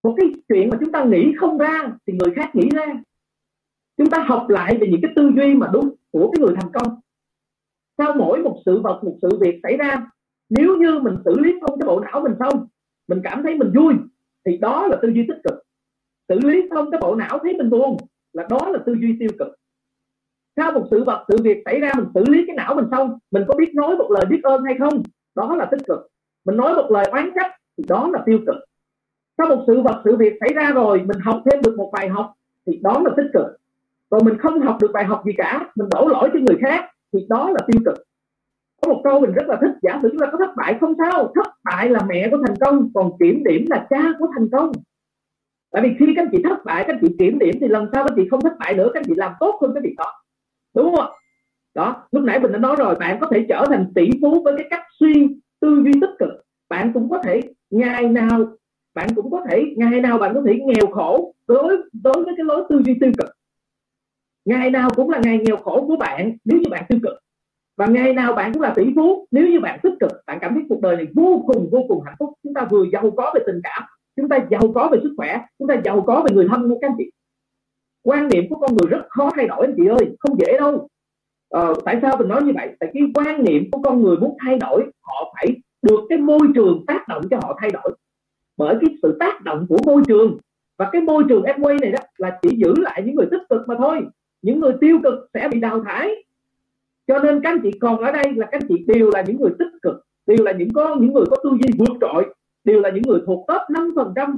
Một 0.02 0.14
cái 0.16 0.26
chuyện 0.48 0.70
mà 0.70 0.76
chúng 0.80 0.92
ta 0.92 1.04
nghĩ 1.04 1.34
không 1.38 1.58
ra 1.58 1.92
thì 2.06 2.12
người 2.12 2.34
khác 2.34 2.50
nghĩ 2.54 2.68
ra. 2.74 2.86
Chúng 3.96 4.10
ta 4.10 4.18
học 4.18 4.46
lại 4.48 4.78
về 4.80 4.88
những 4.90 5.00
cái 5.02 5.12
tư 5.16 5.30
duy 5.36 5.54
mà 5.54 5.70
đúng 5.72 5.94
của 6.10 6.30
cái 6.30 6.40
người 6.40 6.56
thành 6.56 6.72
công. 6.72 7.00
Sau 7.98 8.14
mỗi 8.18 8.42
một 8.42 8.62
sự 8.66 8.80
vật, 8.80 9.04
một 9.04 9.16
sự 9.22 9.28
việc 9.40 9.60
xảy 9.62 9.76
ra, 9.76 10.10
nếu 10.48 10.76
như 10.76 10.98
mình 10.98 11.14
xử 11.24 11.38
lý 11.38 11.52
xong 11.60 11.78
cái 11.80 11.86
bộ 11.86 12.00
não 12.00 12.20
mình 12.20 12.34
xong, 12.38 12.66
mình 13.08 13.20
cảm 13.24 13.42
thấy 13.42 13.54
mình 13.54 13.72
vui, 13.74 13.94
thì 14.44 14.56
đó 14.56 14.86
là 14.86 14.98
tư 15.02 15.08
duy 15.08 15.24
tích 15.28 15.40
cực. 15.44 15.54
Xử 16.28 16.38
lý 16.38 16.62
xong 16.70 16.90
cái 16.90 17.00
bộ 17.00 17.14
não 17.14 17.38
thấy 17.42 17.54
mình 17.54 17.70
buồn 17.70 17.96
là 18.32 18.46
đó 18.50 18.68
là 18.70 18.78
tư 18.86 18.96
duy 19.00 19.16
tiêu 19.20 19.30
cực 19.38 19.48
sau 20.58 20.72
một 20.72 20.86
sự 20.90 21.04
vật, 21.04 21.24
sự 21.28 21.36
việc 21.42 21.62
xảy 21.64 21.80
ra, 21.80 21.92
mình 21.96 22.06
xử 22.14 22.24
lý 22.28 22.44
cái 22.46 22.56
não 22.56 22.74
mình 22.74 22.86
xong, 22.90 23.18
mình 23.30 23.44
có 23.48 23.54
biết 23.58 23.74
nói 23.74 23.96
một 23.96 24.10
lời 24.10 24.24
biết 24.28 24.40
ơn 24.42 24.64
hay 24.64 24.74
không? 24.78 25.02
Đó 25.36 25.56
là 25.56 25.64
tích 25.64 25.80
cực. 25.88 26.08
Mình 26.44 26.56
nói 26.56 26.74
một 26.74 26.90
lời 26.90 27.04
oán 27.10 27.30
trách, 27.34 27.52
thì 27.78 27.84
đó 27.88 28.10
là 28.12 28.22
tiêu 28.26 28.38
cực. 28.46 28.56
Sau 29.38 29.48
một 29.48 29.64
sự 29.66 29.82
vật, 29.82 30.02
sự 30.04 30.16
việc 30.16 30.34
xảy 30.40 30.54
ra 30.54 30.70
rồi, 30.74 30.98
mình 30.98 31.18
học 31.20 31.42
thêm 31.50 31.62
được 31.62 31.74
một 31.76 31.90
bài 31.92 32.08
học, 32.08 32.32
thì 32.66 32.80
đó 32.82 33.02
là 33.04 33.10
tích 33.16 33.30
cực. 33.34 33.46
Rồi 34.10 34.20
mình 34.24 34.38
không 34.38 34.60
học 34.60 34.76
được 34.80 34.90
bài 34.92 35.04
học 35.04 35.22
gì 35.26 35.32
cả, 35.36 35.70
mình 35.76 35.88
đổ 35.90 36.08
lỗi 36.08 36.30
cho 36.32 36.38
người 36.38 36.58
khác, 36.60 36.84
thì 37.12 37.26
đó 37.28 37.50
là 37.50 37.58
tiêu 37.66 37.80
cực. 37.86 37.94
Có 38.82 38.92
một 38.92 39.00
câu 39.04 39.20
mình 39.20 39.32
rất 39.32 39.46
là 39.46 39.58
thích, 39.60 39.70
giả 39.82 39.98
sử 40.02 40.08
chúng 40.10 40.20
ta 40.20 40.26
có 40.32 40.38
thất 40.38 40.56
bại 40.56 40.76
không 40.80 40.94
sao? 40.98 41.32
Thất 41.34 41.46
bại 41.64 41.88
là 41.88 42.00
mẹ 42.08 42.28
của 42.30 42.38
thành 42.46 42.56
công, 42.60 42.90
còn 42.94 43.10
kiểm 43.20 43.44
điểm 43.44 43.64
là 43.68 43.86
cha 43.90 44.02
của 44.18 44.26
thành 44.34 44.48
công. 44.52 44.72
Tại 45.70 45.82
vì 45.82 45.96
khi 45.98 46.12
các 46.16 46.22
anh 46.22 46.28
chị 46.32 46.42
thất 46.44 46.64
bại, 46.64 46.84
các 46.86 46.92
anh 46.92 46.98
chị 47.02 47.16
kiểm 47.18 47.38
điểm 47.38 47.54
thì 47.60 47.68
lần 47.68 47.88
sau 47.92 48.04
các 48.04 48.10
anh 48.12 48.16
chị 48.16 48.28
không 48.30 48.40
thất 48.40 48.52
bại 48.58 48.74
nữa, 48.74 48.90
các 48.94 49.00
anh 49.00 49.04
chị 49.06 49.14
làm 49.16 49.32
tốt 49.40 49.58
hơn 49.62 49.74
cái 49.74 49.82
việc 49.82 49.94
đó 49.98 50.12
đúng 50.74 50.96
không 50.96 51.10
đó, 51.74 52.08
lúc 52.12 52.24
nãy 52.24 52.40
mình 52.40 52.52
đã 52.52 52.58
nói 52.58 52.76
rồi, 52.78 52.94
bạn 52.94 53.18
có 53.20 53.28
thể 53.30 53.46
trở 53.48 53.64
thành 53.68 53.92
tỷ 53.94 54.10
phú 54.22 54.42
với 54.44 54.54
cái 54.56 54.66
cách 54.70 54.82
suy 55.00 55.28
tư 55.60 55.82
duy 55.84 55.92
tích 56.00 56.14
cực. 56.18 56.28
Bạn 56.68 56.92
cũng 56.94 57.10
có 57.10 57.22
thể 57.24 57.40
ngày 57.70 58.08
nào, 58.08 58.46
bạn 58.94 59.08
cũng 59.16 59.30
có 59.30 59.44
thể, 59.50 59.64
ngày 59.76 60.00
nào 60.00 60.18
bạn 60.18 60.34
có 60.34 60.42
thể 60.46 60.58
nghèo 60.66 60.86
khổ 60.86 61.34
đối 61.46 61.76
đối 61.92 62.24
với 62.24 62.34
cái 62.36 62.44
lối 62.44 62.64
tư 62.68 62.82
duy 62.84 62.94
tiêu 63.00 63.12
cực. 63.18 63.28
Ngày 64.44 64.70
nào 64.70 64.90
cũng 64.96 65.10
là 65.10 65.20
ngày 65.24 65.38
nghèo 65.44 65.56
khổ 65.56 65.84
của 65.86 65.96
bạn 65.96 66.36
nếu 66.44 66.58
như 66.58 66.70
bạn 66.70 66.84
tiêu 66.88 66.98
cực. 67.02 67.14
Và 67.76 67.86
ngày 67.86 68.12
nào 68.12 68.32
bạn 68.32 68.52
cũng 68.52 68.62
là 68.62 68.72
tỷ 68.76 68.84
phú 68.96 69.26
nếu 69.30 69.48
như 69.48 69.60
bạn 69.60 69.80
tích 69.82 69.94
cực. 70.00 70.12
Bạn 70.26 70.38
cảm 70.40 70.54
thấy 70.54 70.62
cuộc 70.68 70.80
đời 70.80 70.96
này 70.96 71.06
vô 71.14 71.44
cùng 71.46 71.68
vô 71.72 71.84
cùng 71.88 72.02
hạnh 72.04 72.14
phúc. 72.18 72.30
Chúng 72.42 72.54
ta 72.54 72.66
vừa 72.70 72.84
giàu 72.92 73.10
có 73.16 73.32
về 73.34 73.40
tình 73.46 73.60
cảm, 73.62 73.82
chúng 74.16 74.28
ta 74.28 74.38
giàu 74.50 74.72
có 74.74 74.88
về 74.92 74.98
sức 75.02 75.14
khỏe, 75.16 75.40
chúng 75.58 75.68
ta 75.68 75.80
giàu 75.84 76.00
có 76.06 76.22
về 76.26 76.34
người 76.34 76.46
thân 76.50 76.68
của 76.68 76.78
các 76.80 76.90
anh 76.90 76.94
chị 76.98 77.10
quan 78.08 78.28
niệm 78.28 78.44
của 78.50 78.56
con 78.56 78.76
người 78.76 78.90
rất 78.90 79.02
khó 79.08 79.30
thay 79.36 79.48
đổi 79.48 79.66
anh 79.66 79.74
chị 79.76 79.86
ơi 79.86 80.16
không 80.18 80.38
dễ 80.40 80.58
đâu. 80.58 80.88
Ờ, 81.48 81.74
tại 81.84 81.98
sao 82.02 82.16
mình 82.16 82.28
nói 82.28 82.42
như 82.42 82.52
vậy? 82.54 82.76
Tại 82.80 82.90
cái 82.94 83.02
quan 83.14 83.44
niệm 83.44 83.70
của 83.70 83.82
con 83.82 84.02
người 84.02 84.16
muốn 84.16 84.36
thay 84.44 84.58
đổi 84.58 84.84
họ 85.00 85.34
phải 85.34 85.56
được 85.82 86.00
cái 86.08 86.18
môi 86.18 86.40
trường 86.54 86.84
tác 86.86 87.08
động 87.08 87.22
cho 87.30 87.36
họ 87.42 87.58
thay 87.60 87.70
đổi. 87.70 87.92
Bởi 88.56 88.76
cái 88.80 88.94
sự 89.02 89.16
tác 89.20 89.42
động 89.42 89.66
của 89.68 89.78
môi 89.86 90.02
trường 90.08 90.38
và 90.78 90.88
cái 90.92 91.02
môi 91.02 91.24
trường 91.28 91.42
Amway 91.42 91.80
này 91.80 91.90
đó 91.90 91.98
là 92.16 92.38
chỉ 92.42 92.56
giữ 92.56 92.74
lại 92.76 93.02
những 93.04 93.14
người 93.14 93.26
tích 93.30 93.42
cực 93.50 93.68
mà 93.68 93.74
thôi. 93.78 94.00
Những 94.42 94.60
người 94.60 94.72
tiêu 94.80 95.00
cực 95.02 95.14
sẽ 95.34 95.48
bị 95.48 95.60
đào 95.60 95.84
thải. 95.84 96.24
Cho 97.06 97.18
nên 97.18 97.40
các 97.42 97.50
anh 97.50 97.60
chị 97.62 97.70
còn 97.80 97.98
ở 97.98 98.12
đây 98.12 98.32
là 98.36 98.46
các 98.46 98.60
anh 98.60 98.68
chị 98.68 98.84
đều 98.86 99.10
là 99.10 99.24
những 99.26 99.40
người 99.40 99.50
tích 99.58 99.72
cực 99.82 100.04
đều 100.26 100.44
là 100.44 100.52
những 100.52 100.72
con 100.72 101.00
những 101.00 101.12
người 101.12 101.24
có 101.30 101.36
tư 101.44 101.50
duy 101.62 101.70
vượt 101.78 101.96
trội 102.00 102.34
đều 102.64 102.80
là 102.80 102.90
những 102.90 103.02
người 103.02 103.20
thuộc 103.26 103.44
top 103.48 103.60
5 103.70 103.92
phần 103.96 104.12
trăm 104.16 104.34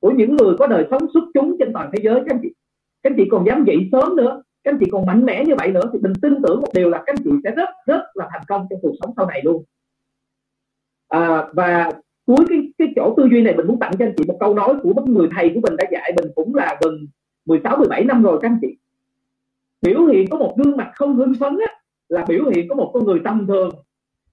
của 0.00 0.10
những 0.10 0.36
người 0.36 0.56
có 0.58 0.66
đời 0.66 0.86
sống 0.90 1.02
xuất 1.14 1.24
chúng 1.34 1.56
trên 1.58 1.72
toàn 1.72 1.90
thế 1.92 2.02
giới 2.02 2.14
các 2.14 2.34
anh 2.34 2.40
chị 2.42 2.52
các 3.02 3.10
anh 3.10 3.16
chị 3.16 3.24
còn 3.30 3.46
dám 3.46 3.64
dậy 3.64 3.88
sớm 3.92 4.16
nữa. 4.16 4.42
Các 4.64 4.72
anh 4.72 4.78
chị 4.80 4.86
còn 4.92 5.06
mạnh 5.06 5.24
mẽ 5.24 5.44
như 5.44 5.54
vậy 5.54 5.72
nữa 5.72 5.90
thì 5.92 5.98
mình 5.98 6.12
tin 6.22 6.34
tưởng 6.42 6.60
một 6.60 6.68
điều 6.74 6.90
là 6.90 6.98
các 6.98 7.12
anh 7.16 7.24
chị 7.24 7.30
sẽ 7.44 7.50
rất 7.50 7.68
rất 7.86 8.02
là 8.14 8.28
thành 8.32 8.42
công 8.48 8.66
trong 8.70 8.78
cuộc 8.82 8.92
sống 9.00 9.12
sau 9.16 9.26
này 9.26 9.40
luôn. 9.44 9.64
À, 11.08 11.48
và 11.52 11.92
cuối 12.26 12.46
cái 12.48 12.58
cái 12.78 12.88
chỗ 12.96 13.14
tư 13.16 13.28
duy 13.30 13.42
này 13.42 13.56
mình 13.56 13.66
muốn 13.66 13.78
tặng 13.78 13.92
cho 13.98 14.04
anh 14.04 14.14
chị 14.16 14.24
một 14.28 14.36
câu 14.40 14.54
nói 14.54 14.74
của 14.82 14.92
một 14.92 15.08
người 15.08 15.28
thầy 15.36 15.50
của 15.54 15.60
mình 15.60 15.76
đã 15.76 15.84
dạy 15.92 16.12
mình 16.16 16.30
cũng 16.34 16.54
là 16.54 16.76
gần 16.80 17.06
16 17.46 17.76
17 17.76 18.04
năm 18.04 18.22
rồi 18.22 18.38
các 18.42 18.48
anh 18.48 18.58
chị. 18.60 18.76
Biểu 19.82 20.06
hiện 20.06 20.28
có 20.30 20.38
một 20.38 20.54
gương 20.56 20.76
mặt 20.76 20.90
không 20.94 21.16
hưng 21.16 21.32
phấn 21.40 21.58
á, 21.68 21.74
là 22.08 22.24
biểu 22.28 22.44
hiện 22.54 22.68
có 22.68 22.74
một 22.74 22.90
con 22.94 23.04
người 23.04 23.20
tầm 23.24 23.46
thường. 23.46 23.70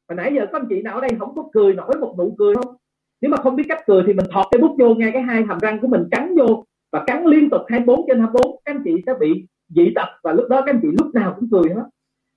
Và 0.08 0.16
nãy 0.16 0.34
giờ 0.36 0.46
có 0.52 0.60
anh 0.60 0.68
chị 0.70 0.82
nào 0.82 0.96
ở 0.96 1.02
đây 1.02 1.10
không 1.20 1.36
có 1.36 1.50
cười 1.54 1.74
nổi 1.74 1.98
một 2.02 2.16
nụ 2.18 2.36
cười 2.38 2.56
không? 2.56 2.76
Nếu 3.22 3.32
mà 3.32 3.38
không 3.38 3.56
biết 3.56 3.64
cách 3.70 3.84
cười 3.88 4.04
thì 4.08 4.14
mình 4.14 4.26
thọt 4.32 4.46
cái 4.52 4.62
bút 4.62 4.76
vô 4.80 4.96
ngay 4.96 5.12
cái 5.12 5.22
hai 5.22 5.44
hàm 5.44 5.60
răng 5.60 5.80
của 5.82 5.88
mình 5.88 6.04
cắn 6.12 6.36
vô 6.38 6.66
và 6.96 7.04
cắn 7.08 7.26
liên 7.26 7.50
tục 7.50 7.62
24 7.68 8.06
trên 8.08 8.20
24 8.20 8.60
các 8.66 8.76
anh 8.76 8.82
chị 8.84 8.92
sẽ 9.06 9.14
bị 9.20 9.46
dị 9.70 9.92
tập 9.96 10.08
và 10.24 10.34
lúc 10.34 10.50
đó 10.50 10.62
các 10.66 10.74
anh 10.74 10.80
chị 10.82 10.88
lúc 10.98 11.14
nào 11.14 11.36
cũng 11.40 11.50
cười 11.52 11.74
hết 11.76 11.84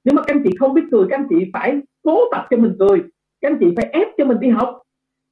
nếu 0.04 0.14
mà 0.14 0.22
các 0.26 0.34
anh 0.36 0.42
chị 0.44 0.50
không 0.58 0.74
biết 0.74 0.82
cười 0.90 1.06
các 1.10 1.18
anh 1.18 1.26
chị 1.30 1.50
phải 1.52 1.80
cố 2.02 2.20
tập 2.32 2.46
cho 2.50 2.56
mình 2.56 2.76
cười 2.78 3.02
các 3.40 3.50
anh 3.50 3.56
chị 3.60 3.66
phải 3.76 3.90
ép 3.92 4.08
cho 4.18 4.24
mình 4.24 4.40
đi 4.40 4.48
học 4.48 4.82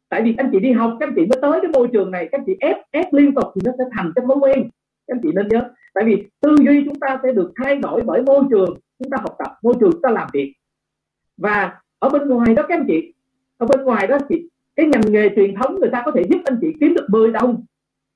tại 0.08 0.22
vì 0.22 0.34
anh 0.38 0.48
chị 0.52 0.60
đi 0.60 0.72
học 0.72 0.96
các 1.00 1.08
anh 1.08 1.14
chị 1.16 1.26
mới 1.26 1.38
tới 1.42 1.60
cái 1.62 1.70
môi 1.74 1.88
trường 1.92 2.10
này 2.10 2.28
các 2.32 2.40
anh 2.40 2.44
chị 2.46 2.52
ép 2.60 2.76
ép 2.90 3.12
liên 3.12 3.34
tục 3.34 3.44
thì 3.54 3.60
nó 3.64 3.72
sẽ 3.78 3.84
thành 3.96 4.12
cái 4.16 4.24
thói 4.28 4.36
quen 4.36 4.70
các 5.06 5.14
anh 5.14 5.20
chị 5.22 5.28
nên 5.34 5.48
nhớ 5.48 5.70
tại 5.94 6.04
vì 6.04 6.24
tư 6.40 6.56
duy 6.64 6.84
chúng 6.84 7.00
ta 7.00 7.20
sẽ 7.22 7.32
được 7.32 7.52
thay 7.62 7.76
đổi 7.76 8.02
bởi 8.02 8.22
môi 8.22 8.44
trường 8.50 8.78
chúng 8.98 9.10
ta 9.10 9.18
học 9.20 9.36
tập 9.38 9.52
môi 9.62 9.74
trường 9.80 9.92
chúng 9.92 10.02
ta 10.02 10.10
làm 10.10 10.28
việc 10.32 10.54
và 11.36 11.80
ở 11.98 12.08
bên 12.08 12.28
ngoài 12.28 12.54
đó 12.54 12.62
các 12.68 12.78
anh 12.78 12.84
chị 12.88 13.14
ở 13.58 13.66
bên 13.66 13.84
ngoài 13.84 14.06
đó 14.06 14.18
chị 14.28 14.48
cái 14.76 14.86
ngành 14.86 15.12
nghề 15.12 15.28
truyền 15.36 15.54
thống 15.54 15.80
người 15.80 15.90
ta 15.92 16.02
có 16.04 16.10
thể 16.10 16.22
giúp 16.30 16.38
anh 16.44 16.58
chị 16.60 16.66
kiếm 16.80 16.94
được 16.94 17.06
10 17.08 17.32
đồng 17.32 17.64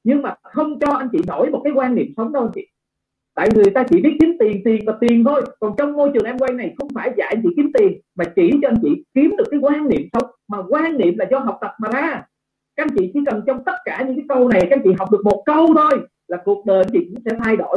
nhưng 0.04 0.22
mà 0.22 0.34
không 0.42 0.78
cho 0.80 0.92
anh 0.92 1.08
chị 1.12 1.18
đổi 1.26 1.50
một 1.50 1.60
cái 1.64 1.72
quan 1.72 1.94
niệm 1.94 2.12
sống 2.16 2.32
đâu, 2.32 2.42
anh 2.42 2.52
chị. 2.54 2.66
Tại 3.34 3.48
người 3.54 3.70
ta 3.74 3.84
chỉ 3.90 4.00
biết 4.02 4.16
kiếm 4.20 4.36
tiền 4.40 4.60
tiền 4.64 4.84
và 4.86 4.94
tiền 5.00 5.24
thôi. 5.24 5.42
Còn 5.60 5.74
trong 5.78 5.92
môi 5.92 6.10
trường 6.14 6.24
em 6.24 6.38
quay 6.38 6.52
này 6.52 6.74
không 6.78 6.88
phải 6.94 7.12
dạy 7.16 7.32
anh 7.34 7.42
chị 7.42 7.48
kiếm 7.56 7.70
tiền, 7.78 8.00
mà 8.14 8.24
chỉ 8.36 8.50
cho 8.62 8.68
anh 8.68 8.78
chị 8.82 9.04
kiếm 9.14 9.34
được 9.38 9.44
cái 9.50 9.60
quan 9.60 9.88
niệm 9.88 10.08
sống. 10.12 10.30
Mà 10.48 10.58
quan 10.68 10.98
niệm 10.98 11.18
là 11.18 11.26
do 11.30 11.38
học 11.38 11.58
tập 11.60 11.72
mà 11.78 11.88
ra. 11.92 12.22
Các 12.76 12.82
anh 12.82 12.96
chị 12.98 13.10
chỉ 13.14 13.20
cần 13.26 13.42
trong 13.46 13.64
tất 13.64 13.76
cả 13.84 14.04
những 14.06 14.16
cái 14.16 14.24
câu 14.28 14.48
này, 14.48 14.60
các 14.60 14.76
anh 14.76 14.82
chị 14.84 14.90
học 14.98 15.10
được 15.12 15.20
một 15.24 15.42
câu 15.46 15.66
thôi 15.76 16.00
là 16.28 16.38
cuộc 16.44 16.66
đời 16.66 16.78
anh 16.78 16.92
chị 16.92 17.10
cũng 17.14 17.22
sẽ 17.24 17.36
thay 17.44 17.56
đổi. 17.56 17.76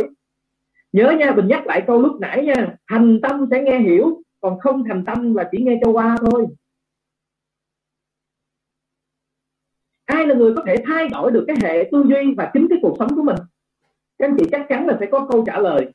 Nhớ 0.93 1.11
nha 1.11 1.31
mình 1.35 1.47
nhắc 1.47 1.67
lại 1.67 1.83
câu 1.87 2.01
lúc 2.01 2.19
nãy 2.19 2.45
nha. 2.45 2.75
Thành 2.89 3.19
tâm 3.21 3.45
sẽ 3.51 3.61
nghe 3.61 3.79
hiểu, 3.79 4.21
còn 4.41 4.59
không 4.59 4.83
thành 4.87 5.05
tâm 5.05 5.35
là 5.35 5.49
chỉ 5.51 5.63
nghe 5.63 5.79
cho 5.85 5.91
qua 5.91 6.17
thôi. 6.21 6.45
Ai 10.05 10.27
là 10.27 10.35
người 10.35 10.53
có 10.55 10.63
thể 10.67 10.75
thay 10.85 11.09
đổi 11.09 11.31
được 11.31 11.45
cái 11.47 11.55
hệ 11.63 11.89
tư 11.91 12.03
duy 12.07 12.33
và 12.37 12.51
chính 12.53 12.67
cái 12.69 12.79
cuộc 12.81 12.95
sống 12.99 13.15
của 13.15 13.23
mình? 13.23 13.35
Các 14.17 14.27
anh 14.27 14.35
chị 14.39 14.45
chắc 14.51 14.65
chắn 14.69 14.87
là 14.87 14.97
sẽ 14.99 15.05
có 15.11 15.27
câu 15.31 15.43
trả 15.45 15.59
lời. 15.59 15.93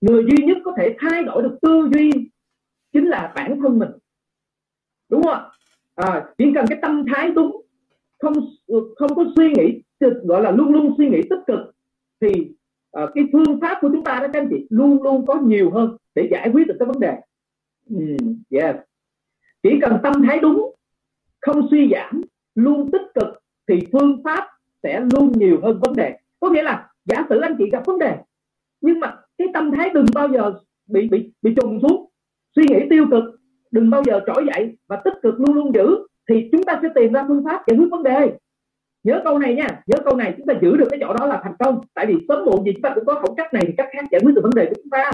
Người 0.00 0.24
duy 0.24 0.46
nhất 0.46 0.58
có 0.64 0.74
thể 0.76 0.96
thay 0.98 1.24
đổi 1.24 1.42
được 1.42 1.58
tư 1.62 1.88
duy 1.92 2.10
chính 2.92 3.08
là 3.08 3.32
bản 3.34 3.60
thân 3.60 3.78
mình. 3.78 3.90
Đúng 5.08 5.22
không 5.22 5.42
à, 5.94 6.24
chỉ 6.38 6.44
cần 6.54 6.66
cái 6.68 6.78
tâm 6.82 7.04
thái 7.14 7.30
đúng 7.30 7.62
không 8.18 8.34
không 8.96 9.14
có 9.14 9.24
suy 9.36 9.52
nghĩ 9.52 9.82
gọi 10.00 10.42
là 10.42 10.50
luôn 10.50 10.72
luôn 10.72 10.94
suy 10.98 11.08
nghĩ 11.08 11.20
tích 11.30 11.40
cực 11.46 11.60
thì 12.20 12.28
uh, 13.02 13.10
cái 13.14 13.24
phương 13.32 13.60
pháp 13.60 13.78
của 13.80 13.88
chúng 13.92 14.04
ta 14.04 14.14
đó 14.14 14.26
các 14.32 14.40
anh 14.40 14.48
chị 14.50 14.66
luôn 14.70 15.02
luôn 15.02 15.26
có 15.26 15.34
nhiều 15.34 15.70
hơn 15.70 15.96
để 16.14 16.28
giải 16.30 16.50
quyết 16.52 16.66
được 16.66 16.76
cái 16.78 16.86
vấn 16.86 17.00
đề. 17.00 17.16
Ừ, 17.90 17.96
mm, 17.96 18.42
yes 18.50 18.76
chỉ 19.62 19.70
cần 19.82 19.98
tâm 20.02 20.12
thái 20.26 20.38
đúng 20.40 20.74
không 21.40 21.68
suy 21.70 21.90
giảm 21.92 22.22
luôn 22.54 22.90
tích 22.90 23.14
cực 23.14 23.42
thì 23.68 23.78
phương 23.92 24.22
pháp 24.24 24.48
sẽ 24.82 25.00
luôn 25.12 25.32
nhiều 25.32 25.60
hơn 25.62 25.80
vấn 25.80 25.96
đề. 25.96 26.18
Có 26.40 26.50
nghĩa 26.50 26.62
là 26.62 26.90
giả 27.04 27.26
sử 27.28 27.40
anh 27.40 27.54
chị 27.58 27.70
gặp 27.70 27.86
vấn 27.86 27.98
đề, 27.98 28.16
nhưng 28.80 29.00
mà 29.00 29.16
cái 29.38 29.48
tâm 29.54 29.70
thái 29.70 29.90
đừng 29.90 30.06
bao 30.14 30.28
giờ 30.28 30.54
bị 30.86 31.08
bị 31.08 31.32
bị 31.42 31.54
trùng 31.54 31.80
xuống. 31.82 32.10
Suy 32.56 32.62
nghĩ 32.68 32.86
tiêu 32.90 33.06
cực, 33.10 33.24
đừng 33.70 33.90
bao 33.90 34.02
giờ 34.06 34.20
trỗi 34.26 34.46
dậy 34.54 34.76
và 34.86 35.02
tích 35.04 35.14
cực 35.22 35.40
luôn 35.40 35.54
luôn 35.54 35.74
giữ, 35.74 36.06
thì 36.28 36.48
chúng 36.52 36.62
ta 36.62 36.78
sẽ 36.82 36.88
tìm 36.94 37.12
ra 37.12 37.24
phương 37.28 37.44
pháp 37.44 37.62
giải 37.66 37.78
quyết 37.78 37.88
vấn 37.90 38.02
đề. 38.02 38.38
Nhớ 39.04 39.20
câu 39.24 39.38
này 39.38 39.54
nha, 39.54 39.82
nhớ 39.86 39.98
câu 40.04 40.16
này 40.16 40.34
chúng 40.36 40.46
ta 40.46 40.54
giữ 40.62 40.76
được 40.76 40.86
cái 40.90 41.00
chỗ 41.02 41.14
đó 41.14 41.26
là 41.26 41.40
thành 41.44 41.54
công. 41.58 41.80
Tại 41.94 42.06
vì 42.06 42.14
sớm 42.28 42.44
muộn 42.44 42.64
gì 42.64 42.72
chúng 42.72 42.82
ta 42.82 42.92
cũng 42.94 43.04
có 43.04 43.14
khẩu 43.14 43.34
cách 43.34 43.54
này 43.54 43.64
thì 43.66 43.74
cách 43.76 43.88
khác 43.92 44.04
giải 44.10 44.20
quyết 44.24 44.32
được 44.34 44.42
vấn 44.42 44.54
đề 44.54 44.66
của 44.66 44.74
chúng 44.76 44.90
ta. 44.90 45.10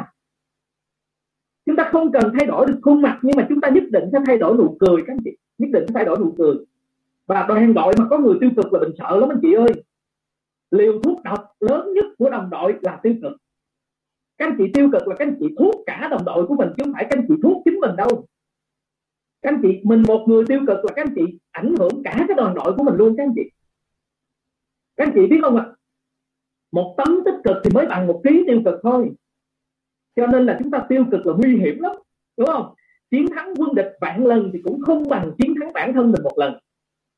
Chúng 1.66 1.76
ta 1.76 1.88
không 1.92 2.12
cần 2.12 2.32
thay 2.38 2.46
đổi 2.46 2.66
được 2.66 2.78
khuôn 2.82 3.02
mặt, 3.02 3.18
nhưng 3.22 3.36
mà 3.36 3.46
chúng 3.48 3.60
ta 3.60 3.68
nhất 3.68 3.84
định 3.90 4.04
sẽ 4.12 4.18
thay 4.26 4.38
đổi 4.38 4.56
nụ 4.56 4.76
cười 4.80 5.02
các 5.06 5.12
anh 5.12 5.18
chị. 5.24 5.30
Nhất 5.58 5.68
định 5.72 5.84
thay 5.94 6.04
đổi 6.04 6.18
nụ 6.18 6.34
cười 6.38 6.54
và 7.30 7.46
đoàn 7.48 7.74
đội 7.74 7.94
mà 7.98 8.06
có 8.10 8.18
người 8.18 8.38
tiêu 8.40 8.50
cực 8.56 8.72
là 8.72 8.80
mình 8.80 8.90
sợ 8.98 9.16
lắm 9.16 9.28
anh 9.28 9.38
chị 9.42 9.52
ơi. 9.52 9.84
Liều 10.70 11.00
thuốc 11.02 11.22
độc 11.22 11.52
lớn 11.60 11.94
nhất 11.94 12.04
của 12.18 12.30
đồng 12.30 12.50
đội 12.50 12.74
là 12.80 13.00
tiêu 13.02 13.14
cực. 13.22 13.32
Các 14.38 14.46
anh 14.46 14.54
chị 14.58 14.64
tiêu 14.74 14.88
cực 14.92 15.08
là 15.08 15.16
các 15.18 15.28
anh 15.28 15.36
chị 15.40 15.46
thuốc 15.58 15.74
cả 15.86 16.08
đồng 16.10 16.24
đội 16.24 16.46
của 16.46 16.54
mình 16.54 16.68
chứ 16.76 16.84
không 16.84 16.92
phải 16.92 17.06
các 17.10 17.18
anh 17.18 17.26
chị 17.28 17.34
thuốc 17.42 17.62
chính 17.64 17.80
mình 17.80 17.96
đâu. 17.96 18.26
Các 19.42 19.52
anh 19.52 19.60
chị, 19.62 19.80
mình 19.84 20.02
một 20.08 20.24
người 20.28 20.44
tiêu 20.48 20.60
cực 20.66 20.84
là 20.84 20.92
các 20.96 21.06
anh 21.06 21.14
chị 21.16 21.38
ảnh 21.50 21.74
hưởng 21.78 22.02
cả 22.04 22.24
cái 22.28 22.36
đoàn 22.36 22.54
đội 22.54 22.72
của 22.76 22.82
mình 22.82 22.94
luôn 22.94 23.14
các 23.16 23.22
anh 23.22 23.32
chị. 23.36 23.50
Các 24.96 25.04
anh 25.06 25.12
chị 25.14 25.26
biết 25.26 25.38
không 25.42 25.56
ạ? 25.56 25.66
Một 26.72 26.94
tấm 26.96 27.20
tích 27.24 27.40
cực 27.44 27.56
thì 27.64 27.70
mới 27.74 27.86
bằng 27.86 28.06
một 28.06 28.20
ký 28.24 28.44
tiêu 28.46 28.62
cực 28.64 28.80
thôi. 28.82 29.10
Cho 30.16 30.26
nên 30.26 30.46
là 30.46 30.56
chúng 30.58 30.70
ta 30.70 30.86
tiêu 30.88 31.04
cực 31.10 31.26
là 31.26 31.32
nguy 31.38 31.56
hiểm 31.56 31.80
lắm, 31.80 31.96
đúng 32.36 32.46
không? 32.46 32.74
Chiến 33.10 33.26
thắng 33.34 33.54
quân 33.58 33.74
địch 33.74 33.92
vạn 34.00 34.26
lần 34.26 34.50
thì 34.52 34.60
cũng 34.64 34.80
không 34.80 35.08
bằng 35.08 35.32
chiến 35.38 35.54
thắng 35.60 35.72
bản 35.72 35.92
thân 35.92 36.12
mình 36.12 36.22
một 36.22 36.34
lần 36.36 36.58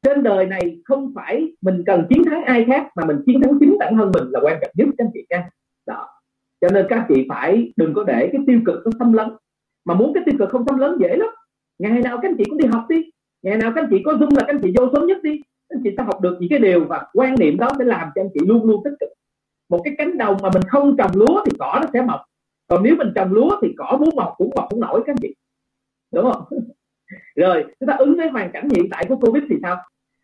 trên 0.03 0.23
đời 0.23 0.47
này 0.47 0.81
không 0.85 1.13
phải 1.15 1.53
mình 1.61 1.83
cần 1.87 2.07
chiến 2.09 2.25
thắng 2.25 2.45
ai 2.45 2.65
khác, 2.69 2.89
mà 2.97 3.05
mình 3.05 3.17
chiến 3.27 3.41
thắng 3.43 3.59
chính 3.61 3.77
bản 3.79 3.97
thân 3.97 4.11
mình 4.15 4.25
là 4.31 4.41
quan 4.43 4.59
trọng 4.63 4.71
nhất, 4.75 4.87
các 4.99 5.05
anh 5.05 5.11
chị 5.15 5.27
nha. 5.31 5.49
Đó. 5.87 6.09
Cho 6.61 6.69
nên 6.69 6.87
các 6.89 7.07
chị 7.09 7.27
phải 7.29 7.73
đừng 7.77 7.95
có 7.95 8.05
để 8.05 8.29
cái 8.33 8.43
tiêu 8.47 8.61
cực 8.67 8.77
nó 8.85 8.91
xâm 8.99 9.13
lấn. 9.13 9.29
Mà 9.85 9.95
muốn 9.95 10.13
cái 10.15 10.23
tiêu 10.27 10.35
cực 10.39 10.51
không 10.51 10.65
xâm 10.69 10.79
lấn 10.79 10.99
dễ 11.01 11.17
lắm. 11.17 11.29
Ngày 11.79 12.03
nào 12.03 12.19
các 12.23 12.29
anh 12.29 12.37
chị 12.39 12.45
cũng 12.49 12.59
đi 12.59 12.67
học 12.67 12.85
đi. 12.89 13.11
Ngày 13.43 13.57
nào 13.57 13.73
các 13.75 13.83
anh 13.83 13.91
chị 13.91 14.03
có 14.05 14.17
dung 14.21 14.37
là 14.37 14.41
các 14.41 14.49
anh 14.49 14.61
chị 14.63 14.73
vô 14.79 14.89
sớm 14.93 15.07
nhất 15.07 15.23
đi. 15.23 15.39
Các 15.69 15.77
anh 15.77 15.81
chị 15.85 15.91
sẽ 15.97 16.03
học 16.03 16.21
được 16.21 16.37
những 16.41 16.51
cái 16.51 16.59
điều 16.59 16.85
và 16.85 17.07
quan 17.13 17.35
niệm 17.39 17.57
đó 17.59 17.71
sẽ 17.79 17.85
làm 17.85 18.09
cho 18.15 18.23
anh 18.23 18.29
chị 18.35 18.41
luôn 18.47 18.65
luôn 18.65 18.85
tích 18.85 18.95
cực. 19.01 19.09
Một 19.69 19.81
cái 19.85 19.95
cánh 19.99 20.19
đồng 20.19 20.37
mà 20.43 20.51
mình 20.55 20.63
không 20.63 20.97
trồng 20.97 21.11
lúa 21.15 21.45
thì 21.45 21.53
cỏ 21.59 21.79
nó 21.83 21.89
sẽ 21.93 22.03
mọc. 22.03 22.21
Còn 22.69 22.83
nếu 22.83 22.97
mình 22.97 23.13
trồng 23.15 23.33
lúa 23.33 23.61
thì 23.63 23.75
cỏ 23.77 23.97
muốn 24.01 24.17
mọc 24.17 24.35
cũng 24.37 24.51
mọc 24.57 24.67
không 24.71 24.81
nổi 24.81 25.03
các 25.07 25.13
anh 25.13 25.19
chị. 25.23 25.35
Đúng 26.15 26.33
không? 26.33 26.45
Rồi, 27.37 27.65
chúng 27.81 27.87
ta 27.87 27.95
ứng 27.95 28.17
với 28.17 28.29
hoàn 28.29 28.53
cảnh 28.53 28.69
hiện 28.69 28.89
tại 28.91 29.07
của 29.09 29.17
covid 29.17 29.43
thì 29.51 29.57
sao? 29.63 29.77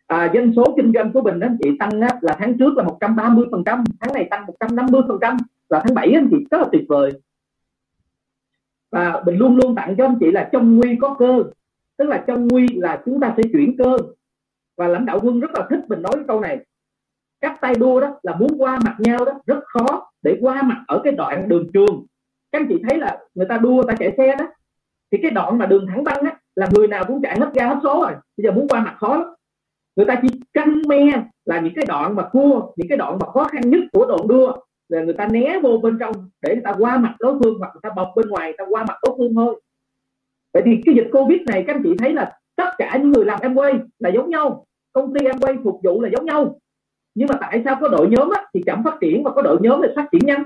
À, 0.09 0.31
doanh 0.33 0.53
số 0.55 0.73
kinh 0.77 0.91
doanh 0.93 1.11
của 1.11 1.21
bình 1.21 1.39
anh 1.39 1.57
chị 1.63 1.69
tăng 1.79 2.01
á, 2.01 2.09
là 2.21 2.35
tháng 2.39 2.57
trước 2.57 2.77
là 2.77 2.83
130 2.83 3.45
phần 3.51 3.63
trăm 3.65 3.83
tháng 3.99 4.13
này 4.13 4.27
tăng 4.31 4.45
150 4.45 5.01
phần 5.07 5.17
trăm 5.21 5.37
là 5.69 5.81
tháng 5.85 5.93
7 5.95 6.11
anh 6.11 6.27
chị 6.31 6.37
rất 6.51 6.57
là 6.57 6.67
tuyệt 6.71 6.85
vời. 6.89 7.11
Và 8.91 9.23
mình 9.25 9.37
luôn 9.37 9.57
luôn 9.57 9.75
tặng 9.75 9.95
cho 9.97 10.05
anh 10.05 10.17
chị 10.19 10.31
là 10.31 10.49
trong 10.51 10.77
nguy 10.77 10.97
có 11.01 11.15
cơ 11.19 11.43
tức 11.97 12.05
là 12.05 12.23
trong 12.27 12.47
nguy 12.47 12.67
là 12.67 13.01
chúng 13.05 13.19
ta 13.19 13.33
sẽ 13.37 13.43
chuyển 13.53 13.77
cơ. 13.77 13.97
Và 14.77 14.87
lãnh 14.87 15.05
đạo 15.05 15.19
quân 15.23 15.39
rất 15.39 15.51
là 15.53 15.67
thích 15.69 15.79
mình 15.87 16.01
nói 16.01 16.11
cái 16.15 16.23
câu 16.27 16.39
này. 16.39 16.65
Các 17.41 17.57
tay 17.61 17.75
đua 17.75 18.01
đó 18.01 18.19
là 18.23 18.35
muốn 18.35 18.51
qua 18.57 18.79
mặt 18.85 18.95
nhau 18.99 19.25
đó 19.25 19.31
rất 19.45 19.59
khó 19.65 20.11
để 20.21 20.37
qua 20.41 20.61
mặt 20.61 20.83
ở 20.87 21.01
cái 21.03 21.13
đoạn 21.13 21.49
đường 21.49 21.67
trường. 21.73 22.05
Các 22.51 22.61
anh 22.61 22.67
chị 22.69 22.81
thấy 22.89 22.99
là 22.99 23.17
người 23.35 23.47
ta 23.49 23.57
đua 23.57 23.83
ta 23.83 23.95
chạy 23.99 24.13
xe 24.17 24.35
đó 24.35 24.45
thì 25.11 25.17
cái 25.21 25.31
đoạn 25.31 25.57
mà 25.57 25.65
đường 25.65 25.87
thẳng 25.87 26.03
băng 26.03 26.23
á 26.23 26.39
là 26.55 26.69
người 26.73 26.87
nào 26.87 27.05
cũng 27.07 27.21
chạy 27.21 27.39
hết 27.39 27.53
ga 27.53 27.67
hết 27.67 27.79
số 27.83 28.01
rồi. 28.01 28.11
Bây 28.37 28.43
giờ 28.43 28.51
muốn 28.51 28.67
qua 28.67 28.83
mặt 28.83 28.95
khó 28.97 29.15
lắm 29.15 29.27
người 29.99 30.05
ta 30.05 30.19
chỉ 30.21 30.27
căng 30.53 30.81
me 30.87 31.23
là 31.45 31.59
những 31.59 31.73
cái 31.75 31.85
đoạn 31.87 32.15
mà 32.15 32.23
cua 32.31 32.71
những 32.75 32.87
cái 32.89 32.97
đoạn 32.97 33.17
mà 33.19 33.25
khó 33.31 33.43
khăn 33.43 33.61
nhất 33.69 33.79
của 33.91 34.05
đoạn 34.05 34.27
đua 34.27 34.57
là 34.89 35.03
người 35.03 35.13
ta 35.13 35.27
né 35.27 35.59
vô 35.63 35.77
bên 35.77 35.97
trong 35.99 36.29
để 36.41 36.53
người 36.53 36.63
ta 36.63 36.73
qua 36.79 36.97
mặt 36.97 37.15
đối 37.19 37.39
phương 37.39 37.59
hoặc 37.59 37.71
người 37.73 37.81
ta 37.83 37.89
bọc 37.95 38.07
bên 38.15 38.27
ngoài 38.29 38.47
người 38.47 38.55
ta 38.57 38.65
qua 38.69 38.85
mặt 38.87 38.97
đối 39.03 39.15
phương 39.17 39.35
thôi. 39.35 39.61
Vậy 40.53 40.63
thì 40.65 40.81
cái 40.85 40.95
dịch 40.95 41.07
covid 41.11 41.41
này 41.41 41.63
các 41.67 41.75
anh 41.75 41.83
chị 41.83 41.95
thấy 41.99 42.13
là 42.13 42.37
tất 42.55 42.69
cả 42.77 42.97
những 42.97 43.11
người 43.11 43.25
làm 43.25 43.39
em 43.41 43.55
quay 43.55 43.73
là 43.99 44.09
giống 44.09 44.29
nhau 44.29 44.65
công 44.93 45.13
ty 45.13 45.25
em 45.25 45.39
quay 45.39 45.55
phục 45.63 45.79
vụ 45.83 46.01
là 46.01 46.09
giống 46.15 46.25
nhau. 46.25 46.59
Nhưng 47.15 47.27
mà 47.27 47.35
tại 47.41 47.61
sao 47.65 47.77
có 47.81 47.87
đội 47.87 48.07
nhóm 48.09 48.29
á, 48.29 48.45
thì 48.53 48.63
chậm 48.65 48.83
phát 48.83 48.97
triển 49.01 49.23
và 49.23 49.31
có 49.31 49.41
đội 49.41 49.57
nhóm 49.61 49.81
thì 49.83 49.89
phát 49.95 50.07
triển 50.11 50.21
nhanh? 50.25 50.43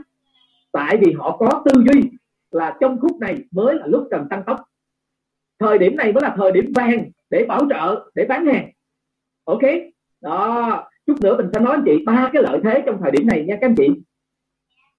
Tại 0.72 0.98
vì 0.98 1.14
họ 1.14 1.38
có 1.38 1.64
tư 1.66 1.84
duy 1.88 2.02
là 2.52 2.78
trong 2.82 3.00
khúc 3.02 3.20
này 3.20 3.38
mới 3.52 3.76
là 3.76 3.88
lúc 3.88 4.08
cần 4.12 4.28
tăng 4.30 4.44
tốc. 4.44 4.64
Thời 5.60 5.78
điểm 5.78 5.96
này 5.96 6.14
mới 6.14 6.24
là 6.24 6.34
thời 6.38 6.52
điểm 6.52 6.72
vàng 6.76 7.10
để 7.30 7.46
bảo 7.46 7.62
trợ 7.70 8.10
để 8.16 8.26
bán 8.26 8.46
hàng 8.46 8.73
ok. 9.46 9.62
Đó. 10.22 10.84
Chút 11.08 11.16
nữa 11.22 11.38
mình 11.38 11.48
sẽ 11.54 11.60
nói 11.60 11.76
anh 11.76 11.84
chị 11.86 12.04
ba 12.06 12.30
cái 12.34 12.44
lợi 12.44 12.60
thế 12.64 12.84
trong 12.86 12.98
thời 13.02 13.12
điểm 13.12 13.28
này 13.28 13.44
nha, 13.48 13.58
các 13.62 13.68
anh 13.68 13.76
chị. 13.76 13.88